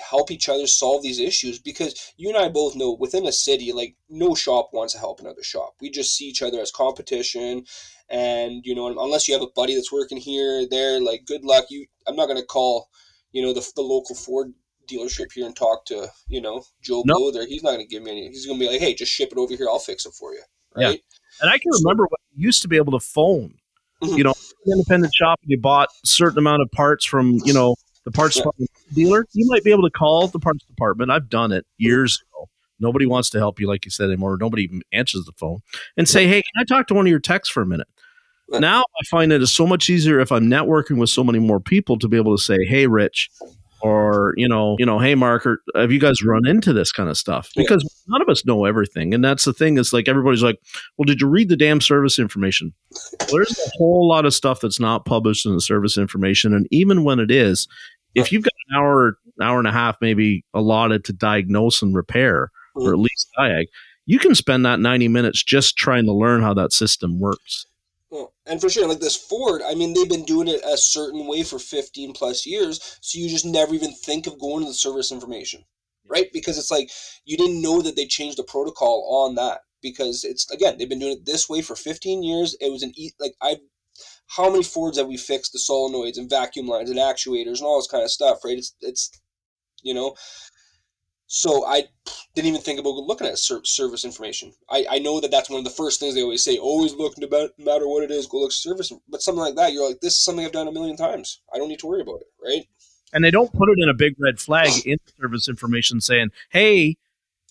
help 0.00 0.30
each 0.30 0.48
other 0.48 0.66
solve 0.66 1.02
these 1.02 1.20
issues 1.20 1.58
because 1.58 2.12
you 2.16 2.28
and 2.28 2.38
I 2.38 2.48
both 2.48 2.76
know 2.76 2.92
within 2.92 3.26
a 3.26 3.32
city, 3.32 3.72
like 3.72 3.96
no 4.08 4.34
shop 4.34 4.70
wants 4.72 4.94
to 4.94 4.98
help 4.98 5.20
another 5.20 5.42
shop. 5.42 5.74
We 5.80 5.90
just 5.90 6.16
see 6.16 6.26
each 6.26 6.42
other 6.42 6.60
as 6.60 6.70
competition, 6.70 7.64
and 8.08 8.64
you 8.64 8.74
know, 8.74 8.88
unless 8.88 9.28
you 9.28 9.34
have 9.34 9.42
a 9.42 9.52
buddy 9.54 9.74
that's 9.74 9.92
working 9.92 10.18
here, 10.18 10.66
there, 10.68 11.00
like 11.00 11.24
good 11.26 11.44
luck. 11.44 11.66
You, 11.70 11.86
I'm 12.06 12.16
not 12.16 12.26
gonna 12.26 12.44
call, 12.44 12.88
you 13.32 13.42
know, 13.42 13.52
the 13.52 13.66
the 13.76 13.82
local 13.82 14.14
Ford 14.14 14.52
dealership 14.90 15.32
here 15.32 15.46
and 15.46 15.54
talk 15.54 15.84
to 15.86 16.08
you 16.28 16.40
know 16.40 16.64
Joe 16.82 17.02
nope. 17.06 17.18
Blow 17.18 17.30
there. 17.30 17.46
He's 17.46 17.62
not 17.62 17.72
gonna 17.72 17.86
give 17.86 18.02
me 18.02 18.10
any. 18.10 18.28
He's 18.28 18.46
gonna 18.46 18.58
be 18.58 18.68
like, 18.68 18.80
hey, 18.80 18.94
just 18.94 19.12
ship 19.12 19.30
it 19.32 19.38
over 19.38 19.54
here. 19.54 19.68
I'll 19.68 19.78
fix 19.78 20.06
it 20.06 20.12
for 20.12 20.32
you. 20.32 20.42
Right. 20.74 20.82
Yeah. 20.82 20.96
And 21.42 21.50
I 21.50 21.58
can 21.58 21.70
remember 21.82 22.04
when 22.04 22.18
you 22.34 22.46
used 22.46 22.62
to 22.62 22.68
be 22.68 22.76
able 22.76 22.92
to 22.92 23.00
phone. 23.00 23.54
Mm-hmm. 24.02 24.16
You 24.16 24.24
know, 24.24 24.34
independent 24.66 25.14
shop, 25.14 25.40
and 25.42 25.50
you 25.50 25.58
bought 25.58 25.88
a 26.02 26.06
certain 26.06 26.38
amount 26.38 26.62
of 26.62 26.70
parts 26.70 27.04
from 27.04 27.38
you 27.44 27.52
know 27.52 27.76
the 28.04 28.10
parts 28.10 28.36
yeah. 28.36 28.66
dealer, 28.92 29.26
you 29.32 29.46
might 29.48 29.64
be 29.64 29.70
able 29.70 29.82
to 29.82 29.90
call 29.90 30.28
the 30.28 30.38
parts 30.38 30.64
department. 30.64 31.10
I've 31.10 31.28
done 31.28 31.52
it 31.52 31.66
years 31.78 32.16
mm-hmm. 32.16 32.42
ago. 32.42 32.50
Nobody 32.82 33.04
wants 33.04 33.28
to 33.30 33.38
help 33.38 33.60
you, 33.60 33.68
like 33.68 33.84
you 33.84 33.90
said 33.90 34.06
anymore. 34.06 34.38
Nobody 34.40 34.80
answers 34.92 35.24
the 35.26 35.32
phone 35.32 35.60
and 35.98 36.08
say, 36.08 36.26
"Hey, 36.26 36.42
can 36.42 36.62
I 36.62 36.64
talk 36.64 36.86
to 36.88 36.94
one 36.94 37.06
of 37.06 37.10
your 37.10 37.20
techs 37.20 37.48
for 37.48 37.62
a 37.62 37.66
minute?" 37.66 37.88
Now 38.48 38.80
I 38.80 39.04
find 39.08 39.32
it 39.32 39.42
is 39.42 39.52
so 39.52 39.66
much 39.66 39.88
easier 39.88 40.18
if 40.18 40.32
I'm 40.32 40.46
networking 40.46 40.96
with 40.96 41.10
so 41.10 41.22
many 41.22 41.38
more 41.38 41.60
people 41.60 41.98
to 41.98 42.08
be 42.08 42.16
able 42.16 42.36
to 42.36 42.42
say, 42.42 42.64
"Hey, 42.64 42.86
Rich," 42.86 43.30
or 43.82 44.34
you 44.36 44.48
know, 44.48 44.76
you 44.78 44.86
know, 44.86 44.98
"Hey, 44.98 45.14
Mark," 45.14 45.46
or 45.46 45.60
have 45.74 45.92
you 45.92 46.00
guys 46.00 46.22
run 46.22 46.46
into 46.46 46.72
this 46.72 46.92
kind 46.92 47.08
of 47.08 47.16
stuff? 47.16 47.50
Because 47.56 47.82
yeah. 47.82 48.12
none 48.12 48.22
of 48.22 48.28
us 48.28 48.44
know 48.44 48.64
everything, 48.64 49.14
and 49.14 49.24
that's 49.24 49.44
the 49.44 49.52
thing. 49.52 49.78
Is 49.78 49.92
like 49.92 50.08
everybody's 50.08 50.42
like, 50.42 50.60
"Well, 50.96 51.04
did 51.04 51.20
you 51.20 51.28
read 51.28 51.48
the 51.48 51.56
damn 51.56 51.80
service 51.80 52.18
information?" 52.18 52.72
Well, 53.20 53.28
there's 53.32 53.58
a 53.58 53.70
whole 53.78 54.08
lot 54.08 54.26
of 54.26 54.34
stuff 54.34 54.60
that's 54.60 54.80
not 54.80 55.04
published 55.04 55.46
in 55.46 55.54
the 55.54 55.60
service 55.60 55.98
information, 55.98 56.54
and 56.54 56.66
even 56.70 57.04
when 57.04 57.18
it 57.18 57.30
is, 57.30 57.68
if 58.14 58.32
you've 58.32 58.44
got 58.44 58.52
an 58.68 58.76
hour, 58.76 59.18
hour 59.40 59.58
and 59.58 59.68
a 59.68 59.72
half, 59.72 59.96
maybe 60.00 60.44
allotted 60.54 61.04
to 61.06 61.12
diagnose 61.12 61.82
and 61.82 61.94
repair, 61.94 62.50
mm-hmm. 62.76 62.88
or 62.88 62.92
at 62.92 62.98
least 62.98 63.28
diag, 63.38 63.66
you 64.06 64.18
can 64.18 64.34
spend 64.34 64.64
that 64.66 64.80
90 64.80 65.08
minutes 65.08 65.42
just 65.42 65.76
trying 65.76 66.04
to 66.04 66.12
learn 66.12 66.42
how 66.42 66.54
that 66.54 66.72
system 66.72 67.20
works. 67.20 67.66
And 68.50 68.60
for 68.60 68.70
sure, 68.70 68.88
like 68.88 69.00
this 69.00 69.16
Ford, 69.16 69.62
I 69.66 69.76
mean, 69.76 69.94
they've 69.94 70.10
been 70.10 70.26
doing 70.26 70.48
it 70.48 70.60
a 70.64 70.76
certain 70.76 71.28
way 71.28 71.44
for 71.44 71.60
15 71.60 72.14
plus 72.14 72.46
years, 72.46 72.98
so 73.00 73.18
you 73.18 73.30
just 73.30 73.46
never 73.46 73.74
even 73.74 73.94
think 73.94 74.26
of 74.26 74.40
going 74.40 74.64
to 74.64 74.68
the 74.68 74.74
service 74.74 75.12
information, 75.12 75.64
right? 76.08 76.26
Because 76.34 76.58
it's 76.58 76.72
like 76.72 76.90
you 77.24 77.38
didn't 77.38 77.62
know 77.62 77.82
that 77.82 77.96
they 77.96 78.06
changed 78.06 78.38
the 78.38 78.44
protocol 78.44 79.08
on 79.24 79.36
that 79.36 79.60
because 79.82 80.24
it's 80.24 80.50
again 80.52 80.78
they've 80.78 80.88
been 80.90 80.98
doing 80.98 81.14
it 81.18 81.26
this 81.26 81.48
way 81.48 81.62
for 81.62 81.76
15 81.76 82.24
years. 82.24 82.56
It 82.60 82.72
was 82.72 82.82
an 82.82 82.92
e 82.96 83.12
like 83.20 83.36
I've 83.40 83.60
how 84.36 84.50
many 84.50 84.64
Fords 84.64 84.98
have 84.98 85.08
we 85.08 85.18
fixed 85.18 85.52
the 85.52 85.60
solenoids 85.60 86.18
and 86.18 86.30
vacuum 86.30 86.68
lines 86.68 86.90
and 86.90 86.98
actuators 86.98 87.58
and 87.58 87.64
all 87.64 87.78
this 87.78 87.88
kind 87.88 88.04
of 88.04 88.10
stuff, 88.12 88.40
right? 88.44 88.58
It's 88.58 88.74
it's 88.82 89.10
you 89.82 89.94
know. 89.94 90.16
So 91.32 91.64
I 91.64 91.84
didn't 92.34 92.48
even 92.48 92.60
think 92.60 92.80
about 92.80 92.96
looking 92.96 93.28
at 93.28 93.38
service 93.38 94.04
information. 94.04 94.52
I, 94.68 94.84
I 94.90 94.98
know 94.98 95.20
that 95.20 95.30
that's 95.30 95.48
one 95.48 95.60
of 95.60 95.64
the 95.64 95.70
first 95.70 96.00
things 96.00 96.16
they 96.16 96.22
always 96.22 96.42
say. 96.42 96.58
Always 96.58 96.92
look, 96.92 97.16
no 97.18 97.28
matter 97.56 97.86
what 97.86 98.02
it 98.02 98.10
is, 98.10 98.26
go 98.26 98.40
look 98.40 98.50
service. 98.50 98.92
But 99.08 99.22
something 99.22 99.40
like 99.40 99.54
that, 99.54 99.72
you're 99.72 99.88
like, 99.88 100.00
this 100.00 100.14
is 100.14 100.24
something 100.24 100.44
I've 100.44 100.50
done 100.50 100.66
a 100.66 100.72
million 100.72 100.96
times. 100.96 101.40
I 101.54 101.58
don't 101.58 101.68
need 101.68 101.78
to 101.78 101.86
worry 101.86 102.00
about 102.00 102.22
it, 102.22 102.26
right? 102.44 102.66
And 103.12 103.24
they 103.24 103.30
don't 103.30 103.52
put 103.52 103.68
it 103.68 103.78
in 103.80 103.88
a 103.88 103.94
big 103.94 104.16
red 104.18 104.40
flag 104.40 104.70
in 104.84 104.98
service 105.20 105.48
information 105.48 106.00
saying, 106.00 106.30
"Hey, 106.50 106.96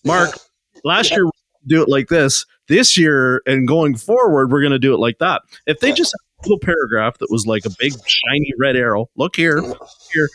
Mark, 0.04 0.38
last 0.84 1.10
yeah. 1.10 1.16
year 1.16 1.30
do 1.66 1.82
it 1.82 1.88
like 1.88 2.08
this. 2.08 2.44
This 2.68 2.98
year 2.98 3.40
and 3.46 3.66
going 3.66 3.96
forward, 3.96 4.52
we're 4.52 4.60
going 4.60 4.72
to 4.72 4.78
do 4.78 4.92
it 4.92 4.98
like 4.98 5.20
that." 5.20 5.40
If 5.66 5.80
they 5.80 5.88
yeah. 5.88 5.94
just 5.94 6.12
had 6.12 6.44
a 6.44 6.48
little 6.50 6.58
paragraph 6.58 7.16
that 7.16 7.30
was 7.30 7.46
like 7.46 7.64
a 7.64 7.70
big 7.78 7.92
shiny 7.92 8.52
red 8.58 8.76
arrow. 8.76 9.08
Look 9.16 9.36
here, 9.36 9.62
here. 9.62 10.28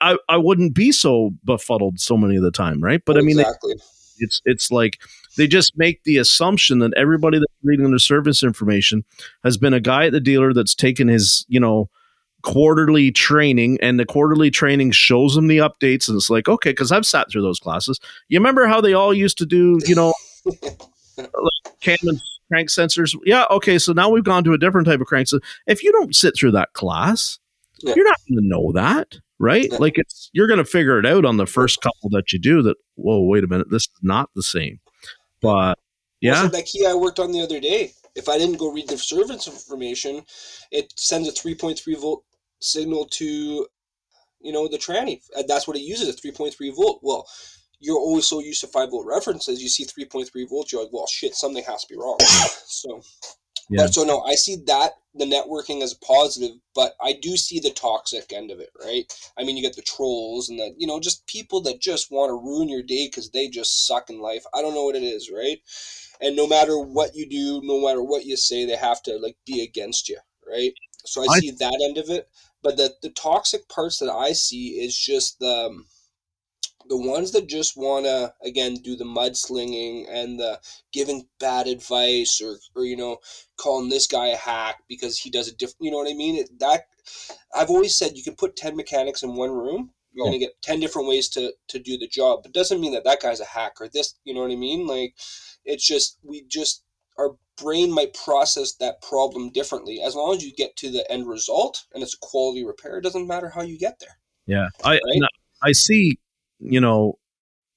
I, 0.00 0.16
I, 0.28 0.36
wouldn't 0.36 0.74
be 0.74 0.92
so 0.92 1.32
befuddled 1.44 1.98
so 1.98 2.16
many 2.16 2.36
of 2.36 2.42
the 2.42 2.50
time, 2.50 2.80
right? 2.82 3.02
But 3.04 3.18
I 3.18 3.20
mean, 3.20 3.40
exactly. 3.40 3.74
it's 4.18 4.40
it's 4.44 4.70
like 4.70 5.00
they 5.36 5.46
just 5.46 5.76
make 5.76 6.04
the 6.04 6.18
assumption 6.18 6.78
that 6.80 6.92
everybody 6.94 7.38
that's 7.38 7.52
reading 7.62 7.90
their 7.90 7.98
service 7.98 8.42
information 8.42 9.04
has 9.42 9.56
been 9.56 9.74
a 9.74 9.80
guy 9.80 10.06
at 10.06 10.12
the 10.12 10.20
dealer 10.20 10.52
that's 10.52 10.74
taken 10.74 11.08
his 11.08 11.44
you 11.48 11.60
know 11.60 11.88
quarterly 12.42 13.12
training 13.12 13.78
and 13.80 14.00
the 14.00 14.04
quarterly 14.04 14.50
training 14.50 14.90
shows 14.90 15.34
them 15.34 15.46
the 15.46 15.58
updates 15.58 16.08
and 16.08 16.16
it's 16.16 16.28
like 16.28 16.48
okay 16.48 16.70
because 16.70 16.90
i've 16.90 17.06
sat 17.06 17.30
through 17.30 17.40
those 17.40 17.60
classes 17.60 18.00
you 18.26 18.36
remember 18.36 18.66
how 18.66 18.80
they 18.80 18.94
all 18.94 19.14
used 19.14 19.38
to 19.38 19.46
do 19.46 19.78
you 19.86 19.94
know 19.94 20.12
like 20.44 20.80
cam 21.80 21.96
and 22.02 22.20
crank 22.52 22.68
sensors. 22.68 23.16
Yeah, 23.24 23.46
okay, 23.50 23.78
so 23.78 23.92
now 23.92 24.10
we've 24.10 24.24
gone 24.24 24.44
to 24.44 24.52
a 24.52 24.58
different 24.58 24.86
type 24.86 25.00
of 25.00 25.06
crank. 25.06 25.28
So 25.28 25.40
if 25.66 25.82
you 25.82 25.90
don't 25.92 26.14
sit 26.14 26.36
through 26.36 26.52
that 26.52 26.74
class, 26.74 27.38
yeah. 27.80 27.94
you're 27.96 28.04
not 28.04 28.18
going 28.28 28.42
to 28.42 28.48
know 28.48 28.72
that, 28.72 29.18
right? 29.42 29.70
Like 29.72 29.98
it's 29.98 30.30
you're 30.32 30.46
going 30.46 30.58
to 30.58 30.64
figure 30.64 30.98
it 30.98 31.04
out 31.04 31.24
on 31.24 31.36
the 31.36 31.46
first 31.46 31.82
couple 31.82 32.08
that 32.10 32.32
you 32.32 32.38
do. 32.38 32.62
That 32.62 32.76
whoa, 32.94 33.20
wait 33.22 33.44
a 33.44 33.48
minute, 33.48 33.70
this 33.70 33.82
is 33.82 34.00
not 34.00 34.30
the 34.34 34.42
same. 34.42 34.78
But 35.42 35.78
yeah, 36.20 36.46
that 36.46 36.66
key 36.66 36.86
I 36.86 36.94
worked 36.94 37.18
on 37.18 37.32
the 37.32 37.42
other 37.42 37.60
day. 37.60 37.92
If 38.14 38.28
I 38.28 38.38
didn't 38.38 38.58
go 38.58 38.72
read 38.72 38.88
the 38.88 38.96
service 38.96 39.48
information, 39.48 40.24
it 40.70 40.92
sends 40.96 41.28
a 41.28 41.32
3.3 41.32 42.00
volt 42.00 42.24
signal 42.60 43.06
to 43.06 43.66
you 44.40 44.52
know 44.52 44.68
the 44.68 44.78
tranny. 44.78 45.20
That's 45.48 45.66
what 45.66 45.76
it 45.76 45.80
uses, 45.80 46.08
a 46.08 46.12
3.3 46.12 46.74
volt. 46.76 47.00
Well, 47.02 47.26
you're 47.80 47.98
always 47.98 48.28
so 48.28 48.38
used 48.38 48.60
to 48.60 48.68
five 48.68 48.90
volt 48.90 49.06
references, 49.06 49.60
you 49.60 49.68
see 49.68 49.84
3.3 49.84 50.48
volts, 50.48 50.72
you're 50.72 50.82
like, 50.82 50.92
well, 50.92 51.08
shit, 51.08 51.34
something 51.34 51.64
has 51.64 51.82
to 51.82 51.92
be 51.92 51.98
wrong. 51.98 52.16
so, 52.20 53.02
yeah. 53.68 53.82
but 53.82 53.94
so 53.94 54.04
no, 54.04 54.20
I 54.20 54.36
see 54.36 54.56
that 54.66 54.92
the 55.14 55.24
networking 55.24 55.82
as 55.82 55.94
positive, 55.94 56.56
but 56.74 56.94
I 57.00 57.12
do 57.12 57.36
see 57.36 57.60
the 57.60 57.70
toxic 57.70 58.32
end 58.32 58.50
of 58.50 58.60
it, 58.60 58.70
right? 58.82 59.04
I 59.38 59.44
mean, 59.44 59.56
you 59.56 59.62
get 59.62 59.76
the 59.76 59.82
trolls 59.82 60.48
and 60.48 60.58
the, 60.58 60.74
you 60.78 60.86
know, 60.86 61.00
just 61.00 61.26
people 61.26 61.60
that 61.62 61.80
just 61.80 62.10
want 62.10 62.30
to 62.30 62.34
ruin 62.34 62.68
your 62.68 62.82
day 62.82 63.08
because 63.08 63.30
they 63.30 63.48
just 63.48 63.86
suck 63.86 64.08
in 64.08 64.20
life. 64.20 64.44
I 64.54 64.62
don't 64.62 64.74
know 64.74 64.84
what 64.84 64.96
it 64.96 65.02
is, 65.02 65.30
right? 65.30 65.58
And 66.20 66.36
no 66.36 66.46
matter 66.46 66.78
what 66.78 67.14
you 67.14 67.28
do, 67.28 67.60
no 67.62 67.84
matter 67.84 68.02
what 68.02 68.24
you 68.24 68.36
say, 68.36 68.64
they 68.64 68.76
have 68.76 69.02
to 69.02 69.18
like 69.18 69.36
be 69.46 69.62
against 69.62 70.08
you, 70.08 70.18
right? 70.48 70.72
So 71.04 71.22
I, 71.22 71.26
I 71.26 71.40
see 71.40 71.50
that 71.50 71.82
end 71.84 71.98
of 71.98 72.08
it, 72.08 72.28
but 72.62 72.76
the 72.76 72.94
the 73.02 73.10
toxic 73.10 73.68
parts 73.68 73.98
that 73.98 74.10
I 74.10 74.32
see 74.32 74.80
is 74.80 74.96
just 74.96 75.40
the 75.40 75.66
um, 75.66 75.86
the 76.88 76.96
ones 76.96 77.32
that 77.32 77.48
just 77.48 77.76
want 77.76 78.04
to 78.04 78.32
again 78.44 78.74
do 78.74 78.96
the 78.96 79.04
mudslinging 79.04 80.04
and 80.10 80.38
the 80.38 80.60
giving 80.92 81.26
bad 81.40 81.66
advice 81.66 82.40
or 82.42 82.56
or 82.74 82.84
you 82.84 82.96
know 82.96 83.18
calling 83.56 83.88
this 83.88 84.06
guy 84.06 84.28
a 84.28 84.36
hack 84.36 84.82
because 84.88 85.18
he 85.18 85.30
does 85.30 85.48
a 85.48 85.54
different 85.56 85.80
you 85.80 85.90
know 85.90 85.98
what 85.98 86.10
i 86.10 86.14
mean? 86.14 86.36
It, 86.36 86.58
that 86.58 86.82
i've 87.54 87.70
always 87.70 87.96
said 87.96 88.16
you 88.16 88.22
can 88.22 88.36
put 88.36 88.56
10 88.56 88.76
mechanics 88.76 89.22
in 89.22 89.34
one 89.34 89.50
room 89.50 89.90
you're 90.12 90.26
going 90.26 90.38
to 90.38 90.44
get 90.44 90.60
10 90.62 90.80
different 90.80 91.08
ways 91.08 91.28
to 91.30 91.52
to 91.68 91.78
do 91.78 91.98
the 91.98 92.06
job 92.06 92.42
but 92.42 92.52
doesn't 92.52 92.80
mean 92.80 92.92
that 92.92 93.04
that 93.04 93.20
guy's 93.20 93.40
a 93.40 93.44
hack 93.44 93.74
or 93.80 93.88
this 93.88 94.14
you 94.24 94.34
know 94.34 94.42
what 94.42 94.52
i 94.52 94.56
mean? 94.56 94.86
Like 94.86 95.14
it's 95.64 95.86
just 95.86 96.18
we 96.22 96.44
just 96.48 96.84
our 97.18 97.36
brain 97.56 97.92
might 97.92 98.14
process 98.14 98.74
that 98.76 99.02
problem 99.02 99.50
differently. 99.50 100.00
As 100.00 100.14
long 100.14 100.34
as 100.34 100.44
you 100.44 100.52
get 100.52 100.74
to 100.76 100.90
the 100.90 101.10
end 101.12 101.28
result 101.28 101.84
and 101.92 102.02
it's 102.02 102.14
a 102.14 102.18
quality 102.18 102.64
repair 102.64 102.98
it 102.98 103.02
doesn't 103.02 103.26
matter 103.26 103.50
how 103.50 103.62
you 103.62 103.78
get 103.78 103.98
there. 104.00 104.18
Yeah. 104.46 104.68
I 104.84 104.94
right? 104.94 105.30
i 105.62 105.72
see 105.72 106.18
you 106.62 106.80
know, 106.80 107.18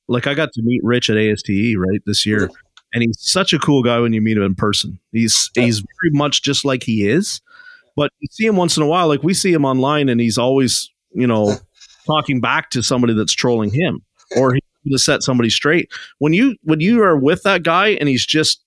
like 0.08 0.28
I 0.28 0.34
got 0.34 0.52
to 0.54 0.62
meet 0.62 0.84
Rich 0.84 1.10
at 1.10 1.18
ASTE 1.18 1.76
right 1.78 2.02
this 2.06 2.26
year, 2.26 2.50
and 2.94 3.04
he's 3.04 3.18
such 3.20 3.54
a 3.54 3.60
cool 3.60 3.84
guy 3.84 4.00
when 4.00 4.14
you 4.14 4.22
meet 4.22 4.38
him 4.38 4.44
in 4.44 4.56
person. 4.56 5.00
He's 5.12 5.50
he's 5.56 5.80
very 5.80 6.12
much 6.12 6.44
just 6.44 6.66
like 6.66 6.84
he 6.84 7.08
is, 7.08 7.42
but 7.96 8.12
you 8.20 8.28
see 8.32 8.46
him 8.46 8.56
once 8.56 8.78
in 8.78 8.84
a 8.84 8.88
while. 8.88 9.08
Like 9.08 9.24
we 9.24 9.34
see 9.34 9.52
him 9.52 9.66
online, 9.66 10.10
and 10.10 10.22
he's 10.22 10.38
always 10.38 10.92
you 11.12 11.28
know 11.28 11.58
talking 12.06 12.40
back 12.42 12.70
to 12.72 12.84
somebody 12.84 13.14
that's 13.14 13.34
trolling 13.34 13.72
him, 13.72 14.02
or 14.38 14.54
he 14.54 14.62
to 14.92 15.00
set 15.00 15.24
somebody 15.24 15.50
straight. 15.50 15.92
When 16.20 16.34
you 16.34 16.56
when 16.64 16.80
you 16.80 17.02
are 17.04 17.18
with 17.18 17.44
that 17.44 17.64
guy 17.64 17.90
and 17.90 18.10
he's 18.10 18.26
just. 18.26 18.62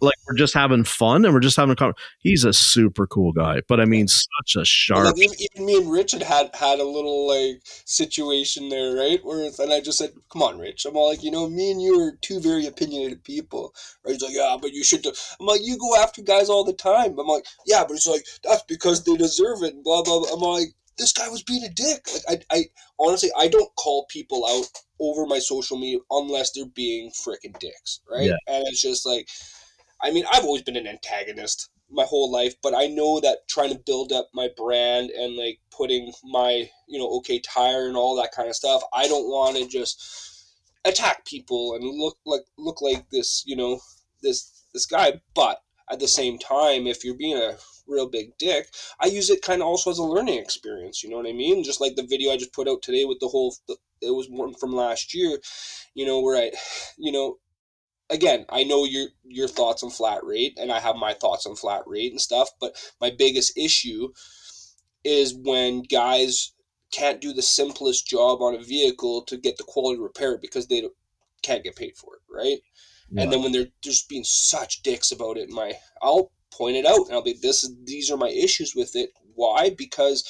Like 0.00 0.14
we're 0.26 0.36
just 0.36 0.54
having 0.54 0.84
fun 0.84 1.24
and 1.24 1.34
we're 1.34 1.40
just 1.40 1.56
having 1.56 1.72
a 1.72 1.76
con- 1.76 1.94
he's 2.18 2.44
a 2.44 2.52
super 2.52 3.06
cool 3.06 3.32
guy 3.32 3.60
but 3.68 3.80
i 3.80 3.84
mean 3.84 4.06
such 4.08 4.56
a 4.56 4.64
sharp 4.64 5.04
like 5.04 5.18
even, 5.18 5.36
even, 5.38 5.66
me 5.66 5.76
and 5.76 5.90
richard 5.90 6.22
had 6.22 6.54
had 6.54 6.78
a 6.78 6.84
little 6.84 7.26
like 7.26 7.60
situation 7.84 8.68
there 8.68 8.94
right? 8.94 9.24
Where 9.24 9.50
and 9.58 9.72
i 9.72 9.80
just 9.80 9.98
said 9.98 10.12
come 10.30 10.42
on 10.42 10.58
rich. 10.58 10.84
I'm 10.86 10.96
all 10.96 11.08
like 11.08 11.22
you 11.22 11.30
know 11.30 11.48
me 11.48 11.70
and 11.70 11.80
you 11.80 12.00
are 12.00 12.12
two 12.20 12.40
very 12.40 12.66
opinionated 12.66 13.24
people. 13.24 13.74
Right? 14.04 14.12
He's 14.12 14.22
like 14.22 14.32
yeah 14.34 14.56
but 14.60 14.72
you 14.72 14.84
should 14.84 15.02
do 15.02 15.12
i'm 15.40 15.46
like 15.46 15.60
you 15.62 15.78
go 15.78 15.96
after 15.96 16.22
guys 16.22 16.48
all 16.48 16.64
the 16.64 16.72
time. 16.72 17.18
I'm 17.18 17.26
like 17.26 17.46
yeah 17.66 17.84
but 17.86 17.94
it's 17.94 18.06
like 18.06 18.24
that's 18.44 18.62
because 18.64 19.04
they 19.04 19.16
deserve 19.16 19.62
it 19.62 19.82
blah 19.82 20.02
blah, 20.02 20.20
blah. 20.20 20.32
i'm 20.32 20.40
like 20.40 20.68
this 20.98 21.12
guy 21.12 21.28
was 21.28 21.42
being 21.42 21.64
a 21.64 21.68
dick. 21.70 22.06
Like 22.28 22.44
i 22.50 22.56
i 22.56 22.64
honestly 22.98 23.30
i 23.38 23.48
don't 23.48 23.74
call 23.76 24.06
people 24.08 24.46
out 24.46 24.66
over 25.00 25.26
my 25.26 25.38
social 25.38 25.78
media 25.78 25.98
unless 26.10 26.52
they're 26.52 26.66
being 26.66 27.10
freaking 27.10 27.58
dicks 27.58 28.00
right? 28.10 28.26
Yeah. 28.26 28.36
and 28.46 28.66
it's 28.68 28.82
just 28.82 29.06
like 29.06 29.28
I 30.02 30.10
mean, 30.10 30.24
I've 30.32 30.44
always 30.44 30.62
been 30.62 30.76
an 30.76 30.86
antagonist 30.86 31.70
my 31.90 32.04
whole 32.04 32.30
life, 32.30 32.54
but 32.62 32.74
I 32.74 32.86
know 32.86 33.20
that 33.20 33.48
trying 33.48 33.70
to 33.70 33.82
build 33.86 34.12
up 34.12 34.28
my 34.32 34.48
brand 34.56 35.10
and 35.10 35.36
like 35.36 35.60
putting 35.70 36.12
my, 36.24 36.68
you 36.88 36.98
know, 36.98 37.08
okay 37.18 37.38
tire 37.40 37.86
and 37.86 37.96
all 37.96 38.16
that 38.16 38.32
kind 38.32 38.48
of 38.48 38.56
stuff, 38.56 38.82
I 38.92 39.06
don't 39.06 39.28
want 39.28 39.56
to 39.56 39.68
just 39.68 40.56
attack 40.84 41.24
people 41.26 41.74
and 41.74 41.84
look 41.84 42.16
like 42.26 42.42
look 42.56 42.80
like 42.82 43.08
this, 43.10 43.44
you 43.46 43.56
know, 43.56 43.80
this 44.22 44.64
this 44.72 44.86
guy, 44.86 45.20
but 45.34 45.62
at 45.90 46.00
the 46.00 46.08
same 46.08 46.38
time, 46.38 46.86
if 46.86 47.04
you're 47.04 47.14
being 47.14 47.36
a 47.36 47.56
real 47.86 48.08
big 48.08 48.36
dick, 48.38 48.68
I 49.00 49.06
use 49.06 49.30
it 49.30 49.42
kind 49.42 49.60
of 49.60 49.68
also 49.68 49.90
as 49.90 49.98
a 49.98 50.02
learning 50.02 50.38
experience. 50.38 51.02
You 51.02 51.10
know 51.10 51.16
what 51.16 51.26
I 51.26 51.32
mean? 51.32 51.62
Just 51.62 51.80
like 51.80 51.96
the 51.96 52.06
video 52.06 52.32
I 52.32 52.36
just 52.36 52.52
put 52.52 52.68
out 52.68 52.82
today 52.82 53.04
with 53.04 53.20
the 53.20 53.28
whole, 53.28 53.54
it 54.00 54.14
was 54.14 54.28
one 54.30 54.54
from 54.54 54.72
last 54.72 55.14
year, 55.14 55.38
you 55.94 56.06
know, 56.06 56.20
where 56.20 56.36
I, 56.36 56.52
you 56.96 57.12
know, 57.12 57.38
again, 58.12 58.44
I 58.50 58.62
know 58.62 58.84
your 58.84 59.08
your 59.24 59.48
thoughts 59.48 59.82
on 59.82 59.90
flat 59.90 60.22
rate, 60.22 60.56
and 60.60 60.70
I 60.70 60.78
have 60.78 60.96
my 60.96 61.14
thoughts 61.14 61.46
on 61.46 61.56
flat 61.56 61.82
rate 61.86 62.12
and 62.12 62.20
stuff. 62.20 62.50
But 62.60 62.76
my 63.00 63.10
biggest 63.10 63.56
issue 63.56 64.10
is 65.02 65.34
when 65.34 65.82
guys 65.82 66.52
can't 66.92 67.20
do 67.20 67.32
the 67.32 67.42
simplest 67.42 68.06
job 68.06 68.42
on 68.42 68.54
a 68.54 68.62
vehicle 68.62 69.22
to 69.22 69.36
get 69.38 69.56
the 69.56 69.64
quality 69.64 69.98
repair 69.98 70.38
because 70.38 70.68
they 70.68 70.86
can't 71.42 71.64
get 71.64 71.74
paid 71.74 71.96
for 71.96 72.16
it, 72.16 72.22
right? 72.30 72.58
Yeah. 73.10 73.22
And 73.22 73.32
then 73.32 73.42
when 73.42 73.52
they're 73.52 73.72
just 73.82 74.08
being 74.08 74.24
such 74.24 74.82
dicks 74.82 75.10
about 75.10 75.38
it, 75.38 75.50
my 75.50 75.72
I'll 76.02 76.30
point 76.52 76.76
it 76.76 76.86
out 76.86 77.06
and 77.06 77.14
I'll 77.14 77.22
be 77.22 77.36
this 77.40 77.68
these 77.84 78.10
are 78.10 78.16
my 78.16 78.28
issues 78.28 78.74
with 78.76 78.94
it. 78.94 79.10
Why? 79.34 79.70
Because 79.70 80.22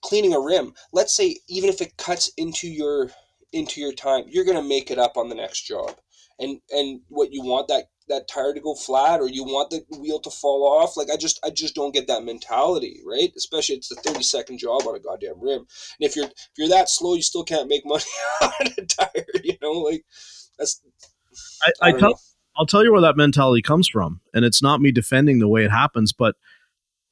cleaning 0.00 0.32
a 0.32 0.40
rim, 0.40 0.72
let's 0.92 1.14
say 1.14 1.38
even 1.48 1.68
if 1.68 1.80
it 1.80 1.96
cuts 1.96 2.30
into 2.36 2.68
your 2.68 3.10
into 3.52 3.80
your 3.80 3.92
time, 3.92 4.24
you're 4.28 4.44
gonna 4.44 4.62
make 4.62 4.90
it 4.90 4.98
up 4.98 5.16
on 5.16 5.28
the 5.28 5.34
next 5.34 5.62
job 5.62 5.96
and 6.38 6.60
and 6.70 7.00
what 7.08 7.32
you 7.32 7.42
want 7.42 7.68
that 7.68 7.84
that 8.08 8.28
tire 8.28 8.54
to 8.54 8.60
go 8.60 8.74
flat 8.74 9.20
or 9.20 9.28
you 9.28 9.42
want 9.42 9.70
the 9.70 9.84
wheel 9.98 10.20
to 10.20 10.30
fall 10.30 10.64
off? 10.64 10.96
Like 10.96 11.08
i 11.10 11.16
just 11.16 11.40
i 11.44 11.50
just 11.50 11.74
don't 11.74 11.94
get 11.94 12.06
that 12.08 12.24
mentality 12.24 13.00
right? 13.06 13.32
Especially 13.36 13.76
it's 13.76 13.90
a 13.90 13.96
30 13.96 14.22
second 14.22 14.58
job 14.58 14.82
on 14.86 14.94
a 14.94 15.00
goddamn 15.00 15.40
rim. 15.40 15.60
And 15.60 15.68
if 16.00 16.16
you're 16.16 16.26
if 16.26 16.50
you're 16.56 16.68
that 16.68 16.88
slow 16.88 17.14
you 17.14 17.22
still 17.22 17.44
can't 17.44 17.68
make 17.68 17.82
money 17.84 18.04
on 18.42 18.50
a 18.78 18.82
tire 18.86 19.26
you 19.42 19.56
know? 19.62 19.72
Like 19.72 20.04
that's 20.58 20.80
i, 21.62 21.72
I, 21.82 21.88
I 21.88 21.92
tell 21.92 22.10
know. 22.10 22.16
i'll 22.56 22.66
tell 22.66 22.82
you 22.82 22.92
where 22.92 23.02
that 23.02 23.16
mentality 23.16 23.62
comes 23.62 23.88
from 23.88 24.20
and 24.32 24.44
it's 24.44 24.62
not 24.62 24.80
me 24.80 24.90
defending 24.90 25.38
the 25.38 25.48
way 25.48 25.64
it 25.64 25.70
happens 25.70 26.12
but 26.12 26.36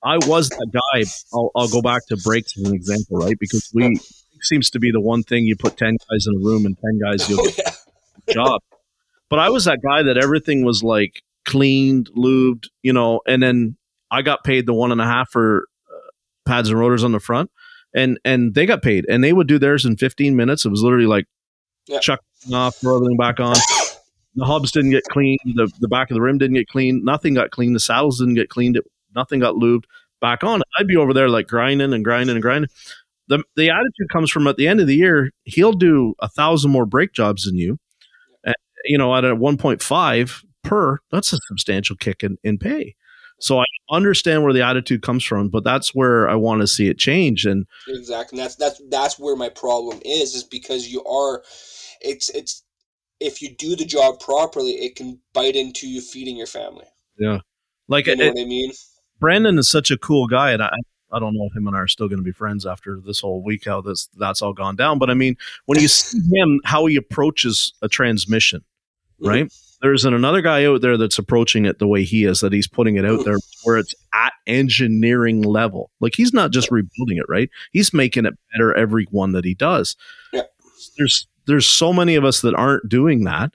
i 0.03 0.17
was 0.17 0.49
that 0.49 0.71
guy. 0.73 1.05
I'll, 1.35 1.51
I'll 1.55 1.69
go 1.69 1.83
back 1.83 2.07
to 2.07 2.17
brakes 2.17 2.57
as 2.57 2.65
an 2.65 2.75
example 2.75 3.19
right? 3.19 3.39
Because 3.39 3.71
we 3.75 3.99
seems 4.45 4.71
to 4.71 4.79
be 4.79 4.91
the 4.91 5.01
one 5.01 5.23
thing 5.23 5.45
you 5.45 5.57
put 5.57 5.77
10 5.77 5.97
guys 6.11 6.27
in 6.27 6.37
a 6.37 6.45
room 6.45 6.67
and 6.67 6.77
10 6.79 7.01
guys 7.01 7.29
you'll 7.29 7.41
oh, 7.43 7.51
yeah. 7.59 8.35
job 8.35 8.61
but 9.35 9.41
I 9.41 9.51
was 9.51 9.65
that 9.65 9.81
guy 9.83 10.05
that 10.05 10.17
everything 10.17 10.65
was 10.65 10.85
like 10.85 11.25
cleaned, 11.45 12.09
lubed, 12.17 12.69
you 12.85 12.93
know, 12.93 13.21
and 13.27 13.43
then 13.43 13.77
I 14.09 14.23
got 14.23 14.45
paid 14.45 14.65
the 14.65 14.73
one 14.73 14.93
and 14.93 15.01
a 15.01 15.07
half 15.07 15.29
for 15.29 15.67
uh, 15.93 16.11
pads 16.47 16.69
and 16.69 16.79
rotors 16.79 17.03
on 17.03 17.11
the 17.11 17.19
front, 17.19 17.51
and 17.93 18.17
and 18.25 18.55
they 18.55 18.65
got 18.65 18.81
paid, 18.81 19.07
and 19.09 19.25
they 19.25 19.33
would 19.33 19.49
do 19.49 19.59
theirs 19.59 19.85
in 19.85 19.97
15 19.97 20.37
minutes. 20.37 20.65
It 20.65 20.69
was 20.69 20.85
literally 20.85 21.09
like 21.09 21.27
yep. 21.89 22.01
chuck 22.01 22.21
off, 22.53 22.77
everything 22.85 23.17
back 23.17 23.41
on. 23.41 23.57
The 24.37 24.45
hubs 24.45 24.71
didn't 24.71 24.93
get 24.93 25.03
cleaned. 25.03 25.41
The 25.57 25.69
the 25.81 25.89
back 25.89 26.13
of 26.13 26.15
the 26.15 26.23
rim 26.23 26.39
didn't 26.39 26.55
get 26.55 26.69
cleaned. 26.69 27.05
Nothing 27.05 27.35
got 27.35 27.51
cleaned. 27.51 27.75
The 27.75 27.81
saddles 27.81 28.21
didn't 28.21 28.35
get 28.35 28.51
cleaned. 28.51 28.77
It, 28.77 28.85
nothing 29.17 29.41
got 29.41 29.57
lubed 29.57 29.87
back 30.21 30.45
on. 30.45 30.63
I'd 30.79 30.87
be 30.87 30.95
over 30.95 31.13
there 31.13 31.29
like 31.29 31.49
grinding 31.49 31.93
and 31.93 32.05
grinding 32.05 32.37
and 32.37 32.43
grinding. 32.43 32.71
The 33.27 33.43
the 33.57 33.71
attitude 33.71 34.11
comes 34.13 34.31
from 34.31 34.47
at 34.47 34.59
the 34.59 34.69
end 34.69 34.79
of 34.79 34.87
the 34.87 34.95
year, 34.95 35.33
he'll 35.43 35.73
do 35.73 36.15
a 36.21 36.29
thousand 36.29 36.71
more 36.71 36.87
brake 36.87 37.13
jobs 37.13 37.47
than 37.47 37.57
you 37.57 37.81
you 38.85 38.99
know, 38.99 39.15
at 39.15 39.25
a 39.25 39.37
1.5 39.37 40.45
per, 40.63 40.99
that's 41.11 41.33
a 41.33 41.39
substantial 41.49 41.97
kick 41.97 42.23
in, 42.23 42.39
in 42.43 42.59
pay. 42.59 42.95
So 43.41 43.59
I 43.61 43.65
understand 43.91 44.45
where 44.45 44.53
the 44.53 44.63
attitude 44.63 45.03
comes 45.03 45.25
from, 45.25 45.49
but 45.49 45.65
that's 45.65 45.95
where 45.95 46.29
I 46.29 46.35
want 46.35 46.61
to 46.61 46.67
see 46.67 46.89
it 46.89 46.99
change. 46.99 47.45
And 47.45 47.67
exactly, 47.89 48.39
that's 48.39 48.57
that's 48.57 48.81
that's 48.91 49.19
where 49.19 49.37
my 49.37 49.49
problem 49.49 50.01
is, 50.05 50.35
is 50.35 50.45
because 50.45 50.89
you 50.89 51.05
are, 51.05 51.43
it's 52.01 52.29
it's 52.31 52.63
if 53.21 53.43
you 53.43 53.55
do 53.57 53.77
the 53.77 53.85
job 53.85 54.21
properly, 54.21 54.73
it 54.73 54.97
can 54.97 55.21
bite 55.33 55.57
into 55.57 55.89
you 55.89 56.01
feeding 56.01 56.37
your 56.37 56.47
family. 56.47 56.87
Yeah, 57.19 57.41
like 57.89 58.07
you 58.07 58.17
know 58.17 58.25
it, 58.25 58.35
what 58.35 58.43
I 58.43 58.47
mean. 58.47 58.73
Brandon 59.19 59.59
is 59.59 59.69
such 59.69 59.91
a 59.91 59.99
cool 59.99 60.27
guy, 60.27 60.53
and 60.53 60.63
I 60.63 60.71
I 61.13 61.19
don't 61.19 61.35
know 61.35 61.47
if 61.49 61.57
him 61.57 61.67
and 61.67 61.77
I 61.77 61.81
are 61.81 61.89
still 61.89 62.09
going 62.09 62.19
to 62.19 62.25
be 62.25 62.33
friends 62.33 62.67
after 62.67 63.01
this 63.05 63.21
whole 63.21 63.43
week, 63.43 63.65
how 63.67 63.81
this 63.81 64.09
that's 64.17 64.43
all 64.43 64.53
gone 64.53 64.77
down. 64.77 64.99
But 64.99 65.11
I 65.11 65.15
mean, 65.15 65.37
when 65.67 65.81
you 65.81 65.89
see 65.89 66.19
him, 66.35 66.61
how 66.65 66.87
he 66.87 66.97
approaches 66.97 67.73
a 67.83 67.89
transmission, 67.89 68.65
right? 69.29 69.53
There's 69.83 70.05
another 70.05 70.41
guy 70.41 70.65
out 70.65 70.81
there 70.81 70.97
that's 70.97 71.19
approaching 71.19 71.67
it 71.67 71.79
the 71.79 71.87
way 71.87 72.05
he 72.05 72.25
is, 72.25 72.41
that 72.41 72.53
he's 72.53 72.69
putting 72.69 72.97
it 72.97 73.05
out 73.05 73.25
there 73.25 73.37
where 73.65 73.77
it's 73.77 73.95
at 74.15 74.33
engineering 74.47 75.43
level. 75.43 75.91
Like 76.01 76.15
he's 76.15 76.33
not 76.33 76.53
just 76.53 76.71
rebuilding 76.71 77.19
it, 77.19 77.27
right? 77.29 77.51
He's 77.73 77.93
making 77.93 78.25
it 78.25 78.35
better 78.53 78.75
every 78.75 79.07
one 79.11 79.33
that 79.33 79.45
he 79.45 79.55
does. 79.55 79.97
Yeah. 80.33 80.43
There's 80.97 81.27
there's 81.47 81.67
so 81.67 81.93
many 81.93 82.15
of 82.15 82.25
us 82.25 82.41
that 82.41 82.55
aren't 82.55 82.89
doing 82.89 83.25
that. 83.25 83.53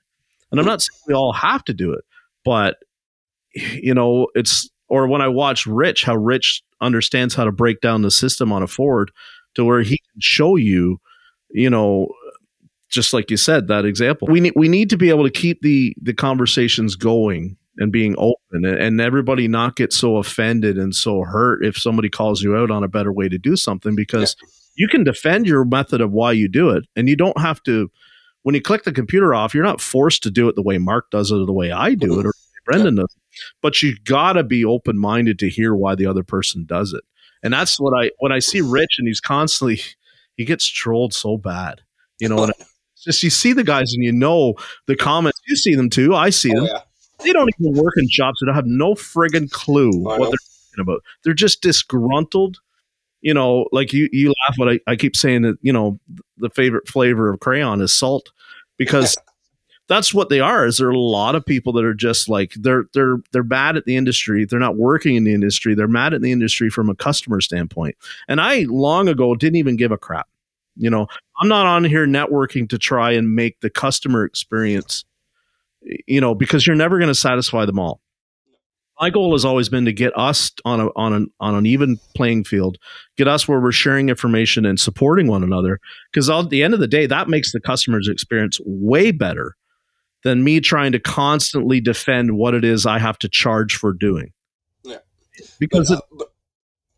And 0.52 0.60
I'm 0.60 0.66
not 0.66 0.82
saying 0.82 1.00
we 1.08 1.14
all 1.14 1.34
have 1.34 1.64
to 1.66 1.74
do 1.74 1.94
it, 1.94 2.04
but 2.44 2.78
you 3.54 3.94
know, 3.94 4.28
it's 4.36 4.70
or 4.88 5.08
when 5.08 5.22
I 5.22 5.28
watch 5.28 5.66
Rich, 5.66 6.04
how 6.04 6.16
Rich 6.16 6.64
understands 6.82 7.36
how 7.36 7.46
to 7.46 7.52
break 7.52 7.82
down 7.82 8.02
the 8.02 8.12
system 8.12 8.52
on 8.52 8.64
a 8.64 8.68
Ford 8.68 9.12
to 9.56 9.66
where 9.66 9.82
he 9.82 9.98
can 9.98 10.20
show 10.20 10.56
you, 10.56 11.00
you 11.50 11.70
know, 11.70 12.08
just 12.90 13.14
like 13.14 13.30
you 13.30 13.38
said, 13.38 13.68
that 13.68 13.86
example. 13.86 14.28
We 14.28 14.40
need 14.40 14.54
we 14.56 14.68
need 14.68 14.90
to 14.90 14.98
be 14.98 15.10
able 15.10 15.24
to 15.24 15.32
keep 15.32 15.62
the 15.62 15.96
the 16.02 16.14
conversations 16.14 16.96
going 16.96 17.58
and 17.78 17.92
being 17.92 18.16
open 18.18 18.66
and, 18.66 18.78
and 18.78 19.02
everybody 19.02 19.48
not 19.48 19.76
get 19.76 19.94
so 19.94 20.18
offended 20.18 20.78
and 20.78 20.94
so 20.94 21.22
hurt 21.22 21.64
if 21.64 21.78
somebody 21.78 22.10
calls 22.10 22.42
you 22.42 22.56
out 22.56 22.70
on 22.70 22.84
a 22.84 22.90
better 22.90 23.14
way 23.14 23.30
to 23.30 23.38
do 23.38 23.56
something 23.56 23.96
because 23.96 24.36
yeah. 24.42 24.48
you 24.76 24.88
can 24.88 25.04
defend 25.04 25.48
your 25.48 25.64
method 25.64 26.02
of 26.02 26.12
why 26.12 26.32
you 26.32 26.50
do 26.50 26.70
it 26.70 26.84
and 26.98 27.08
you 27.08 27.16
don't 27.16 27.40
have 27.40 27.64
to 27.64 27.90
when 28.44 28.56
you 28.56 28.62
click 28.62 28.84
the 28.84 28.92
computer 28.92 29.34
off, 29.34 29.54
you're 29.54 29.64
not 29.64 29.82
forced 29.82 30.24
to 30.24 30.32
do 30.32 30.48
it 30.48 30.56
the 30.56 30.62
way 30.62 30.78
Mark 30.78 31.10
does 31.12 31.32
it 31.32 31.36
or 31.36 31.46
the 31.46 31.54
way 31.54 31.72
I 31.72 31.94
do 31.94 32.20
it 32.20 32.26
or 32.26 32.34
Brendan 32.66 32.96
does. 32.96 33.16
but 33.62 33.82
you 33.82 33.96
gotta 34.06 34.44
be 34.44 34.64
open 34.66 34.98
minded 34.98 35.40
to 35.40 35.50
hear 35.50 35.76
why 35.76 35.96
the 35.96 36.06
other 36.06 36.24
person 36.24 36.66
does 36.66 36.94
it. 36.94 37.04
And 37.44 37.54
that's 37.54 37.80
what 37.80 37.94
I 37.98 38.12
when 38.20 38.32
I 38.32 38.40
see 38.40 38.62
Rich 38.62 38.96
and 39.00 39.08
he's 39.08 39.22
constantly 39.22 39.82
he 40.36 40.46
gets 40.46 40.68
trolled 40.68 41.14
so 41.14 41.38
bad. 41.38 41.82
You 42.20 42.30
know, 42.30 42.44
and 42.44 42.54
just 43.04 43.24
you 43.24 43.30
see 43.30 43.54
the 43.54 43.64
guys 43.64 43.94
and 43.94 44.04
you 44.04 44.12
know 44.12 44.56
the 44.88 44.96
comments. 44.96 45.40
You 45.48 45.56
see 45.56 45.76
them 45.76 45.90
too. 45.90 46.16
I 46.16 46.30
see 46.30 46.52
Oh, 46.56 46.62
them. 46.62 46.70
yeah. 46.74 46.82
They 47.24 47.34
don't 47.34 47.50
even 47.60 47.74
work 47.82 47.94
in 47.98 48.08
shops. 48.10 48.40
They 48.46 48.52
have 48.54 48.66
no 48.66 48.94
friggin' 48.94 49.52
clue 49.52 49.90
I 49.90 50.18
what 50.18 50.20
know. 50.20 50.26
they're 50.26 50.32
talking 50.32 50.82
about. 50.82 51.04
They're 51.24 51.34
just 51.34 51.62
disgruntled. 51.62 52.60
You 53.22 53.34
know, 53.34 53.66
like 53.74 53.92
you 53.92 54.08
you 54.14 54.30
laugh, 54.30 54.56
but 54.58 54.70
I, 54.70 54.80
I 54.88 54.96
keep 54.96 55.16
saying 55.18 55.42
that 55.42 55.58
you 55.62 55.74
know 55.74 56.00
the 56.38 56.50
favorite 56.50 56.88
flavor 56.88 57.30
of 57.34 57.42
crayon 57.42 57.82
is 57.82 57.92
salt 57.92 58.32
because 58.78 59.18
that's 59.90 60.14
what 60.14 60.30
they 60.30 60.40
are. 60.40 60.66
Is 60.66 60.78
there 60.78 60.88
are 60.88 60.92
a 60.92 60.98
lot 60.98 61.36
of 61.36 61.46
people 61.46 61.74
that 61.74 61.84
are 61.84 61.94
just 61.94 62.30
like 62.30 62.54
they're 62.56 62.86
they're 62.94 63.18
they're 63.34 63.44
bad 63.44 63.76
at 63.76 63.84
the 63.84 63.98
industry. 63.98 64.46
They're 64.46 64.58
not 64.60 64.78
working 64.78 65.18
in 65.18 65.26
the 65.26 65.34
industry. 65.34 65.76
They're 65.76 65.90
mad 65.90 66.14
at 66.14 66.22
the 66.22 66.32
industry 66.32 66.70
from 66.70 66.90
a 66.90 66.96
customer 66.96 67.42
standpoint. 67.42 67.98
And 68.30 68.40
I 68.40 68.62
long 68.70 69.10
ago 69.10 69.36
didn't 69.36 69.58
even 69.58 69.76
give 69.76 69.92
a 69.92 69.98
crap. 69.98 70.30
You 70.78 70.90
know, 70.90 71.08
I'm 71.40 71.48
not 71.48 71.66
on 71.66 71.84
here 71.84 72.06
networking 72.06 72.70
to 72.70 72.78
try 72.78 73.12
and 73.12 73.36
make 73.36 73.60
the 73.62 73.70
customer 73.70 74.26
experience. 74.26 75.06
You 76.08 76.20
know, 76.20 76.36
because 76.36 76.68
you're 76.68 76.76
never 76.76 76.98
going 76.98 77.08
to 77.08 77.16
satisfy 77.16 77.66
them 77.66 77.80
all. 77.80 78.02
My 79.00 79.10
goal 79.10 79.32
has 79.32 79.46
always 79.46 79.70
been 79.70 79.86
to 79.86 79.94
get 79.94 80.12
us 80.18 80.52
on 80.66 80.82
a 80.82 80.88
on 80.98 81.14
an 81.14 81.32
on 81.40 81.56
an 81.56 81.66
even 81.66 81.98
playing 82.16 82.44
field, 82.44 82.78
get 83.16 83.30
us 83.30 83.48
where 83.48 83.62
we're 83.62 83.72
sharing 83.72 84.10
information 84.10 84.66
and 84.66 84.78
supporting 84.78 85.28
one 85.28 85.42
another. 85.42 85.80
Because 86.12 86.30
at 86.30 86.50
the 86.50 86.64
end 86.64 86.74
of 86.74 86.82
the 86.82 86.88
day, 86.88 87.06
that 87.06 87.30
makes 87.30 87.54
the 87.54 87.62
customer's 87.62 88.10
experience 88.10 88.60
way 88.66 89.12
better 89.12 89.56
than 90.24 90.44
me 90.44 90.60
trying 90.60 90.92
to 90.92 91.00
constantly 91.00 91.80
defend 91.80 92.38
what 92.38 92.54
it 92.54 92.66
is 92.66 92.86
I 92.86 93.00
have 93.00 93.18
to 93.20 93.30
charge 93.30 93.78
for 93.78 93.94
doing. 93.94 94.34
Yeah. 94.84 94.98
Because 95.60 95.90
but, 95.90 95.96
it, 95.96 96.04
uh, 96.04 96.16
but 96.18 96.34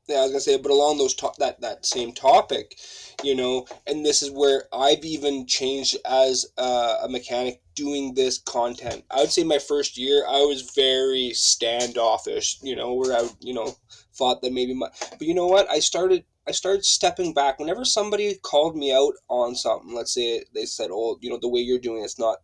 yeah, 0.07 0.17
I 0.17 0.21
was 0.23 0.31
gonna 0.31 0.41
say, 0.41 0.57
but 0.57 0.71
along 0.71 0.97
those 0.97 1.13
to- 1.15 1.31
that 1.37 1.61
that 1.61 1.85
same 1.85 2.13
topic, 2.13 2.75
you 3.23 3.35
know, 3.35 3.65
and 3.87 4.05
this 4.05 4.21
is 4.21 4.31
where 4.31 4.63
I've 4.73 5.03
even 5.03 5.47
changed 5.47 5.97
as 6.05 6.45
uh, 6.57 6.97
a 7.03 7.09
mechanic 7.09 7.61
doing 7.75 8.13
this 8.13 8.39
content. 8.39 9.03
I 9.11 9.21
would 9.21 9.31
say 9.31 9.43
my 9.43 9.59
first 9.59 9.97
year, 9.97 10.25
I 10.27 10.41
was 10.41 10.71
very 10.75 11.31
standoffish, 11.33 12.59
you 12.61 12.75
know, 12.75 12.93
where 12.93 13.15
I, 13.15 13.29
you 13.39 13.53
know, 13.53 13.75
thought 14.13 14.41
that 14.41 14.53
maybe 14.53 14.73
my, 14.73 14.89
but 15.11 15.21
you 15.21 15.33
know 15.33 15.47
what, 15.47 15.69
I 15.69 15.79
started. 15.79 16.25
I 16.47 16.51
started 16.51 16.83
stepping 16.83 17.35
back 17.35 17.59
whenever 17.59 17.85
somebody 17.85 18.33
called 18.41 18.75
me 18.75 18.91
out 18.91 19.13
on 19.29 19.55
something. 19.55 19.93
Let's 19.93 20.11
say 20.11 20.43
they 20.55 20.65
said, 20.65 20.89
"Oh, 20.91 21.19
you 21.21 21.29
know, 21.29 21.37
the 21.37 21.47
way 21.47 21.61
you're 21.61 21.77
doing 21.77 22.03
it's 22.03 22.17
not," 22.17 22.39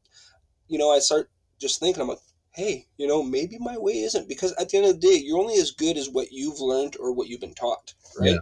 you 0.68 0.78
know. 0.78 0.92
I 0.92 1.00
start 1.00 1.32
just 1.60 1.80
thinking, 1.80 2.02
I'm 2.02 2.10
like, 2.10 2.20
hey, 2.58 2.88
you 2.98 3.06
know, 3.06 3.22
maybe 3.22 3.60
my 3.60 3.78
way 3.78 4.00
isn't 4.00 4.28
because 4.28 4.52
at 4.54 4.70
the 4.70 4.78
end 4.78 4.88
of 4.88 5.00
the 5.00 5.08
day, 5.08 5.22
you're 5.24 5.38
only 5.38 5.60
as 5.60 5.70
good 5.70 5.96
as 5.96 6.10
what 6.10 6.32
you've 6.32 6.60
learned 6.60 6.98
or 7.00 7.14
what 7.14 7.28
you've 7.28 7.40
been 7.40 7.54
taught, 7.54 7.94
right? 8.20 8.32
Yeah. 8.32 8.38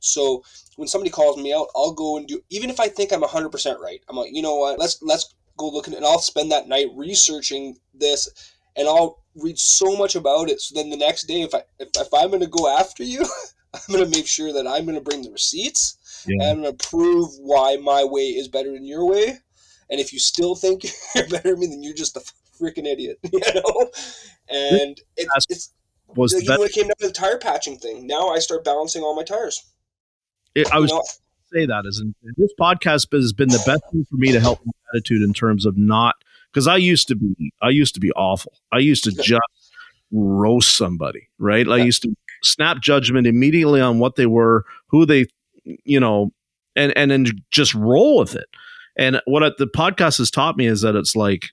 So 0.00 0.42
when 0.74 0.88
somebody 0.88 1.10
calls 1.10 1.36
me 1.36 1.54
out, 1.54 1.68
I'll 1.76 1.92
go 1.92 2.16
and 2.16 2.26
do 2.26 2.42
even 2.50 2.68
if 2.68 2.80
I 2.80 2.88
think 2.88 3.12
I'm 3.12 3.22
100% 3.22 3.78
right. 3.78 4.00
I'm 4.08 4.16
like, 4.16 4.30
you 4.32 4.42
know 4.42 4.56
what? 4.56 4.80
Let's 4.80 5.00
let's 5.02 5.34
go 5.56 5.68
looking 5.68 5.94
and 5.94 6.04
I'll 6.04 6.18
spend 6.18 6.50
that 6.50 6.66
night 6.66 6.88
researching 6.96 7.76
this 7.94 8.28
and 8.74 8.88
I'll 8.88 9.22
read 9.36 9.56
so 9.56 9.96
much 9.96 10.16
about 10.16 10.50
it 10.50 10.60
so 10.60 10.74
then 10.74 10.90
the 10.90 10.96
next 10.96 11.26
day 11.26 11.42
if 11.42 11.54
I 11.54 11.62
if, 11.78 11.90
if 11.94 12.12
I'm 12.12 12.30
going 12.30 12.40
to 12.40 12.48
go 12.48 12.76
after 12.76 13.04
you, 13.04 13.24
I'm 13.74 13.94
going 13.94 14.04
to 14.04 14.18
make 14.18 14.26
sure 14.26 14.52
that 14.52 14.66
I'm 14.66 14.84
going 14.84 14.96
to 14.96 15.00
bring 15.00 15.22
the 15.22 15.30
receipts 15.30 16.24
Yeah. 16.26 16.42
and 16.42 16.50
I'm 16.50 16.62
going 16.62 16.76
to 16.76 16.88
prove 16.88 17.28
why 17.38 17.76
my 17.76 18.02
way 18.02 18.30
is 18.30 18.48
better 18.48 18.72
than 18.72 18.84
your 18.84 19.06
way. 19.06 19.38
And 19.88 20.00
if 20.00 20.12
you 20.12 20.18
still 20.18 20.56
think 20.56 20.86
you're 21.14 21.28
better 21.28 21.50
than 21.50 21.60
me, 21.60 21.66
then 21.68 21.82
you're 21.84 21.94
just 21.94 22.16
a 22.16 22.22
freaking 22.60 22.86
idiot, 22.86 23.18
you 23.32 23.40
know. 23.54 23.90
And 24.48 24.98
it, 25.16 25.28
it's 25.48 25.72
was 26.16 26.32
like 26.34 26.44
the 26.44 26.44
even 26.44 26.60
when 26.60 26.68
it 26.68 26.72
came 26.72 26.84
down 26.84 26.94
to 27.00 27.06
the 27.06 27.12
tire 27.12 27.38
patching 27.38 27.78
thing. 27.78 28.06
Now 28.06 28.28
I 28.28 28.38
start 28.38 28.64
balancing 28.64 29.02
all 29.02 29.14
my 29.14 29.22
tires. 29.22 29.64
it, 30.54 30.70
I 30.72 30.76
You 30.76 30.82
was 30.82 30.90
know, 30.90 31.02
say 31.52 31.66
that 31.66 31.84
is 31.86 32.02
this 32.36 32.52
podcast 32.60 33.12
has 33.12 33.32
been 33.32 33.48
the 33.48 33.62
best 33.66 33.82
thing 33.90 34.04
for 34.08 34.16
me 34.16 34.32
to 34.32 34.40
help 34.40 34.60
my 34.64 34.72
attitude 34.92 35.22
in 35.22 35.32
terms 35.32 35.66
of 35.66 35.76
not 35.76 36.14
because 36.52 36.66
I 36.66 36.76
used 36.76 37.08
to 37.08 37.16
be 37.16 37.52
I 37.62 37.70
used 37.70 37.94
to 37.94 38.00
be 38.00 38.12
awful. 38.12 38.52
I 38.72 38.78
used 38.78 39.04
to 39.04 39.12
just 39.12 39.40
roast 40.12 40.76
somebody, 40.76 41.28
right? 41.38 41.68
I 41.68 41.78
used 41.78 42.02
to 42.02 42.14
snap 42.42 42.80
judgment 42.80 43.26
immediately 43.26 43.80
on 43.80 43.98
what 43.98 44.16
they 44.16 44.26
were, 44.26 44.64
who 44.88 45.06
they, 45.06 45.26
you 45.64 46.00
know, 46.00 46.32
and 46.76 46.96
and 46.96 47.10
then 47.10 47.26
just 47.50 47.74
roll 47.74 48.18
with 48.18 48.34
it. 48.34 48.46
And 48.96 49.20
what 49.26 49.56
the 49.58 49.66
podcast 49.66 50.18
has 50.18 50.30
taught 50.30 50.56
me 50.56 50.66
is 50.66 50.80
that 50.82 50.96
it's 50.96 51.16
like, 51.16 51.50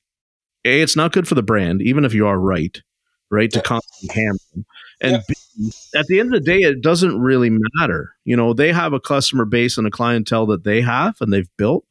a, 0.67 0.81
it's 0.81 0.95
not 0.95 1.11
good 1.13 1.27
for 1.27 1.35
the 1.35 1.43
brand, 1.43 1.81
even 1.81 2.05
if 2.05 2.13
you 2.13 2.27
are 2.27 2.39
right, 2.39 2.81
right, 3.29 3.49
to 3.51 3.59
Yeah. 3.59 3.63
constantly 3.63 4.21
hammer 4.21 4.39
them. 4.53 4.65
And 5.01 5.11
Yeah. 5.13 5.21
B, 5.27 5.71
at 5.95 6.07
the 6.07 6.19
end 6.19 6.33
of 6.33 6.43
the 6.43 6.45
day, 6.51 6.59
it 6.59 6.81
doesn't 6.81 7.19
really 7.19 7.49
matter. 7.79 8.13
You 8.25 8.35
know, 8.35 8.53
they 8.53 8.71
have 8.73 8.93
a 8.93 8.99
customer 8.99 9.45
base 9.45 9.77
and 9.77 9.87
a 9.87 9.91
clientele 9.91 10.45
that 10.47 10.63
they 10.63 10.81
have 10.81 11.15
and 11.21 11.31
they've 11.31 11.49
built. 11.57 11.85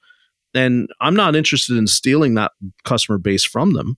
And 0.54 0.88
I'm 1.00 1.14
not 1.14 1.36
interested 1.36 1.76
in 1.76 1.86
stealing 1.86 2.34
that 2.34 2.52
customer 2.84 3.18
base 3.18 3.44
from 3.44 3.74
them. 3.74 3.96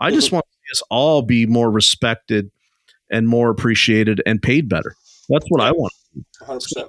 I 0.00 0.10
just 0.10 0.32
want 0.32 0.44
to 0.46 0.52
see 0.52 0.72
us 0.72 0.82
all 0.90 1.22
be 1.22 1.44
more 1.44 1.70
respected 1.70 2.50
and 3.10 3.26
more 3.28 3.50
appreciated 3.50 4.22
and 4.24 4.40
paid 4.40 4.68
better. 4.68 4.94
That's 5.28 5.46
what 5.48 5.60
I 5.60 5.72
want. 5.72 5.92
100%. 6.40 6.88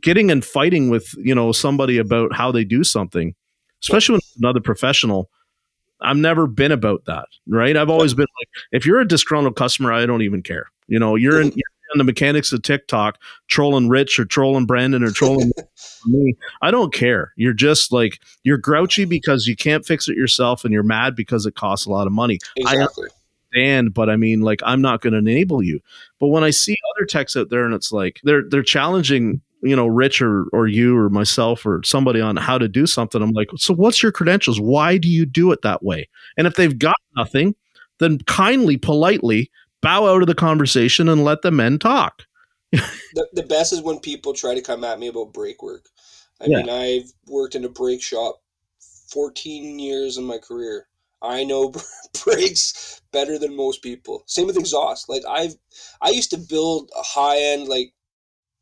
Getting 0.00 0.30
and 0.30 0.44
fighting 0.44 0.90
with, 0.90 1.14
you 1.18 1.34
know, 1.34 1.52
somebody 1.52 1.98
about 1.98 2.34
how 2.34 2.52
they 2.52 2.64
do 2.64 2.84
something, 2.84 3.34
especially 3.82 4.14
when 4.14 4.18
it's 4.18 4.36
another 4.36 4.60
professional. 4.60 5.28
I've 6.02 6.16
never 6.16 6.46
been 6.46 6.72
about 6.72 7.04
that, 7.06 7.26
right? 7.46 7.76
I've 7.76 7.90
always 7.90 8.14
been 8.14 8.26
like, 8.40 8.48
if 8.72 8.86
you're 8.86 9.00
a 9.00 9.08
disgruntled 9.08 9.56
customer, 9.56 9.92
I 9.92 10.06
don't 10.06 10.22
even 10.22 10.42
care. 10.42 10.70
You 10.88 10.98
know, 10.98 11.14
you're 11.16 11.40
in, 11.40 11.48
you're 11.48 11.64
in 11.94 11.98
the 11.98 12.04
mechanics 12.04 12.52
of 12.52 12.62
TikTok, 12.62 13.18
trolling 13.48 13.88
Rich 13.88 14.18
or 14.18 14.24
trolling 14.24 14.66
Brandon 14.66 15.02
or 15.02 15.10
trolling 15.10 15.52
me. 16.06 16.34
I 16.60 16.70
don't 16.70 16.92
care. 16.92 17.32
You're 17.36 17.52
just 17.52 17.92
like 17.92 18.20
you're 18.42 18.58
grouchy 18.58 19.04
because 19.04 19.46
you 19.46 19.56
can't 19.56 19.86
fix 19.86 20.08
it 20.08 20.16
yourself, 20.16 20.64
and 20.64 20.72
you're 20.72 20.82
mad 20.82 21.14
because 21.14 21.46
it 21.46 21.54
costs 21.54 21.86
a 21.86 21.90
lot 21.90 22.06
of 22.06 22.12
money. 22.12 22.38
Exactly. 22.56 23.08
Understand, 23.54 23.94
but 23.94 24.08
I 24.08 24.16
mean, 24.16 24.40
like, 24.40 24.60
I'm 24.64 24.80
not 24.80 25.02
going 25.02 25.12
to 25.12 25.18
enable 25.18 25.62
you. 25.62 25.80
But 26.18 26.28
when 26.28 26.44
I 26.44 26.50
see 26.50 26.76
other 26.96 27.06
techs 27.06 27.36
out 27.36 27.50
there, 27.50 27.64
and 27.64 27.74
it's 27.74 27.92
like 27.92 28.20
they're 28.24 28.42
they're 28.48 28.62
challenging, 28.62 29.40
you 29.62 29.76
know, 29.76 29.86
Rich 29.86 30.20
or 30.20 30.46
or 30.52 30.66
you 30.66 30.96
or 30.96 31.08
myself 31.08 31.64
or 31.64 31.80
somebody 31.84 32.20
on 32.20 32.36
how 32.36 32.58
to 32.58 32.68
do 32.68 32.86
something. 32.86 33.22
I'm 33.22 33.32
like, 33.32 33.48
so 33.56 33.74
what's 33.74 34.02
your 34.02 34.12
credentials? 34.12 34.60
Why 34.60 34.98
do 34.98 35.08
you 35.08 35.24
do 35.24 35.52
it 35.52 35.62
that 35.62 35.82
way? 35.82 36.08
And 36.36 36.46
if 36.46 36.54
they've 36.54 36.78
got 36.78 36.96
nothing, 37.16 37.54
then 37.98 38.18
kindly, 38.20 38.76
politely 38.76 39.50
bow 39.80 40.06
out 40.06 40.22
of 40.22 40.28
the 40.28 40.34
conversation 40.34 41.08
and 41.08 41.24
let 41.24 41.42
the 41.42 41.50
men 41.50 41.78
talk. 41.78 42.24
the, 42.72 43.28
the 43.32 43.42
best 43.42 43.72
is 43.72 43.82
when 43.82 44.00
people 44.00 44.32
try 44.32 44.54
to 44.54 44.62
come 44.62 44.84
at 44.84 44.98
me 44.98 45.08
about 45.08 45.32
brake 45.32 45.62
work. 45.62 45.86
I 46.40 46.46
Yeah. 46.46 46.58
mean, 46.58 46.70
I've 46.70 47.12
worked 47.26 47.54
in 47.54 47.64
a 47.64 47.68
brake 47.68 48.02
shop 48.02 48.40
14 49.12 49.78
years 49.78 50.16
in 50.16 50.24
my 50.24 50.38
career. 50.38 50.88
I 51.20 51.44
know 51.44 51.72
brakes 52.24 53.00
better 53.12 53.38
than 53.38 53.54
most 53.54 53.82
people. 53.82 54.24
Same 54.26 54.46
with 54.46 54.56
exhaust. 54.56 55.08
Like 55.08 55.22
I've, 55.28 55.54
I 56.00 56.10
used 56.10 56.30
to 56.30 56.38
build 56.38 56.90
a 56.98 57.02
high 57.02 57.38
end 57.38 57.68
like 57.68 57.92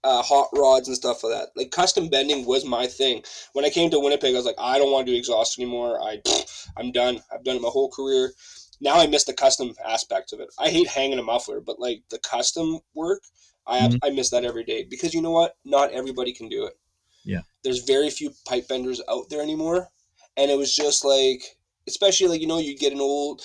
uh, 0.04 0.22
hot 0.22 0.48
rods 0.54 0.88
and 0.88 0.96
stuff 0.96 1.22
like 1.22 1.32
that. 1.32 1.48
Like 1.56 1.70
custom 1.70 2.08
bending 2.08 2.46
was 2.46 2.64
my 2.64 2.86
thing. 2.86 3.22
When 3.52 3.64
I 3.64 3.70
came 3.70 3.90
to 3.90 4.00
Winnipeg, 4.00 4.34
I 4.34 4.36
was 4.38 4.46
like, 4.46 4.54
I 4.58 4.78
don't 4.78 4.92
want 4.92 5.06
to 5.06 5.12
do 5.12 5.18
exhaust 5.18 5.58
anymore. 5.58 6.00
I, 6.02 6.20
I'm 6.76 6.92
done. 6.92 7.20
I've 7.32 7.44
done 7.44 7.56
it 7.56 7.62
my 7.62 7.68
whole 7.68 7.90
career. 7.90 8.32
Now 8.80 8.98
I 8.98 9.06
miss 9.06 9.24
the 9.24 9.34
custom 9.34 9.74
aspect 9.86 10.32
of 10.32 10.40
it. 10.40 10.48
I 10.58 10.68
hate 10.70 10.88
hanging 10.88 11.18
a 11.18 11.22
muffler, 11.22 11.60
but 11.60 11.78
like 11.78 12.02
the 12.10 12.18
custom 12.18 12.80
work, 12.94 13.22
I 13.66 13.80
Mhm. 13.80 13.98
I 14.02 14.10
miss 14.10 14.30
that 14.30 14.44
every 14.44 14.64
day 14.64 14.84
because 14.84 15.14
you 15.14 15.22
know 15.22 15.30
what? 15.30 15.56
Not 15.64 15.92
everybody 15.92 16.32
can 16.32 16.48
do 16.48 16.64
it. 16.64 16.74
Yeah. 17.24 17.42
There's 17.62 17.80
very 17.84 18.10
few 18.10 18.32
pipe 18.46 18.68
benders 18.68 19.02
out 19.08 19.28
there 19.28 19.42
anymore, 19.42 19.90
and 20.36 20.50
it 20.50 20.56
was 20.58 20.74
just 20.74 21.04
like, 21.04 21.42
especially 21.86 22.28
like 22.28 22.40
you 22.40 22.46
know, 22.46 22.58
you 22.58 22.76
get 22.76 22.92
an 22.92 23.00
old, 23.00 23.42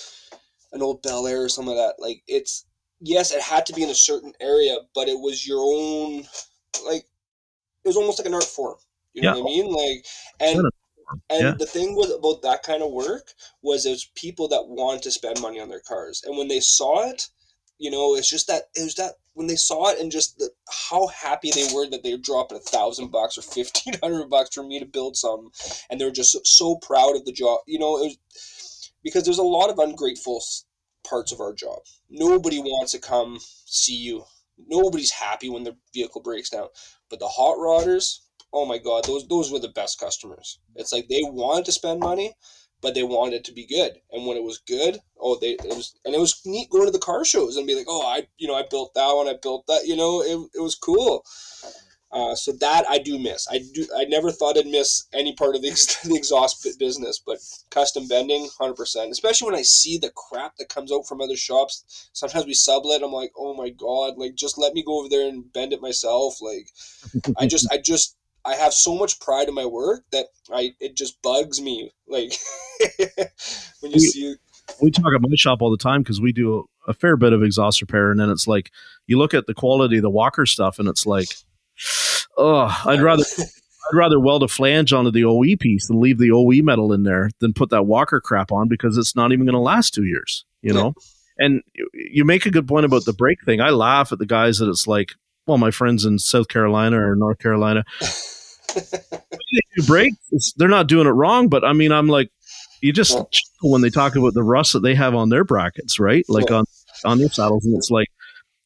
an 0.72 0.82
old 0.82 1.02
Bel 1.02 1.26
Air 1.26 1.44
or 1.44 1.48
some 1.48 1.68
of 1.68 1.76
that. 1.76 1.96
Like 1.98 2.22
it's 2.26 2.65
yes, 3.00 3.32
it 3.32 3.42
had 3.42 3.66
to 3.66 3.72
be 3.72 3.82
in 3.82 3.90
a 3.90 3.94
certain 3.94 4.32
area, 4.40 4.76
but 4.94 5.08
it 5.08 5.18
was 5.18 5.46
your 5.46 5.60
own, 5.60 6.24
like 6.84 7.04
it 7.84 7.88
was 7.88 7.96
almost 7.96 8.18
like 8.18 8.26
an 8.26 8.34
art 8.34 8.44
form. 8.44 8.76
You 9.14 9.22
know 9.22 9.28
Yeah. 9.36 9.42
what 9.42 9.50
I 9.50 9.54
mean? 9.54 9.72
Like 9.72 10.06
and 10.40 10.56
Sure. 10.60 10.70
and 11.30 11.42
Yeah. 11.44 11.54
the 11.58 11.66
thing 11.66 11.96
with 11.96 12.10
about 12.10 12.42
that 12.42 12.62
kind 12.62 12.82
of 12.82 12.92
work 12.92 13.34
was 13.62 13.84
there's 13.84 14.10
people 14.14 14.48
that 14.48 14.68
want 14.68 15.02
to 15.04 15.10
spend 15.10 15.40
money 15.40 15.60
on 15.60 15.68
their 15.68 15.80
cars, 15.80 16.22
and 16.26 16.36
when 16.36 16.48
they 16.48 16.60
saw 16.60 17.08
it, 17.08 17.28
you 17.78 17.90
know, 17.90 18.14
it's 18.16 18.30
just 18.30 18.46
that 18.48 18.64
it 18.74 18.82
was 18.82 18.94
that 18.96 19.14
when 19.34 19.46
they 19.46 19.56
saw 19.56 19.90
it 19.90 20.00
and 20.00 20.10
just 20.10 20.38
the, 20.38 20.50
how 20.88 21.06
happy 21.08 21.50
they 21.50 21.68
were 21.74 21.88
that 21.90 22.02
they 22.02 22.12
were 22.12 22.18
dropping 22.18 22.56
a 22.56 22.60
thousand 22.60 23.10
bucks 23.10 23.36
or 23.38 23.42
fifteen 23.42 23.94
hundred 24.02 24.28
bucks 24.30 24.54
for 24.54 24.62
me 24.62 24.78
to 24.80 24.86
build 24.86 25.16
something, 25.16 25.50
and 25.90 26.00
they 26.00 26.04
were 26.04 26.10
just 26.10 26.32
so, 26.32 26.40
so 26.44 26.76
proud 26.76 27.16
of 27.16 27.24
the 27.24 27.32
job. 27.32 27.60
You 27.66 27.78
know, 27.78 27.98
it 27.98 28.16
was 28.34 28.92
because 29.02 29.24
there's 29.24 29.38
a 29.38 29.42
lot 29.42 29.70
of 29.70 29.78
ungrateful 29.78 30.42
parts 31.08 31.32
of 31.32 31.40
our 31.40 31.52
job. 31.52 31.80
Nobody 32.10 32.58
wants 32.58 32.92
to 32.92 32.98
come 32.98 33.38
see 33.40 33.96
you. 33.96 34.24
Nobody's 34.58 35.12
happy 35.12 35.48
when 35.48 35.64
their 35.64 35.76
vehicle 35.92 36.22
breaks 36.22 36.50
down. 36.50 36.68
But 37.10 37.20
the 37.20 37.28
hot 37.28 37.56
rodders, 37.58 38.20
oh 38.52 38.64
my 38.66 38.78
god, 38.78 39.04
those 39.04 39.26
those 39.28 39.50
were 39.50 39.58
the 39.58 39.68
best 39.68 40.00
customers. 40.00 40.58
It's 40.74 40.92
like 40.92 41.08
they 41.08 41.20
wanted 41.22 41.66
to 41.66 41.72
spend 41.72 42.00
money, 42.00 42.34
but 42.80 42.94
they 42.94 43.02
wanted 43.02 43.34
it 43.36 43.44
to 43.44 43.52
be 43.52 43.66
good. 43.66 44.00
And 44.10 44.26
when 44.26 44.36
it 44.36 44.42
was 44.42 44.58
good, 44.58 44.98
oh, 45.20 45.38
they 45.38 45.52
it 45.52 45.76
was 45.76 45.94
and 46.04 46.14
it 46.14 46.20
was 46.20 46.40
neat 46.44 46.70
going 46.70 46.86
to 46.86 46.92
the 46.92 46.98
car 46.98 47.24
shows 47.24 47.56
and 47.56 47.66
be 47.66 47.74
like, 47.74 47.86
oh, 47.88 48.06
I 48.06 48.26
you 48.38 48.48
know 48.48 48.54
I 48.54 48.64
built 48.68 48.94
that 48.94 49.12
one, 49.12 49.28
I 49.28 49.34
built 49.40 49.66
that, 49.66 49.86
you 49.86 49.96
know, 49.96 50.22
it, 50.22 50.38
it 50.54 50.60
was 50.60 50.74
cool. 50.74 51.24
Uh, 52.12 52.34
so 52.34 52.52
that 52.60 52.84
I 52.88 52.98
do 52.98 53.18
miss. 53.18 53.48
I 53.50 53.58
do. 53.74 53.86
I 53.96 54.04
never 54.04 54.30
thought 54.30 54.56
I'd 54.56 54.66
miss 54.66 55.06
any 55.12 55.34
part 55.34 55.56
of 55.56 55.62
the, 55.62 55.70
the 56.04 56.14
exhaust 56.14 56.66
business, 56.78 57.20
but 57.24 57.38
custom 57.70 58.06
bending, 58.06 58.48
hundred 58.58 58.76
percent. 58.76 59.10
Especially 59.10 59.46
when 59.46 59.58
I 59.58 59.62
see 59.62 59.98
the 59.98 60.12
crap 60.14 60.56
that 60.56 60.68
comes 60.68 60.92
out 60.92 61.06
from 61.06 61.20
other 61.20 61.36
shops. 61.36 62.08
Sometimes 62.12 62.46
we 62.46 62.54
sublet. 62.54 63.02
I'm 63.02 63.12
like, 63.12 63.32
oh 63.36 63.54
my 63.54 63.70
god! 63.70 64.18
Like, 64.18 64.36
just 64.36 64.56
let 64.56 64.72
me 64.72 64.84
go 64.84 65.00
over 65.00 65.08
there 65.08 65.28
and 65.28 65.52
bend 65.52 65.72
it 65.72 65.82
myself. 65.82 66.40
Like, 66.40 66.68
I 67.38 67.46
just, 67.48 67.70
I 67.72 67.78
just, 67.78 68.16
I 68.44 68.54
have 68.54 68.72
so 68.72 68.94
much 68.94 69.18
pride 69.18 69.48
in 69.48 69.54
my 69.54 69.66
work 69.66 70.04
that 70.12 70.26
I 70.50 70.74
it 70.78 70.96
just 70.96 71.20
bugs 71.22 71.60
me. 71.60 71.92
Like 72.06 72.32
when 73.80 73.90
you 73.90 73.96
we, 73.96 73.98
see. 73.98 74.34
We 74.80 74.90
talk 74.90 75.12
at 75.14 75.20
my 75.20 75.28
shop 75.34 75.60
all 75.60 75.70
the 75.70 75.76
time 75.76 76.02
because 76.02 76.20
we 76.20 76.32
do 76.32 76.68
a 76.86 76.94
fair 76.94 77.16
bit 77.16 77.32
of 77.32 77.42
exhaust 77.42 77.80
repair, 77.80 78.12
and 78.12 78.20
then 78.20 78.30
it's 78.30 78.46
like 78.46 78.70
you 79.06 79.18
look 79.18 79.34
at 79.34 79.46
the 79.46 79.54
quality 79.54 79.96
of 79.96 80.02
the 80.02 80.10
Walker 80.10 80.46
stuff, 80.46 80.78
and 80.78 80.88
it's 80.88 81.04
like 81.04 81.28
oh, 82.36 82.82
I'd 82.84 83.00
rather 83.00 83.24
I'd 83.38 83.96
rather 83.96 84.18
weld 84.18 84.42
a 84.42 84.48
flange 84.48 84.92
onto 84.92 85.10
the 85.10 85.24
OE 85.24 85.56
piece 85.58 85.88
and 85.88 86.00
leave 86.00 86.18
the 86.18 86.32
OE 86.32 86.62
metal 86.62 86.92
in 86.92 87.04
there 87.04 87.30
than 87.40 87.52
put 87.52 87.70
that 87.70 87.84
Walker 87.84 88.20
crap 88.20 88.50
on 88.50 88.68
because 88.68 88.98
it's 88.98 89.14
not 89.14 89.32
even 89.32 89.46
going 89.46 89.54
to 89.54 89.60
last 89.60 89.94
two 89.94 90.04
years. 90.04 90.44
You 90.62 90.72
know. 90.72 90.94
And 91.38 91.62
you 91.92 92.24
make 92.24 92.46
a 92.46 92.50
good 92.50 92.66
point 92.66 92.86
about 92.86 93.04
the 93.04 93.12
brake 93.12 93.44
thing. 93.44 93.60
I 93.60 93.68
laugh 93.70 94.10
at 94.10 94.18
the 94.18 94.26
guys 94.26 94.58
that 94.58 94.70
it's 94.70 94.86
like, 94.86 95.12
well, 95.46 95.58
my 95.58 95.70
friends 95.70 96.04
in 96.06 96.18
South 96.18 96.48
Carolina 96.48 96.98
or 96.98 97.14
North 97.14 97.38
Carolina, 97.38 97.84
they 98.74 99.60
do 99.76 99.86
brakes. 99.86 100.54
They're 100.56 100.66
not 100.66 100.88
doing 100.88 101.06
it 101.06 101.10
wrong, 101.10 101.48
but 101.48 101.62
I 101.62 101.74
mean, 101.74 101.92
I'm 101.92 102.08
like, 102.08 102.30
you 102.80 102.92
just 102.92 103.14
yeah. 103.14 103.22
when 103.62 103.82
they 103.82 103.90
talk 103.90 104.16
about 104.16 104.34
the 104.34 104.42
rust 104.42 104.72
that 104.72 104.80
they 104.80 104.94
have 104.94 105.14
on 105.14 105.28
their 105.28 105.44
brackets, 105.44 106.00
right? 106.00 106.24
Like 106.28 106.50
yeah. 106.50 106.56
on 106.56 106.64
on 107.04 107.18
their 107.18 107.28
saddles, 107.28 107.64
and 107.64 107.76
it's 107.76 107.90
like 107.90 108.08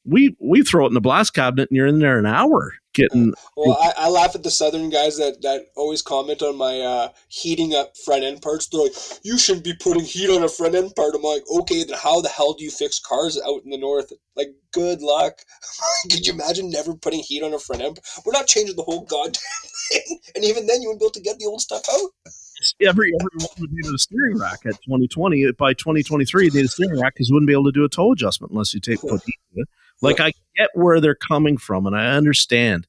we 0.04 0.36
we 0.40 0.62
throw 0.62 0.84
it 0.84 0.88
in 0.88 0.94
the 0.94 1.00
blast 1.00 1.34
cabinet, 1.34 1.70
and 1.70 1.76
you're 1.76 1.86
in 1.86 1.98
there 1.98 2.18
an 2.18 2.26
hour 2.26 2.72
getting. 2.94 3.32
Well, 3.56 3.76
I, 3.80 4.06
I, 4.06 4.08
laugh 4.08 4.34
at 4.34 4.42
the 4.42 4.50
southern 4.50 4.90
guys 4.90 5.18
that, 5.18 5.42
that 5.42 5.66
always 5.76 6.02
comment 6.02 6.42
on 6.42 6.56
my 6.56 6.80
uh, 6.80 7.08
heating 7.28 7.74
up 7.74 7.96
front 7.96 8.24
end 8.24 8.42
parts. 8.42 8.68
They're 8.68 8.82
like, 8.82 8.92
"You 9.22 9.38
shouldn't 9.38 9.64
be 9.64 9.74
putting 9.74 10.04
heat 10.04 10.30
on 10.30 10.42
a 10.42 10.48
front 10.48 10.74
end 10.74 10.94
part." 10.96 11.14
I'm 11.14 11.22
like, 11.22 11.42
"Okay, 11.50 11.84
then 11.84 11.98
how 11.98 12.20
the 12.20 12.28
hell 12.28 12.54
do 12.54 12.64
you 12.64 12.70
fix 12.70 12.98
cars 12.98 13.40
out 13.44 13.62
in 13.64 13.70
the 13.70 13.78
north?" 13.78 14.12
Like, 14.36 14.48
good 14.72 15.02
luck. 15.02 15.40
Could 16.10 16.26
you 16.26 16.32
imagine 16.32 16.70
never 16.70 16.94
putting 16.94 17.20
heat 17.20 17.42
on 17.42 17.54
a 17.54 17.58
front 17.58 17.82
end? 17.82 18.00
We're 18.24 18.32
not 18.32 18.46
changing 18.46 18.76
the 18.76 18.82
whole 18.82 19.04
goddamn 19.04 19.42
thing, 19.90 20.20
and 20.34 20.44
even 20.44 20.66
then, 20.66 20.82
you 20.82 20.88
wouldn't 20.88 21.00
be 21.00 21.06
able 21.06 21.12
to 21.12 21.20
get 21.20 21.38
the 21.38 21.46
old 21.46 21.60
stuff 21.60 21.82
out. 21.92 22.32
Every 22.82 23.12
everyone 23.14 23.48
would 23.58 23.70
need 23.72 23.94
a 23.94 23.98
steering 23.98 24.38
rack 24.38 24.60
at 24.66 24.74
2020. 24.82 25.52
By 25.52 25.72
2023, 25.72 26.46
you 26.46 26.50
need 26.50 26.64
a 26.64 26.68
steering 26.68 27.00
rack 27.00 27.14
because 27.14 27.28
you 27.28 27.34
wouldn't 27.34 27.48
be 27.48 27.52
able 27.52 27.64
to 27.64 27.72
do 27.72 27.84
a 27.84 27.88
toe 27.88 28.12
adjustment 28.12 28.52
unless 28.52 28.74
you 28.74 28.80
take 28.80 29.00
put 29.00 29.22
it. 29.26 29.68
Like 30.02 30.20
I 30.20 30.32
get 30.56 30.70
where 30.74 31.00
they're 31.00 31.14
coming 31.14 31.56
from 31.56 31.86
and 31.86 31.96
I 31.96 32.08
understand. 32.12 32.86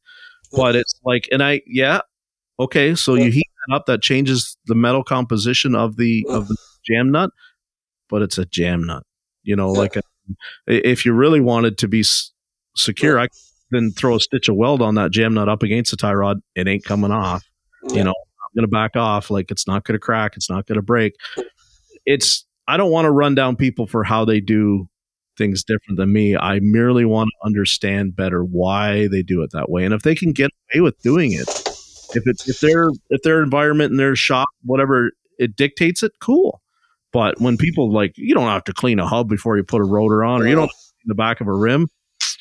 But 0.51 0.75
it's 0.75 0.99
like 1.03 1.27
and 1.31 1.41
I 1.41 1.61
yeah, 1.65 2.01
okay, 2.59 2.95
so 2.95 3.15
you 3.15 3.31
heat 3.31 3.47
that 3.67 3.75
up 3.75 3.85
that 3.85 4.01
changes 4.01 4.57
the 4.65 4.75
metal 4.75 5.03
composition 5.03 5.75
of 5.75 5.97
the 5.97 6.25
of 6.29 6.47
the 6.47 6.57
jam 6.85 7.11
nut, 7.11 7.29
but 8.09 8.21
it's 8.21 8.37
a 8.37 8.45
jam 8.45 8.85
nut. 8.85 9.03
You 9.43 9.55
know, 9.55 9.71
like 9.71 9.95
um, 9.97 10.03
a, 10.67 10.87
if 10.87 11.05
you 11.05 11.13
really 11.13 11.39
wanted 11.39 11.77
to 11.79 11.87
be 11.87 12.01
s- 12.01 12.31
secure, 12.75 13.19
I 13.19 13.27
then 13.71 13.91
throw 13.91 14.15
a 14.15 14.19
stitch 14.19 14.49
of 14.49 14.55
weld 14.55 14.81
on 14.81 14.95
that 14.95 15.11
jam 15.11 15.33
nut 15.33 15.49
up 15.49 15.63
against 15.63 15.91
the 15.91 15.97
tie 15.97 16.13
rod. 16.13 16.41
It 16.55 16.67
ain't 16.67 16.83
coming 16.83 17.11
off. 17.11 17.43
You 17.83 18.03
know, 18.03 18.13
going 18.55 18.63
to 18.63 18.71
back 18.71 18.95
off. 18.95 19.29
Like 19.29 19.51
it's 19.51 19.67
not 19.67 19.83
going 19.83 19.95
to 19.95 19.99
crack. 19.99 20.33
It's 20.35 20.49
not 20.49 20.67
going 20.67 20.77
to 20.77 20.81
break. 20.81 21.13
It's, 22.05 22.45
I 22.67 22.77
don't 22.77 22.91
want 22.91 23.05
to 23.05 23.11
run 23.11 23.35
down 23.35 23.55
people 23.55 23.87
for 23.87 24.03
how 24.03 24.25
they 24.25 24.39
do 24.39 24.87
things 25.37 25.63
different 25.63 25.97
than 25.97 26.11
me. 26.11 26.35
I 26.35 26.59
merely 26.61 27.05
want 27.05 27.29
to 27.29 27.45
understand 27.45 28.15
better 28.15 28.43
why 28.43 29.07
they 29.07 29.23
do 29.23 29.41
it 29.41 29.51
that 29.53 29.69
way, 29.69 29.85
and 29.85 29.93
if 29.93 30.03
they 30.03 30.15
can 30.15 30.33
get 30.33 30.51
away 30.73 30.81
with 30.81 31.01
doing 31.01 31.31
it, 31.33 31.47
if 32.13 32.23
it's 32.25 32.47
if 32.47 32.59
their 32.59 32.89
if 33.09 33.21
their 33.23 33.41
environment 33.41 33.91
and 33.91 33.99
their 33.99 34.15
shop 34.15 34.49
whatever 34.63 35.11
it 35.39 35.55
dictates 35.55 36.03
it, 36.03 36.11
cool. 36.19 36.61
But 37.13 37.41
when 37.41 37.57
people 37.57 37.91
like, 37.91 38.13
you 38.15 38.33
don't 38.33 38.47
have 38.47 38.63
to 38.65 38.73
clean 38.73 38.99
a 38.99 39.07
hub 39.07 39.27
before 39.27 39.57
you 39.57 39.63
put 39.63 39.81
a 39.81 39.85
rotor 39.85 40.23
on, 40.23 40.41
or 40.41 40.47
you 40.47 40.55
don't 40.55 40.69
clean 40.69 41.05
the 41.05 41.15
back 41.15 41.41
of 41.41 41.47
a 41.47 41.53
rim. 41.53 41.89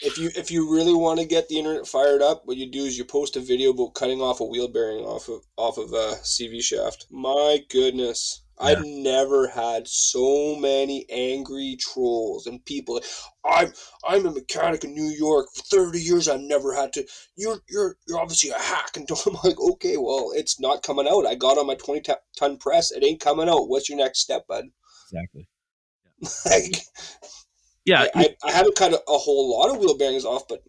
If 0.03 0.19
you 0.19 0.31
if 0.35 0.51
you 0.51 0.73
really 0.73 0.95
want 0.95 1.21
to 1.21 1.27
get 1.27 1.49
the 1.49 1.59
internet 1.59 1.87
fired 1.87 2.23
up, 2.23 2.43
what 2.47 2.57
you 2.57 2.71
do 2.71 2.85
is 2.85 2.97
you 2.97 3.05
post 3.05 3.37
a 3.37 3.41
video 3.41 3.71
about 3.71 3.95
cutting 3.95 4.21
off 4.21 4.41
a 4.41 4.45
wheel 4.45 4.69
bearing 4.69 5.05
off 5.05 5.29
of 5.29 5.43
off 5.57 5.79
of 5.79 5.93
a 5.93 6.17
CV 6.23 6.63
shaft. 6.63 7.07
My 7.11 7.61
goodness. 7.69 8.43
I've 8.63 8.85
never 8.85 9.49
had 9.49 9.89
so 9.89 10.55
many 10.55 11.07
angry 11.09 11.79
trolls 11.81 12.47
and 12.47 12.63
people. 12.65 13.01
I'm 13.45 13.73
I'm 14.07 14.27
a 14.27 14.31
mechanic 14.31 14.85
in 14.85 14.95
New 14.95 15.11
York 15.11 15.47
for 15.55 15.63
thirty 15.63 16.01
years. 16.01 16.29
I've 16.29 16.41
never 16.41 16.75
had 16.75 16.93
to. 16.93 17.07
You're 17.37 17.61
you're 17.71 17.97
you're 18.07 18.21
obviously 18.21 18.51
a 18.51 18.59
hack. 18.59 18.97
And 18.97 19.09
I'm 19.27 19.39
like, 19.43 19.59
okay, 19.59 19.97
well, 19.97 20.33
it's 20.35 20.61
not 20.61 20.83
coming 20.83 21.09
out. 21.09 21.27
I 21.27 21.37
got 21.37 21.57
on 21.57 21.67
my 21.67 21.75
twenty 21.75 22.03
ton 22.37 22.59
press. 22.59 22.91
It 22.91 23.03
ain't 23.03 23.21
coming 23.21 23.49
out. 23.49 23.69
What's 23.69 23.89
your 23.89 23.99
next 23.99 24.21
step, 24.21 24.47
bud? 24.47 24.67
Exactly. 25.11 25.49
like, 26.51 26.83
yeah, 27.85 28.07
I, 28.15 28.37
I, 28.45 28.49
I 28.49 28.53
haven't 28.53 28.77
cut 28.77 28.93
a, 28.93 28.97
a 29.09 29.19
whole 29.19 29.51
lot 29.59 29.71
of 29.71 29.79
wheel 29.79 29.97
bearings 29.97 30.25
off, 30.25 30.47
but 30.49 30.63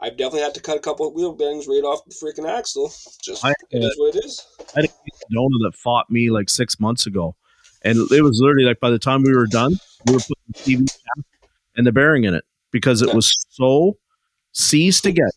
I've 0.00 0.16
definitely 0.16 0.42
had 0.42 0.54
to 0.54 0.60
cut 0.60 0.76
a 0.76 0.80
couple 0.80 1.08
of 1.08 1.14
wheel 1.14 1.32
bearings 1.32 1.66
right 1.66 1.82
off 1.82 2.00
the 2.04 2.14
freaking 2.14 2.48
axle. 2.48 2.92
Just 3.22 3.44
I, 3.44 3.52
it 3.70 3.84
uh, 3.84 3.88
what 3.96 4.14
it 4.14 4.24
is. 4.24 4.44
I 4.76 4.80
had 4.82 4.84
a 4.84 5.34
donor 5.34 5.58
that 5.62 5.74
fought 5.74 6.10
me 6.10 6.30
like 6.30 6.50
six 6.50 6.78
months 6.78 7.06
ago, 7.06 7.34
and 7.82 7.98
it 8.12 8.22
was 8.22 8.38
literally 8.40 8.64
like 8.64 8.80
by 8.80 8.90
the 8.90 8.98
time 8.98 9.22
we 9.22 9.34
were 9.34 9.46
done, 9.46 9.78
we 10.06 10.14
were 10.14 10.20
putting 10.20 10.34
the 10.48 10.58
CV 10.58 10.90
shaft 10.90 11.50
and 11.76 11.86
the 11.86 11.92
bearing 11.92 12.24
in 12.24 12.34
it 12.34 12.44
because 12.72 13.00
it 13.02 13.14
was 13.14 13.46
so 13.50 13.96
seized 14.52 15.02
together 15.02 15.30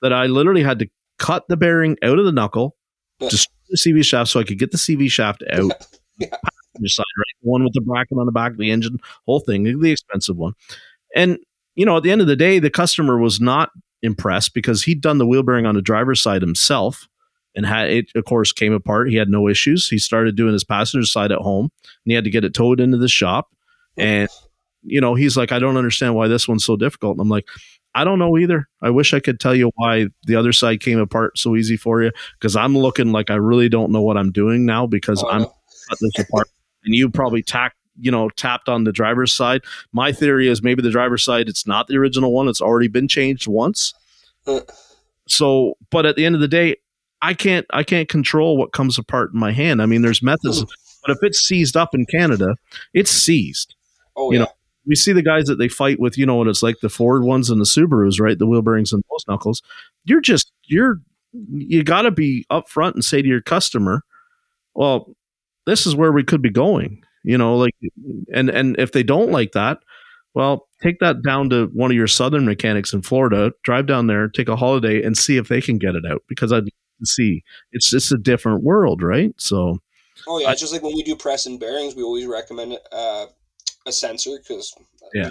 that 0.00 0.12
I 0.12 0.26
literally 0.26 0.62
had 0.64 0.80
to 0.80 0.88
cut 1.18 1.44
the 1.48 1.56
bearing 1.56 1.96
out 2.02 2.18
of 2.18 2.24
the 2.24 2.32
knuckle, 2.32 2.76
destroy 3.20 3.52
the 3.70 3.76
CV 3.76 4.04
shaft 4.04 4.30
so 4.30 4.40
I 4.40 4.44
could 4.44 4.58
get 4.58 4.72
the 4.72 4.78
CV 4.78 5.08
shaft 5.10 5.44
out. 5.52 5.72
yeah. 6.18 6.36
Side, 6.74 7.04
right? 7.18 7.42
The 7.42 7.50
one 7.50 7.64
with 7.64 7.74
the 7.74 7.80
bracket 7.82 8.18
on 8.18 8.26
the 8.26 8.32
back 8.32 8.52
of 8.52 8.58
the 8.58 8.70
engine, 8.70 8.98
whole 9.26 9.40
thing, 9.40 9.64
the 9.80 9.92
expensive 9.92 10.36
one. 10.36 10.54
And 11.14 11.38
you 11.74 11.86
know, 11.86 11.96
at 11.96 12.02
the 12.02 12.10
end 12.10 12.20
of 12.20 12.26
the 12.26 12.36
day, 12.36 12.58
the 12.58 12.70
customer 12.70 13.18
was 13.18 13.40
not 13.40 13.70
impressed 14.02 14.54
because 14.54 14.82
he'd 14.82 15.00
done 15.00 15.18
the 15.18 15.26
wheel 15.26 15.42
bearing 15.42 15.66
on 15.66 15.74
the 15.74 15.82
driver's 15.82 16.20
side 16.20 16.42
himself 16.42 17.08
and 17.54 17.66
had 17.66 17.90
it 17.90 18.10
of 18.14 18.24
course 18.24 18.52
came 18.52 18.72
apart. 18.72 19.10
He 19.10 19.16
had 19.16 19.28
no 19.28 19.48
issues. 19.48 19.88
He 19.88 19.98
started 19.98 20.36
doing 20.36 20.52
his 20.52 20.64
passenger 20.64 21.06
side 21.06 21.32
at 21.32 21.38
home 21.38 21.70
and 21.82 22.10
he 22.10 22.14
had 22.14 22.24
to 22.24 22.30
get 22.30 22.44
it 22.44 22.54
towed 22.54 22.80
into 22.80 22.96
the 22.96 23.08
shop. 23.08 23.48
And 23.96 24.28
you 24.82 25.00
know 25.00 25.14
he's 25.14 25.36
like 25.36 25.52
i 25.52 25.60
don't 25.60 25.76
understand 25.76 26.14
why 26.16 26.26
this 26.28 26.48
one's 26.48 26.64
so 26.64 26.76
difficult. 26.76 27.12
And 27.12 27.20
i'm 27.20 27.28
like 27.28 27.46
i 27.94 28.04
don't 28.04 28.18
know 28.18 28.36
either. 28.36 28.68
I 28.80 28.90
wish 28.90 29.14
i 29.14 29.20
could 29.20 29.38
tell 29.38 29.54
you 29.54 29.70
why 29.76 30.06
the 30.24 30.36
other 30.36 30.52
side 30.52 30.80
came 30.80 30.98
apart 30.98 31.38
so 31.38 31.56
easy 31.56 31.76
for 31.76 32.02
you 32.02 32.10
because 32.38 32.56
i'm 32.56 32.76
looking 32.76 33.12
like 33.12 33.30
i 33.30 33.34
really 33.34 33.68
don't 33.68 33.92
know 33.92 34.02
what 34.02 34.16
i'm 34.16 34.32
doing 34.32 34.66
now 34.66 34.86
because 34.86 35.22
oh, 35.22 35.28
i'm 35.28 35.44
cut 35.44 35.98
this 36.00 36.18
apart 36.18 36.48
and 36.84 36.94
you 36.94 37.10
probably 37.10 37.42
tacked 37.42 37.76
you 37.98 38.10
know 38.10 38.28
tapped 38.30 38.68
on 38.68 38.84
the 38.84 38.92
driver's 38.92 39.32
side. 39.32 39.62
My 39.92 40.12
theory 40.12 40.48
is 40.48 40.62
maybe 40.62 40.82
the 40.82 40.90
driver's 40.90 41.24
side 41.24 41.48
it's 41.48 41.66
not 41.66 41.88
the 41.88 41.96
original 41.96 42.32
one; 42.32 42.48
it's 42.48 42.60
already 42.60 42.88
been 42.88 43.08
changed 43.08 43.46
once. 43.46 43.94
Uh. 44.46 44.60
So, 45.28 45.76
but 45.90 46.04
at 46.04 46.16
the 46.16 46.26
end 46.26 46.34
of 46.34 46.40
the 46.40 46.48
day, 46.48 46.76
I 47.20 47.34
can't 47.34 47.66
I 47.70 47.82
can't 47.82 48.08
control 48.08 48.56
what 48.56 48.72
comes 48.72 48.98
apart 48.98 49.32
in 49.32 49.38
my 49.38 49.52
hand. 49.52 49.80
I 49.80 49.86
mean, 49.86 50.02
there's 50.02 50.22
methods, 50.22 50.64
but 51.02 51.12
if 51.12 51.18
it's 51.22 51.38
seized 51.38 51.76
up 51.76 51.94
in 51.94 52.06
Canada, 52.06 52.56
it's 52.92 53.10
seized. 53.10 53.74
Oh 54.16 54.32
you 54.32 54.38
yeah. 54.38 54.44
know, 54.44 54.50
we 54.86 54.94
see 54.94 55.12
the 55.12 55.22
guys 55.22 55.44
that 55.46 55.56
they 55.56 55.68
fight 55.68 56.00
with. 56.00 56.18
You 56.18 56.26
know 56.26 56.36
what 56.36 56.48
it's 56.48 56.62
like 56.62 56.80
the 56.80 56.88
Ford 56.88 57.22
ones 57.22 57.50
and 57.50 57.60
the 57.60 57.64
Subarus, 57.64 58.20
right? 58.20 58.38
The 58.38 58.46
wheel 58.46 58.62
bearings 58.62 58.92
and 58.92 59.04
post 59.06 59.28
knuckles. 59.28 59.62
You're 60.04 60.20
just 60.20 60.52
you're 60.64 61.00
you 61.32 61.82
got 61.84 62.02
to 62.02 62.10
be 62.10 62.44
upfront 62.50 62.94
and 62.94 63.04
say 63.04 63.22
to 63.22 63.28
your 63.28 63.40
customer, 63.40 64.02
well, 64.74 65.14
this 65.66 65.86
is 65.86 65.96
where 65.96 66.12
we 66.12 66.24
could 66.24 66.42
be 66.42 66.50
going 66.50 67.02
you 67.24 67.38
know 67.38 67.56
like 67.56 67.74
and 68.34 68.48
and 68.50 68.78
if 68.78 68.92
they 68.92 69.02
don't 69.02 69.30
like 69.30 69.52
that 69.52 69.78
well 70.34 70.68
take 70.82 70.98
that 71.00 71.22
down 71.22 71.50
to 71.50 71.66
one 71.72 71.90
of 71.90 71.96
your 71.96 72.06
southern 72.06 72.44
mechanics 72.44 72.92
in 72.92 73.02
florida 73.02 73.52
drive 73.62 73.86
down 73.86 74.06
there 74.06 74.28
take 74.28 74.48
a 74.48 74.56
holiday 74.56 75.02
and 75.02 75.16
see 75.16 75.36
if 75.36 75.48
they 75.48 75.60
can 75.60 75.78
get 75.78 75.94
it 75.94 76.04
out 76.06 76.22
because 76.28 76.52
i 76.52 76.60
see. 77.04 77.44
It's 77.72 77.90
just 77.90 78.12
a 78.12 78.18
different 78.18 78.62
world 78.62 79.02
right? 79.02 79.34
So 79.38 79.78
oh 80.28 80.38
yeah 80.38 80.48
I, 80.48 80.54
just 80.54 80.72
like 80.72 80.82
when 80.82 80.94
we 80.94 81.02
do 81.02 81.16
press 81.16 81.46
and 81.46 81.58
bearings 81.58 81.94
we 81.94 82.02
always 82.02 82.26
recommend 82.26 82.78
uh, 82.92 83.26
a 83.86 83.92
sensor 83.92 84.38
because 84.38 84.74
yeah 85.14 85.30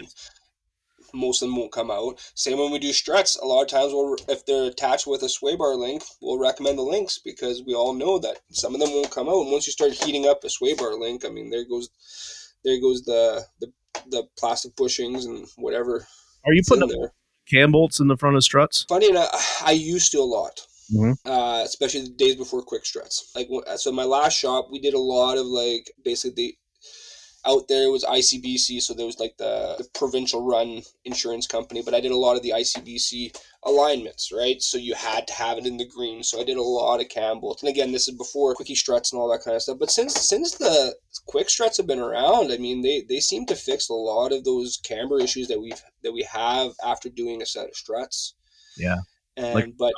most 1.14 1.42
of 1.42 1.48
them 1.50 1.58
won't 1.58 1.72
come 1.72 1.92
out. 1.92 2.20
Same 2.36 2.58
when 2.58 2.72
we 2.72 2.80
do 2.80 2.94
struts. 2.94 3.36
A 3.38 3.46
lot 3.46 3.64
of 3.64 3.68
times, 3.68 3.94
we'll, 3.94 4.16
if 4.28 4.46
they're 4.46 4.66
attached 4.66 5.08
with 5.08 5.24
a 5.24 5.30
sway 5.30 5.56
bar 5.56 5.76
link, 5.76 6.04
we'll 6.22 6.40
recommend 6.40 6.78
the 6.78 6.84
links 6.84 7.20
because 7.24 7.64
we 7.66 7.74
all 7.74 7.94
know 7.94 8.20
that 8.20 8.40
some 8.52 8.74
of 8.74 8.82
them 8.82 8.92
won't 8.92 9.12
come 9.12 9.30
out. 9.30 9.42
And 9.42 9.52
once 9.52 9.68
you 9.68 9.74
start 9.74 9.92
heating 9.94 10.28
up 10.28 10.44
a 10.44 10.50
sway 10.50 10.74
bar 10.74 10.96
link, 10.96 11.26
I 11.26 11.30
mean, 11.30 11.50
there 11.50 11.66
goes, 11.66 11.90
there 12.64 12.80
goes 12.80 13.04
the 13.04 13.46
the, 13.60 13.72
the 14.10 14.24
plastic 14.38 14.76
bushings 14.76 15.26
and 15.26 15.48
whatever. 15.58 16.08
Are 16.46 16.54
you 16.54 16.62
putting 16.68 16.88
there? 16.88 17.14
cam 17.50 17.72
bolts 17.72 18.00
in 18.00 18.08
the 18.08 18.18
front 18.18 18.36
of 18.36 18.44
struts? 18.44 18.86
Funny 18.88 19.10
enough, 19.10 19.62
I 19.66 19.72
used 19.72 20.12
to 20.14 20.20
a 20.20 20.24
lot. 20.24 20.62
Mhm. 20.94 21.16
uh, 21.26 21.62
especially 21.64 22.02
the 22.02 22.10
days 22.10 22.36
before 22.36 22.62
quick 22.62 22.86
struts. 22.86 23.32
Like 23.34 23.48
so, 23.78 23.94
my 23.94 24.04
last 24.04 24.38
shop 24.38 24.68
we 24.70 24.80
did 24.80 24.94
a 24.94 25.00
lot 25.00 25.38
of 25.38 25.46
like 25.46 25.90
basically 26.04 26.36
the 26.36 26.58
out 27.46 27.68
there 27.68 27.90
was 27.90 28.04
ICBC, 28.04 28.82
so 28.82 28.94
there 28.94 29.06
was 29.06 29.20
like 29.20 29.36
the, 29.38 29.76
the 29.78 29.88
provincial 29.96 30.46
run 30.46 30.84
insurance 31.06 31.48
company, 31.48 31.82
but 31.84 31.94
I 31.94 32.00
did 32.00 32.12
a 32.12 32.18
lot 32.18 32.36
of 32.36 32.44
the 32.44 32.52
ICBC 32.52 33.36
alignments, 33.64 34.32
right? 34.32 34.62
So 34.62 34.78
you 34.78 34.94
had 34.94 35.28
to 35.28 35.34
have 35.34 35.58
it 35.58 35.66
in 35.66 35.78
the 35.78 35.88
green. 35.88 36.24
So 36.24 36.40
I 36.40 36.44
did 36.44 36.58
a 36.58 36.62
lot 36.62 37.02
of 37.02 37.10
cam 37.10 37.40
bolt. 37.40 37.62
And 37.62 37.70
again, 37.70 37.92
this 37.92 38.08
is 38.08 38.16
before 38.16 38.54
quickie 38.54 38.76
struts 38.76 39.12
and 39.12 39.20
all 39.20 39.32
that 39.32 39.44
kind 39.44 39.56
of 39.56 39.64
stuff. 39.64 39.80
But 39.80 39.92
since 39.92 40.14
since 40.14 40.56
the 40.56 40.96
quick 41.26 41.50
struts 41.50 41.78
have 41.78 41.88
been 41.88 42.00
around, 42.00 42.52
I 42.52 42.58
mean 42.58 42.82
they, 42.82 43.04
they 43.08 43.20
seem 43.20 43.46
to 43.48 43.56
fix 43.56 43.90
a 43.90 43.94
lot 43.94 44.32
of 44.32 44.44
those 44.44 44.80
camber 44.84 45.20
issues 45.20 45.48
that 45.48 45.60
we've 45.60 45.82
that 46.04 46.14
we 46.14 46.28
have 46.32 46.72
after 46.86 47.10
doing 47.10 47.42
a 47.42 47.46
set 47.46 47.70
of 47.70 47.76
struts. 47.76 48.36
Yeah. 48.78 48.98
And 49.38 49.56
Like, 49.56 49.74
but 49.78 49.94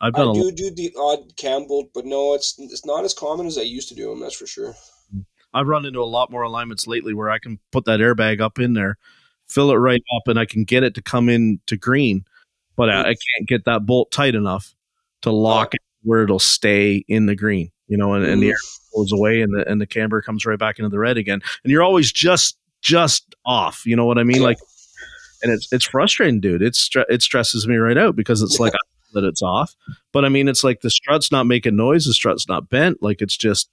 I've 0.00 0.14
I 0.14 0.18
done 0.18 0.28
a 0.28 0.34
do 0.34 0.50
do 0.52 0.70
the 0.74 0.94
odd 0.98 1.36
cam 1.36 1.66
bolt, 1.66 1.90
but 1.94 2.06
no, 2.06 2.34
it's 2.34 2.54
it's 2.58 2.86
not 2.86 3.04
as 3.04 3.14
common 3.14 3.46
as 3.46 3.58
I 3.58 3.62
used 3.62 3.88
to 3.88 3.94
do 3.94 4.08
them. 4.08 4.20
That's 4.20 4.36
for 4.36 4.46
sure. 4.46 4.74
I've 5.56 5.68
run 5.68 5.86
into 5.86 6.00
a 6.00 6.04
lot 6.04 6.30
more 6.30 6.42
alignments 6.42 6.86
lately 6.86 7.14
where 7.14 7.30
I 7.30 7.38
can 7.38 7.58
put 7.72 7.86
that 7.86 8.00
airbag 8.00 8.42
up 8.42 8.58
in 8.58 8.74
there, 8.74 8.98
fill 9.48 9.70
it 9.70 9.76
right 9.76 10.02
up, 10.14 10.28
and 10.28 10.38
I 10.38 10.44
can 10.44 10.64
get 10.64 10.82
it 10.82 10.94
to 10.96 11.02
come 11.02 11.30
in 11.30 11.60
to 11.66 11.78
green, 11.78 12.26
but 12.76 12.90
I, 12.90 13.00
I 13.00 13.04
can't 13.04 13.48
get 13.48 13.64
that 13.64 13.86
bolt 13.86 14.10
tight 14.10 14.34
enough 14.34 14.74
to 15.22 15.30
lock 15.30 15.68
oh. 15.72 15.76
it 15.76 15.80
where 16.02 16.22
it'll 16.22 16.38
stay 16.38 17.04
in 17.08 17.24
the 17.24 17.34
green, 17.34 17.70
you 17.88 17.96
know, 17.96 18.12
and, 18.12 18.24
and 18.24 18.42
the 18.42 18.50
air 18.50 18.56
goes 18.94 19.12
away 19.12 19.40
and 19.40 19.52
the 19.52 19.66
and 19.66 19.80
the 19.80 19.86
camber 19.86 20.20
comes 20.20 20.44
right 20.44 20.58
back 20.58 20.78
into 20.78 20.90
the 20.90 20.98
red 20.98 21.16
again, 21.16 21.40
and 21.64 21.70
you're 21.70 21.82
always 21.82 22.12
just 22.12 22.58
just 22.82 23.34
off, 23.46 23.86
you 23.86 23.96
know 23.96 24.04
what 24.04 24.18
I 24.18 24.24
mean? 24.24 24.42
Like, 24.42 24.58
and 25.42 25.50
it's 25.50 25.72
it's 25.72 25.86
frustrating, 25.86 26.38
dude. 26.38 26.60
It's 26.60 26.90
it 27.08 27.22
stresses 27.22 27.66
me 27.66 27.76
right 27.76 27.96
out 27.96 28.14
because 28.14 28.42
it's 28.42 28.60
like 28.60 28.74
that 29.14 29.24
it's 29.24 29.42
off, 29.42 29.74
but 30.12 30.26
I 30.26 30.28
mean, 30.28 30.48
it's 30.48 30.62
like 30.62 30.82
the 30.82 30.90
strut's 30.90 31.32
not 31.32 31.46
making 31.46 31.76
noise, 31.76 32.04
the 32.04 32.12
strut's 32.12 32.46
not 32.46 32.68
bent, 32.68 33.02
like 33.02 33.22
it's 33.22 33.38
just 33.38 33.70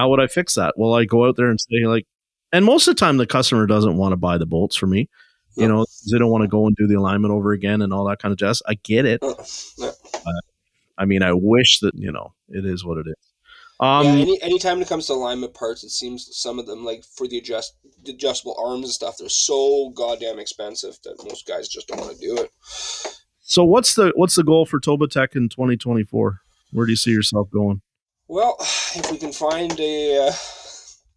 how 0.00 0.08
would 0.08 0.20
I 0.20 0.26
fix 0.26 0.54
that? 0.54 0.72
Well, 0.78 0.94
I 0.94 1.04
go 1.04 1.26
out 1.28 1.36
there 1.36 1.50
and 1.50 1.60
say 1.60 1.86
like, 1.86 2.06
and 2.52 2.64
most 2.64 2.88
of 2.88 2.96
the 2.96 2.98
time 3.00 3.18
the 3.18 3.26
customer 3.26 3.66
doesn't 3.66 3.96
want 3.98 4.12
to 4.12 4.16
buy 4.16 4.38
the 4.38 4.46
bolts 4.46 4.74
for 4.76 4.86
me. 4.86 5.08
You 5.56 5.68
No. 5.68 5.76
know, 5.78 5.86
they 6.10 6.18
don't 6.18 6.30
want 6.30 6.42
to 6.42 6.48
go 6.48 6.66
and 6.66 6.74
do 6.76 6.86
the 6.86 6.94
alignment 6.94 7.32
over 7.32 7.52
again 7.52 7.82
and 7.82 7.92
all 7.92 8.06
that 8.08 8.18
kind 8.18 8.32
of 8.32 8.38
jazz. 8.38 8.62
I 8.66 8.74
get 8.82 9.04
it. 9.04 9.20
Uh. 9.22 9.34
I 10.96 11.04
mean, 11.04 11.22
I 11.22 11.32
wish 11.34 11.80
that 11.80 11.94
you 11.94 12.12
know 12.12 12.32
it 12.48 12.64
is 12.64 12.84
what 12.84 12.98
it 12.98 13.06
is. 13.08 13.14
Um, 13.78 14.04
yeah, 14.06 14.12
any 14.12 14.42
anytime 14.42 14.80
it 14.82 14.88
comes 14.88 15.06
to 15.06 15.12
alignment 15.14 15.54
parts, 15.54 15.82
it 15.84 15.90
seems 15.90 16.28
some 16.32 16.58
of 16.58 16.66
them, 16.66 16.84
like 16.84 17.04
for 17.04 17.26
the 17.26 17.38
adjust 17.38 17.74
the 18.04 18.12
adjustable 18.12 18.56
arms 18.62 18.84
and 18.84 18.92
stuff, 18.92 19.16
they're 19.18 19.28
so 19.28 19.90
goddamn 19.94 20.38
expensive 20.38 20.98
that 21.04 21.22
most 21.24 21.46
guys 21.46 21.68
just 21.68 21.88
don't 21.88 22.00
want 22.00 22.12
to 22.14 22.18
do 22.26 22.36
it. 22.36 22.50
so 23.40 23.64
what's 23.64 23.94
the 23.94 24.12
what's 24.16 24.34
the 24.34 24.44
goal 24.44 24.66
for 24.66 24.78
Toba 24.80 25.08
Tech 25.08 25.34
in 25.36 25.48
2024? 25.48 26.40
Where 26.72 26.86
do 26.86 26.92
you 26.92 26.96
see 26.96 27.10
yourself 27.12 27.48
going? 27.50 27.80
Well, 28.30 28.54
if 28.94 29.10
we 29.10 29.18
can 29.18 29.32
find 29.32 29.78
a 29.80 30.28
uh, 30.28 30.32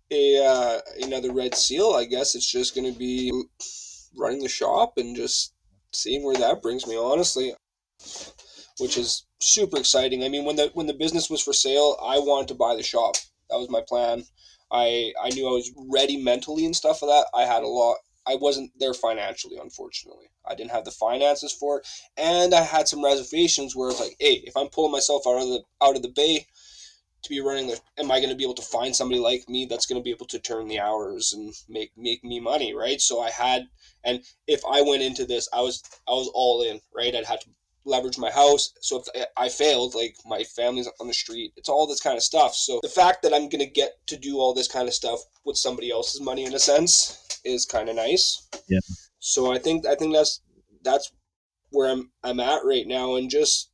a 0.09 0.45
uh, 0.45 0.81
another 1.03 1.31
red 1.31 1.53
seal, 1.53 1.91
I 1.91 2.05
guess 2.05 2.33
it's 2.33 2.51
just 2.51 2.73
going 2.73 2.91
to 2.91 2.97
be 2.97 3.31
running 4.17 4.41
the 4.41 4.49
shop 4.49 4.93
and 4.97 5.15
just 5.15 5.53
seeing 5.91 6.23
where 6.23 6.35
that 6.37 6.63
brings 6.63 6.87
me. 6.87 6.97
Honestly, 6.97 7.53
which 8.79 8.97
is 8.97 9.27
super 9.39 9.77
exciting. 9.77 10.23
I 10.23 10.29
mean, 10.29 10.43
when 10.43 10.55
the 10.55 10.71
when 10.73 10.87
the 10.87 10.95
business 10.95 11.29
was 11.29 11.39
for 11.43 11.53
sale, 11.53 11.97
I 12.03 12.17
wanted 12.17 12.47
to 12.47 12.55
buy 12.55 12.75
the 12.75 12.81
shop. 12.81 13.13
That 13.51 13.59
was 13.59 13.69
my 13.69 13.81
plan. 13.87 14.23
I 14.71 15.13
I 15.21 15.29
knew 15.29 15.47
I 15.47 15.51
was 15.51 15.71
ready 15.91 16.17
mentally 16.17 16.65
and 16.65 16.75
stuff 16.75 16.99
for 16.99 17.05
that. 17.05 17.27
I 17.35 17.43
had 17.43 17.61
a 17.61 17.67
lot. 17.67 17.97
I 18.25 18.37
wasn't 18.37 18.71
there 18.79 18.95
financially, 18.95 19.57
unfortunately. 19.61 20.31
I 20.47 20.55
didn't 20.55 20.71
have 20.71 20.85
the 20.85 20.91
finances 20.91 21.53
for 21.53 21.79
it, 21.79 21.87
and 22.17 22.55
I 22.55 22.61
had 22.61 22.87
some 22.87 23.05
reservations 23.05 23.75
where 23.75 23.91
it's 23.91 23.99
like, 23.99 24.15
hey, 24.19 24.41
if 24.45 24.57
I'm 24.57 24.69
pulling 24.69 24.93
myself 24.93 25.27
out 25.27 25.43
of 25.43 25.47
the 25.49 25.61
out 25.79 25.95
of 25.95 26.01
the 26.01 26.09
bay 26.15 26.47
to 27.23 27.29
be 27.29 27.41
running 27.41 27.67
the, 27.67 27.79
am 27.97 28.11
I 28.11 28.19
going 28.19 28.29
to 28.29 28.35
be 28.35 28.43
able 28.43 28.53
to 28.55 28.61
find 28.61 28.95
somebody 28.95 29.19
like 29.19 29.47
me 29.49 29.65
that's 29.65 29.85
going 29.85 29.99
to 29.99 30.03
be 30.03 30.11
able 30.11 30.27
to 30.27 30.39
turn 30.39 30.67
the 30.67 30.79
hours 30.79 31.33
and 31.33 31.53
make 31.69 31.91
make 31.97 32.23
me 32.23 32.39
money, 32.39 32.73
right? 32.75 32.99
So 33.01 33.21
I 33.21 33.29
had, 33.29 33.67
and 34.03 34.21
if 34.47 34.61
I 34.69 34.81
went 34.81 35.03
into 35.03 35.25
this, 35.25 35.47
I 35.53 35.61
was 35.61 35.83
I 36.07 36.11
was 36.11 36.29
all 36.33 36.63
in, 36.63 36.79
right? 36.95 37.15
I'd 37.15 37.25
have 37.25 37.39
to 37.41 37.49
leverage 37.85 38.17
my 38.17 38.31
house. 38.31 38.73
So 38.81 39.03
if 39.13 39.25
I 39.37 39.49
failed, 39.49 39.95
like 39.95 40.15
my 40.25 40.43
family's 40.43 40.89
on 40.99 41.07
the 41.07 41.13
street, 41.13 41.53
it's 41.57 41.69
all 41.69 41.87
this 41.87 42.01
kind 42.01 42.17
of 42.17 42.23
stuff. 42.23 42.55
So 42.55 42.79
the 42.81 42.89
fact 42.89 43.23
that 43.23 43.33
I'm 43.33 43.49
gonna 43.49 43.65
get 43.65 44.05
to 44.07 44.17
do 44.17 44.39
all 44.39 44.53
this 44.53 44.67
kind 44.67 44.87
of 44.87 44.93
stuff 44.93 45.19
with 45.45 45.57
somebody 45.57 45.91
else's 45.91 46.21
money 46.21 46.45
in 46.45 46.53
a 46.53 46.59
sense 46.59 47.39
is 47.43 47.65
kind 47.65 47.89
of 47.89 47.95
nice. 47.95 48.47
Yeah. 48.67 48.79
So 49.19 49.53
I 49.53 49.59
think 49.59 49.85
I 49.85 49.95
think 49.95 50.13
that's 50.13 50.41
that's 50.83 51.11
where 51.69 51.89
I'm 51.89 52.11
I'm 52.23 52.39
at 52.39 52.65
right 52.65 52.87
now, 52.87 53.15
and 53.15 53.29
just 53.29 53.69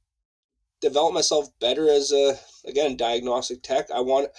develop 0.82 1.14
myself 1.14 1.50
better 1.60 1.90
as 1.90 2.12
a 2.12 2.40
again 2.70 2.96
diagnostic 2.98 3.62
tech. 3.64 3.90
I 3.92 4.02
want 4.02 4.30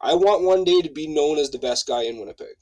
I 0.00 0.14
want 0.14 0.42
one 0.42 0.64
day 0.64 0.80
to 0.82 0.90
be 0.90 1.06
known 1.06 1.38
as 1.38 1.50
the 1.50 1.58
best 1.58 1.86
guy 1.86 2.02
in 2.02 2.18
Winnipeg. 2.18 2.56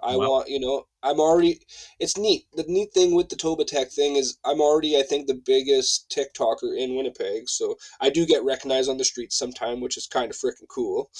I 0.00 0.16
Wow. 0.16 0.28
want, 0.28 0.48
you 0.48 0.60
know, 0.60 0.86
I'm 1.02 1.20
already. 1.20 1.60
It's 1.98 2.16
neat. 2.18 2.46
The 2.52 2.64
neat 2.68 2.92
thing 2.92 3.14
with 3.14 3.28
the 3.28 3.36
Toba 3.36 3.64
Tech 3.64 3.90
thing 3.90 4.16
is 4.16 4.38
I'm 4.44 4.60
already, 4.60 4.98
I 4.98 5.02
think, 5.02 5.26
the 5.26 5.34
biggest 5.34 6.10
TikToker 6.10 6.76
in 6.76 6.94
Winnipeg. 6.96 7.48
So 7.48 7.76
I 8.00 8.10
do 8.10 8.26
get 8.26 8.44
recognized 8.44 8.90
on 8.90 8.98
the 8.98 9.04
streets 9.04 9.36
sometime, 9.38 9.80
which 9.80 9.96
is 9.96 10.06
kind 10.06 10.30
of 10.30 10.36
freaking 10.36 10.68
cool. 10.68 11.10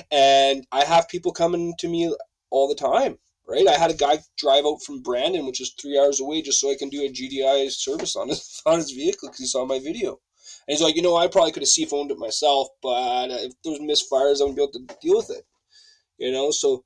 and 0.10 0.66
I 0.72 0.84
have 0.84 1.08
people 1.08 1.32
coming 1.32 1.74
to 1.78 1.88
me 1.88 2.14
all 2.50 2.68
the 2.68 2.74
time. 2.74 3.18
Right, 3.46 3.66
I 3.66 3.76
had 3.76 3.90
a 3.90 3.94
guy 3.94 4.18
drive 4.38 4.64
out 4.64 4.80
from 4.84 5.02
Brandon, 5.02 5.44
which 5.44 5.60
is 5.60 5.74
three 5.80 5.98
hours 5.98 6.20
away, 6.20 6.40
just 6.40 6.60
so 6.60 6.70
I 6.70 6.76
can 6.76 6.88
do 6.88 7.02
a 7.02 7.08
GDI 7.10 7.68
service 7.70 8.14
on 8.14 8.28
his 8.28 8.62
on 8.66 8.78
his 8.78 8.92
vehicle 8.92 9.28
because 9.28 9.40
he 9.40 9.46
saw 9.46 9.64
my 9.64 9.80
video. 9.80 10.20
And 10.70 10.76
he's 10.76 10.84
like, 10.84 10.94
you 10.94 11.02
know, 11.02 11.16
I 11.16 11.26
probably 11.26 11.50
could 11.50 11.64
have 11.64 11.68
Sea 11.68 11.84
Foamed 11.84 12.12
it 12.12 12.18
myself, 12.18 12.68
but 12.80 13.28
if 13.32 13.54
there 13.64 13.72
was 13.72 13.80
misfires, 13.80 14.40
I 14.40 14.44
wouldn't 14.44 14.56
be 14.56 14.62
able 14.62 14.88
to 14.88 14.96
deal 15.02 15.16
with 15.16 15.28
it. 15.28 15.44
You 16.16 16.30
know, 16.30 16.52
so 16.52 16.84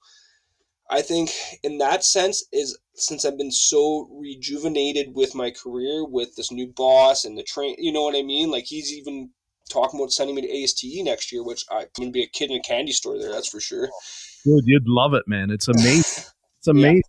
I 0.89 1.03
think 1.03 1.31
in 1.63 1.77
that 1.79 2.03
sense 2.03 2.47
is 2.51 2.79
since 2.95 3.27
I've 3.27 3.37
been 3.37 3.51
so 3.51 4.09
rejuvenated 4.11 5.15
with 5.15 5.35
my 5.35 5.51
career 5.51 6.03
with 6.03 6.35
this 6.35 6.51
new 6.51 6.73
boss 6.75 7.27
and 7.27 7.37
the 7.37 7.43
train, 7.43 7.77
you 7.77 7.93
know 7.93 8.01
what 8.01 8.17
I 8.17 8.23
mean? 8.23 8.51
Like 8.51 8.65
he's 8.65 8.91
even 8.91 9.29
talking 9.69 10.01
about 10.01 10.13
sending 10.13 10.35
me 10.35 10.41
to 10.41 10.63
ASTE 10.63 11.05
next 11.05 11.31
year, 11.31 11.45
which 11.45 11.67
I'm 11.71 11.85
gonna 11.95 12.11
be 12.11 12.23
a 12.23 12.27
kid 12.27 12.51
in 12.51 12.57
a 12.57 12.63
candy 12.63 12.93
store 12.93 13.19
there, 13.19 13.33
that's 13.33 13.51
for 13.51 13.61
sure. 13.61 13.91
Dude, 14.47 14.65
you'd 14.65 14.89
love 14.89 15.13
it, 15.13 15.25
man. 15.27 15.51
It's 15.51 15.69
amazing. 15.69 16.25
It's 16.57 16.69
amazing. 16.69 17.03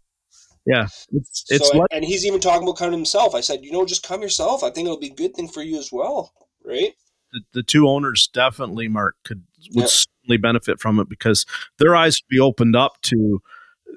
Yeah, 0.65 0.87
it's 1.13 1.45
it's 1.47 1.69
so, 1.69 1.77
like 1.77 1.87
and 1.91 2.03
he's 2.03 2.25
even 2.25 2.41
talking 2.41 2.63
about 2.63 2.77
coming 2.77 2.97
himself. 2.97 3.33
I 3.33 3.39
said, 3.39 3.63
you 3.63 3.71
know, 3.71 3.85
just 3.85 4.05
come 4.05 4.21
yourself. 4.21 4.61
I 4.61 4.71
think 4.71 4.87
it'll 4.87 4.99
be 4.99 5.11
a 5.11 5.15
good 5.15 5.35
thing 5.35 5.47
for 5.47 5.61
you 5.61 5.79
as 5.79 5.89
well, 5.89 6.33
right? 6.67 6.93
the, 7.33 7.41
the 7.53 7.63
two 7.63 7.87
owners 7.89 8.27
definitely, 8.27 8.87
Mark, 8.87 9.15
could 9.25 9.43
would 9.73 9.83
Yeah. 9.83 9.87
certainly 9.87 10.37
benefit 10.37 10.79
from 10.79 10.99
it 10.99 11.09
because 11.09 11.45
their 11.79 11.95
eyes 11.95 12.17
would 12.21 12.33
be 12.33 12.39
opened 12.39 12.75
up 12.75 13.01
to. 13.03 13.41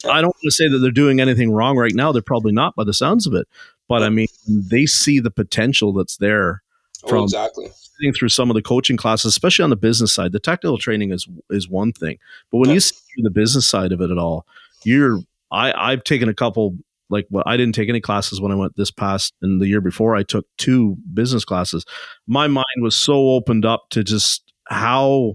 Yeah. 0.04 0.10
I 0.12 0.20
don't 0.20 0.28
want 0.28 0.42
to 0.44 0.50
say 0.50 0.68
that 0.68 0.78
they're 0.78 0.90
doing 0.90 1.20
anything 1.20 1.50
wrong 1.52 1.76
right 1.76 1.94
now. 1.94 2.10
They're 2.12 2.22
probably 2.22 2.52
not, 2.52 2.74
by 2.76 2.84
the 2.84 2.94
sounds 2.94 3.26
of 3.26 3.34
it. 3.34 3.46
But 3.88 4.02
I 4.02 4.08
mean, 4.10 4.26
they 4.46 4.86
see 4.86 5.18
the 5.20 5.30
potential 5.30 5.92
that's 5.92 6.16
there 6.18 6.62
Oh, 7.04 7.08
From- 7.08 7.24
exactly. 7.24 7.68
sitting 7.96 8.12
through 8.12 8.30
some 8.30 8.50
of 8.50 8.54
the 8.54 8.62
coaching 8.62 8.96
classes, 8.96 9.26
especially 9.26 9.62
on 9.62 9.70
the 9.70 9.76
business 9.76 10.12
side. 10.12 10.32
The 10.32 10.40
technical 10.40 10.78
training 10.78 11.12
is 11.12 11.28
is 11.50 11.68
one 11.68 11.92
thing, 11.92 12.18
but 12.50 12.58
when 12.58 12.70
Yeah. 12.70 12.74
you 12.74 12.80
see 12.80 12.96
the 13.18 13.30
business 13.30 13.68
side 13.68 13.92
of 13.92 14.00
it 14.00 14.10
at 14.10 14.18
all, 14.18 14.46
you're 14.84 15.20
I 15.52 15.72
I've 15.92 16.02
taken 16.02 16.28
a 16.28 16.34
couple 16.34 16.76
like 17.10 17.26
what 17.30 17.46
I 17.46 17.56
didn't 17.56 17.74
take 17.74 17.88
any 17.88 18.00
classes 18.00 18.40
when 18.40 18.52
I 18.52 18.54
went 18.54 18.76
this 18.76 18.90
past 18.90 19.34
and 19.42 19.60
the 19.60 19.66
year 19.66 19.80
before 19.80 20.16
I 20.16 20.22
took 20.22 20.46
two 20.56 20.96
business 21.14 21.44
classes. 21.44 21.84
My 22.26 22.46
mind 22.46 22.66
was 22.80 22.96
so 22.96 23.30
opened 23.30 23.64
up 23.64 23.84
to 23.90 24.04
just 24.04 24.52
how 24.68 25.34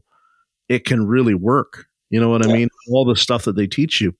it 0.69 0.85
can 0.85 1.07
really 1.07 1.33
work. 1.33 1.87
You 2.09 2.19
know 2.19 2.29
what 2.29 2.45
I 2.45 2.51
mean? 2.51 2.69
All 2.91 3.05
the 3.05 3.15
stuff 3.15 3.45
that 3.45 3.55
they 3.55 3.65
teach 3.65 3.99
you. 3.99 4.13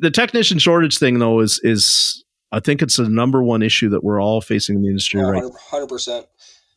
The 0.00 0.10
technician 0.10 0.58
shortage 0.58 0.98
thing 0.98 1.18
though 1.18 1.40
is 1.40 1.60
is 1.62 2.24
I 2.52 2.60
think 2.60 2.80
it's 2.80 2.96
the 2.96 3.08
number 3.08 3.42
one 3.42 3.62
issue 3.62 3.88
that 3.90 4.04
we're 4.04 4.22
all 4.22 4.40
facing 4.40 4.76
in 4.76 4.82
the 4.82 4.88
industry 4.88 5.20
oh, 5.20 5.28
right. 5.28 5.44
Hundred 5.70 5.88
percent. 5.88 6.26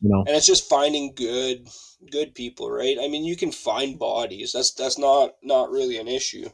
You 0.00 0.10
know, 0.10 0.24
and 0.26 0.36
it's 0.36 0.46
just 0.46 0.68
finding 0.68 1.12
good 1.14 1.68
good 2.10 2.34
people 2.34 2.70
right 2.70 2.96
i 3.00 3.08
mean 3.08 3.24
you 3.24 3.36
can 3.36 3.52
find 3.52 3.98
bodies 3.98 4.52
that's 4.52 4.72
that's 4.72 4.98
not 4.98 5.34
not 5.42 5.70
really 5.70 5.98
an 5.98 6.08
issue 6.08 6.48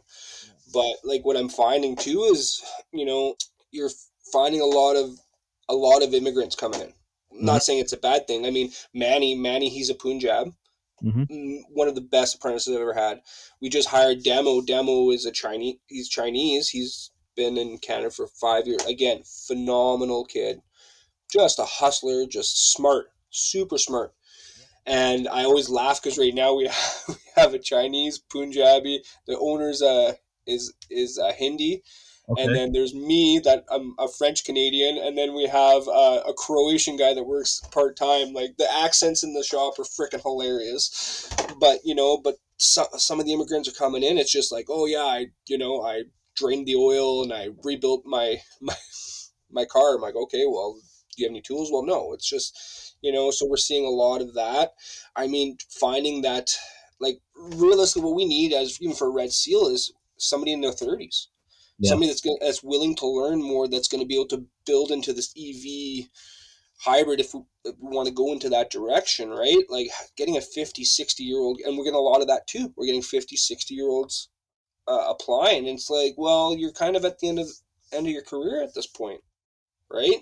but 0.73 0.95
like 1.05 1.25
what 1.25 1.37
i'm 1.37 1.49
finding 1.49 1.97
too 1.97 2.23
is 2.33 2.63
you 2.93 3.05
know 3.05 3.35
you're 3.71 3.91
finding 4.33 4.61
a 4.61 4.65
lot 4.65 4.97
of 4.97 5.19
a 5.69 5.75
lot 5.75 6.03
of 6.03 6.15
immigrants 6.15 6.55
coming 6.55 6.81
in. 6.81 6.93
Not 7.33 7.63
saying 7.63 7.81
it's 7.81 7.93
a 7.93 7.99
bad 7.99 8.27
thing. 8.27 8.47
I 8.47 8.51
mean 8.51 8.73
manny 8.95 9.35
manny 9.35 9.69
he's 9.69 9.91
a 9.91 9.95
punjab. 9.95 10.53
Mhm. 11.03 11.29
Mm, 11.29 11.61
one 11.71 11.89
of 11.89 11.95
the 11.95 12.01
best 12.01 12.37
apprentices 12.37 12.75
i've 12.75 12.81
ever 12.81 12.95
had. 12.95 13.21
We 13.61 13.69
just 13.69 13.89
hired 13.89 14.23
demo 14.23 14.61
demo 14.63 15.11
is 15.11 15.27
a 15.27 15.33
chinese 15.33 15.77
he's 15.87 16.09
chinese. 16.09 16.71
He's 16.71 17.11
been 17.35 17.59
in 17.59 17.79
canada 17.79 18.11
for 18.11 18.27
five 18.27 18.67
years 18.67 18.85
again 18.87 19.23
phenomenal 19.25 20.25
kid. 20.25 20.63
Just 21.31 21.59
a 21.59 21.65
hustler 21.65 22.27
just 22.27 22.73
smart 22.73 23.11
super 23.31 23.77
smart. 23.79 24.15
And 24.87 25.29
I 25.29 25.45
always 25.45 25.69
laugh 25.69 26.01
because 26.01 26.17
right 26.17 26.33
now 26.35 26.55
we 26.55 26.67
have, 26.67 27.05
we 27.09 27.15
have 27.35 27.55
a 27.55 27.59
Chinese 27.59 28.19
Punjabi. 28.19 29.03
The 29.27 29.39
owner's 29.39 29.83
uh 29.83 30.15
is 30.47 30.73
is 30.91 31.19
uh, 31.19 31.33
Hindi, 31.33 31.83
Okay. 32.29 32.43
And 32.43 32.55
then 32.57 32.73
there's 32.73 32.93
me 32.93 33.41
that 33.45 33.65
I'm 33.71 33.95
a 33.99 34.09
French 34.09 34.45
Canadian, 34.45 34.99
and 34.99 35.17
then 35.17 35.35
we 35.35 35.45
have 35.45 35.87
uh, 35.87 36.23
a 36.27 36.33
Croatian 36.37 36.97
guy 36.97 37.15
that 37.15 37.23
works 37.23 37.61
part 37.71 37.97
time. 37.97 38.33
Like 38.33 38.57
the 38.57 38.69
accents 38.71 39.23
in 39.23 39.33
the 39.33 39.45
shop 39.45 39.75
are 39.79 39.85
freaking 39.85 40.23
hilarious, 40.23 41.31
but 41.61 41.79
you 41.85 41.95
know, 41.95 42.19
but 42.19 42.37
so, 42.57 42.87
some 42.97 43.21
of 43.21 43.27
the 43.27 43.33
immigrants 43.33 43.69
are 43.69 43.73
coming 43.73 44.03
in. 44.03 44.19
It's 44.19 44.33
just 44.33 44.51
like, 44.51 44.67
oh 44.69 44.87
yeah, 44.87 45.05
I 45.05 45.27
you 45.47 45.57
know 45.57 45.83
I 45.83 46.05
drained 46.35 46.67
the 46.67 46.75
oil 46.75 47.23
and 47.23 47.33
I 47.33 47.51
rebuilt 47.63 48.03
my 48.05 48.39
my 48.61 48.75
my 49.49 49.65
car. 49.65 49.95
I'm 49.95 50.01
like, 50.01 50.17
okay, 50.17 50.47
well, 50.47 50.75
do 50.75 51.23
you 51.23 51.27
have 51.29 51.31
any 51.33 51.43
tools? 51.43 51.71
Well, 51.73 51.85
no. 51.85 52.13
It's 52.13 52.29
just 52.29 52.97
you 53.03 53.13
know, 53.13 53.31
so 53.31 53.47
we're 53.47 53.57
seeing 53.57 53.87
a 53.87 53.91
lot 53.91 54.21
of 54.21 54.35
that. 54.35 54.73
I 55.15 55.29
mean, 55.29 55.59
finding 55.71 56.23
that 56.23 56.57
like 56.99 57.21
realistically, 57.37 58.03
what 58.03 58.17
we 58.17 58.25
need 58.25 58.53
as 58.53 58.83
even 58.83 58.97
for 58.97 59.13
Red 59.13 59.31
Seal 59.33 59.69
is 59.69 59.93
somebody 60.19 60.53
in 60.53 60.61
their 60.61 60.73
thirties. 60.73 61.29
Yeah. 61.79 61.91
somebody 61.91 62.09
that's 62.09 62.23
gonna, 62.23 62.39
that's 62.41 62.63
willing 62.63 62.95
to 62.97 63.07
learn 63.07 63.43
more 63.43 63.69
that's 63.69 63.89
going 63.89 64.03
to 64.03 64.07
be 64.07 64.15
able 64.15 64.29
to 64.29 64.47
build 64.65 64.91
into 64.91 65.13
this 65.13 65.33
ev 65.37 66.09
hybrid 66.79 67.21
if 67.21 67.35
we, 67.35 67.41
if 67.65 67.75
we, 67.81 67.95
want 67.95 68.09
to 68.09 68.15
go 68.15 68.33
into 68.33 68.49
that 68.49 68.71
direction 68.71 69.31
right? 69.31 69.65
Like 69.69 69.89
getting 70.17 70.37
a 70.37 70.41
50 70.41 70.85
60 70.85 71.23
year 71.23 71.39
old 71.39 71.61
and 71.65 71.77
we're 71.77 71.85
getting 71.85 71.99
a 71.99 72.03
lot 72.03 72.21
of 72.21 72.29
that 72.29 72.47
too. 72.47 72.73
We're 72.77 72.87
getting 72.87 73.03
50 73.03 73.37
60 73.37 73.75
year 73.75 73.89
olds 73.89 74.29
uh, 74.89 75.05
applying. 75.09 75.69
And 75.69 75.79
it's 75.79 75.91
like 75.91 76.15
well 76.17 76.57
you're 76.57 76.73
kind 76.73 76.97
of 76.97 77.05
at 77.05 77.19
the 77.19 77.29
end 77.29 77.39
of 77.39 77.49
end 77.93 78.07
of 78.07 78.13
your 78.13 78.23
career 78.23 78.63
at 78.63 78.75
this 78.75 78.87
point 78.87 79.21
right? 79.89 80.17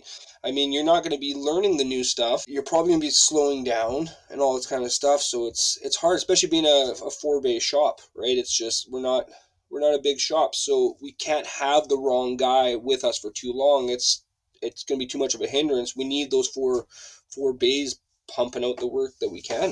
I 0.44 0.50
mean 0.50 0.72
you're 0.72 0.84
not 0.84 1.02
going 1.02 1.14
to 1.14 1.18
be 1.18 1.34
learning 1.34 1.76
the 1.76 1.84
new 1.84 2.04
stuff. 2.04 2.44
You're 2.48 2.62
probably 2.62 2.90
going 2.90 3.00
to 3.00 3.06
be 3.06 3.10
slowing 3.10 3.64
down 3.64 4.10
and 4.28 4.40
all 4.40 4.56
this 4.56 4.66
kind 4.66 4.84
of 4.84 4.92
stuff. 4.92 5.22
So 5.22 5.46
it's 5.46 5.78
it's 5.82 5.96
hard 5.96 6.16
especially 6.16 6.48
being 6.50 6.66
a, 6.66 6.92
a 7.04 7.10
four 7.10 7.40
bay 7.40 7.58
shop 7.60 8.00
right? 8.16 8.36
It's 8.36 8.56
just 8.56 8.90
we're 8.90 9.00
not 9.00 9.28
we're 9.74 9.80
not 9.80 9.98
a 9.98 10.02
big 10.02 10.20
shop, 10.20 10.54
so 10.54 10.96
we 11.02 11.10
can't 11.10 11.46
have 11.48 11.88
the 11.88 11.98
wrong 11.98 12.36
guy 12.36 12.76
with 12.76 13.02
us 13.02 13.18
for 13.18 13.32
too 13.32 13.52
long. 13.52 13.88
It's 13.88 14.24
it's 14.62 14.84
going 14.84 15.00
to 15.00 15.04
be 15.04 15.08
too 15.08 15.18
much 15.18 15.34
of 15.34 15.40
a 15.40 15.48
hindrance. 15.48 15.96
We 15.96 16.04
need 16.04 16.30
those 16.30 16.46
four 16.46 16.86
four 17.34 17.52
bays 17.52 17.98
pumping 18.30 18.64
out 18.64 18.76
the 18.76 18.86
work 18.86 19.14
that 19.20 19.30
we 19.30 19.42
can. 19.42 19.70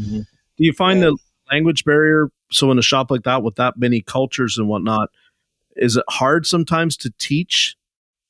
Mm-hmm. 0.00 0.20
Do 0.20 0.64
you 0.64 0.72
find 0.72 1.02
the 1.02 1.14
language 1.52 1.84
barrier? 1.84 2.28
So 2.50 2.70
in 2.70 2.78
a 2.78 2.82
shop 2.82 3.10
like 3.10 3.24
that, 3.24 3.42
with 3.42 3.56
that 3.56 3.74
many 3.76 4.00
cultures 4.00 4.56
and 4.56 4.68
whatnot, 4.68 5.10
is 5.76 5.98
it 5.98 6.04
hard 6.08 6.46
sometimes 6.46 6.96
to 6.98 7.12
teach 7.18 7.76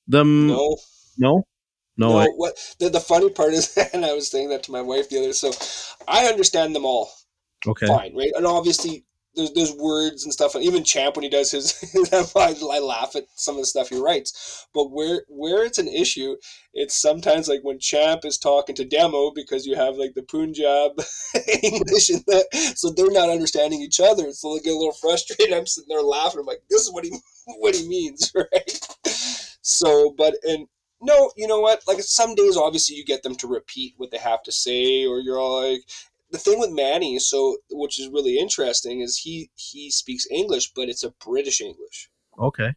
them? 0.08 0.48
No, 0.48 0.76
no, 1.18 1.46
no. 1.96 2.18
no 2.18 2.32
what 2.32 2.74
the, 2.80 2.88
the 2.88 3.00
funny 3.00 3.30
part 3.30 3.52
is, 3.52 3.76
and 3.94 4.04
I 4.04 4.12
was 4.12 4.28
saying 4.28 4.48
that 4.48 4.64
to 4.64 4.72
my 4.72 4.82
wife 4.82 5.08
the 5.08 5.18
other. 5.20 5.32
So 5.32 5.52
I 6.08 6.26
understand 6.26 6.74
them 6.74 6.84
all. 6.84 7.12
Okay. 7.64 7.86
Fine, 7.86 8.16
right? 8.16 8.32
And 8.34 8.44
obviously, 8.44 9.04
there's 9.34 9.52
there's 9.52 9.72
words 9.72 10.24
and 10.24 10.32
stuff. 10.32 10.54
And 10.54 10.64
even 10.64 10.84
Champ 10.84 11.16
when 11.16 11.22
he 11.22 11.28
does 11.28 11.50
his, 11.50 11.74
I, 12.36 12.54
I 12.70 12.78
laugh 12.80 13.16
at 13.16 13.24
some 13.34 13.56
of 13.56 13.62
the 13.62 13.66
stuff 13.66 13.88
he 13.88 14.00
writes. 14.00 14.66
But 14.74 14.90
where 14.90 15.24
where 15.28 15.64
it's 15.64 15.78
an 15.78 15.88
issue, 15.88 16.36
it's 16.74 16.94
sometimes 16.94 17.48
like 17.48 17.60
when 17.62 17.78
Champ 17.78 18.24
is 18.24 18.38
talking 18.38 18.74
to 18.76 18.84
Demo 18.84 19.30
because 19.34 19.66
you 19.66 19.76
have 19.76 19.96
like 19.96 20.14
the 20.14 20.22
Punjab 20.22 20.92
English 21.62 22.10
in 22.10 22.22
that, 22.26 22.46
so 22.76 22.90
they're 22.90 23.10
not 23.10 23.30
understanding 23.30 23.80
each 23.80 24.00
other. 24.00 24.32
So 24.32 24.54
they 24.54 24.60
get 24.60 24.74
a 24.74 24.78
little 24.78 24.92
frustrated. 24.92 25.54
I'm 25.54 25.66
sitting 25.66 25.88
there 25.88 26.02
laughing. 26.02 26.40
I'm 26.40 26.46
like, 26.46 26.62
this 26.68 26.82
is 26.82 26.92
what 26.92 27.04
he 27.04 27.16
what 27.58 27.74
he 27.74 27.88
means, 27.88 28.32
right? 28.34 28.88
So, 29.62 30.14
but 30.16 30.34
and 30.44 30.66
no, 31.02 31.32
you 31.36 31.48
know 31.48 31.60
what? 31.60 31.82
Like 31.86 32.00
some 32.00 32.34
days, 32.34 32.56
obviously, 32.56 32.96
you 32.96 33.04
get 33.04 33.22
them 33.22 33.34
to 33.36 33.48
repeat 33.48 33.94
what 33.96 34.10
they 34.10 34.18
have 34.18 34.42
to 34.44 34.52
say, 34.52 35.04
or 35.04 35.18
you're 35.18 35.38
all 35.38 35.68
like, 35.68 35.82
the 36.32 36.38
thing 36.38 36.58
with 36.58 36.70
Manny, 36.70 37.18
so 37.18 37.58
which 37.70 38.00
is 38.00 38.08
really 38.08 38.38
interesting, 38.38 39.00
is 39.00 39.18
he 39.18 39.50
he 39.54 39.90
speaks 39.90 40.26
English, 40.30 40.72
but 40.74 40.88
it's 40.88 41.04
a 41.04 41.14
British 41.24 41.60
English. 41.60 42.10
Okay. 42.38 42.74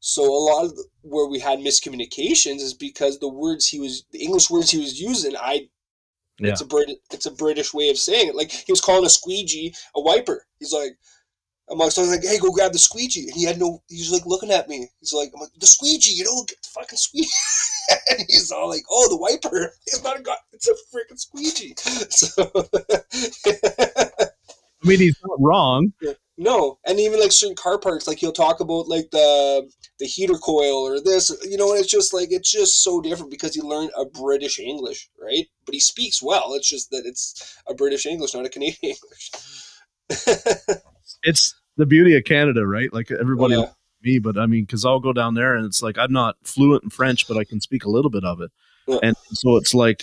So 0.00 0.22
a 0.22 0.44
lot 0.52 0.64
of 0.66 0.76
the, 0.76 0.84
where 1.00 1.26
we 1.26 1.40
had 1.40 1.58
miscommunications 1.58 2.60
is 2.60 2.74
because 2.74 3.18
the 3.18 3.28
words 3.28 3.66
he 3.66 3.80
was, 3.80 4.04
the 4.12 4.22
English 4.22 4.50
words 4.50 4.70
he 4.70 4.78
was 4.78 5.00
using, 5.00 5.34
I, 5.34 5.68
yeah. 6.38 6.50
it's 6.50 6.60
a 6.60 6.66
Brit, 6.66 6.90
it's 7.10 7.26
a 7.26 7.30
British 7.30 7.72
way 7.72 7.88
of 7.88 7.96
saying 7.96 8.28
it. 8.28 8.34
Like 8.34 8.50
he 8.52 8.70
was 8.70 8.82
calling 8.82 9.06
a 9.06 9.10
squeegee 9.10 9.74
a 9.96 10.00
wiper. 10.00 10.46
He's 10.58 10.72
like, 10.72 10.98
others, 11.70 11.98
like, 11.98 12.22
hey, 12.22 12.38
go 12.38 12.50
grab 12.50 12.72
the 12.72 12.78
squeegee. 12.78 13.28
And 13.28 13.36
he 13.36 13.44
had 13.44 13.58
no, 13.58 13.82
he 13.88 13.98
was 13.98 14.12
like 14.12 14.26
looking 14.26 14.50
at 14.50 14.68
me. 14.68 14.88
He's 15.00 15.12
like, 15.12 15.30
I'm 15.34 15.40
like, 15.40 15.50
the 15.58 15.66
squeegee, 15.66 16.12
you 16.12 16.24
know, 16.24 16.44
get 16.46 16.62
the 16.62 16.68
fucking 16.68 16.98
squeegee. 16.98 17.28
and 18.10 18.20
he's 18.28 18.50
all 18.50 18.68
like, 18.68 18.84
"Oh, 18.90 19.08
the 19.08 19.16
wiper! 19.16 19.72
It's 19.86 20.02
not 20.02 20.18
a 20.18 20.22
god. 20.22 20.38
It's 20.52 20.68
a 20.68 20.74
freaking 20.94 21.18
squeegee." 21.18 21.74
So, 22.10 22.50
I 24.84 24.86
mean, 24.86 24.98
he's 25.00 25.16
not 25.24 25.38
wrong. 25.40 25.92
No, 26.36 26.78
and 26.84 27.00
even 27.00 27.20
like 27.20 27.32
certain 27.32 27.56
car 27.56 27.78
parts, 27.78 28.06
like 28.06 28.18
he'll 28.18 28.32
talk 28.32 28.60
about 28.60 28.88
like 28.88 29.10
the 29.10 29.70
the 29.98 30.06
heater 30.06 30.34
coil 30.34 30.86
or 30.86 31.00
this, 31.00 31.34
you 31.48 31.56
know, 31.56 31.70
and 31.70 31.80
it's 31.80 31.90
just 31.90 32.12
like 32.12 32.32
it's 32.32 32.50
just 32.50 32.82
so 32.82 33.00
different 33.00 33.30
because 33.30 33.54
he 33.54 33.62
learned 33.62 33.90
a 33.96 34.04
British 34.04 34.58
English, 34.58 35.08
right? 35.20 35.46
But 35.64 35.74
he 35.74 35.80
speaks 35.80 36.22
well. 36.22 36.54
It's 36.54 36.68
just 36.68 36.90
that 36.90 37.04
it's 37.06 37.56
a 37.68 37.74
British 37.74 38.06
English, 38.06 38.34
not 38.34 38.46
a 38.46 38.50
Canadian 38.50 38.94
English. 38.94 39.30
It's 41.24 41.54
the 41.76 41.86
beauty 41.86 42.16
of 42.16 42.24
Canada, 42.24 42.66
right? 42.66 42.92
Like 42.92 43.10
everybody. 43.10 43.56
Oh, 43.56 43.62
yeah 43.62 43.70
me, 44.04 44.18
but 44.18 44.38
I 44.38 44.46
mean, 44.46 44.64
because 44.64 44.84
I'll 44.84 45.00
go 45.00 45.12
down 45.12 45.34
there 45.34 45.56
and 45.56 45.64
it's 45.64 45.82
like 45.82 45.98
I'm 45.98 46.12
not 46.12 46.36
fluent 46.44 46.84
in 46.84 46.90
French, 46.90 47.26
but 47.26 47.36
I 47.36 47.44
can 47.44 47.60
speak 47.60 47.84
a 47.84 47.90
little 47.90 48.10
bit 48.10 48.24
of 48.24 48.40
it, 48.40 48.50
yeah. 48.86 48.98
and 49.02 49.16
so 49.32 49.56
it's 49.56 49.74
like 49.74 50.02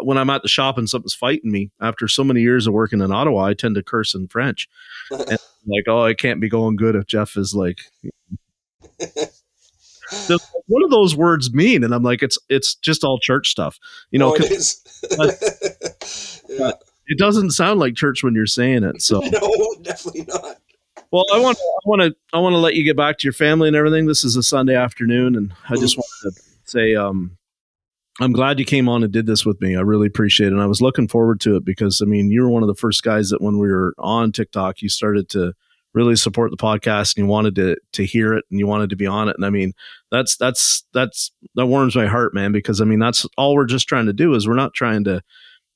when 0.00 0.16
I'm 0.16 0.30
at 0.30 0.42
the 0.42 0.48
shop 0.48 0.78
and 0.78 0.88
something's 0.88 1.14
fighting 1.14 1.50
me 1.50 1.70
after 1.80 2.06
so 2.06 2.22
many 2.22 2.40
years 2.40 2.66
of 2.66 2.74
working 2.74 3.00
in 3.00 3.12
Ottawa, 3.12 3.46
I 3.46 3.54
tend 3.54 3.74
to 3.74 3.82
curse 3.82 4.14
in 4.14 4.28
French, 4.28 4.68
and 5.10 5.38
like, 5.66 5.84
oh, 5.88 6.04
I 6.04 6.14
can't 6.14 6.40
be 6.40 6.48
going 6.48 6.76
good 6.76 6.94
if 6.94 7.06
Jeff 7.06 7.36
is 7.36 7.54
like. 7.54 7.78
what 8.98 10.80
do 10.80 10.88
those 10.88 11.14
words 11.14 11.52
mean? 11.52 11.84
And 11.84 11.94
I'm 11.94 12.02
like, 12.02 12.22
it's 12.22 12.38
it's 12.48 12.74
just 12.76 13.04
all 13.04 13.18
church 13.18 13.48
stuff, 13.48 13.78
you 14.10 14.18
know. 14.18 14.30
Oh, 14.30 14.34
it 14.34 14.50
is. 14.50 14.82
but, 15.16 16.42
yeah. 16.48 16.72
It 17.08 17.18
doesn't 17.18 17.50
sound 17.50 17.80
like 17.80 17.94
church 17.94 18.22
when 18.22 18.34
you're 18.34 18.46
saying 18.46 18.84
it. 18.84 19.02
So 19.02 19.20
no, 19.24 19.74
definitely 19.82 20.26
not. 20.28 20.58
Well, 21.10 21.24
I 21.32 21.38
want 21.38 21.58
I 21.58 21.88
want 21.88 22.02
to 22.02 22.16
I 22.32 22.38
want 22.38 22.52
to 22.52 22.58
let 22.58 22.74
you 22.74 22.84
get 22.84 22.96
back 22.96 23.18
to 23.18 23.26
your 23.26 23.32
family 23.32 23.68
and 23.68 23.76
everything. 23.76 24.06
This 24.06 24.24
is 24.24 24.36
a 24.36 24.42
Sunday 24.42 24.76
afternoon, 24.76 25.36
and 25.36 25.52
I 25.68 25.76
just 25.76 25.96
wanted 25.96 26.36
to 26.36 26.42
say 26.64 26.94
um, 26.94 27.38
I'm 28.20 28.32
glad 28.32 28.58
you 28.58 28.64
came 28.64 28.88
on 28.88 29.02
and 29.02 29.12
did 29.12 29.26
this 29.26 29.46
with 29.46 29.60
me. 29.60 29.76
I 29.76 29.80
really 29.80 30.06
appreciate 30.06 30.48
it. 30.48 30.52
And 30.52 30.62
I 30.62 30.66
was 30.66 30.82
looking 30.82 31.08
forward 31.08 31.40
to 31.40 31.56
it 31.56 31.64
because 31.64 32.02
I 32.02 32.04
mean, 32.04 32.30
you 32.30 32.42
were 32.42 32.50
one 32.50 32.62
of 32.62 32.68
the 32.68 32.74
first 32.74 33.02
guys 33.02 33.30
that 33.30 33.40
when 33.40 33.58
we 33.58 33.68
were 33.68 33.94
on 33.98 34.32
TikTok, 34.32 34.82
you 34.82 34.88
started 34.88 35.28
to 35.30 35.54
really 35.94 36.16
support 36.16 36.50
the 36.50 36.56
podcast 36.56 37.16
and 37.16 37.24
you 37.24 37.30
wanted 37.30 37.54
to 37.56 37.76
to 37.92 38.04
hear 38.04 38.34
it 38.34 38.44
and 38.50 38.58
you 38.58 38.66
wanted 38.66 38.90
to 38.90 38.96
be 38.96 39.06
on 39.06 39.28
it. 39.28 39.36
And 39.36 39.46
I 39.46 39.50
mean, 39.50 39.72
that's 40.10 40.36
that's 40.36 40.84
that's 40.92 41.30
that 41.54 41.66
warms 41.66 41.96
my 41.96 42.06
heart, 42.06 42.34
man, 42.34 42.52
because 42.52 42.80
I 42.80 42.84
mean, 42.84 42.98
that's 42.98 43.24
all 43.36 43.54
we're 43.54 43.66
just 43.66 43.88
trying 43.88 44.06
to 44.06 44.12
do 44.12 44.34
is 44.34 44.46
we're 44.46 44.54
not 44.54 44.74
trying 44.74 45.04
to 45.04 45.22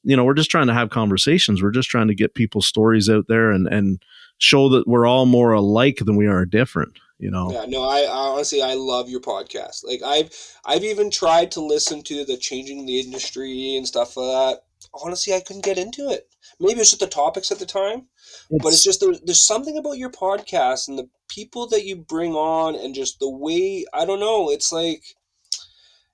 you 0.02 0.16
know, 0.16 0.24
we're 0.24 0.34
just 0.34 0.50
trying 0.50 0.66
to 0.66 0.74
have 0.74 0.90
conversations. 0.90 1.62
We're 1.62 1.70
just 1.70 1.88
trying 1.88 2.08
to 2.08 2.14
get 2.14 2.34
people's 2.34 2.66
stories 2.66 3.08
out 3.08 3.26
there 3.28 3.50
and 3.50 3.66
and 3.66 4.02
show 4.38 4.68
that 4.70 4.88
we're 4.88 5.06
all 5.06 5.26
more 5.26 5.52
alike 5.52 5.98
than 6.04 6.16
we 6.16 6.26
are 6.26 6.44
different 6.44 6.98
you 7.22 7.30
know? 7.30 7.52
Yeah 7.52 7.64
no 7.68 7.84
I, 7.84 8.00
I, 8.00 8.08
honestly 8.08 8.60
i 8.60 8.74
love 8.74 9.08
your 9.08 9.20
podcast. 9.20 9.86
Like 9.86 10.02
i've 10.04 10.30
i've 10.66 10.82
even 10.82 11.10
tried 11.10 11.52
to 11.52 11.60
listen 11.60 12.02
to 12.04 12.24
the 12.24 12.36
changing 12.36 12.84
the 12.84 12.98
industry 12.98 13.76
and 13.76 13.86
stuff 13.86 14.16
like 14.16 14.26
that. 14.26 14.62
Honestly 14.92 15.32
i 15.32 15.40
couldn't 15.40 15.64
get 15.64 15.78
into 15.78 16.10
it. 16.10 16.28
Maybe 16.58 16.80
it's 16.80 16.90
just 16.90 17.00
the 17.00 17.06
topics 17.06 17.52
at 17.52 17.60
the 17.60 17.66
time 17.66 18.08
it's, 18.50 18.62
but 18.62 18.72
it's 18.72 18.82
just 18.82 19.00
there, 19.00 19.14
there's 19.24 19.46
something 19.46 19.78
about 19.78 19.98
your 19.98 20.10
podcast 20.10 20.88
and 20.88 20.98
the 20.98 21.08
people 21.28 21.68
that 21.68 21.84
you 21.84 21.94
bring 21.96 22.34
on 22.34 22.74
and 22.74 22.94
just 22.94 23.20
the 23.20 23.30
way 23.30 23.86
i 23.94 24.04
don't 24.04 24.20
know 24.20 24.50
it's 24.50 24.72
like 24.72 25.02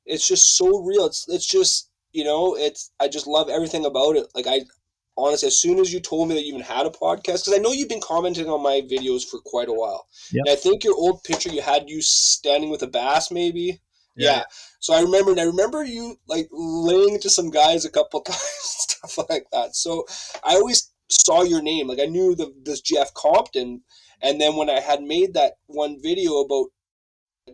it's 0.09 0.27
just 0.27 0.57
so 0.57 0.83
real. 0.83 1.07
It's 1.07 1.29
it's 1.29 1.47
just 1.47 1.88
you 2.13 2.25
know 2.25 2.57
it's 2.57 2.91
i 3.01 3.09
just 3.09 3.27
love 3.27 3.49
everything 3.49 3.85
about 3.85 4.17
it 4.17 4.27
like 4.35 4.47
i 4.47 4.61
honestly, 5.19 5.49
as 5.49 5.59
soon 5.59 5.79
as 5.79 5.93
you 5.93 6.01
told 6.01 6.29
me 6.29 6.35
that 6.35 6.43
you 6.43 6.55
even 6.55 6.61
had 6.63 6.87
a 6.87 6.91
podcast, 6.91 7.45
because 7.45 7.55
I 7.55 7.59
know 7.59 7.73
you've 7.73 7.89
been 7.89 8.01
commenting 8.01 8.49
on 8.49 8.63
my 8.63 8.81
videos 8.81 9.25
for 9.25 9.41
quite 9.41 9.69
a 9.69 9.75
while. 9.75 10.07
Yep. 10.33 10.45
And 10.47 10.53
I 10.53 10.57
think 10.57 10.85
your 10.85 10.95
old 10.95 11.25
picture 11.25 11.51
you 11.51 11.61
had 11.61 11.91
you 11.91 12.01
standing 12.01 12.71
with 12.71 12.83
a 12.83 12.87
bass, 12.87 13.31
maybe. 13.31 13.81
Yeah. 14.17 14.31
yeah. 14.31 14.43
So 14.81 14.95
I 14.95 15.03
remember, 15.03 15.33
and 15.33 15.41
I 15.41 15.45
remember 15.45 15.85
you 15.85 16.17
like 16.29 16.49
laying 16.53 17.19
to 17.21 17.31
some 17.31 17.51
guys 17.51 17.85
a 17.85 17.91
couple 17.91 18.21
times, 18.27 18.39
stuff 18.63 19.19
like 19.29 19.47
that. 19.53 19.75
So 19.75 20.07
I 20.45 20.55
always 20.55 20.91
saw 21.11 21.43
your 21.43 21.63
name, 21.63 21.89
like 21.89 22.01
I 22.01 22.07
knew 22.07 22.35
the 22.35 22.53
this 22.63 22.81
Jeff 22.81 23.13
Compton, 23.15 23.83
and 24.23 24.41
then 24.41 24.57
when 24.57 24.71
I 24.71 24.81
had 24.81 25.03
made 25.03 25.35
that 25.35 25.55
one 25.67 26.01
video 26.01 26.39
about 26.39 26.67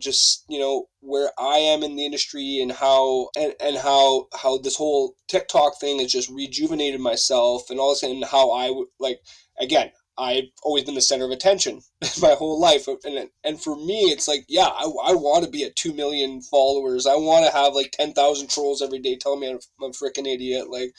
just 0.01 0.45
you 0.49 0.59
know 0.59 0.87
where 1.01 1.31
I 1.39 1.59
am 1.59 1.83
in 1.83 1.97
the 1.97 2.05
industry 2.05 2.61
and 2.61 2.73
how 2.73 3.31
and, 3.37 3.55
and 3.61 3.77
how 3.77 4.29
how 4.35 4.59
this 4.59 4.77
whole 4.77 5.15
TikTok 5.29 5.81
thing 5.81 6.01
has 6.01 6.13
just 6.13 6.31
rejuvenated 6.31 7.01
myself 7.01 7.71
and 7.71 7.79
all 7.79 7.91
this 7.91 8.03
and 8.03 8.25
how 8.25 8.51
I 8.51 8.85
like 8.99 9.21
again 9.59 9.91
I've 10.17 10.45
always 10.63 10.85
been 10.85 10.95
the 10.95 11.01
center 11.01 11.25
of 11.25 11.33
attention 11.33 11.81
my 12.23 12.31
whole 12.31 12.61
life 12.61 12.87
and 12.89 13.29
and 13.43 13.61
for 13.61 13.77
me 13.77 14.03
it's 14.05 14.29
like 14.29 14.45
yeah 14.49 14.69
I, 14.69 14.85
I 14.85 15.15
want 15.15 15.45
to 15.45 15.51
be 15.51 15.65
at 15.65 15.77
2 15.77 15.93
million 15.93 16.41
followers. 16.41 17.07
I 17.07 17.17
want 17.17 17.47
to 17.47 17.53
have 17.53 17.75
like 17.75 17.93
10,000 17.93 18.49
trolls 18.49 18.83
every 18.83 19.01
day 19.01 19.17
telling 19.17 19.41
me 19.41 19.51
I'm, 19.51 19.59
I'm 19.83 19.91
a 19.91 19.93
freaking 19.93 20.33
idiot. 20.33 20.71
Like 20.71 20.95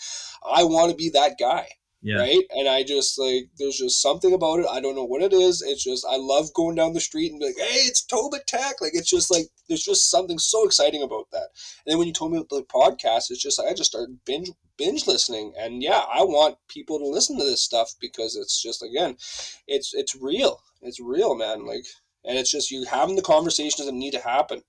I 0.45 0.63
want 0.63 0.91
to 0.91 0.97
be 0.97 1.09
that 1.11 1.37
guy 1.39 1.67
yeah. 2.05 2.17
right? 2.17 2.43
And 2.51 2.69
I 2.69 2.83
just 2.83 3.17
like 3.17 3.49
there's 3.57 3.77
just 3.77 4.01
something 4.01 4.31
about 4.31 4.59
it. 4.59 4.67
I 4.71 4.79
don't 4.79 4.95
know 4.95 5.03
what 5.03 5.23
it 5.23 5.33
is. 5.33 5.63
It's 5.63 5.83
just 5.83 6.05
I 6.07 6.17
love 6.17 6.53
going 6.53 6.75
down 6.75 6.93
the 6.93 7.01
street 7.01 7.31
and 7.31 7.39
be 7.39 7.47
like, 7.47 7.57
hey, 7.57 7.79
it's 7.79 8.05
Toba 8.05 8.37
Tech. 8.45 8.79
Like 8.79 8.93
it's 8.93 9.09
just 9.09 9.31
like 9.31 9.47
there's 9.67 9.83
just 9.83 10.11
something 10.11 10.37
so 10.37 10.63
exciting 10.65 11.01
about 11.01 11.31
that. 11.31 11.49
And 11.83 11.91
then 11.91 11.97
when 11.97 12.07
you 12.07 12.13
told 12.13 12.31
me 12.31 12.37
about 12.37 12.49
the 12.49 12.61
podcast, 12.63 13.31
it's 13.31 13.41
just 13.41 13.57
like 13.57 13.71
I 13.71 13.73
just 13.73 13.89
started 13.89 14.19
binge 14.23 14.51
binge 14.77 15.07
listening, 15.07 15.53
and 15.57 15.81
yeah, 15.81 16.03
I 16.11 16.23
want 16.23 16.57
people 16.67 16.99
to 16.99 17.07
listen 17.07 17.39
to 17.39 17.43
this 17.43 17.63
stuff 17.63 17.93
because 17.99 18.35
it's 18.35 18.61
just 18.61 18.83
again, 18.83 19.17
it's 19.67 19.93
it's 19.93 20.15
real. 20.15 20.61
It's 20.83 20.99
real, 20.99 21.35
man. 21.35 21.65
Like, 21.65 21.85
and 22.23 22.37
it's 22.37 22.51
just 22.51 22.69
you 22.69 22.85
having 22.85 23.15
the 23.15 23.23
conversations 23.23 23.87
that 23.87 23.93
need 23.93 24.11
to 24.11 24.19
happen 24.19 24.61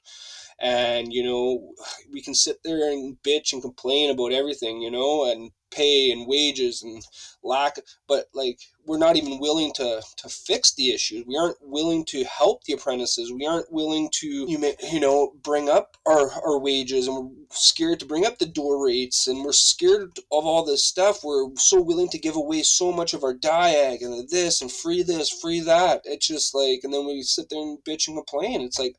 and 0.59 1.13
you 1.13 1.23
know 1.23 1.73
we 2.11 2.23
can 2.23 2.35
sit 2.35 2.63
there 2.65 2.91
and 2.91 3.17
bitch 3.23 3.53
and 3.53 3.63
complain 3.63 4.11
about 4.11 4.33
everything 4.33 4.81
you 4.81 4.91
know 4.91 5.31
and 5.31 5.51
pay 5.71 6.11
and 6.11 6.27
wages 6.27 6.83
and 6.83 7.03
lack 7.43 7.77
but 8.09 8.27
like 8.33 8.59
we're 8.87 8.99
not 8.99 9.17
even 9.17 9.39
willing 9.39 9.73
to 9.75 10.01
to 10.17 10.29
fix 10.29 10.75
the 10.75 10.91
issues. 10.91 11.25
We 11.27 11.37
aren't 11.37 11.57
willing 11.61 12.05
to 12.07 12.25
help 12.25 12.65
the 12.65 12.73
apprentices. 12.75 13.33
We 13.33 13.47
aren't 13.47 13.73
willing 13.73 14.09
to 14.21 14.27
you, 14.27 14.59
may, 14.59 14.77
you 14.93 15.01
know 15.01 15.33
bring 15.43 15.69
up 15.69 15.97
our, 16.07 16.31
our 16.45 16.59
wages 16.59 17.09
and 17.09 17.17
we're 17.17 17.47
scared 17.51 18.01
to 18.01 18.07
bring 18.07 18.25
up 18.25 18.39
the 18.39 18.47
door 18.47 18.85
rates 18.85 19.27
and 19.27 19.45
we're 19.45 19.53
scared 19.53 20.19
of 20.31 20.47
all 20.47 20.65
this 20.65 20.85
stuff. 20.85 21.25
We're 21.25 21.49
so 21.57 21.81
willing 21.81 22.09
to 22.11 22.19
give 22.19 22.37
away 22.37 22.63
so 22.63 22.93
much 22.93 23.13
of 23.13 23.25
our 23.25 23.35
diag 23.35 24.03
and 24.03 24.29
this 24.29 24.63
and 24.63 24.71
free 24.71 25.03
this 25.03 25.31
free 25.31 25.61
that. 25.61 26.03
It's 26.05 26.27
just 26.27 26.55
like 26.55 26.81
and 26.85 26.93
then 26.93 27.07
we 27.07 27.23
sit 27.23 27.49
there 27.51 27.61
and 27.61 27.79
bitch 27.85 28.09
and 28.09 28.17
complain. 28.17 28.63
It's 28.63 28.79
like 28.79 28.97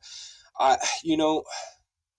I, 0.58 0.78
you 1.02 1.16
know, 1.16 1.44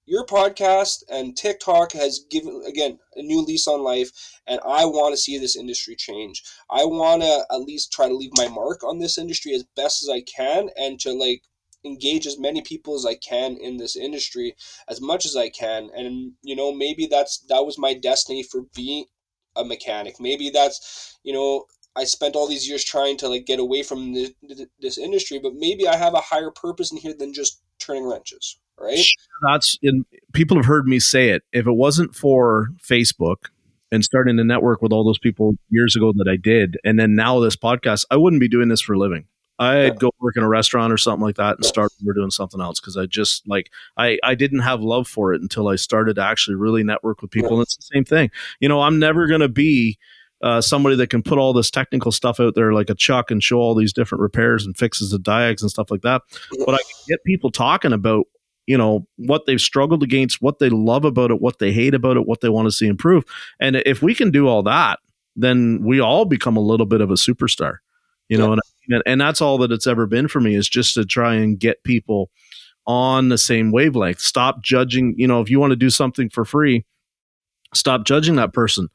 your 0.06 0.26
podcast 0.26 1.04
and 1.10 1.38
TikTok 1.38 1.92
has 1.92 2.26
given 2.32 2.64
again 2.68 2.98
a 3.16 3.22
new 3.22 3.42
lease 3.42 3.68
on 3.68 3.84
life, 3.84 4.10
and 4.48 4.60
I 4.66 4.86
want 4.86 5.14
to 5.14 5.18
see 5.18 5.38
this 5.38 5.56
industry 5.56 5.96
change. 5.96 6.42
I 6.70 6.86
want 6.86 7.22
to 7.22 7.46
at 7.52 7.62
least 7.62 7.92
try 7.92 8.08
to 8.08 8.16
leave 8.16 8.32
my 8.34 8.48
mark 8.48 8.84
on 8.84 8.98
this 8.98 9.18
industry 9.18 9.54
as 9.54 9.66
best 9.76 10.02
as 10.02 10.10
I 10.10 10.22
can, 10.22 10.70
and 10.76 11.00
to 11.02 11.14
like 11.14 11.44
engage 11.86 12.26
as 12.26 12.40
many 12.40 12.62
people 12.62 12.96
as 12.96 13.06
I 13.06 13.16
can 13.16 13.56
in 13.56 13.78
this 13.78 13.96
industry 13.96 14.56
as 14.88 15.00
much 15.00 15.26
as 15.26 15.36
I 15.36 15.50
can. 15.50 15.90
And 15.96 16.34
you 16.42 16.56
know, 16.56 16.74
maybe 16.74 17.06
that's 17.06 17.46
that 17.50 17.66
was 17.66 17.78
my 17.78 17.94
destiny 17.94 18.44
for 18.44 18.64
being 18.76 19.06
a 19.56 19.64
mechanic. 19.64 20.20
Maybe 20.20 20.50
that's 20.50 21.20
you 21.24 21.34
know 21.34 21.66
I 21.96 22.06
spent 22.06 22.36
all 22.36 22.48
these 22.48 22.68
years 22.68 22.84
trying 22.84 23.18
to 23.18 23.28
like 23.28 23.46
get 23.46 23.60
away 23.60 23.84
from 23.84 24.14
this, 24.14 24.32
this 24.80 24.98
industry, 24.98 25.40
but 25.40 25.54
maybe 25.56 25.88
I 25.88 25.98
have 25.98 26.14
a 26.14 26.22
higher 26.22 26.52
purpose 26.52 26.92
in 26.92 26.98
here 26.98 27.14
than 27.18 27.34
just 27.34 27.62
turning 27.90 28.10
wrenches, 28.10 28.58
right? 28.80 29.04
That's 29.48 29.78
in 29.82 30.06
people 30.34 30.58
have 30.58 30.66
heard 30.66 30.88
me 30.88 31.00
say 31.00 31.30
it. 31.30 31.44
If 31.52 31.68
it 31.68 31.74
wasn't 31.74 32.16
for 32.16 32.70
Facebook 32.82 33.50
and 33.92 34.04
starting 34.04 34.38
to 34.38 34.44
network 34.44 34.82
with 34.82 34.92
all 34.92 35.04
those 35.04 35.20
people 35.20 35.56
years 35.70 35.96
ago 35.96 36.14
that 36.16 36.28
I 36.30 36.36
did, 36.36 36.78
and 36.84 37.00
then 37.00 37.16
now 37.16 37.40
this 37.40 37.56
podcast, 37.56 38.06
I 38.12 38.18
wouldn't 38.18 38.40
be 38.40 38.50
doing 38.50 38.70
this 38.70 38.82
for 38.82 38.94
a 38.94 39.00
living. 39.00 39.26
I'd 39.62 39.84
yeah. 39.84 39.90
go 39.96 40.12
work 40.22 40.38
in 40.38 40.44
a 40.44 40.48
restaurant 40.48 40.94
or 40.94 40.98
something 40.98 41.22
like 41.22 41.36
that 41.36 41.58
and 41.58 41.66
start 41.66 41.92
we're 42.02 42.14
doing 42.14 42.32
something 42.32 42.62
else 42.62 42.80
because 42.80 42.96
I 42.96 43.08
just 43.08 43.46
like 43.46 43.70
I 43.98 44.18
I 44.24 44.34
didn't 44.34 44.60
have 44.60 44.82
love 44.82 45.06
for 45.06 45.34
it 45.34 45.42
until 45.42 45.68
I 45.68 45.76
started 45.76 46.16
to 46.16 46.24
actually 46.24 46.56
really 46.56 46.82
network 46.82 47.22
with 47.22 47.30
people. 47.30 47.50
Yeah. 47.50 47.56
And 47.56 47.62
it's 47.64 47.76
the 47.76 47.90
same 47.94 48.06
thing. 48.06 48.32
You 48.62 48.70
know, 48.70 48.82
I'm 48.82 49.00
never 49.00 49.28
gonna 49.28 49.50
be 49.50 49.98
uh, 50.42 50.62
somebody 50.62 50.96
that 50.96 51.10
can 51.10 51.22
put 51.22 51.38
all 51.38 51.54
this 51.54 51.70
technical 51.70 52.12
stuff 52.12 52.40
out 52.40 52.56
there 52.56 52.74
like 52.74 52.90
a 52.90 52.96
Chuck 52.96 53.32
and 53.32 53.44
show 53.44 53.58
all 53.58 53.76
these 53.76 53.94
different 53.94 54.22
repairs 54.22 54.66
and 54.66 54.78
fixes 54.78 55.12
of 55.12 55.22
diags 55.22 55.62
and 55.62 55.70
stuff 55.70 55.92
like 55.92 56.02
that. 56.02 56.22
But 56.66 56.76
I 56.76 56.78
can 56.78 57.04
get 57.08 57.24
people 57.26 57.52
talking 57.52 57.94
about 57.94 58.26
you 58.66 58.78
know 58.78 59.08
what 59.18 59.48
they've 59.48 59.60
struggled 59.60 60.04
against, 60.04 60.44
what 60.44 60.60
they 60.60 60.70
love 60.70 61.04
about 61.04 61.32
it, 61.32 61.42
what 61.42 61.58
they 61.58 61.72
hate 61.72 61.96
about 61.96 62.18
it, 62.18 62.28
what 62.28 62.42
they 62.42 62.50
want 62.50 62.68
to 62.68 62.72
see 62.72 62.86
improve. 62.86 63.24
And 63.60 63.78
if 63.78 64.02
we 64.04 64.14
can 64.14 64.30
do 64.30 64.48
all 64.48 64.62
that, 64.64 65.00
then 65.36 65.84
we 65.84 66.00
all 66.00 66.26
become 66.26 66.56
a 66.56 66.62
little 66.62 66.86
bit 66.86 67.02
of 67.02 67.10
a 67.10 67.16
superstar. 67.16 67.78
You 68.28 68.38
know, 68.38 68.54
and, 68.54 69.04
and 69.08 69.20
that's 69.20 69.42
all 69.42 69.58
that 69.58 69.72
it's 69.72 69.88
ever 69.88 70.06
been 70.06 70.28
for 70.28 70.40
me 70.40 70.54
is 70.54 70.70
just 70.70 70.94
to 70.94 71.04
try 71.04 71.34
and 71.34 71.60
get 71.60 71.84
people 71.84 72.30
on 72.86 73.30
the 73.30 73.40
same 73.40 73.72
wavelength. 73.72 74.20
Stop 74.20 74.62
judging. 74.62 75.16
You 75.18 75.28
know, 75.28 75.42
if 75.42 75.50
you 75.50 75.60
want 75.60 75.72
to 75.72 75.76
do 75.76 75.90
something 75.90 76.30
for 76.30 76.46
free, 76.46 76.86
stop 77.74 78.06
judging 78.06 78.36
that 78.36 78.54
person 78.54 78.88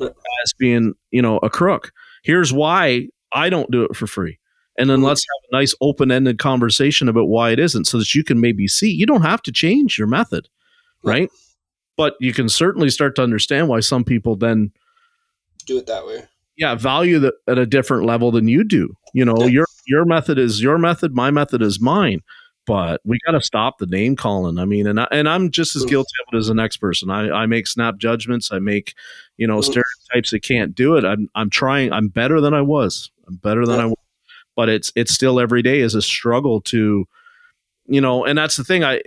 as 0.00 0.52
being, 0.58 0.94
you 1.10 1.22
know, 1.22 1.38
a 1.38 1.50
crook. 1.50 1.92
Here's 2.22 2.52
why 2.52 3.08
I 3.32 3.50
don't 3.50 3.70
do 3.70 3.84
it 3.84 3.96
for 3.96 4.06
free. 4.06 4.38
And 4.78 4.90
then 4.90 5.00
let's 5.00 5.22
have 5.22 5.50
a 5.50 5.56
nice 5.56 5.74
open 5.80 6.10
ended 6.10 6.38
conversation 6.38 7.08
about 7.08 7.28
why 7.28 7.50
it 7.50 7.58
isn't 7.58 7.86
so 7.86 7.98
that 7.98 8.14
you 8.14 8.22
can 8.22 8.40
maybe 8.40 8.68
see. 8.68 8.90
You 8.90 9.06
don't 9.06 9.22
have 9.22 9.40
to 9.42 9.52
change 9.52 9.98
your 9.98 10.06
method, 10.06 10.48
right? 11.02 11.30
But 11.96 12.14
you 12.20 12.34
can 12.34 12.50
certainly 12.50 12.90
start 12.90 13.16
to 13.16 13.22
understand 13.22 13.68
why 13.68 13.80
some 13.80 14.04
people 14.04 14.36
then 14.36 14.72
do 15.64 15.78
it 15.78 15.86
that 15.86 16.06
way. 16.06 16.24
Yeah, 16.58 16.74
value 16.74 17.18
that 17.20 17.34
at 17.48 17.58
a 17.58 17.64
different 17.64 18.04
level 18.04 18.30
than 18.30 18.48
you 18.48 18.64
do. 18.64 18.94
You 19.14 19.24
know, 19.24 19.36
yeah. 19.40 19.46
your 19.46 19.66
your 19.86 20.04
method 20.04 20.38
is 20.38 20.60
your 20.60 20.76
method, 20.76 21.14
my 21.14 21.30
method 21.30 21.62
is 21.62 21.80
mine 21.80 22.20
but 22.66 23.00
we 23.04 23.18
got 23.24 23.32
to 23.32 23.40
stop 23.40 23.78
the 23.78 23.86
name 23.86 24.16
calling. 24.16 24.58
I 24.58 24.64
mean, 24.64 24.86
and 24.86 25.00
I, 25.00 25.06
and 25.12 25.28
I'm 25.28 25.50
just 25.50 25.76
as 25.76 25.84
guilty 25.84 26.10
of 26.26 26.34
it 26.34 26.38
as 26.38 26.48
the 26.48 26.54
next 26.54 26.78
person. 26.78 27.10
I, 27.10 27.30
I 27.30 27.46
make 27.46 27.66
snap 27.66 27.96
judgments. 27.96 28.52
I 28.52 28.58
make, 28.58 28.94
you 29.36 29.46
know, 29.46 29.60
stereotypes 29.60 30.30
that 30.32 30.42
can't 30.42 30.74
do 30.74 30.96
it. 30.96 31.04
I'm 31.04 31.30
I'm 31.34 31.48
trying. 31.48 31.92
I'm 31.92 32.08
better 32.08 32.40
than 32.40 32.52
I 32.52 32.62
was. 32.62 33.10
I'm 33.28 33.36
better 33.36 33.64
than 33.64 33.76
yeah. 33.76 33.84
I 33.84 33.86
was. 33.86 33.96
But 34.56 34.68
it's 34.68 34.92
it's 34.96 35.14
still 35.14 35.38
every 35.38 35.62
day 35.62 35.80
is 35.80 35.94
a 35.94 36.02
struggle 36.02 36.60
to, 36.62 37.06
you 37.86 38.00
know, 38.00 38.24
and 38.24 38.36
that's 38.36 38.56
the 38.56 38.64
thing. 38.64 38.84
I. 38.84 39.00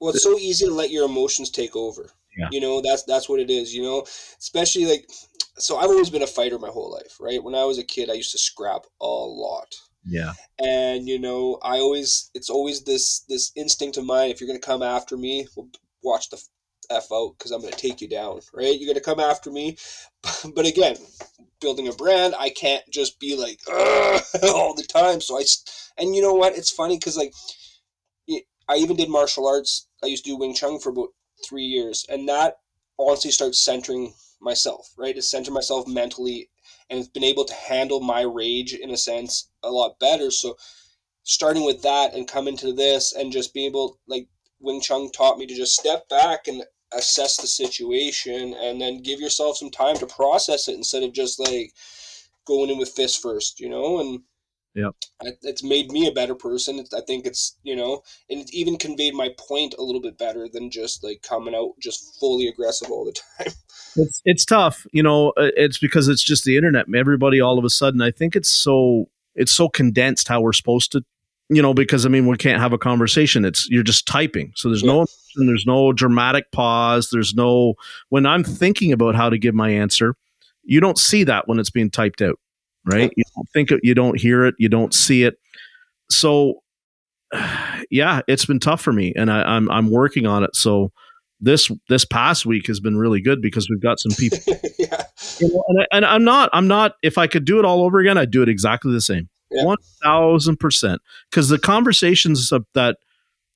Well, 0.00 0.10
it's 0.10 0.22
so 0.22 0.38
easy 0.38 0.66
to 0.66 0.72
let 0.72 0.90
your 0.90 1.04
emotions 1.04 1.50
take 1.50 1.74
over. 1.74 2.10
Yeah. 2.36 2.48
You 2.52 2.60
know, 2.60 2.80
that's 2.80 3.02
that's 3.02 3.28
what 3.28 3.40
it 3.40 3.50
is. 3.50 3.74
You 3.74 3.82
know, 3.82 4.06
especially 4.38 4.86
like, 4.86 5.10
so 5.56 5.78
I've 5.78 5.90
always 5.90 6.10
been 6.10 6.22
a 6.22 6.26
fighter 6.26 6.58
my 6.58 6.68
whole 6.68 6.92
life, 6.92 7.16
right? 7.18 7.42
When 7.42 7.56
I 7.56 7.64
was 7.64 7.78
a 7.78 7.84
kid, 7.84 8.08
I 8.08 8.12
used 8.12 8.30
to 8.32 8.38
scrap 8.38 8.82
a 9.00 9.06
lot 9.06 9.74
yeah. 10.04 10.32
And 10.58 11.08
you 11.08 11.18
know, 11.18 11.58
I 11.62 11.78
always 11.78 12.30
it's 12.34 12.50
always 12.50 12.84
this 12.84 13.20
this 13.28 13.52
instinct 13.56 13.96
of 13.96 14.04
mine. 14.04 14.30
If 14.30 14.40
you're 14.40 14.48
gonna 14.48 14.58
come 14.58 14.82
after 14.82 15.16
me, 15.16 15.46
well, 15.56 15.68
watch 16.02 16.30
the 16.30 16.40
f 16.90 17.06
out 17.12 17.34
because 17.38 17.50
I'm 17.50 17.60
gonna 17.60 17.76
take 17.76 18.00
you 18.00 18.08
down. 18.08 18.40
Right? 18.52 18.78
You're 18.78 18.92
gonna 18.92 19.04
come 19.04 19.20
after 19.20 19.50
me, 19.50 19.76
but 20.54 20.66
again, 20.66 20.96
building 21.60 21.88
a 21.88 21.92
brand, 21.92 22.34
I 22.38 22.50
can't 22.50 22.84
just 22.90 23.20
be 23.20 23.36
like 23.36 23.60
all 24.42 24.74
the 24.74 24.86
time. 24.88 25.20
So 25.20 25.38
I 25.38 25.44
and 25.98 26.14
you 26.14 26.22
know 26.22 26.34
what? 26.34 26.56
It's 26.56 26.70
funny 26.70 26.98
because 26.98 27.16
like 27.16 27.34
I 28.70 28.76
even 28.76 28.96
did 28.96 29.08
martial 29.08 29.48
arts. 29.48 29.88
I 30.02 30.06
used 30.06 30.24
to 30.24 30.30
do 30.30 30.36
Wing 30.36 30.54
Chun 30.54 30.78
for 30.78 30.90
about 30.90 31.08
three 31.46 31.64
years, 31.64 32.04
and 32.08 32.28
that 32.28 32.58
honestly 32.98 33.30
starts 33.30 33.64
centering 33.64 34.12
myself. 34.40 34.90
Right? 34.96 35.14
To 35.14 35.22
center 35.22 35.50
myself 35.50 35.86
mentally 35.88 36.50
and 36.90 36.98
it's 36.98 37.08
been 37.08 37.24
able 37.24 37.44
to 37.44 37.54
handle 37.54 38.00
my 38.00 38.22
rage 38.22 38.74
in 38.74 38.90
a 38.90 38.96
sense 38.96 39.50
a 39.62 39.70
lot 39.70 39.98
better. 39.98 40.30
So 40.30 40.56
starting 41.22 41.64
with 41.64 41.82
that 41.82 42.14
and 42.14 42.26
coming 42.26 42.56
to 42.58 42.72
this 42.72 43.12
and 43.12 43.32
just 43.32 43.52
being 43.52 43.66
able 43.66 43.98
like 44.06 44.28
Wing 44.60 44.80
Chun 44.80 45.10
taught 45.10 45.38
me 45.38 45.46
to 45.46 45.54
just 45.54 45.78
step 45.78 46.08
back 46.08 46.48
and 46.48 46.64
assess 46.92 47.36
the 47.36 47.46
situation 47.46 48.54
and 48.54 48.80
then 48.80 49.02
give 49.02 49.20
yourself 49.20 49.56
some 49.56 49.70
time 49.70 49.96
to 49.96 50.06
process 50.06 50.68
it 50.68 50.74
instead 50.74 51.02
of 51.02 51.12
just 51.12 51.38
like 51.38 51.72
going 52.46 52.70
in 52.70 52.78
with 52.78 52.88
fist 52.88 53.20
first, 53.20 53.60
you 53.60 53.68
know, 53.68 54.00
and 54.00 54.20
yeah, 54.74 54.90
it's 55.42 55.64
made 55.64 55.90
me 55.90 56.06
a 56.06 56.12
better 56.12 56.34
person. 56.34 56.84
I 56.96 57.00
think 57.00 57.26
it's 57.26 57.56
you 57.62 57.74
know, 57.74 58.02
and 58.30 58.40
it 58.40 58.52
even 58.52 58.76
conveyed 58.76 59.14
my 59.14 59.30
point 59.38 59.74
a 59.78 59.82
little 59.82 60.00
bit 60.00 60.18
better 60.18 60.48
than 60.48 60.70
just 60.70 61.02
like 61.02 61.22
coming 61.22 61.54
out 61.54 61.72
just 61.80 62.18
fully 62.20 62.48
aggressive 62.48 62.90
all 62.90 63.04
the 63.04 63.12
time. 63.38 63.52
It's 63.96 64.22
it's 64.24 64.44
tough, 64.44 64.86
you 64.92 65.02
know. 65.02 65.30
Uh, 65.30 65.50
it's 65.56 65.78
because 65.78 66.08
it's 66.08 66.22
just 66.22 66.44
the 66.44 66.56
internet. 66.56 66.86
Everybody 66.94 67.40
all 67.40 67.58
of 67.58 67.64
a 67.64 67.70
sudden, 67.70 68.02
I 68.02 68.10
think 68.10 68.36
it's 68.36 68.50
so 68.50 69.08
it's 69.34 69.52
so 69.52 69.68
condensed 69.68 70.28
how 70.28 70.40
we're 70.40 70.52
supposed 70.52 70.92
to, 70.92 71.02
you 71.48 71.62
know, 71.62 71.72
because 71.74 72.04
I 72.04 72.08
mean 72.08 72.26
we 72.26 72.36
can't 72.36 72.60
have 72.60 72.72
a 72.72 72.78
conversation. 72.78 73.44
It's 73.44 73.68
you're 73.70 73.82
just 73.82 74.06
typing, 74.06 74.52
so 74.54 74.68
there's 74.68 74.82
yeah. 74.82 74.92
no 74.92 75.06
there's 75.36 75.66
no 75.66 75.92
dramatic 75.92 76.52
pause. 76.52 77.08
There's 77.10 77.34
no 77.34 77.74
when 78.10 78.26
I'm 78.26 78.44
thinking 78.44 78.92
about 78.92 79.14
how 79.14 79.30
to 79.30 79.38
give 79.38 79.54
my 79.54 79.70
answer, 79.70 80.14
you 80.62 80.80
don't 80.80 80.98
see 80.98 81.24
that 81.24 81.48
when 81.48 81.58
it's 81.58 81.70
being 81.70 81.90
typed 81.90 82.20
out 82.20 82.38
right? 82.88 83.12
You 83.16 83.24
don't 83.34 83.48
think 83.52 83.70
it, 83.70 83.80
you 83.82 83.94
don't 83.94 84.18
hear 84.18 84.44
it, 84.44 84.54
you 84.58 84.68
don't 84.68 84.94
see 84.94 85.24
it. 85.24 85.38
So, 86.10 86.62
yeah, 87.90 88.20
it's 88.28 88.46
been 88.46 88.60
tough 88.60 88.80
for 88.80 88.92
me, 88.92 89.12
and 89.16 89.30
I, 89.30 89.42
I'm 89.42 89.70
I'm 89.70 89.90
working 89.90 90.26
on 90.26 90.44
it. 90.44 90.54
So 90.54 90.92
this 91.40 91.70
this 91.88 92.04
past 92.04 92.46
week 92.46 92.66
has 92.66 92.80
been 92.80 92.96
really 92.96 93.20
good 93.20 93.40
because 93.40 93.68
we've 93.70 93.82
got 93.82 94.00
some 94.00 94.12
people. 94.12 94.38
yeah. 94.78 95.04
You 95.38 95.48
know, 95.48 95.62
and, 95.68 95.80
I, 95.80 95.86
and 95.92 96.04
I'm 96.04 96.24
not 96.24 96.50
I'm 96.52 96.68
not 96.68 96.94
if 97.02 97.18
I 97.18 97.26
could 97.26 97.44
do 97.44 97.58
it 97.58 97.64
all 97.64 97.82
over 97.82 97.98
again, 97.98 98.18
I'd 98.18 98.30
do 98.30 98.42
it 98.42 98.48
exactly 98.48 98.92
the 98.92 99.00
same, 99.00 99.28
one 99.50 99.78
thousand 100.02 100.58
percent. 100.58 101.00
Because 101.30 101.48
the 101.48 101.58
conversations 101.58 102.52
of 102.52 102.66
that 102.74 102.96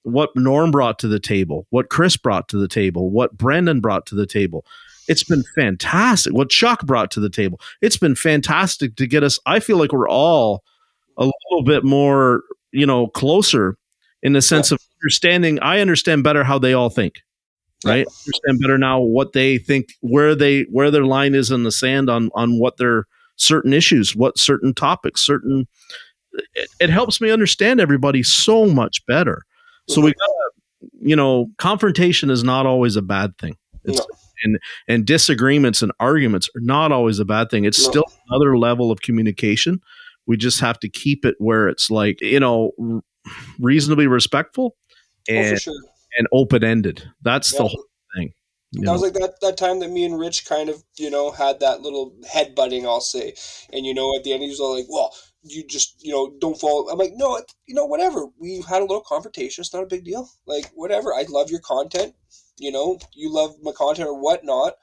what 0.05 0.31
Norm 0.35 0.71
brought 0.71 0.99
to 1.01 1.09
the 1.09 1.21
table, 1.21 1.67
what 1.71 1.89
Chris 1.89 2.17
brought 2.17 2.49
to 2.49 2.57
the 2.57 2.69
table, 2.69 3.11
what 3.11 3.37
Brendan 3.37 3.81
brought 3.81 4.07
to 4.07 4.15
the 4.15 4.27
table 4.27 4.65
it's 5.09 5.25
been 5.25 5.45
fantastic. 5.55 6.33
What 6.33 6.51
Chuck 6.51 6.87
brought 6.87 7.11
to 7.13 7.21
the 7.21 7.31
table, 7.31 7.61
it's 7.81 7.97
been 7.97 8.15
fantastic 8.15 8.97
to 8.97 9.07
get 9.07 9.23
us. 9.23 9.39
I 9.47 9.61
feel 9.61 9.77
like 9.77 9.93
we're 9.93 10.09
all 10.09 10.63
a 11.17 11.25
little 11.25 11.65
bit 11.65 11.85
more, 11.85 12.43
you 12.71 12.87
know, 12.87 13.09
closer 13.09 13.77
in 14.23 14.33
the 14.33 14.43
sense 14.43 14.71
yeah. 14.71 14.77
of 14.77 14.81
understanding. 15.03 15.59
I 15.61 15.81
understand 15.81 16.25
better 16.25 16.45
how 16.45 16.59
they 16.59 16.73
all 16.73 16.91
think. 16.91 17.23
right? 17.85 18.07
Yeah. 18.09 18.27
Understand 18.27 18.61
better 18.61 18.79
now 18.79 19.01
what 19.01 19.33
they 19.33 19.59
think, 19.59 19.95
where 20.01 20.35
they 20.35 20.63
where 20.71 20.91
their 20.91 21.05
line 21.05 21.35
is 21.35 21.51
in 21.51 21.65
the 21.65 21.73
sand 21.73 22.09
on 22.09 22.31
on 22.35 22.59
what 22.59 22.77
their 22.77 23.07
certain 23.37 23.73
issues, 23.73 24.15
what 24.15 24.39
certain 24.39 24.75
topics, 24.75 25.23
certain. 25.23 25.67
It, 26.55 26.69
it 26.81 26.91
helps 26.91 27.21
me 27.21 27.31
understand 27.31 27.81
everybody 27.81 28.23
so 28.23 28.67
much 28.67 29.05
better. 29.07 29.43
So 29.89 30.01
we 30.01 30.13
mm-hmm. 30.13 30.19
got, 30.19 31.01
you 31.09 31.17
know, 31.17 31.49
confrontation 31.59 32.31
is 32.31 32.43
not 32.43 32.65
always 32.65 32.97
a 32.97 33.03
bad 33.03 33.37
thing. 33.37 33.57
It's, 33.85 33.99
no. 33.99 34.07
And 34.45 34.59
and 34.89 35.07
disagreements 35.07 35.83
and 35.83 35.93
arguments 36.01 36.49
are 36.57 36.61
not 36.61 36.93
always 36.93 37.19
a 37.19 37.25
bad 37.25 37.51
thing. 37.51 37.65
It's 37.65 37.83
no. 37.85 37.91
still 37.91 38.05
another 38.29 38.59
level 38.59 38.91
of 38.91 39.01
communication. 39.03 39.81
We 40.27 40.37
just 40.37 40.61
have 40.61 40.81
to 40.81 40.89
keep 40.89 41.25
it 41.25 41.37
where 41.39 41.69
it's 41.69 41.91
like 41.91 42.21
you 42.21 42.41
know 42.41 43.03
reasonably 43.61 44.07
respectful 44.07 44.77
oh, 45.31 45.35
and 45.35 45.55
oh, 45.55 45.59
sure. 45.59 45.75
and 46.19 46.27
open 46.33 46.65
ended. 46.65 47.09
That's 47.23 47.53
yeah. 47.53 47.59
the 47.59 47.69
whole 47.69 47.85
thing. 48.17 48.33
That 48.73 48.83
know? 48.83 48.93
was 48.93 49.03
like 49.03 49.13
that, 49.15 49.39
that 49.43 49.59
time 49.59 49.81
that 49.81 49.91
me 49.91 50.05
and 50.07 50.19
Rich 50.19 50.47
kind 50.47 50.71
of, 50.71 50.83
you 50.97 51.11
know, 51.11 51.31
had 51.31 51.61
that 51.61 51.83
little 51.83 52.15
head 52.31 52.55
butting, 52.55 52.87
I'll 52.87 53.03
say. 53.03 53.35
And, 53.71 53.85
you 53.85 53.93
know, 53.93 54.17
at 54.17 54.25
the 54.25 54.33
end, 54.33 54.43
he 54.43 54.49
was 54.49 54.61
all 54.61 54.75
like, 54.75 54.87
well, 54.89 55.15
you 55.43 55.63
just, 55.67 56.03
you 56.03 56.11
know, 56.11 56.33
don't 56.41 56.59
fall. 56.59 56.89
I'm 56.89 56.99
like, 56.99 57.13
no, 57.15 57.39
you 57.67 57.75
know, 57.75 57.85
whatever. 57.85 58.27
We 58.39 58.63
had 58.67 58.81
a 58.81 58.87
little 58.87 59.03
confrontation. 59.07 59.61
It's 59.61 59.75
not 59.75 59.83
a 59.83 59.87
big 59.87 60.05
deal. 60.05 60.31
Like, 60.47 60.71
whatever. 60.75 61.13
I 61.13 61.27
love 61.29 61.51
your 61.51 61.61
content. 61.61 62.15
You 62.59 62.73
know, 62.73 62.99
you 63.15 63.33
love 63.33 63.57
my 63.63 63.73
content 63.73 64.09
or 64.09 64.21
whatnot. 64.21 64.75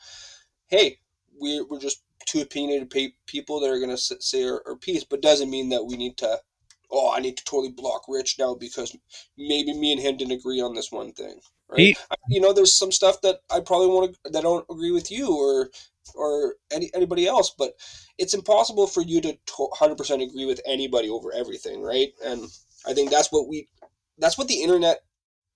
Hey, 0.68 1.00
we're, 1.40 1.66
we're 1.66 1.80
just 1.80 2.04
two 2.26 2.42
opinionated 2.42 2.90
people 3.26 3.60
that 3.60 3.70
are 3.70 3.80
going 3.80 3.96
to 3.96 3.98
say 3.98 4.44
our, 4.44 4.62
our 4.68 4.76
piece, 4.76 5.04
but 5.04 5.22
doesn't 5.22 5.50
mean 5.50 5.70
that 5.70 5.86
we 5.86 5.98
need 5.98 6.18
to 6.18 6.40
oh, 6.92 7.14
I 7.14 7.20
need 7.20 7.38
to 7.38 7.44
totally 7.44 7.72
block 7.72 8.04
Rich 8.08 8.38
now 8.40 8.56
because 8.56 8.96
maybe 9.38 9.74
me 9.74 9.92
and 9.92 10.02
him 10.02 10.18
didn't 10.18 10.40
agree 10.40 10.62
on 10.62 10.74
this 10.74 10.92
one 10.92 11.12
thing. 11.14 11.40
Right? 11.68 11.80
He, 11.80 11.98
you 12.30 12.42
know, 12.42 12.52
there's 12.52 12.78
some 12.78 12.92
stuff 12.92 13.22
that 13.22 13.42
I 13.52 13.60
probably 13.60 13.88
want 13.88 14.14
to 14.24 14.32
that 14.32 14.44
don't 14.44 14.66
agree 14.70 14.92
with 14.92 15.12
you 15.12 15.36
or 15.36 15.70
or 16.16 16.56
any 16.72 16.90
anybody 16.94 17.28
else, 17.28 17.54
but 17.56 17.74
it's 18.18 18.34
impossible 18.34 18.88
for 18.88 19.02
you 19.02 19.22
to 19.22 19.38
hundred 19.74 19.98
percent 19.98 20.22
agree 20.22 20.46
with 20.46 20.62
anybody 20.66 21.10
over 21.10 21.32
everything, 21.32 21.82
right? 21.82 22.10
And 22.26 22.46
I 22.88 22.94
think 22.94 23.12
that's 23.12 23.32
what 23.32 23.48
we 23.48 23.68
that's 24.18 24.38
what 24.38 24.48
the 24.48 24.64
internet 24.64 25.04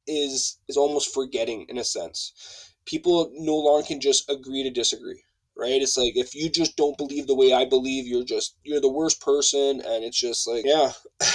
is 0.07 0.59
is 0.67 0.77
almost 0.77 1.13
forgetting 1.13 1.65
in 1.69 1.77
a 1.77 1.83
sense. 1.83 2.73
People 2.85 3.31
no 3.35 3.55
longer 3.55 3.87
can 3.87 4.01
just 4.01 4.29
agree 4.29 4.63
to 4.63 4.69
disagree 4.69 5.23
right? 5.55 5.81
It's 5.81 5.97
like 5.97 6.15
if 6.15 6.35
you 6.35 6.49
just 6.49 6.75
don't 6.75 6.97
believe 6.97 7.27
the 7.27 7.35
way 7.35 7.53
I 7.53 7.65
believe, 7.65 8.07
you're 8.07 8.23
just 8.23 8.55
you're 8.63 8.81
the 8.81 8.91
worst 8.91 9.21
person, 9.21 9.81
and 9.81 10.03
it's 10.03 10.19
just 10.19 10.47
like 10.47 10.65
yeah. 10.65 10.91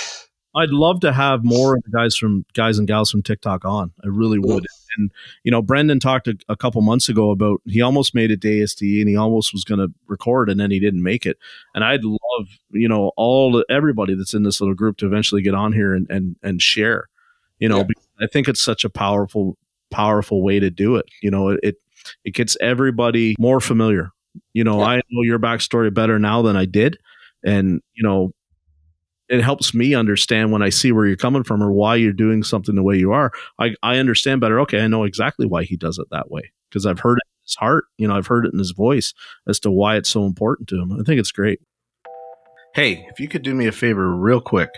I'd 0.56 0.70
love 0.70 1.00
to 1.00 1.12
have 1.12 1.44
more 1.44 1.78
guys 1.92 2.16
from 2.16 2.44
guys 2.54 2.78
and 2.78 2.88
gals 2.88 3.10
from 3.10 3.22
TikTok 3.22 3.64
on. 3.64 3.92
I 4.02 4.08
really 4.08 4.38
would. 4.38 4.66
And 4.96 5.12
you 5.44 5.52
know, 5.52 5.60
Brendan 5.60 6.00
talked 6.00 6.26
a, 6.26 6.36
a, 6.48 6.56
couple 6.56 6.80
months 6.80 7.08
ago 7.08 7.30
about 7.30 7.60
he 7.66 7.82
almost 7.82 8.14
made 8.14 8.30
it 8.30 8.40
to 8.40 8.48
ASD 8.48 9.00
and 9.00 9.08
he 9.08 9.14
almost 9.14 9.52
was 9.52 9.62
going 9.62 9.78
to 9.78 9.92
record 10.06 10.48
and 10.48 10.58
then 10.58 10.70
he 10.70 10.80
didn't 10.80 11.02
make 11.02 11.26
it. 11.26 11.36
And 11.74 11.84
I'd 11.84 12.02
love 12.02 12.48
you 12.70 12.88
know 12.88 13.12
all 13.16 13.62
everybody 13.68 14.14
that's 14.14 14.34
in 14.34 14.42
this 14.42 14.60
little 14.60 14.74
group 14.74 14.96
to 14.98 15.06
eventually 15.06 15.42
get 15.42 15.54
on 15.54 15.74
here 15.74 15.94
and 15.94 16.10
and 16.10 16.36
and 16.42 16.60
share. 16.60 17.08
You 17.58 17.68
know, 17.68 17.78
yeah. 17.78 17.84
I 18.20 18.26
think 18.26 18.48
it's 18.48 18.60
such 18.60 18.84
a 18.84 18.90
powerful 18.90 19.56
powerful 19.90 20.42
way 20.42 20.60
to 20.60 20.70
do 20.70 20.96
it. 20.96 21.06
You 21.22 21.30
know, 21.30 21.50
it, 21.62 21.76
it 22.24 22.34
gets 22.34 22.56
everybody 22.60 23.36
more 23.38 23.60
familiar. 23.60 24.10
You 24.52 24.64
know, 24.64 24.78
yeah. 24.78 24.86
I 24.86 24.96
know 24.96 25.22
your 25.22 25.38
backstory 25.38 25.92
better 25.92 26.18
now 26.18 26.42
than 26.42 26.56
I 26.56 26.64
did. 26.64 26.98
And, 27.44 27.80
you 27.94 28.02
know, 28.02 28.32
it 29.28 29.42
helps 29.42 29.74
me 29.74 29.94
understand 29.94 30.52
when 30.52 30.62
I 30.62 30.70
see 30.70 30.92
where 30.92 31.06
you're 31.06 31.16
coming 31.16 31.44
from 31.44 31.62
or 31.62 31.70
why 31.70 31.96
you're 31.96 32.12
doing 32.12 32.42
something 32.42 32.74
the 32.74 32.82
way 32.82 32.96
you 32.96 33.12
are. 33.12 33.30
I, 33.58 33.74
I 33.82 33.98
understand 33.98 34.40
better. 34.40 34.60
Okay, 34.60 34.80
I 34.80 34.86
know 34.86 35.04
exactly 35.04 35.46
why 35.46 35.64
he 35.64 35.76
does 35.76 35.98
it 35.98 36.08
that 36.10 36.30
way 36.30 36.52
because 36.68 36.86
I've 36.86 37.00
heard 37.00 37.18
it 37.18 37.26
in 37.26 37.42
his 37.44 37.54
heart. 37.56 37.84
You 37.98 38.08
know, 38.08 38.16
I've 38.16 38.26
heard 38.26 38.46
it 38.46 38.52
in 38.52 38.58
his 38.58 38.70
voice 38.70 39.12
as 39.46 39.60
to 39.60 39.70
why 39.70 39.96
it's 39.96 40.08
so 40.08 40.24
important 40.24 40.68
to 40.70 40.80
him. 40.80 40.92
I 40.92 41.02
think 41.04 41.20
it's 41.20 41.32
great. 41.32 41.60
Hey, 42.74 43.06
if 43.10 43.20
you 43.20 43.28
could 43.28 43.42
do 43.42 43.54
me 43.54 43.66
a 43.66 43.72
favor 43.72 44.14
real 44.14 44.40
quick 44.40 44.70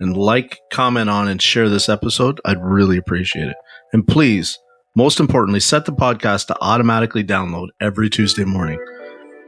and 0.00 0.16
like, 0.16 0.58
comment 0.72 1.08
on, 1.10 1.28
and 1.28 1.40
share 1.40 1.68
this 1.68 1.88
episode, 1.88 2.40
I'd 2.44 2.62
really 2.62 2.98
appreciate 2.98 3.48
it. 3.48 3.56
And 3.92 4.06
please, 4.06 4.58
most 4.94 5.20
importantly, 5.20 5.60
set 5.60 5.84
the 5.84 5.92
podcast 5.92 6.46
to 6.48 6.56
automatically 6.60 7.24
download 7.24 7.68
every 7.80 8.10
Tuesday 8.10 8.44
morning. 8.44 8.78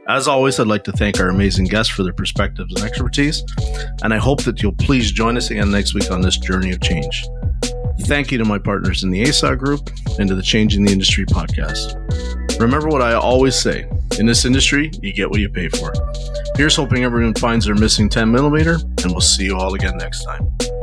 As 0.07 0.27
always, 0.27 0.59
I'd 0.59 0.67
like 0.67 0.83
to 0.85 0.91
thank 0.91 1.19
our 1.19 1.29
amazing 1.29 1.65
guests 1.65 1.93
for 1.93 2.03
their 2.03 2.13
perspectives 2.13 2.73
and 2.73 2.83
expertise, 2.83 3.43
and 4.01 4.13
I 4.13 4.17
hope 4.17 4.43
that 4.43 4.63
you'll 4.63 4.71
please 4.71 5.11
join 5.11 5.37
us 5.37 5.51
again 5.51 5.69
next 5.69 5.93
week 5.93 6.09
on 6.09 6.21
this 6.21 6.37
journey 6.37 6.71
of 6.71 6.81
change. 6.81 7.27
Thank 8.01 8.31
you 8.31 8.37
to 8.39 8.45
my 8.45 8.57
partners 8.57 9.03
in 9.03 9.11
the 9.11 9.27
ASA 9.27 9.55
group 9.57 9.89
and 10.17 10.27
to 10.29 10.35
the 10.35 10.41
Changing 10.41 10.85
the 10.85 10.91
Industry 10.91 11.25
podcast. 11.25 11.95
Remember 12.59 12.87
what 12.87 13.01
I 13.03 13.13
always 13.13 13.55
say 13.55 13.87
in 14.17 14.25
this 14.25 14.45
industry, 14.45 14.91
you 15.01 15.13
get 15.13 15.29
what 15.29 15.39
you 15.39 15.49
pay 15.49 15.69
for. 15.69 15.93
Here's 16.55 16.75
hoping 16.75 17.03
everyone 17.03 17.33
finds 17.35 17.65
their 17.65 17.75
missing 17.75 18.09
10 18.09 18.31
millimeter, 18.31 18.75
and 19.03 19.11
we'll 19.11 19.21
see 19.21 19.45
you 19.45 19.57
all 19.57 19.73
again 19.75 19.97
next 19.97 20.23
time. 20.23 20.78